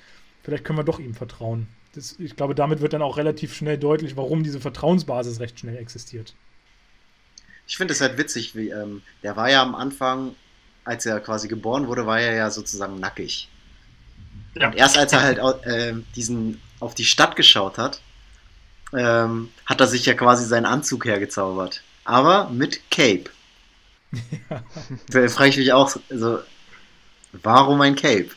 [0.42, 1.66] Vielleicht können wir doch ihm vertrauen.
[1.94, 5.76] Das, ich glaube, damit wird dann auch relativ schnell deutlich, warum diese Vertrauensbasis recht schnell
[5.76, 6.34] existiert.
[7.66, 10.34] Ich finde es halt witzig, wie, ähm, der war ja am Anfang,
[10.84, 13.48] als er quasi geboren wurde, war er ja sozusagen nackig.
[14.54, 14.68] Ja.
[14.68, 18.00] Und erst als er halt ähm, diesen auf die Stadt geschaut hat,
[18.96, 21.82] ähm, hat er sich ja quasi seinen Anzug hergezaubert.
[22.04, 23.24] Aber mit Cape.
[25.10, 26.40] Da frage ich mich auch, also,
[27.32, 28.30] warum ein Cape?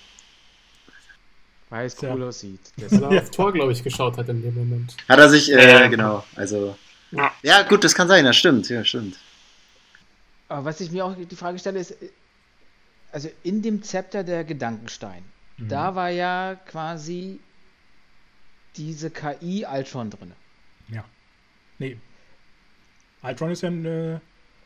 [1.69, 2.59] Weil es cool aussieht.
[2.77, 4.97] Das Weil er auf Tor, glaube ich, geschaut hat in dem Moment.
[5.07, 5.87] Hat er sich, äh, Ja.
[5.87, 6.77] genau, also.
[7.11, 7.31] Ja.
[7.43, 9.17] Ja, gut, das kann sein, das stimmt, ja, stimmt.
[10.49, 11.95] Aber was ich mir auch die Frage stelle, ist,
[13.13, 15.23] also in dem Zepter der Gedankenstein,
[15.57, 15.67] Mhm.
[15.69, 17.39] da war ja quasi
[18.75, 20.33] diese KI Ultron drin.
[20.89, 21.05] Ja.
[21.79, 21.97] Nee.
[23.21, 24.19] Ultron ist ja ein.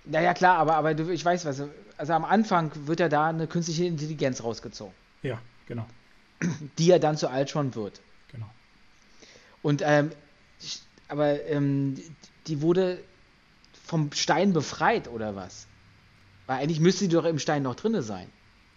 [0.06, 1.64] Naja, klar, aber, aber ich weiß was.
[1.98, 4.94] Also am Anfang wird ja da eine künstliche Intelligenz rausgezogen,
[5.24, 5.86] ja, genau.
[6.78, 8.02] die ja dann zu Ultron wird.
[8.32, 8.50] genau.
[9.62, 10.12] Und ähm,
[11.08, 11.96] aber ähm,
[12.48, 13.00] die wurde
[13.86, 15.68] vom Stein befreit oder was?
[16.48, 18.28] Weil eigentlich müsste die doch im Stein noch drinne sein.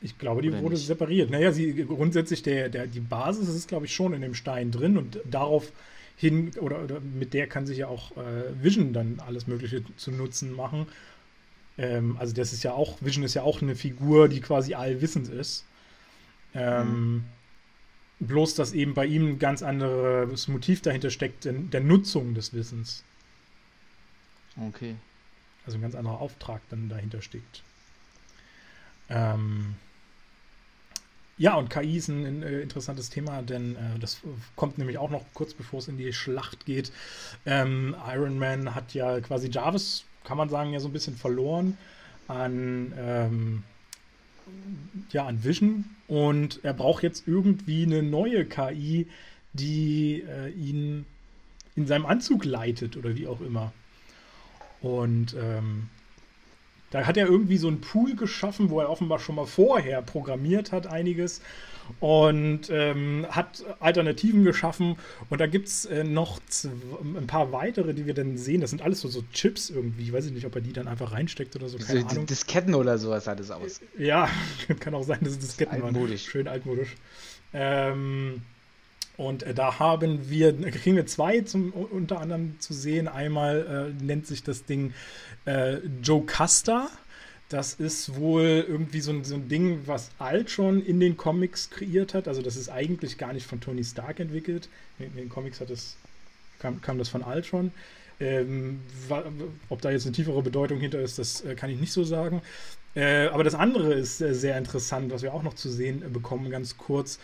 [0.01, 0.87] Ich glaube, die Oder wurde nicht?
[0.87, 1.31] separiert.
[1.31, 4.97] Naja, sie grundsätzlich der, der, die Basis ist, glaube ich, schon in dem Stein drin
[4.97, 5.73] und darauf
[6.17, 10.13] hin, oder, oder mit der kann sich ja auch äh, Vision dann alles Mögliche zu
[10.13, 10.87] Nutzen machen.
[11.79, 15.29] Ähm, also das ist ja auch, Vision ist ja auch eine Figur, die quasi allwissend
[15.29, 15.65] ist.
[16.55, 17.25] Ähm,
[18.21, 22.53] Bloß, dass eben bei ihm ein ganz anderes Motiv dahinter steckt, der, der Nutzung des
[22.53, 23.05] Wissens.
[24.61, 24.97] Okay.
[25.65, 27.63] Also ein ganz anderer Auftrag dann dahinter steckt.
[29.09, 29.77] Ähm,
[31.37, 34.21] ja, und KI ist ein, ein äh, interessantes Thema, denn äh, das
[34.57, 36.91] kommt nämlich auch noch kurz bevor es in die Schlacht geht.
[37.47, 41.79] Ähm, Iron Man hat ja quasi Jarvis, kann man sagen, ja so ein bisschen verloren
[42.29, 43.63] an, ähm,
[45.11, 49.07] ja, an Vision und er braucht jetzt irgendwie eine neue KI,
[49.55, 51.07] die äh, ihn
[51.77, 53.73] in seinem Anzug leitet oder wie auch immer.
[54.83, 55.89] Und ähm,
[56.91, 60.73] da hat er irgendwie so einen Pool geschaffen, wo er offenbar schon mal vorher programmiert
[60.73, 61.41] hat, einiges.
[62.01, 64.97] Und ähm, hat Alternativen geschaffen.
[65.31, 66.39] Und da gibt es äh, noch
[67.03, 68.61] ein paar weitere, die wir dann sehen.
[68.61, 70.03] Das sind alles so, so Chips irgendwie.
[70.03, 71.79] Ich weiß nicht, ob er die dann einfach reinsteckt oder so.
[71.79, 72.27] Keine So, Ahnung.
[72.27, 73.81] Disketten oder sowas sah das aus.
[73.97, 74.29] Ja,
[74.81, 75.95] kann auch sein, dass es Disketten waren.
[75.95, 76.25] Altmodisch.
[76.29, 76.95] Schön altmodisch.
[77.55, 78.43] Ähm,
[79.19, 83.09] und äh, da haben wir, kriegen wir zwei zum, unter anderem zu sehen.
[83.09, 84.95] Einmal äh, nennt sich das Ding
[85.45, 86.89] äh, Joe Custer.
[87.49, 92.15] Das ist wohl irgendwie so ein, so ein Ding, was Ultron in den Comics kreiert
[92.15, 92.29] hat.
[92.29, 94.69] Also das ist eigentlich gar nicht von Tony Stark entwickelt.
[95.01, 95.97] In den Comics hat es,
[96.61, 97.73] kam, kam das von Ultron.
[98.21, 98.81] Ähm,
[99.69, 102.41] ob da jetzt eine tiefere Bedeutung hinter ist, das äh, kann ich nicht so sagen.
[102.95, 106.09] Äh, aber das andere ist äh, sehr interessant, was wir auch noch zu sehen äh,
[106.09, 107.19] bekommen, ganz kurz.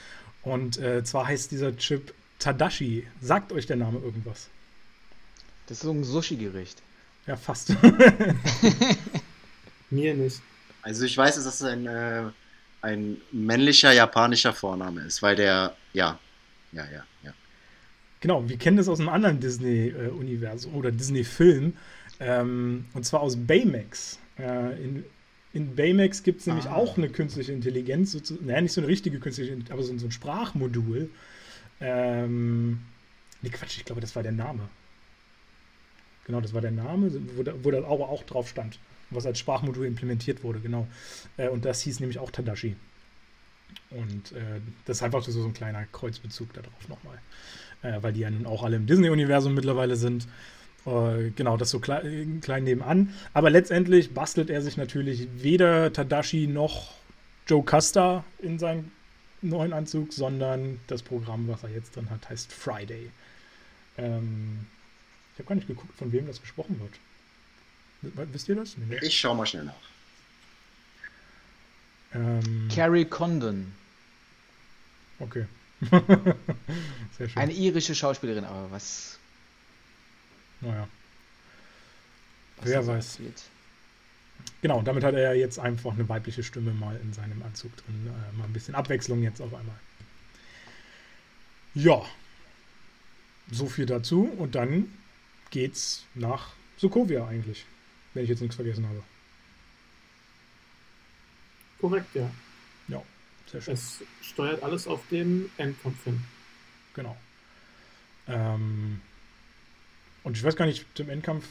[0.45, 3.07] Und äh, zwar heißt dieser Chip Tadashi.
[3.21, 4.49] Sagt euch der Name irgendwas?
[5.67, 6.83] Das ist so ein Sushi-Gericht.
[7.27, 7.71] Ja, fast.
[9.91, 10.41] Mir nicht.
[10.83, 12.25] Also ich weiß, dass das ein, äh,
[12.83, 16.19] ein männlicher japanischer Vorname ist, weil der, ja,
[16.73, 17.33] ja, ja, ja.
[18.21, 21.75] Genau, wir kennen das aus einem anderen Disney-Universum oder Disney-Film.
[22.21, 24.19] Ähm, und zwar aus Baymax.
[24.39, 25.05] Äh, in,
[25.55, 26.75] in Baymax gibt es nämlich Ah.
[26.75, 30.07] auch eine künstliche Intelligenz, so, naja, nicht so eine richtige künstliche Intelligenz, aber so, so
[30.07, 31.09] ein Sprachmodul.
[31.81, 32.81] Ähm,
[33.41, 34.69] nee, Quatsch, ich glaube, das war der Name.
[36.27, 38.79] Genau, das war der Name, wo, da, wo das auch, auch drauf stand,
[39.11, 40.87] was als Sprachmodul implementiert wurde, genau.
[41.37, 42.77] Äh, und das hieß nämlich auch Tadashi.
[43.91, 47.19] Und äh, das ist einfach so, so ein kleiner Kreuzbezug darauf nochmal.
[47.83, 50.27] Äh, weil die ja nun auch alle im Disney-Universum mittlerweile sind.
[50.87, 53.15] Äh, genau, das so klein, klein nebenan.
[53.33, 56.93] Aber letztendlich bastelt er sich natürlich weder Tadashi noch
[57.47, 58.93] Joe Custer in seinen
[59.43, 63.11] neuen Anzug, sondern das Programm, was er jetzt drin hat, heißt Friday.
[63.99, 64.67] Ähm,
[65.35, 66.93] ich habe gar nicht geguckt, von wem das gesprochen wird.
[68.33, 68.77] Wisst ihr das?
[68.77, 69.05] Nee, ne?
[69.05, 69.75] Ich schau mal schnell nach.
[72.15, 73.73] ähm, Carrie Condon.
[75.21, 75.47] okay.
[77.19, 77.37] Sehr schön.
[77.37, 79.19] Eine irische Schauspielerin, aber was.
[80.65, 80.89] Naja.
[82.59, 83.15] was Wer weiß.
[83.17, 83.43] abgeht.
[84.63, 88.07] Genau, damit hat er jetzt einfach eine weibliche Stimme mal in seinem Anzug drin.
[88.07, 89.77] Äh, mal ein bisschen Abwechslung jetzt auf einmal.
[91.75, 92.03] Ja.
[93.51, 94.25] So viel dazu.
[94.39, 94.93] Und dann
[95.51, 97.67] geht's nach Sokovia eigentlich.
[98.15, 99.03] Wenn ich jetzt nichts vergessen habe.
[101.81, 102.31] Korrekt, ja.
[102.89, 103.03] Ja,
[103.51, 103.75] sehr schön.
[103.75, 106.25] Es steuert alles auf den Endkampf hin.
[106.95, 107.17] Genau.
[108.29, 109.03] Ähm,
[110.25, 111.45] und ich weiß gar nicht, im Endkampf,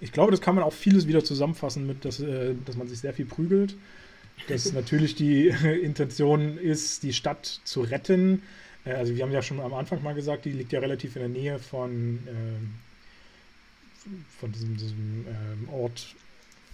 [0.00, 3.00] ich glaube, das kann man auch vieles wieder zusammenfassen mit, dass, äh, dass man sich
[3.00, 3.74] sehr viel prügelt.
[4.46, 5.48] Dass natürlich die
[5.82, 8.42] Intention ist, die Stadt zu retten.
[8.84, 11.22] Äh, also wir haben ja schon am Anfang mal gesagt, die liegt ja relativ in
[11.22, 12.74] der Nähe von, ähm,
[14.38, 16.14] von diesem, diesem ähm, Ort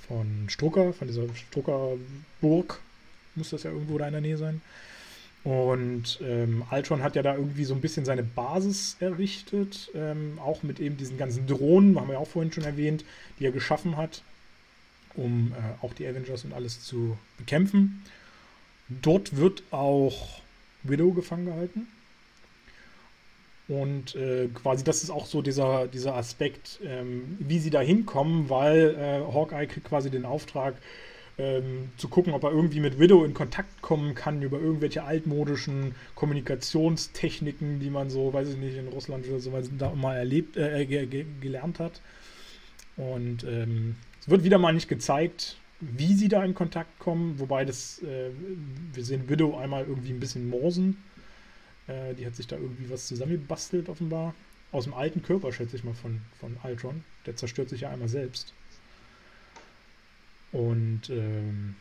[0.06, 2.80] von Strucker, von dieser Struckerburg.
[3.36, 4.60] Muss das ja irgendwo da in der Nähe sein.
[5.44, 10.62] Und ähm, Altron hat ja da irgendwie so ein bisschen seine Basis errichtet, ähm, auch
[10.62, 13.05] mit eben diesen ganzen Drohnen, haben wir ja auch vorhin schon erwähnt,
[13.39, 14.23] die er geschaffen hat,
[15.14, 18.02] um äh, auch die Avengers und alles zu bekämpfen.
[18.89, 20.40] Dort wird auch
[20.82, 21.89] Widow gefangen gehalten.
[23.68, 28.48] Und äh, quasi das ist auch so dieser, dieser Aspekt, ähm, wie sie da hinkommen,
[28.48, 30.74] weil äh, Hawkeye kriegt quasi den Auftrag,
[31.38, 35.94] ähm, zu gucken, ob er irgendwie mit Widow in Kontakt kommen kann über irgendwelche altmodischen
[36.14, 40.86] Kommunikationstechniken, die man so, weiß ich nicht, in Russland oder so da mal erlebt, äh,
[40.86, 42.00] ge ge gelernt hat.
[42.96, 47.64] Und ähm, es wird wieder mal nicht gezeigt, wie sie da in Kontakt kommen, wobei
[47.64, 48.30] das, äh,
[48.92, 50.96] wir sehen Widow einmal irgendwie ein bisschen morsen.
[51.88, 54.34] Äh, die hat sich da irgendwie was zusammengebastelt, offenbar.
[54.72, 57.04] Aus dem alten Körper, schätze ich mal, von, von Ultron.
[57.26, 58.52] Der zerstört sich ja einmal selbst.
[60.55, 61.74] Und ähm,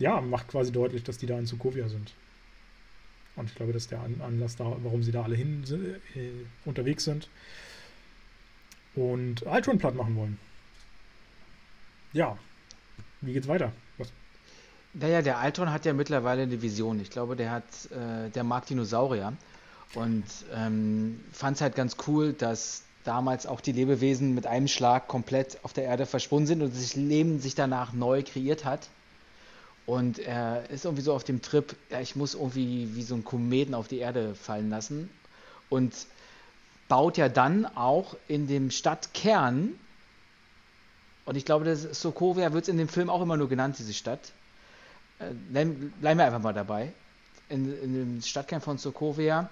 [0.00, 2.12] ja, macht quasi deutlich, dass die da in Sokovia sind.
[3.36, 5.62] Und ich glaube, das ist der An Anlass, da, warum sie da alle hin
[6.14, 7.28] äh, unterwegs sind.
[8.96, 10.38] Und Ultron platt machen wollen.
[12.12, 12.36] Ja.
[13.20, 13.72] Wie geht's weiter?
[13.98, 14.12] Was?
[14.94, 17.00] Naja, der Altron hat ja mittlerweile eine Vision.
[17.00, 19.32] Ich glaube, der hat, äh, der mag Dinosaurier
[19.94, 25.08] und ähm, fand es halt ganz cool, dass damals auch die Lebewesen mit einem Schlag
[25.08, 28.88] komplett auf der Erde verschwunden sind und sich Leben sich danach neu kreiert hat.
[29.86, 33.24] Und er ist irgendwie so auf dem Trip, ja, ich muss irgendwie wie so ein
[33.24, 35.10] Kometen auf die Erde fallen lassen.
[35.68, 35.92] Und
[36.88, 39.74] baut ja dann auch in dem Stadtkern,
[41.24, 44.32] und ich glaube, das Sokovia wird in dem Film auch immer nur genannt, diese Stadt.
[45.18, 46.92] Äh, bleiben bleiben wir einfach mal dabei.
[47.48, 49.48] In, in dem Stadtkern von Sokovia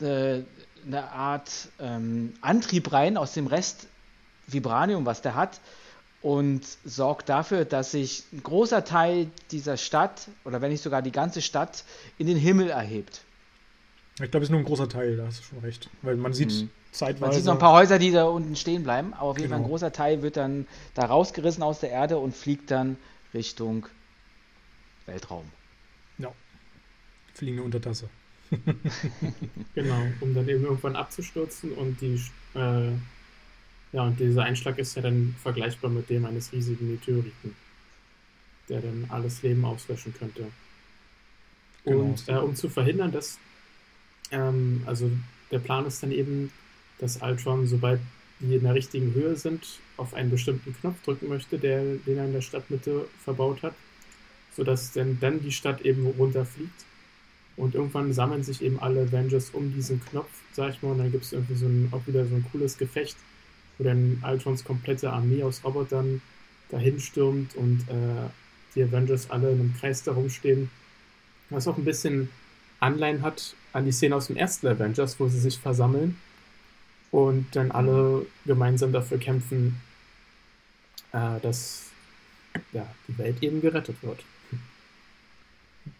[0.00, 0.42] äh,
[0.86, 3.86] eine Art ähm, Antrieb rein aus dem Rest
[4.46, 5.60] Vibranium, was der hat,
[6.20, 11.12] und sorgt dafür, dass sich ein großer Teil dieser Stadt, oder wenn nicht sogar die
[11.12, 11.84] ganze Stadt,
[12.18, 13.22] in den Himmel erhebt.
[14.20, 15.88] Ich glaube, es ist nur ein großer Teil, da hast du schon recht.
[16.02, 16.70] Weil man sieht Mhm.
[16.92, 17.20] zeitweise.
[17.24, 19.58] Man sieht noch ein paar Häuser, die da unten stehen bleiben, aber auf jeden Fall
[19.58, 19.70] ein Genau.
[19.72, 22.96] großer Teil wird dann da rausgerissen aus der Erde und fliegt dann
[23.34, 23.86] Richtung
[25.06, 25.50] Weltraum.
[27.34, 28.10] fliegende Untertasse.
[29.74, 32.20] Genau, um dann eben irgendwann abzustürzen und die,
[32.54, 32.90] äh,
[33.92, 37.56] ja, und dieser Einschlag ist ja dann vergleichbar mit dem eines riesigen Meteoriten,
[38.68, 40.46] der dann alles Leben auslöschen könnte.
[41.84, 42.00] Genau.
[42.00, 43.38] Und äh, um zu verhindern, dass,
[44.30, 45.10] ähm, also
[45.50, 46.52] der Plan ist dann eben,
[46.98, 48.00] dass Ultron, sobald
[48.40, 49.64] die in der richtigen Höhe sind,
[49.96, 53.74] auf einen bestimmten Knopf drücken möchte, der, den er in der Stadtmitte verbaut hat,
[54.54, 56.84] sodass dann, dann die Stadt eben runterfliegt
[57.56, 61.12] Und irgendwann sammeln sich eben alle Avengers um diesen Knopf, sag ich mal, und dann
[61.12, 63.16] gibt es irgendwie so ein, auch wieder so ein cooles Gefecht,
[63.78, 66.22] wo dann Ultrons komplette Armee aus Robotern
[66.70, 68.28] dahin stürmt und äh,
[68.74, 70.70] die Avengers alle in einem Kreis darum stehen.
[71.50, 72.30] Was auch ein bisschen
[72.80, 76.16] Anleihen hat an die Szene aus dem ersten Avengers, wo sie sich versammeln
[77.10, 79.80] und dann alle gemeinsam dafür kämpfen,
[81.12, 81.90] äh, dass
[82.72, 84.24] ja, die Welt eben gerettet wird.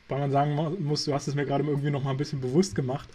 [0.08, 2.74] Weil man sagen muss, du hast es mir gerade irgendwie noch mal ein bisschen bewusst
[2.74, 3.08] gemacht,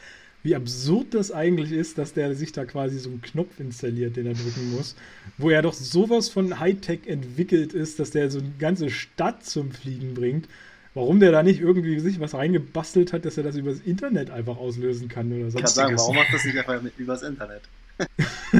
[0.43, 4.27] wie absurd das eigentlich ist, dass der sich da quasi so einen Knopf installiert, den
[4.27, 4.95] er drücken muss,
[5.37, 9.71] wo er doch sowas von Hightech entwickelt ist, dass der so eine ganze Stadt zum
[9.71, 10.47] Fliegen bringt.
[10.93, 14.57] Warum der da nicht irgendwie sich was reingebastelt hat, dass er das übers Internet einfach
[14.57, 15.57] auslösen kann oder so.
[15.57, 17.61] Ich kann sagen, warum macht das nicht einfach übers Internet?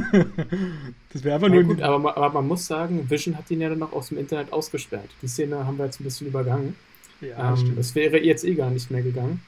[1.12, 1.62] das wäre einfach nur.
[1.62, 4.52] gut, aber, aber, man muss sagen, Vision hat ihn ja dann noch aus dem Internet
[4.52, 5.08] ausgesperrt.
[5.22, 6.76] Die Szene haben wir jetzt ein bisschen übergangen.
[7.20, 9.42] Ja, ähm, das wäre jetzt eh gar nicht mehr gegangen.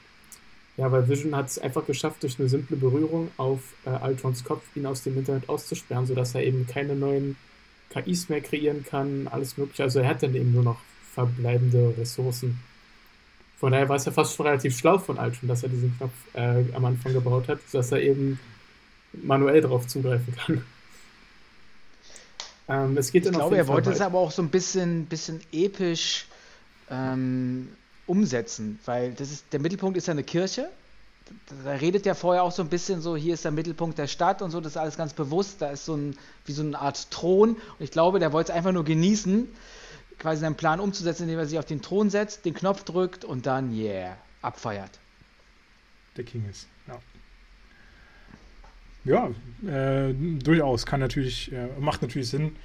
[0.76, 4.65] Ja, weil Vision hat es einfach geschafft, durch eine simple Berührung auf äh, Altrons Kopf
[4.74, 7.36] ihn aus dem Internet auszusperren, sodass er eben keine neuen
[7.90, 9.82] KIs mehr kreieren kann, alles mögliche.
[9.82, 10.81] Also er hat dann eben nur noch
[11.12, 12.60] verbleibende Ressourcen.
[13.58, 16.12] Von daher war es ja fast schon relativ schlau von Altron, dass er diesen Knopf
[16.32, 18.40] äh, am Anfang gebaut hat, dass er eben
[19.12, 20.65] manuell darauf zugreifen kann.
[22.68, 26.26] Ähm, es geht ich glaube, er wollte es aber auch so ein bisschen, bisschen episch
[26.91, 27.69] ähm,
[28.07, 30.69] umsetzen, weil das ist, der Mittelpunkt ist ja eine Kirche.
[31.65, 34.43] Da redet ja vorher auch so ein bisschen so, hier ist der Mittelpunkt der Stadt
[34.43, 35.62] und so, das ist alles ganz bewusst.
[35.62, 37.51] Da ist so ein, wie so eine Art Thron.
[37.51, 39.49] Und ich glaube, der wollte es einfach nur genießen,
[40.19, 43.47] quasi seinen Plan umzusetzen, indem er sich auf den Thron setzt, den Knopf drückt und
[43.47, 44.91] dann, yeah, abfeiert.
[46.17, 46.99] Der King ist, ja.
[49.05, 49.31] Ja,
[49.67, 50.85] äh, durchaus.
[50.85, 52.57] Kann natürlich, äh, macht natürlich Sinn.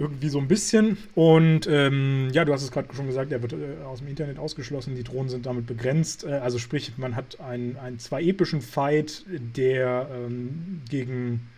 [0.00, 0.96] Irgendwie so ein bisschen.
[1.16, 4.38] Und ähm, ja, du hast es gerade schon gesagt, er wird äh, aus dem Internet
[4.38, 6.24] ausgeschlossen, die Drohnen sind damit begrenzt.
[6.24, 11.48] Äh, also sprich, man hat einen, einen zwar epischen Fight, der ähm, gegen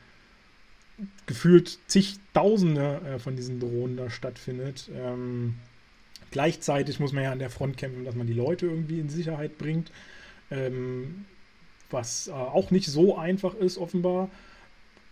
[1.26, 4.90] gefühlt zigtausende äh, von diesen Drohnen da stattfindet.
[4.94, 5.56] Ähm,
[6.30, 9.58] gleichzeitig muss man ja an der Front kämpfen, dass man die Leute irgendwie in Sicherheit
[9.58, 9.90] bringt.
[10.50, 11.26] Ähm,
[11.90, 14.30] was äh, auch nicht so einfach ist, offenbar.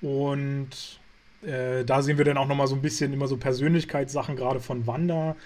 [0.00, 1.00] Und
[1.42, 4.86] äh, da sehen wir dann auch nochmal so ein bisschen immer so Persönlichkeitssachen, gerade von
[4.86, 5.36] Wanda,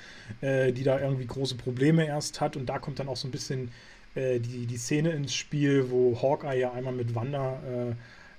[0.40, 2.56] äh, die da irgendwie große Probleme erst hat.
[2.56, 3.70] Und da kommt dann auch so ein bisschen
[4.14, 7.94] äh, die, die Szene ins Spiel, wo Hawkeye ja einmal mit Wanda äh,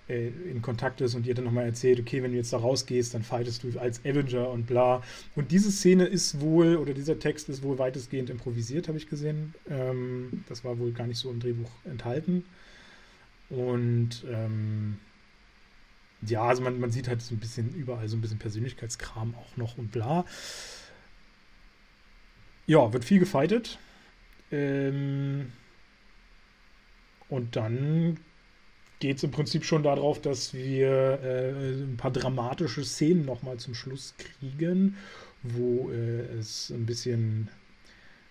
[0.10, 3.14] äh, in Kontakt ist und ihr dann nochmal erzählt, okay, wenn du jetzt da rausgehst,
[3.14, 5.02] dann fightest du als Avenger und bla.
[5.36, 9.54] Und diese Szene ist wohl, oder dieser Text ist wohl weitestgehend improvisiert, habe ich gesehen.
[9.70, 12.44] Ähm, das war wohl gar nicht so im Drehbuch enthalten.
[13.50, 14.98] Und ähm,
[16.28, 19.58] ja, also man, man sieht halt so ein bisschen überall so ein bisschen Persönlichkeitskram auch
[19.58, 20.26] noch und bla.
[22.66, 23.78] Ja, wird viel gefightet.
[24.52, 25.52] Ähm,
[27.30, 28.20] und dann
[29.00, 33.74] geht es im Prinzip schon darauf, dass wir äh, ein paar dramatische Szenen nochmal zum
[33.74, 34.96] Schluss kriegen,
[35.42, 37.50] wo äh, es ein bisschen,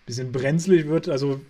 [0.07, 1.09] bisschen brenzlig wird.
[1.09, 1.41] Also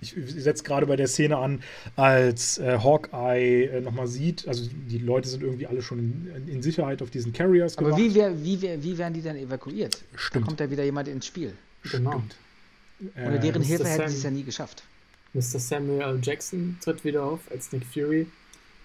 [0.00, 1.62] ich setze gerade bei der Szene an,
[1.96, 6.62] als äh, Hawkeye äh, nochmal sieht, also die Leute sind irgendwie alle schon in, in
[6.62, 10.02] Sicherheit auf diesen Carriers Aber wie, wär, wie, wär, wie werden die dann evakuiert?
[10.14, 10.44] Stimmt.
[10.44, 11.52] Da kommt ja wieder jemand ins Spiel.
[11.90, 12.22] Genau.
[13.16, 14.82] Ohne äh, deren Hilfe hätten sie es ja nie geschafft.
[15.32, 15.58] Mr.
[15.58, 16.18] Samuel L.
[16.22, 18.26] Jackson tritt wieder auf als Nick Fury,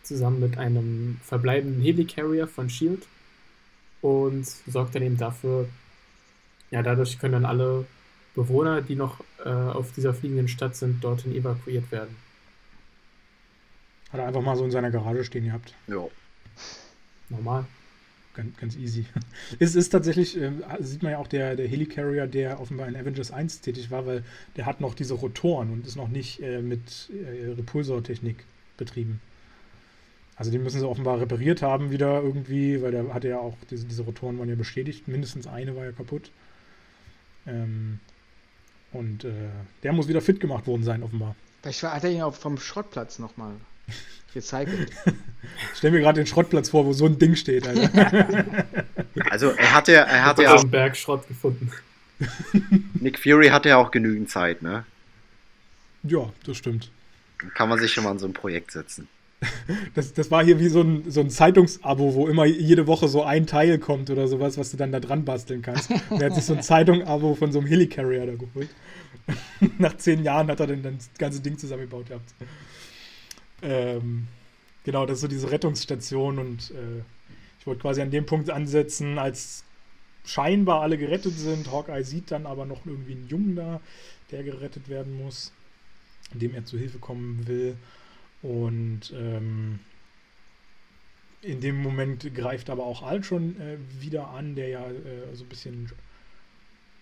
[0.03, 3.03] zusammen mit einem verbleibenden Helicarrier von S.H.I.E.L.D.
[4.01, 5.67] und sorgt dann eben dafür,
[6.71, 7.85] ja, dadurch können dann alle
[8.35, 12.15] Bewohner, die noch äh, auf dieser fliegenden Stadt sind, dorthin evakuiert werden.
[14.11, 15.73] Hat er einfach mal so in seiner Garage stehen gehabt.
[15.87, 16.05] Ja.
[17.29, 17.65] Normal.
[18.33, 19.05] Ganz, ganz easy.
[19.59, 23.31] Es ist tatsächlich, äh, sieht man ja auch der, der Helicarrier, der offenbar in Avengers
[23.31, 24.23] 1 tätig war, weil
[24.57, 28.43] der hat noch diese Rotoren und ist noch nicht äh, mit äh, Repulsortechnik
[28.77, 29.21] betrieben.
[30.35, 33.85] Also die müssen sie offenbar repariert haben wieder irgendwie, weil der hatte ja auch, diese,
[33.85, 36.29] diese Rotoren waren ja beschädigt, mindestens eine war ja kaputt.
[37.47, 37.99] Ähm,
[38.95, 39.31] und äh,
[39.83, 41.35] der muss wieder fit gemacht worden sein, offenbar.
[41.61, 43.53] Vielleicht hat er ihn auch vom Schrottplatz nochmal
[44.35, 44.91] recycelt.
[45.05, 45.13] ich
[45.75, 47.67] stell mir gerade den Schrottplatz vor, wo so ein Ding steht.
[47.67, 48.65] Alter.
[49.29, 50.63] also er hatte, er hatte ja auch...
[50.65, 51.71] Berg Schrott gefunden.
[52.93, 54.85] Nick Fury hatte ja auch genügend Zeit, ne?
[56.03, 56.91] Ja, das stimmt.
[57.55, 59.07] Kann man sich schon mal an so ein Projekt setzen.
[59.93, 63.23] Das, das war hier wie so ein, so ein Zeitungsabo, wo immer jede Woche so
[63.23, 65.89] ein Teil kommt oder sowas, was du dann da dran basteln kannst.
[66.11, 68.69] Der hat sich so ein Zeitungsabo von so einem Helicarrier da geholt.
[69.79, 72.33] Nach zehn Jahren hat er dann das ganze Ding zusammengebaut gehabt.
[73.61, 74.27] Ähm,
[74.83, 77.01] genau, das ist so diese Rettungsstation und äh,
[77.59, 79.63] ich wollte quasi an dem Punkt ansetzen, als
[80.23, 81.71] scheinbar alle gerettet sind.
[81.71, 83.81] Hawkeye sieht dann aber noch irgendwie einen Jungen da,
[84.31, 85.51] der gerettet werden muss.
[86.33, 87.77] dem er zu Hilfe kommen will.
[88.41, 89.79] Und ähm,
[91.41, 95.49] in dem Moment greift aber auch Ultron äh, wieder an, der ja äh, so ein
[95.49, 95.91] bisschen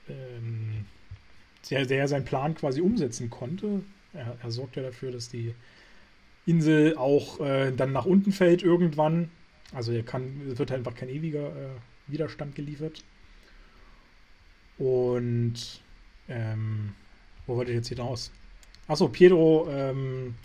[0.09, 0.85] ähm,
[1.69, 3.83] der, der seinen Plan quasi umsetzen konnte.
[4.13, 5.55] Er, er sorgt ja dafür, dass die
[6.45, 9.29] Insel auch äh, dann nach unten fällt irgendwann.
[9.73, 11.69] Also er kann, wird halt einfach kein ewiger äh,
[12.07, 13.03] Widerstand geliefert.
[14.77, 15.81] Und
[16.27, 16.93] ähm,
[17.47, 18.31] wo wollte ich jetzt hinaus?
[18.87, 20.35] Achso, Pedro ähm,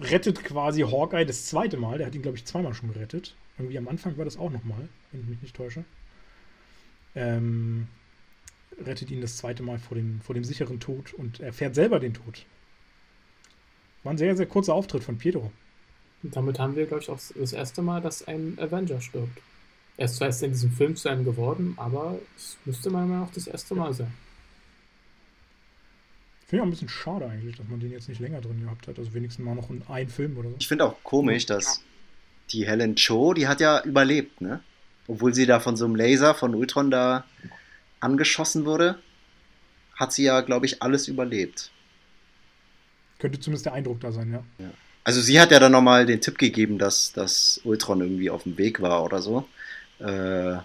[0.00, 1.98] rettet quasi Hawkeye das zweite Mal.
[1.98, 3.34] Der hat ihn, glaube ich, zweimal schon gerettet.
[3.58, 5.84] Irgendwie am Anfang war das auch nochmal, wenn ich mich nicht täusche.
[7.14, 7.88] Ähm,
[8.84, 12.00] rettet ihn das zweite Mal vor dem, vor dem sicheren Tod und er fährt selber
[12.00, 12.46] den Tod.
[14.02, 15.18] War ein sehr, sehr kurzer Auftritt von.
[16.22, 19.40] Und damit haben wir, glaube ich, auch das erste Mal, dass ein Avenger stirbt.
[19.96, 23.26] Er ist zwar erst in diesem Film zu einem geworden, aber es müsste meiner Meinung
[23.26, 24.12] nach das erste Mal sein.
[26.50, 28.88] Finde ich auch ein bisschen schade eigentlich, dass man den jetzt nicht länger drin gehabt
[28.88, 28.98] hat.
[28.98, 30.56] Also wenigstens mal noch in einen Film oder so.
[30.58, 31.84] Ich finde auch komisch, dass
[32.50, 34.58] die Helen Cho, die hat ja überlebt, ne?
[35.06, 37.24] Obwohl sie da von so einem Laser von Ultron da
[38.00, 38.98] angeschossen wurde,
[39.94, 41.70] hat sie ja, glaube ich, alles überlebt.
[43.20, 44.42] Könnte zumindest der Eindruck da sein, ja.
[44.58, 44.72] ja.
[45.04, 48.58] Also sie hat ja dann nochmal den Tipp gegeben, dass, dass Ultron irgendwie auf dem
[48.58, 49.46] Weg war oder so.
[50.00, 50.56] Äh,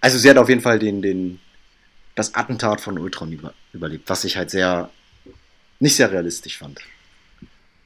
[0.00, 1.38] also sie hat auf jeden Fall den, den,
[2.20, 4.90] das Attentat von Ultron über, überlebt, was ich halt sehr,
[5.78, 6.80] nicht sehr realistisch fand.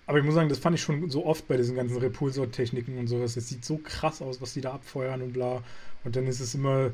[0.06, 3.06] Aber ich muss sagen, das fand ich schon so oft bei diesen ganzen Repulsor-Techniken und
[3.06, 3.36] sowas.
[3.36, 5.62] Es sieht so krass aus, was die da abfeuern und bla.
[6.02, 6.90] Und dann ist es immer,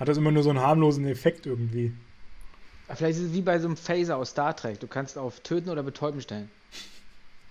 [0.00, 1.92] hat das immer nur so einen harmlosen Effekt irgendwie.
[2.88, 4.80] Vielleicht ist es wie bei so einem Phaser aus Star Trek.
[4.80, 6.50] Du kannst auf Töten oder Betäuben stellen.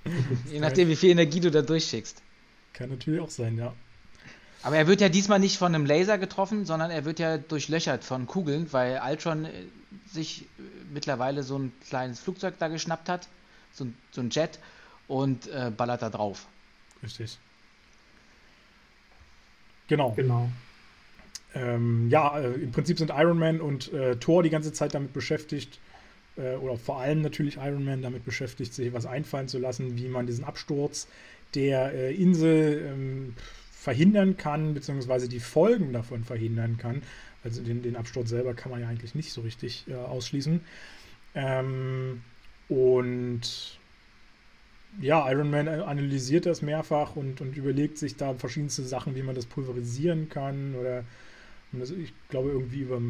[0.51, 2.21] Je nachdem, wie viel Energie du da durchschickst.
[2.73, 3.73] Kann natürlich auch sein, ja.
[4.63, 8.03] Aber er wird ja diesmal nicht von einem Laser getroffen, sondern er wird ja durchlöchert
[8.03, 9.51] von Kugeln, weil Ultron äh,
[10.11, 10.45] sich äh,
[10.93, 13.27] mittlerweile so ein kleines Flugzeug da geschnappt hat,
[13.73, 14.59] so ein, so ein Jet,
[15.07, 16.47] und äh, ballert da drauf.
[17.03, 17.37] Richtig.
[19.87, 20.11] Genau.
[20.15, 20.49] Genau.
[21.55, 25.13] Ähm, ja, äh, im Prinzip sind Iron Man und äh, Thor die ganze Zeit damit
[25.13, 25.79] beschäftigt,
[26.35, 30.07] äh, oder vor allem natürlich Iron Man damit beschäftigt, sich was einfallen zu lassen, wie
[30.07, 31.07] man diesen Absturz
[31.55, 33.35] der äh, Insel ähm,
[33.87, 37.03] verhindern kann, beziehungsweise die Folgen davon verhindern kann.
[37.41, 40.59] Also den, den Absturz selber kann man ja eigentlich nicht so richtig äh, ausschließen.
[41.35, 42.21] Ähm,
[42.67, 43.79] und
[44.99, 49.35] ja, Iron Man analysiert das mehrfach und, und überlegt sich da verschiedenste Sachen, wie man
[49.35, 51.05] das pulverisieren kann oder
[51.71, 53.01] das, ich glaube irgendwie über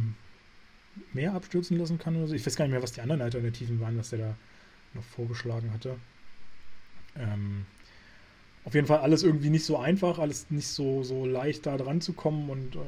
[1.11, 2.35] Meer abstürzen lassen kann oder so.
[2.35, 4.35] Ich weiß gar nicht mehr, was die anderen Alternativen waren, was der da
[4.93, 5.95] noch vorgeschlagen hatte.
[7.15, 7.65] Ähm,
[8.67, 12.01] auf jeden Fall alles irgendwie nicht so einfach, alles nicht so, so leicht da dran
[12.01, 12.79] zu kommen und äh,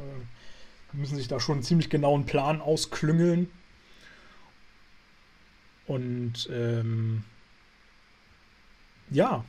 [0.92, 3.50] müssen sich da schon einen ziemlich genauen Plan ausklüngeln.
[5.88, 7.24] Und ähm,
[9.10, 9.46] ja,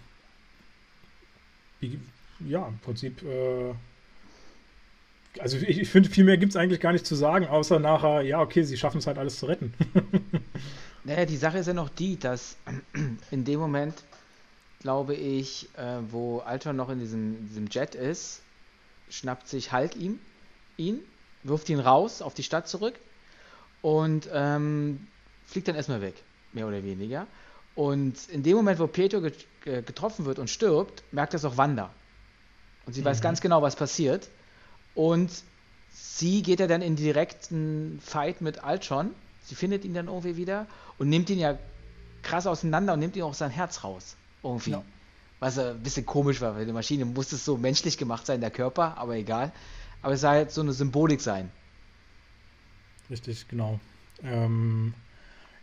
[2.46, 3.74] ja, im Prinzip, äh,
[5.40, 8.22] also ich, ich finde, viel mehr gibt es eigentlich gar nicht zu sagen, außer nachher,
[8.22, 9.74] ja, okay, sie schaffen es halt alles zu retten.
[11.02, 12.56] naja, die Sache ist ja noch die, dass
[13.32, 14.04] in dem Moment,
[14.80, 18.42] glaube ich, äh, wo Alton noch in diesem, diesem Jet ist,
[19.08, 20.18] schnappt sich Hulk ihm,
[20.76, 21.00] ihn,
[21.42, 22.94] wirft ihn raus auf die Stadt zurück
[23.82, 25.06] und ähm,
[25.46, 26.14] fliegt dann erstmal weg,
[26.52, 27.26] mehr oder weniger.
[27.74, 29.22] Und in dem Moment, wo Pietro
[29.62, 31.90] getroffen wird und stirbt, merkt das auch Wanda.
[32.86, 33.06] Und sie mhm.
[33.06, 34.28] weiß ganz genau, was passiert.
[34.94, 35.30] Und
[35.92, 39.14] sie geht ja dann in direkten Fight mit Altron.
[39.44, 40.66] Sie findet ihn dann irgendwie wieder
[40.98, 41.58] und nimmt ihn ja
[42.22, 44.16] krass auseinander und nimmt ihm auch sein Herz raus.
[44.42, 44.70] Irgendwie.
[44.72, 44.82] Ja.
[45.38, 48.98] Was ein bisschen komisch war, weil die Maschine musste so menschlich gemacht sein, der Körper,
[48.98, 49.52] aber egal.
[50.02, 51.50] Aber es soll halt so eine Symbolik sein.
[53.10, 53.80] Richtig, genau.
[54.22, 54.94] Ähm,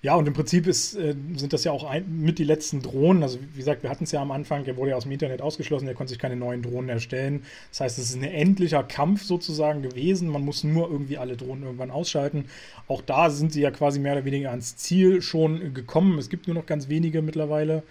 [0.03, 3.23] ja, und im Prinzip ist, äh, sind das ja auch ein, mit die letzten Drohnen.
[3.23, 5.41] Also wie gesagt, wir hatten es ja am Anfang, der wurde ja aus dem Internet
[5.41, 7.43] ausgeschlossen, der konnte sich keine neuen Drohnen erstellen.
[7.71, 10.29] Das heißt, es ist ein endlicher Kampf sozusagen gewesen.
[10.29, 12.45] Man muss nur irgendwie alle Drohnen irgendwann ausschalten.
[12.87, 16.19] Auch da sind sie ja quasi mehr oder weniger ans Ziel schon gekommen.
[16.19, 17.83] Es gibt nur noch ganz wenige mittlerweile.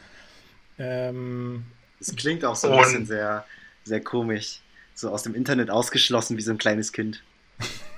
[0.79, 1.65] Ähm,
[2.01, 3.45] es klingt auch so ein bisschen sehr,
[3.85, 4.61] sehr komisch.
[4.95, 7.23] So aus dem Internet ausgeschlossen wie so ein kleines Kind.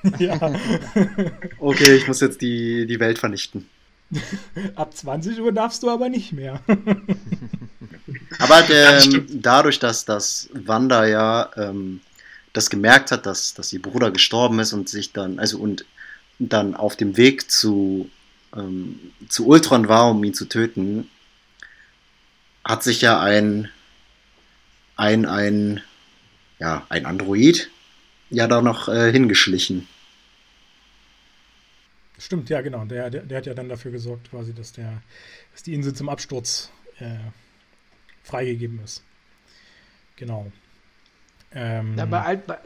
[0.19, 0.39] ja.
[1.59, 3.69] okay, ich muss jetzt die, die Welt vernichten.
[4.75, 6.61] Ab 20 Uhr darfst du aber nicht mehr.
[8.39, 12.01] aber ähm, dadurch, dass das Wanda ja ähm,
[12.53, 15.85] das gemerkt hat, dass, dass ihr Bruder gestorben ist und sich dann, also und
[16.39, 18.09] dann auf dem Weg zu,
[18.57, 18.99] ähm,
[19.29, 21.09] zu Ultron war, um ihn zu töten,
[22.69, 23.71] hat sich ja ein,
[24.97, 25.83] ein, ein,
[26.59, 27.71] ja, ein Android
[28.31, 29.89] ja da noch äh, hingeschlichen.
[32.19, 32.85] Stimmt, ja, genau.
[32.85, 35.03] Der, der, der, hat ja dann dafür gesorgt, quasi, dass, der,
[35.53, 37.17] dass die Insel zum Absturz äh,
[38.23, 39.03] freigegeben ist.
[40.17, 40.53] Genau.
[41.53, 42.59] Ähm, ja, bei, bei,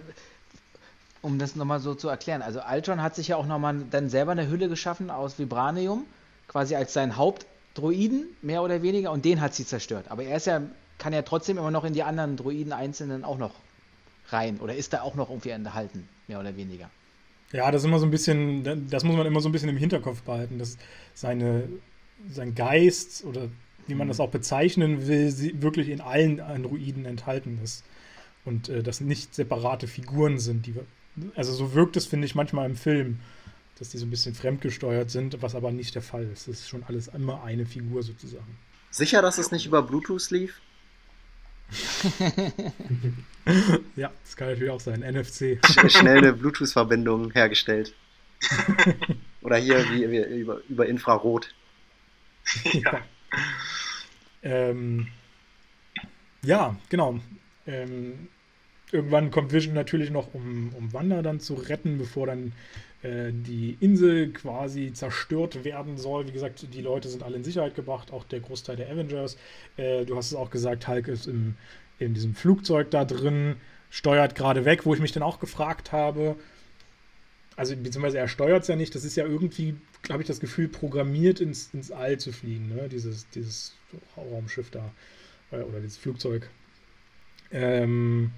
[1.20, 4.32] um das nochmal so zu erklären, also Ultron hat sich ja auch nochmal dann selber
[4.32, 6.06] eine Hülle geschaffen aus Vibranium,
[6.48, 7.16] quasi als sein
[7.72, 10.06] Hauptdroiden, mehr oder weniger, und den hat sie zerstört.
[10.08, 10.62] Aber er ist ja,
[10.98, 13.52] kann ja trotzdem immer noch in die anderen Droiden einzelnen auch noch
[14.28, 16.90] rein oder ist da auch noch irgendwie enthalten, mehr oder weniger.
[17.52, 19.76] Ja, das ist immer so ein bisschen, das muss man immer so ein bisschen im
[19.76, 20.78] Hinterkopf behalten, dass
[21.14, 21.68] seine,
[22.30, 23.48] sein Geist oder
[23.86, 24.10] wie man mhm.
[24.10, 27.84] das auch bezeichnen will, wirklich in allen Androiden enthalten ist.
[28.44, 30.74] Und äh, das nicht separate Figuren sind, die
[31.36, 33.20] also so wirkt es, finde ich, manchmal im Film,
[33.82, 36.46] dass die so ein bisschen fremdgesteuert sind, was aber nicht der Fall ist.
[36.46, 38.56] Das ist schon alles immer eine Figur sozusagen.
[38.92, 40.60] Sicher, dass es nicht über Bluetooth lief?
[43.96, 45.00] ja, das kann natürlich auch sein.
[45.00, 45.58] NFC.
[45.90, 47.92] Schnell eine Bluetooth-Verbindung hergestellt.
[49.42, 51.52] Oder hier wie, wie, über, über Infrarot.
[52.72, 53.00] Ja.
[54.44, 55.08] Ähm,
[56.44, 57.18] ja, genau.
[57.66, 58.28] Ähm,
[58.92, 62.52] irgendwann kommt Vision natürlich noch, um, um Wanda dann zu retten, bevor dann
[63.02, 66.28] die Insel quasi zerstört werden soll.
[66.28, 69.36] Wie gesagt, die Leute sind alle in Sicherheit gebracht, auch der Großteil der Avengers.
[69.76, 71.56] Äh, du hast es auch gesagt, Hulk ist im,
[71.98, 73.56] in diesem Flugzeug da drin,
[73.90, 76.36] steuert gerade weg, wo ich mich dann auch gefragt habe,
[77.56, 79.74] also beziehungsweise er steuert es ja nicht, das ist ja irgendwie,
[80.10, 82.88] habe ich das Gefühl, programmiert ins, ins All zu fliegen, ne?
[82.88, 83.74] dieses, dieses
[84.16, 84.90] Raumschiff da
[85.50, 86.48] äh, oder dieses Flugzeug.
[87.50, 88.30] Ähm,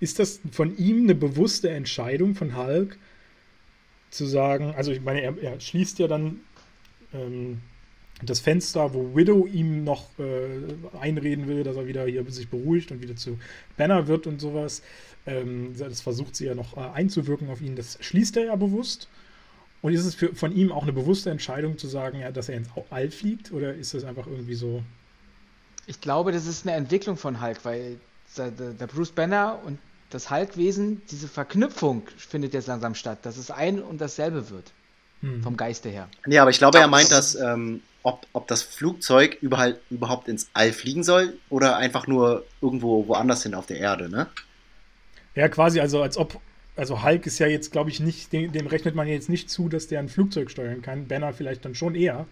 [0.00, 2.98] ist das von ihm eine bewusste Entscheidung von Hulk,
[4.10, 6.40] zu sagen, also ich meine, er, er schließt ja dann
[7.12, 7.60] ähm,
[8.22, 12.90] das Fenster, wo Widow ihm noch äh, einreden will, dass er wieder hier sich beruhigt
[12.90, 13.38] und wieder zu
[13.76, 14.82] Banner wird und sowas.
[15.26, 17.76] Ähm, das versucht sie ja noch äh, einzuwirken auf ihn.
[17.76, 19.08] Das schließt er ja bewusst.
[19.82, 22.58] Und ist es für, von ihm auch eine bewusste Entscheidung zu sagen, ja, dass er
[22.58, 23.52] ins All fliegt?
[23.52, 24.82] Oder ist das einfach irgendwie so?
[25.86, 27.98] Ich glaube, das ist eine Entwicklung von Hulk, weil
[28.36, 29.78] der, der Bruce Banner und
[30.10, 34.72] das Hulk-Wesen, diese Verknüpfung findet jetzt langsam statt, dass es ein und dasselbe wird.
[35.20, 35.42] Hm.
[35.42, 36.08] Vom Geiste her.
[36.26, 40.48] Nee, aber ich glaube, er meint, dass ähm, ob, ob das Flugzeug überall, überhaupt ins
[40.54, 44.26] All fliegen soll oder einfach nur irgendwo woanders hin auf der Erde, ne?
[45.34, 46.40] Ja, quasi, also als ob,
[46.76, 49.68] also Hulk ist ja jetzt, glaube ich, nicht, dem, dem, rechnet man jetzt nicht zu,
[49.68, 51.06] dass der ein Flugzeug steuern kann.
[51.06, 52.26] Banner vielleicht dann schon eher.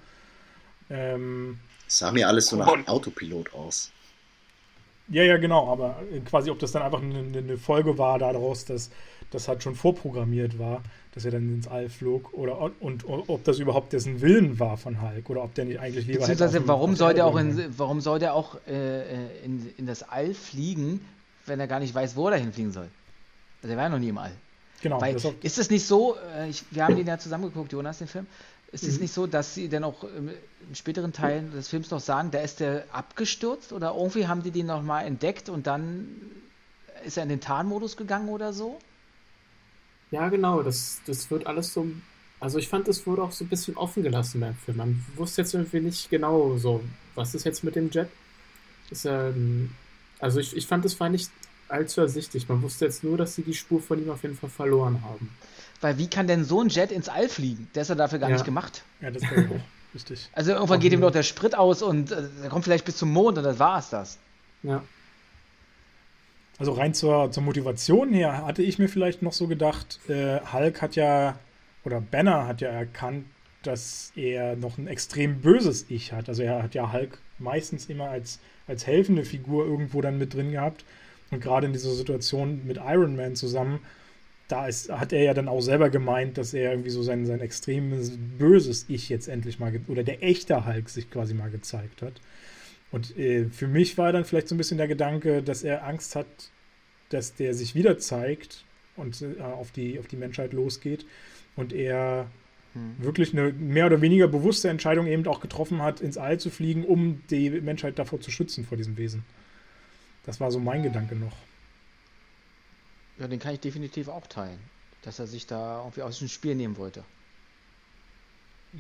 [0.91, 3.93] Ähm, das sah mir alles so nach Autopilot aus.
[5.11, 8.65] Ja, ja, genau, aber äh, quasi, ob das dann einfach eine, eine Folge war daraus,
[8.65, 8.91] dass
[9.31, 10.83] das halt schon vorprogrammiert war,
[11.15, 14.77] dass er dann ins All flog, oder und, und ob das überhaupt dessen Willen war
[14.77, 18.01] von Hulk, oder ob der nicht eigentlich lieber Beziehungsweise, warum soll der auch, in, warum
[18.01, 21.01] soll der auch äh, in, in das All fliegen,
[21.47, 22.89] wenn er gar nicht weiß, wo er dahin fliegen soll?
[23.63, 24.33] Also, er war ja noch nie im All.
[24.83, 25.01] Genau.
[25.01, 28.27] Weil, ist es nicht so, äh, ich, wir haben den ja zusammengeguckt, Jonas, den Film,
[28.71, 29.03] ist es mhm.
[29.03, 30.31] nicht so, dass sie dann auch in
[30.75, 34.67] späteren Teilen des Films noch sagen, da ist der abgestürzt oder irgendwie haben die den
[34.67, 36.09] nochmal entdeckt und dann
[37.05, 38.79] ist er in den Tarnmodus gegangen oder so?
[40.11, 41.87] Ja, genau, das, das wird alles so.
[42.41, 44.77] Also ich fand, das wurde auch so ein bisschen offen gelassen beim Film.
[44.77, 46.83] Man wusste jetzt irgendwie nicht genau so,
[47.15, 48.09] was ist jetzt mit dem Jet.
[48.91, 49.71] Ist, ähm,
[50.19, 51.31] also ich, ich fand, das war nicht
[51.69, 52.49] allzu ersichtlich.
[52.49, 55.31] Man wusste jetzt nur, dass sie die Spur von ihm auf jeden Fall verloren haben.
[55.81, 57.69] Weil wie kann denn so ein Jet ins All fliegen?
[57.75, 58.35] Der ist ja dafür gar ja.
[58.35, 58.83] nicht gemacht.
[59.01, 59.61] Ja, das wäre auch
[59.95, 60.29] richtig.
[60.33, 63.13] Also irgendwann geht ihm doch der Sprit aus und äh, er kommt vielleicht bis zum
[63.13, 64.19] Mond und das war es das.
[64.63, 64.83] Ja.
[66.59, 70.83] Also rein zur, zur Motivation her hatte ich mir vielleicht noch so gedacht, äh, Hulk
[70.83, 71.39] hat ja,
[71.85, 73.27] oder Banner hat ja erkannt,
[73.63, 76.29] dass er noch ein extrem böses Ich hat.
[76.29, 80.51] Also er hat ja Hulk meistens immer als, als helfende Figur irgendwo dann mit drin
[80.51, 80.85] gehabt.
[81.31, 83.81] Und gerade in dieser Situation mit Iron Man zusammen
[84.49, 87.41] da ist, hat er ja dann auch selber gemeint, dass er irgendwie so sein, sein
[87.41, 92.15] extremes böses Ich jetzt endlich mal, oder der echte Hulk sich quasi mal gezeigt hat.
[92.91, 96.17] Und äh, für mich war dann vielleicht so ein bisschen der Gedanke, dass er Angst
[96.17, 96.27] hat,
[97.11, 98.65] dass der sich wieder zeigt
[98.97, 101.05] und äh, auf, die, auf die Menschheit losgeht
[101.55, 102.31] und er
[102.73, 103.05] hm.
[103.05, 106.85] wirklich eine mehr oder weniger bewusste Entscheidung eben auch getroffen hat, ins All zu fliegen,
[106.85, 109.25] um die Menschheit davor zu schützen, vor diesem Wesen.
[110.25, 111.37] Das war so mein Gedanke noch.
[113.19, 114.59] Ja, den kann ich definitiv auch teilen.
[115.03, 117.05] Dass er sich da irgendwie aus dem Spiel nehmen wollte.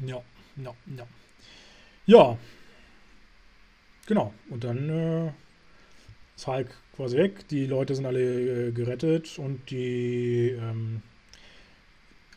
[0.04, 0.22] Ja,
[0.56, 1.06] ja, ja.
[2.06, 2.38] Ja.
[4.06, 4.32] Genau.
[4.48, 5.32] Und dann äh,
[6.36, 7.46] ist Hulk quasi weg.
[7.48, 11.02] Die Leute sind alle äh, gerettet und die ähm,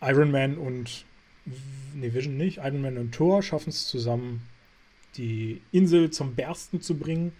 [0.01, 1.05] Iron Man und
[1.93, 4.41] ne, Vision nicht, Iron Man und Thor schaffen es zusammen,
[5.17, 7.33] die Insel zum Bersten zu bringen.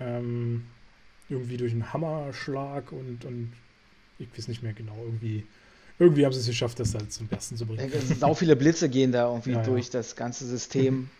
[0.00, 0.66] Ähm,
[1.28, 3.52] irgendwie durch einen Hammerschlag und, und
[4.18, 5.44] ich weiß nicht mehr genau, irgendwie
[5.98, 7.90] irgendwie haben sie es geschafft, das halt zum Besten zu bringen.
[8.18, 9.64] Sau viele Blitze gehen da irgendwie Ja, ja.
[9.64, 11.10] durch das ganze System,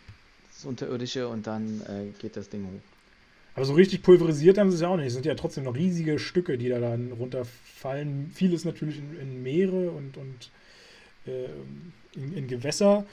[0.53, 2.81] das Unterirdische, und dann äh, geht das Ding hoch.
[3.55, 5.07] Aber so richtig pulverisiert haben sie es ja auch nicht.
[5.07, 8.31] Es sind ja trotzdem noch riesige Stücke, die da dann runterfallen.
[8.33, 10.51] Vieles natürlich in, in Meere und, und
[11.27, 11.47] äh,
[12.15, 13.05] in, in Gewässer,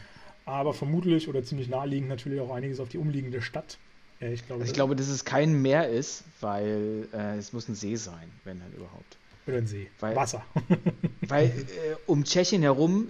[0.45, 3.79] aber vermutlich oder ziemlich naheliegend natürlich auch einiges auf die umliegende Stadt.
[4.25, 7.67] Äh, ich glaube, Also ich glaube, dass es kein Meer ist, weil äh, es muss
[7.67, 9.17] ein See sein, wenn dann überhaupt.
[9.47, 9.89] oder ein See.
[9.99, 10.43] weil- Wasser.
[11.27, 13.09] Weil äh, um Tschechien herum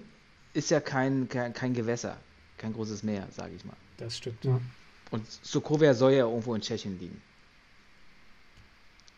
[0.54, 2.18] ist ja kein, kein, kein Gewässer,
[2.58, 3.76] kein großes Meer, sage ich mal.
[3.98, 4.44] Das stimmt.
[4.46, 4.60] Ja.
[5.12, 7.22] Und Sokovia soll ja irgendwo in Tschechien liegen.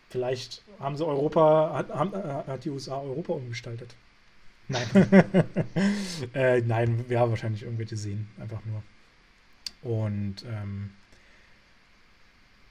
[0.09, 3.93] Vielleicht haben sie Europa, hat, haben, äh, hat die USA Europa umgestaltet.
[4.69, 4.88] Nein.
[6.34, 8.84] äh, nein, wir haben wahrscheinlich irgendwelche Seen, einfach nur.
[9.82, 10.92] Und ähm,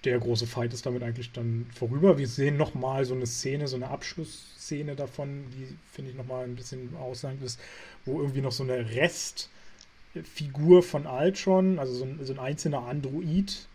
[0.06, 2.16] der große Fight ist damit eigentlich dann vorüber.
[2.16, 6.54] Wir sehen nochmal so eine Szene, so eine Abschlussszene davon, die finde ich nochmal ein
[6.54, 7.60] bisschen aussagend ist,
[8.04, 13.66] wo irgendwie noch so eine Restfigur von Ultron, also so ein, so ein einzelner Android,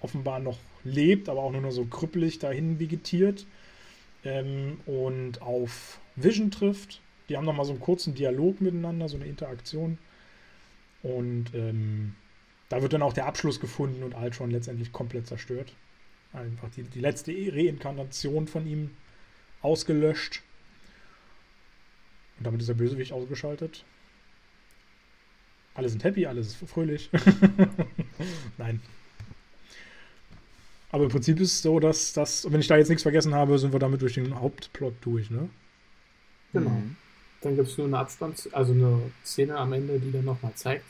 [0.00, 3.44] offenbar noch lebt, aber auch nur noch so krüppelig dahin vegetiert
[4.24, 7.00] ähm, und auf Vision trifft.
[7.28, 9.98] Die haben nochmal so einen kurzen Dialog miteinander, so eine Interaktion.
[11.02, 12.14] Und ähm,
[12.72, 15.74] da wird dann auch der Abschluss gefunden und Ultron letztendlich komplett zerstört.
[16.32, 18.92] Einfach die, die letzte Reinkarnation von ihm
[19.60, 20.40] ausgelöscht.
[22.38, 23.84] Und damit ist der Bösewicht ausgeschaltet.
[25.74, 27.10] Alle sind happy, alles ist fröhlich.
[28.56, 28.80] Nein.
[30.92, 33.58] Aber im Prinzip ist es so, dass das, wenn ich da jetzt nichts vergessen habe,
[33.58, 35.50] sind wir damit durch den Hauptplot durch, ne?
[36.54, 36.70] Genau.
[36.70, 36.96] Mhm.
[37.42, 40.86] Dann gibt es nur eine Abspann, also eine Szene am Ende, die dann nochmal zeigt,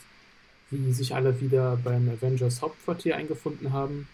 [0.73, 4.07] wie sich alle wieder beim Avengers Hauptquartier eingefunden haben.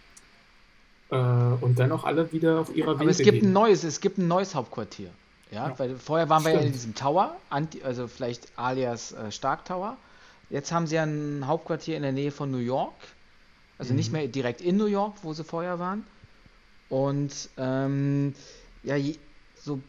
[1.11, 3.99] Äh, und dann auch alle wieder auf ihrer Wege Aber es gibt ein neues, es
[3.99, 5.09] gibt ein neues Hauptquartier.
[5.51, 5.79] Ja, Ja.
[5.79, 6.75] weil vorher waren wir ja in Stimmt.
[6.75, 9.97] diesem Tower, also vielleicht alias äh, Stark Tower.
[10.49, 12.93] Jetzt haben sie ja ein Hauptquartier in der Nähe von New York.
[13.77, 16.03] Also nicht mehr direkt in New York, wo sie vorher waren.
[16.89, 18.33] Und ähm,
[18.83, 19.15] ja, je,
[19.55, 19.79] so,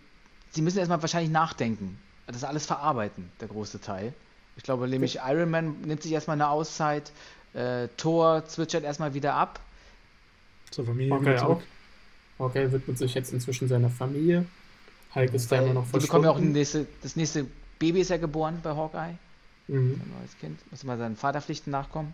[0.51, 1.99] sie müssen erstmal wahrscheinlich nachdenken.
[2.27, 4.13] Das alles verarbeiten, der große Teil.
[4.61, 7.13] Ich glaube nämlich, Iron Man nimmt sich erstmal eine Auszeit,
[7.55, 9.59] äh, Thor zwitschert erstmal wieder ab.
[10.71, 11.63] Zur Familie Hawkeye wieder zurück.
[12.39, 12.45] auch.
[12.45, 14.45] Hawkeye widmet sich jetzt inzwischen seiner Familie.
[15.15, 16.53] Hulk ist da immer noch die bekommen ja auch verschwunden.
[16.53, 17.47] nächste, das nächste
[17.79, 19.15] Baby ist ja geboren bei Hawkeye.
[19.69, 19.93] Mhm.
[19.95, 20.61] Ein neues Kind.
[20.71, 22.13] Muss mal seinen Vaterpflichten nachkommen.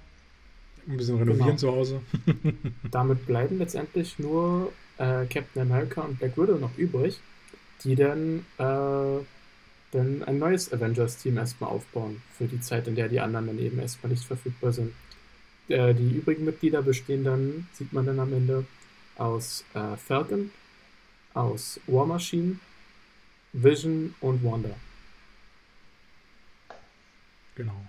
[0.87, 1.59] Ein bisschen renovieren Genau.
[1.59, 2.01] zu Hause.
[2.93, 7.19] Damit bleiben letztendlich nur äh, Captain America und Black Widow noch übrig,
[7.83, 9.19] die dann, äh,
[9.93, 13.79] dann ein neues Avengers-Team erstmal aufbauen, für die Zeit, in der die anderen dann eben
[13.79, 14.93] erstmal nicht verfügbar sind.
[15.69, 18.65] Äh, die übrigen Mitglieder bestehen dann, sieht man dann am Ende,
[19.17, 20.51] aus äh, Falcon,
[21.35, 22.59] aus War Machine,
[23.53, 24.75] Vision und Wanda.
[27.55, 27.87] Genau.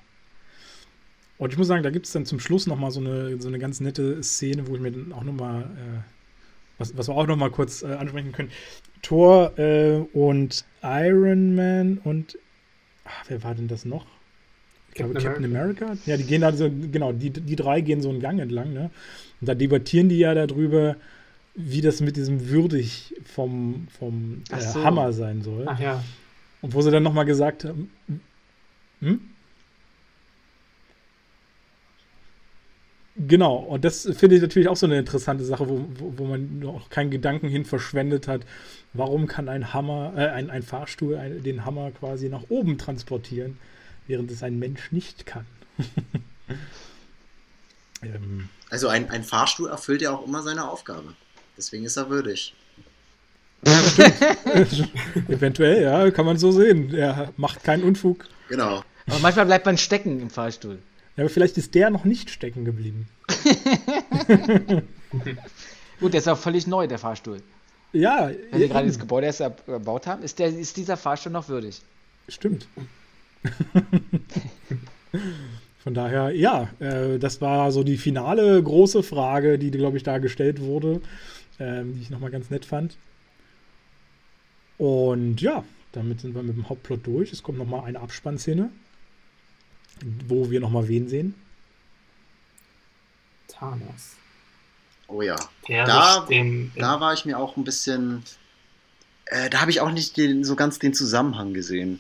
[1.38, 3.59] Und ich muss sagen, da gibt es dann zum Schluss nochmal so eine, so eine
[3.59, 6.01] ganz nette Szene, wo ich mir dann auch nochmal, äh,
[6.77, 8.51] was, was wir auch nochmal kurz äh, ansprechen können.
[9.01, 12.38] Thor äh, und Iron Man und,
[13.06, 14.06] ach, wer war denn das noch?
[14.90, 15.98] Ich glaube, Captain Captain America.
[16.06, 18.90] Ja, die gehen da so, genau, die, die drei gehen so einen Gang entlang, ne?
[19.40, 20.95] Und da debattieren die ja darüber,
[21.53, 24.84] wie das mit diesem würdig vom, vom äh, so.
[24.84, 25.66] Hammer sein soll.
[25.67, 26.03] Ach ja,
[26.61, 27.92] Und wo sie dann nochmal gesagt haben,
[29.01, 29.19] hm?
[33.20, 36.60] Genau, und das finde ich natürlich auch so eine interessante Sache, wo, wo, wo man
[36.60, 38.42] noch keinen Gedanken hin verschwendet hat.
[38.94, 43.58] Warum kann ein Hammer, äh, ein, ein Fahrstuhl ein, den Hammer quasi nach oben transportieren,
[44.06, 45.46] während es ein Mensch nicht kann?
[48.04, 51.14] ähm, Also ein, ein Fahrstuhl erfüllt ja auch immer seine Aufgabe.
[51.58, 52.54] Deswegen ist er würdig.
[55.28, 56.94] eventuell, ja, kann man so sehen.
[56.94, 58.26] Er macht keinen Unfug.
[58.48, 58.84] Genau.
[59.08, 60.78] Aber manchmal bleibt man stecken im Fahrstuhl.
[61.18, 63.08] Ja, aber vielleicht ist der noch nicht stecken geblieben.
[66.00, 67.42] Gut, der ist auch völlig neu, der Fahrstuhl.
[67.92, 71.50] Ja, Wenn wir gerade das Gebäude erst gebaut haben, ist, der, ist dieser Fahrstuhl noch
[71.50, 71.82] würdig.
[72.30, 72.68] Stimmt.
[75.80, 80.20] Von daher, ja, äh, das war so die finale große Frage, die, glaube ich, da
[80.20, 81.02] gestellt wurde,
[81.60, 82.98] ähm, die ich nochmal ganz nett fand.
[84.78, 85.64] Und ja,
[85.94, 87.34] damit sind wir mit dem Hauptplot durch.
[87.34, 88.70] Es kommt nochmal eine Abspannszene,
[90.27, 91.35] wo wir nochmal wen sehen.
[93.48, 94.16] Thanos.
[95.08, 95.35] Oh ja.
[95.67, 98.24] Der Da- den, Da war ich mir auch ein bisschen.
[99.26, 102.00] Äh, da habe ich auch nicht den, so ganz den Zusammenhang gesehen.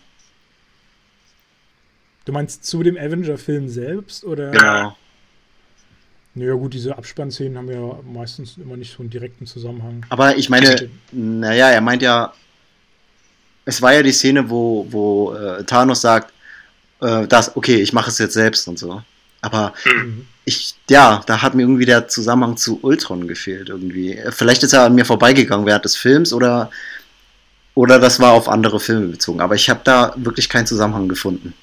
[2.25, 4.23] Du meinst zu dem Avenger-Film selbst?
[4.25, 4.51] Oder?
[4.51, 4.97] Genau.
[6.35, 10.05] Naja, gut, diese Abspannszenen haben ja meistens immer nicht so einen direkten Zusammenhang.
[10.09, 12.33] Aber ich meine, naja, er meint ja,
[13.65, 16.33] es war ja die Szene, wo, wo äh, Thanos sagt,
[17.01, 19.01] äh, das, okay, ich mache es jetzt selbst und so.
[19.41, 20.27] Aber mhm.
[20.45, 24.19] ich, ja, da hat mir irgendwie der Zusammenhang zu Ultron gefehlt irgendwie.
[24.31, 26.71] Vielleicht ist er an mir vorbeigegangen während des Films oder,
[27.75, 29.41] oder das war auf andere Filme bezogen.
[29.41, 31.53] Aber ich habe da wirklich keinen Zusammenhang gefunden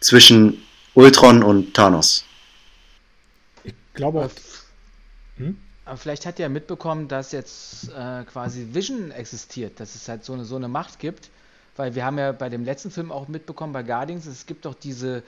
[0.00, 0.62] zwischen
[0.94, 2.24] Ultron und Thanos.
[3.64, 4.30] Ich glaube.
[5.38, 5.56] Hm?
[5.86, 10.32] Aber vielleicht hat er mitbekommen, dass jetzt äh, quasi Vision existiert, dass es halt so
[10.32, 11.30] eine, so eine Macht gibt.
[11.76, 14.74] Weil wir haben ja bei dem letzten Film auch mitbekommen, bei Guardians, es gibt doch
[14.74, 15.22] diese,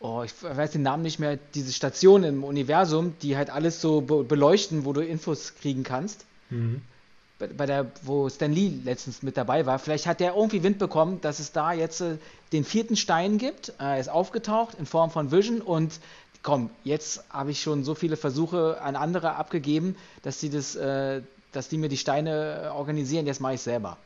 [0.00, 4.00] oh, ich weiß den Namen nicht mehr, diese Stationen im Universum, die halt alles so
[4.00, 6.24] be beleuchten, wo du Infos kriegen kannst.
[6.50, 6.82] Mhm.
[7.38, 9.78] Bei, bei, der, wo Stan Lee letztens mit dabei war.
[9.78, 12.18] Vielleicht hat der irgendwie Wind bekommen, dass es da jetzt äh,
[12.52, 13.72] den vierten Stein gibt.
[13.78, 16.00] Er ist aufgetaucht in Form von Vision und
[16.42, 21.22] komm, jetzt habe ich schon so viele Versuche an andere abgegeben, dass die das, äh,
[21.52, 23.96] dass die mir die Steine äh, organisieren, jetzt mache ich selber.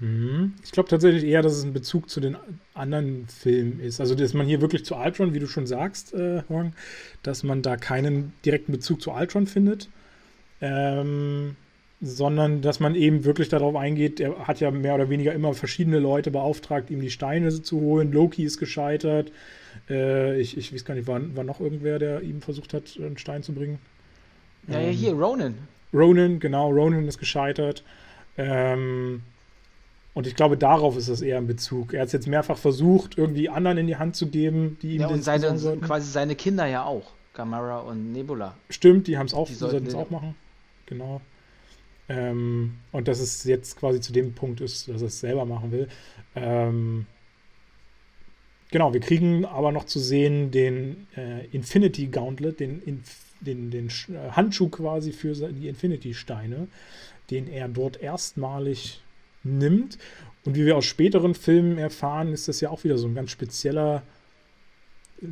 [0.00, 0.54] Mhm.
[0.64, 2.36] Ich glaube tatsächlich eher, dass es ein Bezug zu den
[2.74, 4.00] anderen Filmen ist.
[4.00, 6.74] Also, dass man hier wirklich zu Ultron, wie du schon sagst, äh, Horn,
[7.22, 9.88] dass man da keinen direkten Bezug zu Ultron findet.
[10.60, 11.56] Ähm,
[12.00, 15.98] sondern dass man eben wirklich darauf eingeht, er hat ja mehr oder weniger immer verschiedene
[15.98, 18.12] Leute beauftragt, ihm die Steine zu holen.
[18.12, 19.32] Loki ist gescheitert.
[19.88, 23.18] Äh, ich, ich weiß gar nicht, war, war noch irgendwer, der ihm versucht hat, einen
[23.18, 23.78] Stein zu bringen?
[24.68, 25.54] Ja, ähm, ja, hier, Ronan.
[25.92, 27.84] Ronan, genau, Ronan ist gescheitert.
[28.36, 29.22] Ähm,
[30.14, 31.92] und ich glaube, darauf ist das eher ein Bezug.
[31.92, 35.00] Er hat es jetzt mehrfach versucht, irgendwie anderen in die Hand zu geben, die ihm
[35.02, 37.12] ja, und seine, quasi seine Kinder ja auch.
[37.34, 38.56] Gamera und Nebula.
[38.70, 40.36] Stimmt, die haben es auch, die sollten es auch machen.
[40.86, 41.20] Genau.
[42.08, 45.72] Ähm, und dass es jetzt quasi zu dem Punkt ist, dass er es selber machen
[45.72, 45.88] will.
[46.36, 47.06] Ähm,
[48.70, 53.02] genau, wir kriegen aber noch zu sehen den äh, Infinity Gauntlet, den,
[53.40, 56.68] den, den äh, Handschuh quasi für die Infinity-Steine,
[57.30, 59.00] den er dort erstmalig
[59.44, 59.98] nimmt.
[60.44, 63.30] Und wie wir aus späteren Filmen erfahren, ist das ja auch wieder so ein ganz
[63.30, 64.02] spezieller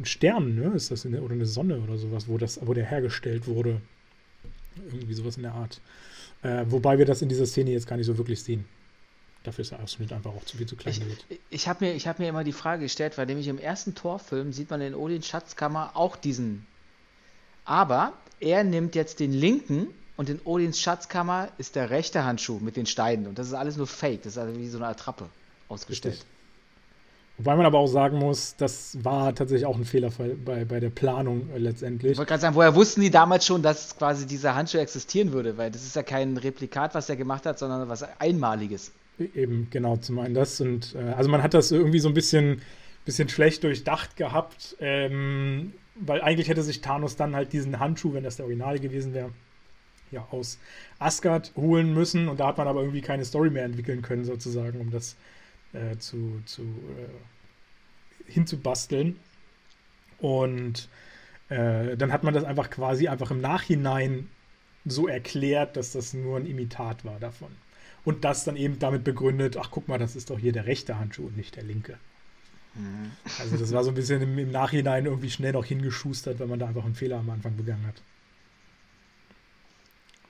[0.05, 0.73] Stern, ne?
[0.74, 3.81] Ist das eine, oder eine Sonne oder sowas, wo das, wo der hergestellt wurde.
[4.91, 5.81] Irgendwie sowas in der Art.
[6.42, 8.65] Äh, wobei wir das in dieser Szene jetzt gar nicht so wirklich sehen.
[9.44, 10.94] Dafür ist der Ausschnitt einfach auch zu viel zu klein.
[11.28, 14.52] Ich, ich habe mir, hab mir immer die Frage gestellt, weil nämlich im ersten Torfilm
[14.52, 16.66] sieht man in Odins Schatzkammer auch diesen.
[17.65, 19.89] Aber er nimmt jetzt den linken
[20.23, 23.26] und in Odins Schatzkammer ist der rechte Handschuh mit den Steinen.
[23.26, 24.23] Und das ist alles nur Fake.
[24.23, 25.28] Das ist also wie so eine Attrappe
[25.68, 26.15] ausgestellt.
[26.15, 26.28] Richtig.
[27.39, 30.12] Wobei man aber auch sagen muss, das war tatsächlich auch ein Fehler
[30.44, 32.12] bei, bei der Planung letztendlich.
[32.12, 35.57] Ich wollte gerade sagen, woher wussten die damals schon, dass quasi dieser Handschuh existieren würde?
[35.57, 38.92] Weil das ist ja kein Replikat, was er gemacht hat, sondern was Einmaliges.
[39.18, 40.60] E-, eben, genau, zum einen das.
[40.60, 42.62] Und äh, also man hat das irgendwie so ein bisschen,
[43.05, 48.23] bisschen schlecht durchdacht gehabt, ähm, weil eigentlich hätte sich Thanos dann halt diesen Handschuh, wenn
[48.23, 49.33] das der Original gewesen wäre,
[50.12, 50.58] ja, aus
[50.99, 52.28] Asgard holen müssen.
[52.28, 55.16] Und da hat man aber irgendwie keine Story mehr entwickeln können, sozusagen, um das
[55.73, 59.18] äh, zu, zu äh, hinzubasteln.
[60.18, 60.89] Und
[61.49, 64.28] äh, dann hat man das einfach quasi einfach im Nachhinein
[64.84, 67.50] so erklärt, dass das nur ein Imitat war davon.
[68.05, 70.99] Und das dann eben damit begründet, ach guck mal, das ist doch hier der rechte
[70.99, 71.99] Handschuh und nicht der linke.
[72.74, 73.12] Mhm.
[73.39, 76.58] Also das war so ein bisschen im, im Nachhinein irgendwie schnell noch hingeschustert, weil man
[76.58, 78.02] da einfach einen Fehler am Anfang begangen hat.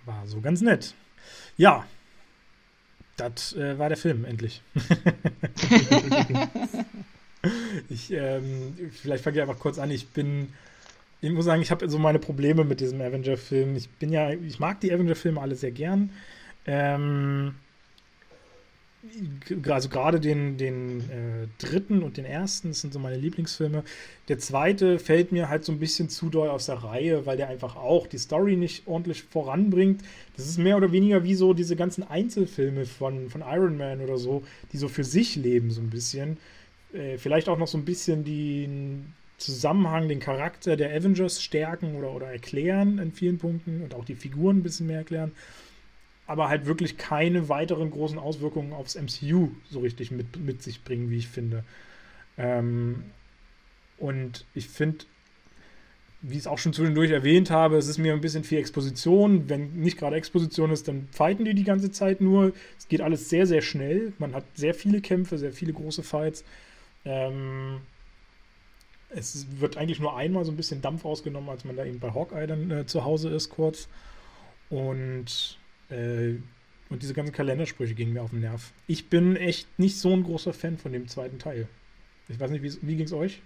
[0.04, 0.94] War so ganz nett.
[1.56, 1.84] Ja,
[3.16, 4.62] das äh, war der Film, endlich.
[7.88, 9.90] ich, ähm, vielleicht fange ich einfach kurz an.
[9.90, 10.52] Ich bin,
[11.20, 13.76] ich muss sagen, ich habe so meine Probleme mit diesem Avenger-Film.
[13.76, 16.10] Ich bin ja, ich mag die Avenger-Filme alle sehr gern.
[16.66, 17.54] Ähm,
[19.68, 23.82] also gerade den, den äh, dritten und den ersten, sind so meine Lieblingsfilme.
[24.28, 27.48] Der zweite fällt mir halt so ein bisschen zu doll aus der Reihe, weil der
[27.48, 30.02] einfach auch die Story nicht ordentlich voranbringt.
[30.36, 34.18] Das ist mehr oder weniger wie so diese ganzen Einzelfilme von, von Iron Man oder
[34.18, 36.36] so, die so für sich leben, so ein bisschen.
[36.92, 42.12] Äh, vielleicht auch noch so ein bisschen den Zusammenhang, den Charakter der Avengers stärken oder,
[42.12, 45.32] oder erklären in vielen Punkten und auch die Figuren ein bisschen mehr erklären
[46.32, 51.10] aber halt wirklich keine weiteren großen Auswirkungen aufs MCU so richtig mit, mit sich bringen,
[51.10, 51.62] wie ich finde.
[52.38, 53.04] Ähm,
[53.98, 55.04] und ich finde,
[56.22, 59.50] wie ich es auch schon zwischendurch erwähnt habe, es ist mir ein bisschen viel Exposition.
[59.50, 62.54] Wenn nicht gerade Exposition ist, dann fighten die die ganze Zeit nur.
[62.78, 64.14] Es geht alles sehr, sehr schnell.
[64.18, 66.44] Man hat sehr viele Kämpfe, sehr viele große Fights.
[67.04, 67.82] Ähm,
[69.10, 72.14] es wird eigentlich nur einmal so ein bisschen Dampf ausgenommen, als man da eben bei
[72.14, 73.86] Hawkeye dann äh, zu Hause ist, kurz.
[74.70, 75.58] Und
[75.92, 76.36] äh,
[76.90, 78.72] und diese ganzen Kalendersprüche gingen mir auf den Nerv.
[78.86, 81.66] Ich bin echt nicht so ein großer Fan von dem zweiten Teil.
[82.28, 83.40] Ich weiß nicht, wie, ging es euch?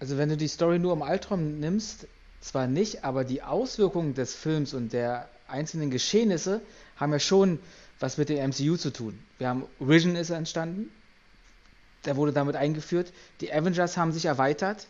[0.00, 2.08] Also, wenn du die Story nur im Altron nimmst,
[2.40, 6.60] zwar nicht, aber die Auswirkungen des Films und der einzelnen Geschehnisse
[6.96, 7.60] haben ja schon
[8.00, 9.18] was mit dem MCU zu tun.
[9.38, 10.90] Wir haben Vision ist entstanden,
[12.04, 13.12] der wurde damit eingeführt.
[13.40, 14.88] Die Avengers haben sich erweitert.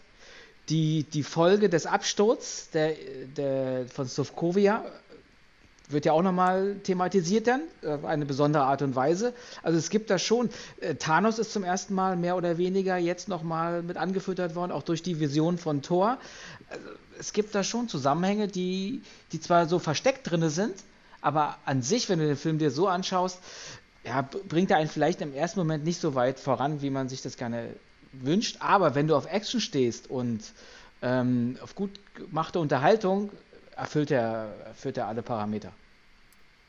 [0.68, 2.94] Die, die Folge des Absturzes der,
[3.36, 4.84] der, von Sokovia
[5.92, 9.32] wird ja auch nochmal thematisiert dann, auf eine besondere Art und Weise.
[9.62, 13.28] Also es gibt da schon, äh, Thanos ist zum ersten Mal mehr oder weniger jetzt
[13.28, 16.18] nochmal mit angefüttert worden, auch durch die Vision von Thor.
[16.70, 16.84] Also
[17.18, 20.74] es gibt da schon Zusammenhänge, die, die zwar so versteckt drin sind,
[21.20, 23.38] aber an sich, wenn du den Film dir so anschaust,
[24.04, 27.22] ja, bringt er einen vielleicht im ersten Moment nicht so weit voran, wie man sich
[27.22, 27.68] das gerne
[28.12, 28.56] wünscht.
[28.60, 30.42] Aber wenn du auf Action stehst und
[31.02, 33.30] ähm, auf gut gemachte Unterhaltung,
[33.76, 35.72] erfüllt er, erfüllt er alle Parameter.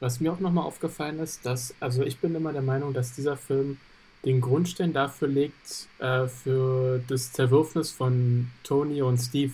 [0.03, 3.37] Was mir auch nochmal aufgefallen ist, dass, also ich bin immer der Meinung, dass dieser
[3.37, 3.77] Film
[4.25, 9.53] den Grundstein dafür legt, äh, für das Zerwürfnis von Tony und Steve.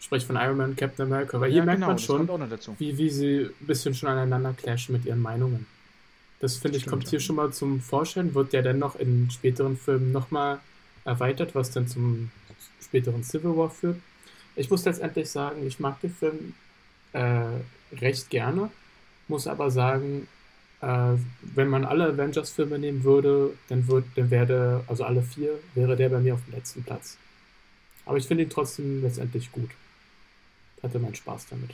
[0.00, 1.38] Sprich von Iron Man und Captain America.
[1.38, 4.94] Weil hier ja, merkt genau, man schon, wie, wie sie ein bisschen schon aneinander clashen
[4.94, 5.66] mit ihren Meinungen.
[6.40, 7.10] Das finde ich, kommt ja.
[7.10, 10.60] hier schon mal zum Vorschein, wird ja dann noch in späteren Filmen nochmal
[11.04, 12.30] erweitert, was dann zum
[12.80, 13.98] späteren Civil War führt.
[14.56, 16.54] Ich muss letztendlich sagen, ich mag den Film
[17.12, 17.44] äh,
[18.00, 18.70] recht gerne,
[19.28, 20.28] muss aber sagen,
[20.80, 25.96] äh, wenn man alle Avengers-Filme nehmen würde, dann, würd, dann wäre, also alle vier, wäre
[25.96, 27.16] der bei mir auf dem letzten Platz.
[28.06, 29.70] Aber ich finde ihn trotzdem letztendlich gut.
[30.82, 31.70] Hatte meinen Spaß damit.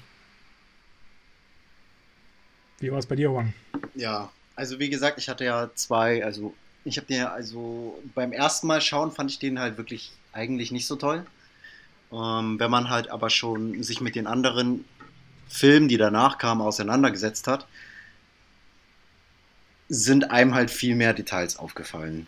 [2.81, 3.55] Wie war es bei dir, Juan?
[3.95, 8.33] Ja, also wie gesagt, ich hatte ja zwei, also ich habe den ja, also beim
[8.33, 11.25] ersten Mal schauen fand ich den halt wirklich eigentlich nicht so toll.
[12.13, 14.85] Ähm, wenn man halt aber schon sich mit den anderen
[15.49, 17.67] Filmen, die danach kamen, auseinandergesetzt hat,
[19.89, 22.27] sind einem halt viel mehr Details aufgefallen,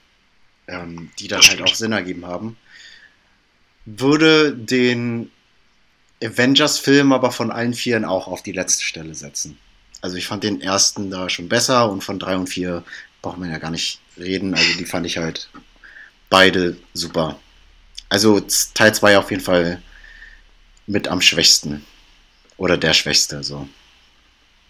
[0.69, 2.57] ähm, die dann halt auch Sinn ergeben haben.
[3.85, 5.31] Würde den
[6.23, 9.59] Avengers-Film aber von allen Vieren auch auf die letzte Stelle setzen.
[10.01, 12.85] Also ich fand den ersten da schon besser und von drei und vier
[13.23, 14.55] braucht man ja gar nicht reden.
[14.55, 15.49] Also die fand ich halt
[16.31, 17.39] beide super.
[18.09, 18.41] Also
[18.75, 19.83] Teil 2 auf jeden Fall
[20.87, 21.85] mit am schwächsten.
[22.57, 23.69] Oder der schwächste, so.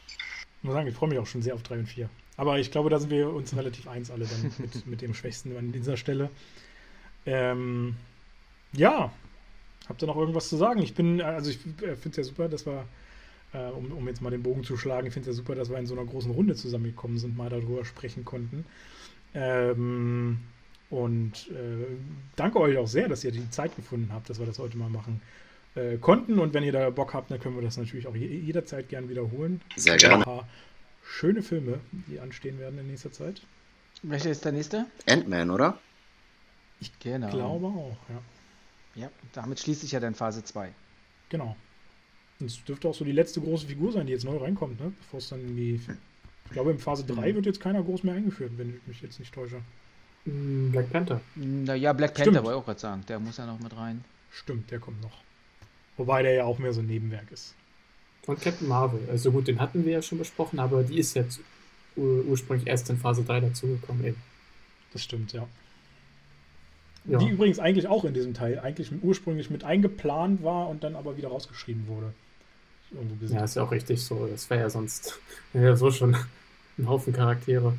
[0.08, 2.08] Ich muss sagen, ich freue mich auch schon sehr auf 3 und 4.
[2.36, 5.56] Aber ich glaube, da sind wir uns relativ eins alle dann mit, mit dem Schwächsten
[5.56, 6.31] an dieser Stelle.
[7.24, 7.97] Ähm,
[8.73, 9.12] ja,
[9.89, 10.82] habt ihr noch irgendwas zu sagen?
[10.82, 12.84] Ich bin, also ich finde es ja super, dass wir
[13.52, 15.70] äh, um, um, jetzt mal den Bogen zu schlagen, ich finde es ja super, dass
[15.70, 18.65] wir in so einer großen Runde zusammengekommen sind, mal darüber sprechen konnten.
[19.34, 20.39] Ähm,
[20.90, 21.86] und äh,
[22.36, 24.89] danke euch auch sehr, dass ihr die Zeit gefunden habt, dass wir das heute mal
[24.89, 25.20] machen
[25.76, 26.38] äh, konnten.
[26.38, 29.60] Und wenn ihr da Bock habt, dann können wir das natürlich auch jederzeit gern wiederholen.
[29.76, 30.16] Sehr gerne.
[30.16, 30.48] Ein paar
[31.05, 33.42] schöne Filme, die anstehen werden in nächster Zeit.
[34.02, 34.86] Welcher ist der nächste?
[35.08, 35.78] Ant-Man, oder?
[36.80, 37.30] Ich genau.
[37.30, 39.02] glaube auch, ja.
[39.02, 40.72] Ja, damit schließt sich ja dann Phase 2.
[41.28, 41.56] Genau.
[42.38, 44.92] Das dürfte auch so die letzte große Figur sein, die jetzt neu reinkommt, ne?
[44.98, 45.80] Bevor es dann in die.
[46.46, 49.18] Ich glaube, in Phase 3 wird jetzt keiner groß mehr eingeführt, wenn ich mich jetzt
[49.18, 49.60] nicht täusche.
[50.26, 51.20] Mm, Black Panther.
[51.34, 53.05] Naja, Black Panther wollte ich auch gerade sagen.
[53.08, 54.05] Der muss ja noch mit rein.
[54.30, 55.25] Stimmt, der kommt noch.
[55.97, 57.55] Wobei der ja auch mehr so ein Nebenwerk ist.
[58.26, 59.00] Und Captain Marvel.
[59.10, 61.41] Also gut, den hatten wir ja schon besprochen, aber die ist jetzt
[61.94, 64.23] ur ursprünglich erst in Phase 3 dazugekommen eben.
[64.92, 65.47] Das stimmt, ja.
[67.05, 67.18] ja.
[67.18, 71.16] Die übrigens eigentlich auch in diesem Teil eigentlich ursprünglich mit eingeplant war und dann aber
[71.16, 72.12] wieder rausgeschrieben wurde.
[73.28, 74.26] Ja, ist ja auch richtig so.
[74.26, 75.18] Das wäre ja sonst
[75.55, 76.16] ja so schon
[76.78, 77.75] ein Haufen Charaktere.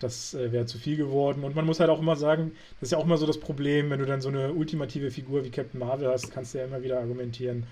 [0.00, 1.44] Das äh, wäre zu viel geworden.
[1.44, 3.90] Und man muss halt auch immer sagen, das ist ja auch immer so das Problem,
[3.90, 6.82] wenn du dann so eine ultimative Figur wie Captain Marvel hast, kannst du ja immer
[6.82, 7.66] wieder argumentieren,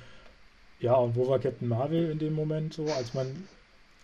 [0.81, 3.49] ja, und wo war Captain Marvel in dem Moment so, als man,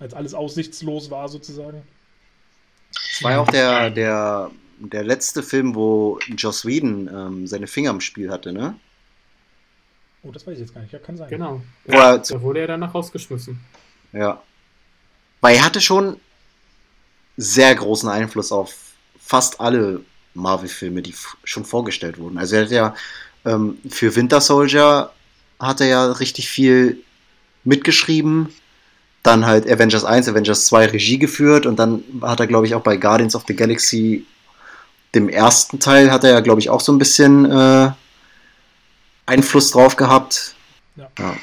[0.01, 1.83] als alles aussichtslos war sozusagen?
[2.91, 7.91] Es war ja auch der, der, der letzte Film, wo Joss Whedon ähm, seine Finger
[7.91, 8.75] im Spiel hatte, ne?
[10.23, 10.93] Oh, das weiß ich jetzt gar nicht.
[10.93, 11.29] Ja, kann sein.
[11.29, 11.61] Genau.
[11.87, 13.61] Ja, da wurde er danach rausgeschmissen.
[14.13, 14.43] Ja.
[15.43, 16.17] Weil er hatte schon
[17.37, 18.75] sehr großen Einfluss auf
[19.19, 20.01] fast alle
[20.35, 21.15] Marvel-Filme, die
[21.45, 22.39] schon vorgestellt wurden.
[22.39, 22.95] Also er hat ja
[23.45, 25.11] ähm, für Winter Soldier
[25.59, 26.99] hat er ja richtig viel
[27.65, 28.49] mitgeschrieben.
[29.23, 32.83] Dann halt Avengers 1, Avengers 2 Regie geführt und dann hat er, glaube ich, auch
[32.83, 34.27] bei Guardians of the Galaxy,
[35.15, 37.91] dem ersten Teil, hat er ja, glaube ich, auch so ein bisschen äh,
[39.25, 40.55] Einfluss drauf gehabt.
[40.97, 41.09] Ja.
[41.19, 41.37] ja.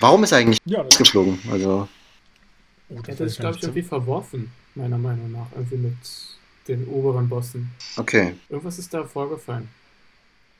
[0.00, 1.38] Warum ist er eigentlich ja, geflogen?
[1.50, 1.88] Also.
[2.88, 5.46] Oh, das ist, glaube ich, irgendwie verworfen, meiner Meinung nach.
[5.54, 5.96] Irgendwie mit
[6.68, 7.70] den oberen Bossen.
[7.96, 8.34] Okay.
[8.48, 9.68] Irgendwas ist da vorgefallen.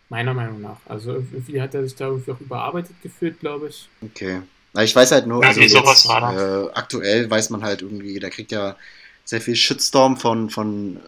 [0.08, 0.78] Meiner Meinung nach.
[0.86, 3.88] Also irgendwie hat er sich da irgendwie auch überarbeitet gefühlt, glaube ich.
[4.02, 4.42] Okay.
[4.72, 8.52] Na, ich weiß halt nur, also jetzt, äh, aktuell weiß man halt irgendwie, da kriegt
[8.52, 8.76] ja
[9.24, 11.00] sehr viel Shitstorm von, von,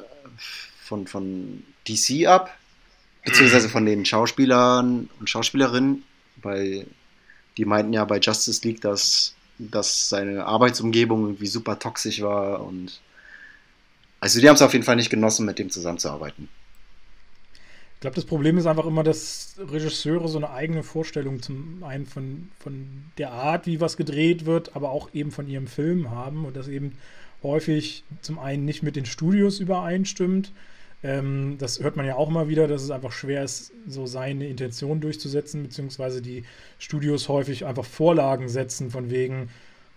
[0.84, 2.58] von, von DC ab
[3.28, 6.02] beziehungsweise von den Schauspielern und Schauspielerinnen,
[6.42, 6.86] weil
[7.56, 13.00] die meinten ja bei Justice League, dass dass seine Arbeitsumgebung irgendwie super toxisch war und
[14.20, 16.48] also die haben es auf jeden Fall nicht genossen, mit dem zusammenzuarbeiten.
[17.94, 22.06] Ich glaube, das Problem ist einfach immer, dass Regisseure so eine eigene Vorstellung zum einen
[22.06, 22.86] von, von
[23.18, 26.68] der Art, wie was gedreht wird, aber auch eben von ihrem Film haben und das
[26.68, 26.96] eben
[27.42, 30.52] häufig zum einen nicht mit den Studios übereinstimmt.
[31.02, 34.48] Ähm, das hört man ja auch immer wieder, dass es einfach schwer ist, so seine
[34.48, 36.44] Intention durchzusetzen, beziehungsweise die
[36.78, 39.48] Studios häufig einfach Vorlagen setzen, von wegen,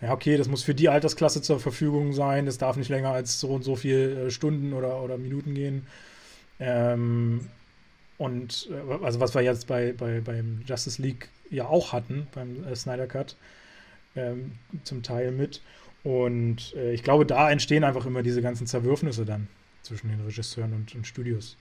[0.02, 3.40] ja, okay, das muss für die Altersklasse zur Verfügung sein, das darf nicht länger als
[3.40, 5.88] so und so viele äh, Stunden oder, oder Minuten gehen.
[6.60, 7.48] Ähm,
[8.20, 12.64] und äh, also was wir jetzt bei, bei, beim Justice League ja auch hatten, beim
[12.66, 13.36] äh, Snyder Cut,
[14.16, 14.52] ähm,
[14.84, 15.62] zum Teil mit.
[16.04, 19.48] Und äh, ich glaube, da entstehen einfach immer diese ganzen Zerwürfnisse dann
[19.84, 21.58] zwischen den Regisseuren und, und Studios.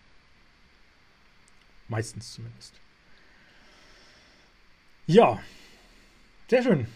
[1.88, 2.74] Meistens zumindest.
[5.06, 5.40] Ja,
[6.48, 6.86] sehr schön.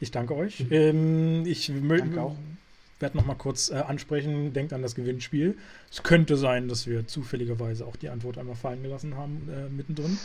[0.00, 0.64] Ich danke euch.
[0.70, 2.36] Ähm, ich danke auch
[3.00, 4.52] werde noch mal kurz äh, ansprechen.
[4.52, 5.56] Denkt an das Gewinnspiel.
[5.90, 10.18] Es könnte sein, dass wir zufälligerweise auch die Antwort einmal fallen gelassen haben, äh, mittendrin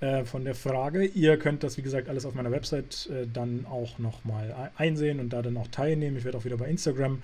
[0.00, 1.04] äh, von der Frage.
[1.04, 5.20] Ihr könnt das, wie gesagt, alles auf meiner Website äh, dann auch noch mal einsehen
[5.20, 6.16] und da dann auch teilnehmen.
[6.16, 7.22] Ich werde auch wieder bei Instagram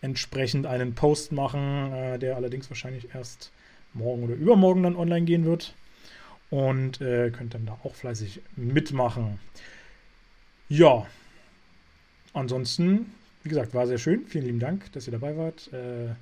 [0.00, 3.50] entsprechend einen Post machen, äh, der allerdings wahrscheinlich erst
[3.94, 5.74] morgen oder übermorgen dann online gehen wird.
[6.50, 9.40] Und äh, könnt dann da auch fleißig mitmachen.
[10.68, 11.06] Ja,
[12.32, 13.12] ansonsten
[13.46, 14.26] wie gesagt, war sehr schön.
[14.26, 15.72] Vielen lieben Dank, dass ihr dabei wart.
[15.72, 16.14] Äh,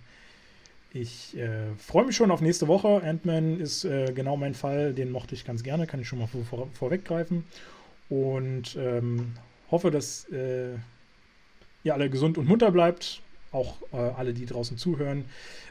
[0.93, 3.03] ich äh, freue mich schon auf nächste Woche.
[3.03, 4.93] Ant-Man ist äh, genau mein Fall.
[4.93, 7.45] Den mochte ich ganz gerne, kann ich schon mal vor, vorweggreifen.
[8.11, 9.33] Und ähm,
[9.71, 10.75] hoffe, dass äh,
[11.83, 13.23] ihr alle gesund und munter bleibt.
[13.53, 15.25] Auch äh, alle, die draußen zuhören,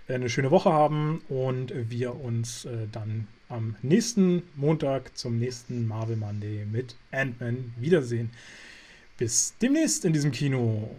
[0.07, 6.15] äh, eine schöne Woche haben und wir uns dann am nächsten Montag zum nächsten Marvel
[6.15, 8.31] Monday mit Ant-Man wiedersehen
[9.23, 10.89] bis demnächst in diesem Kino.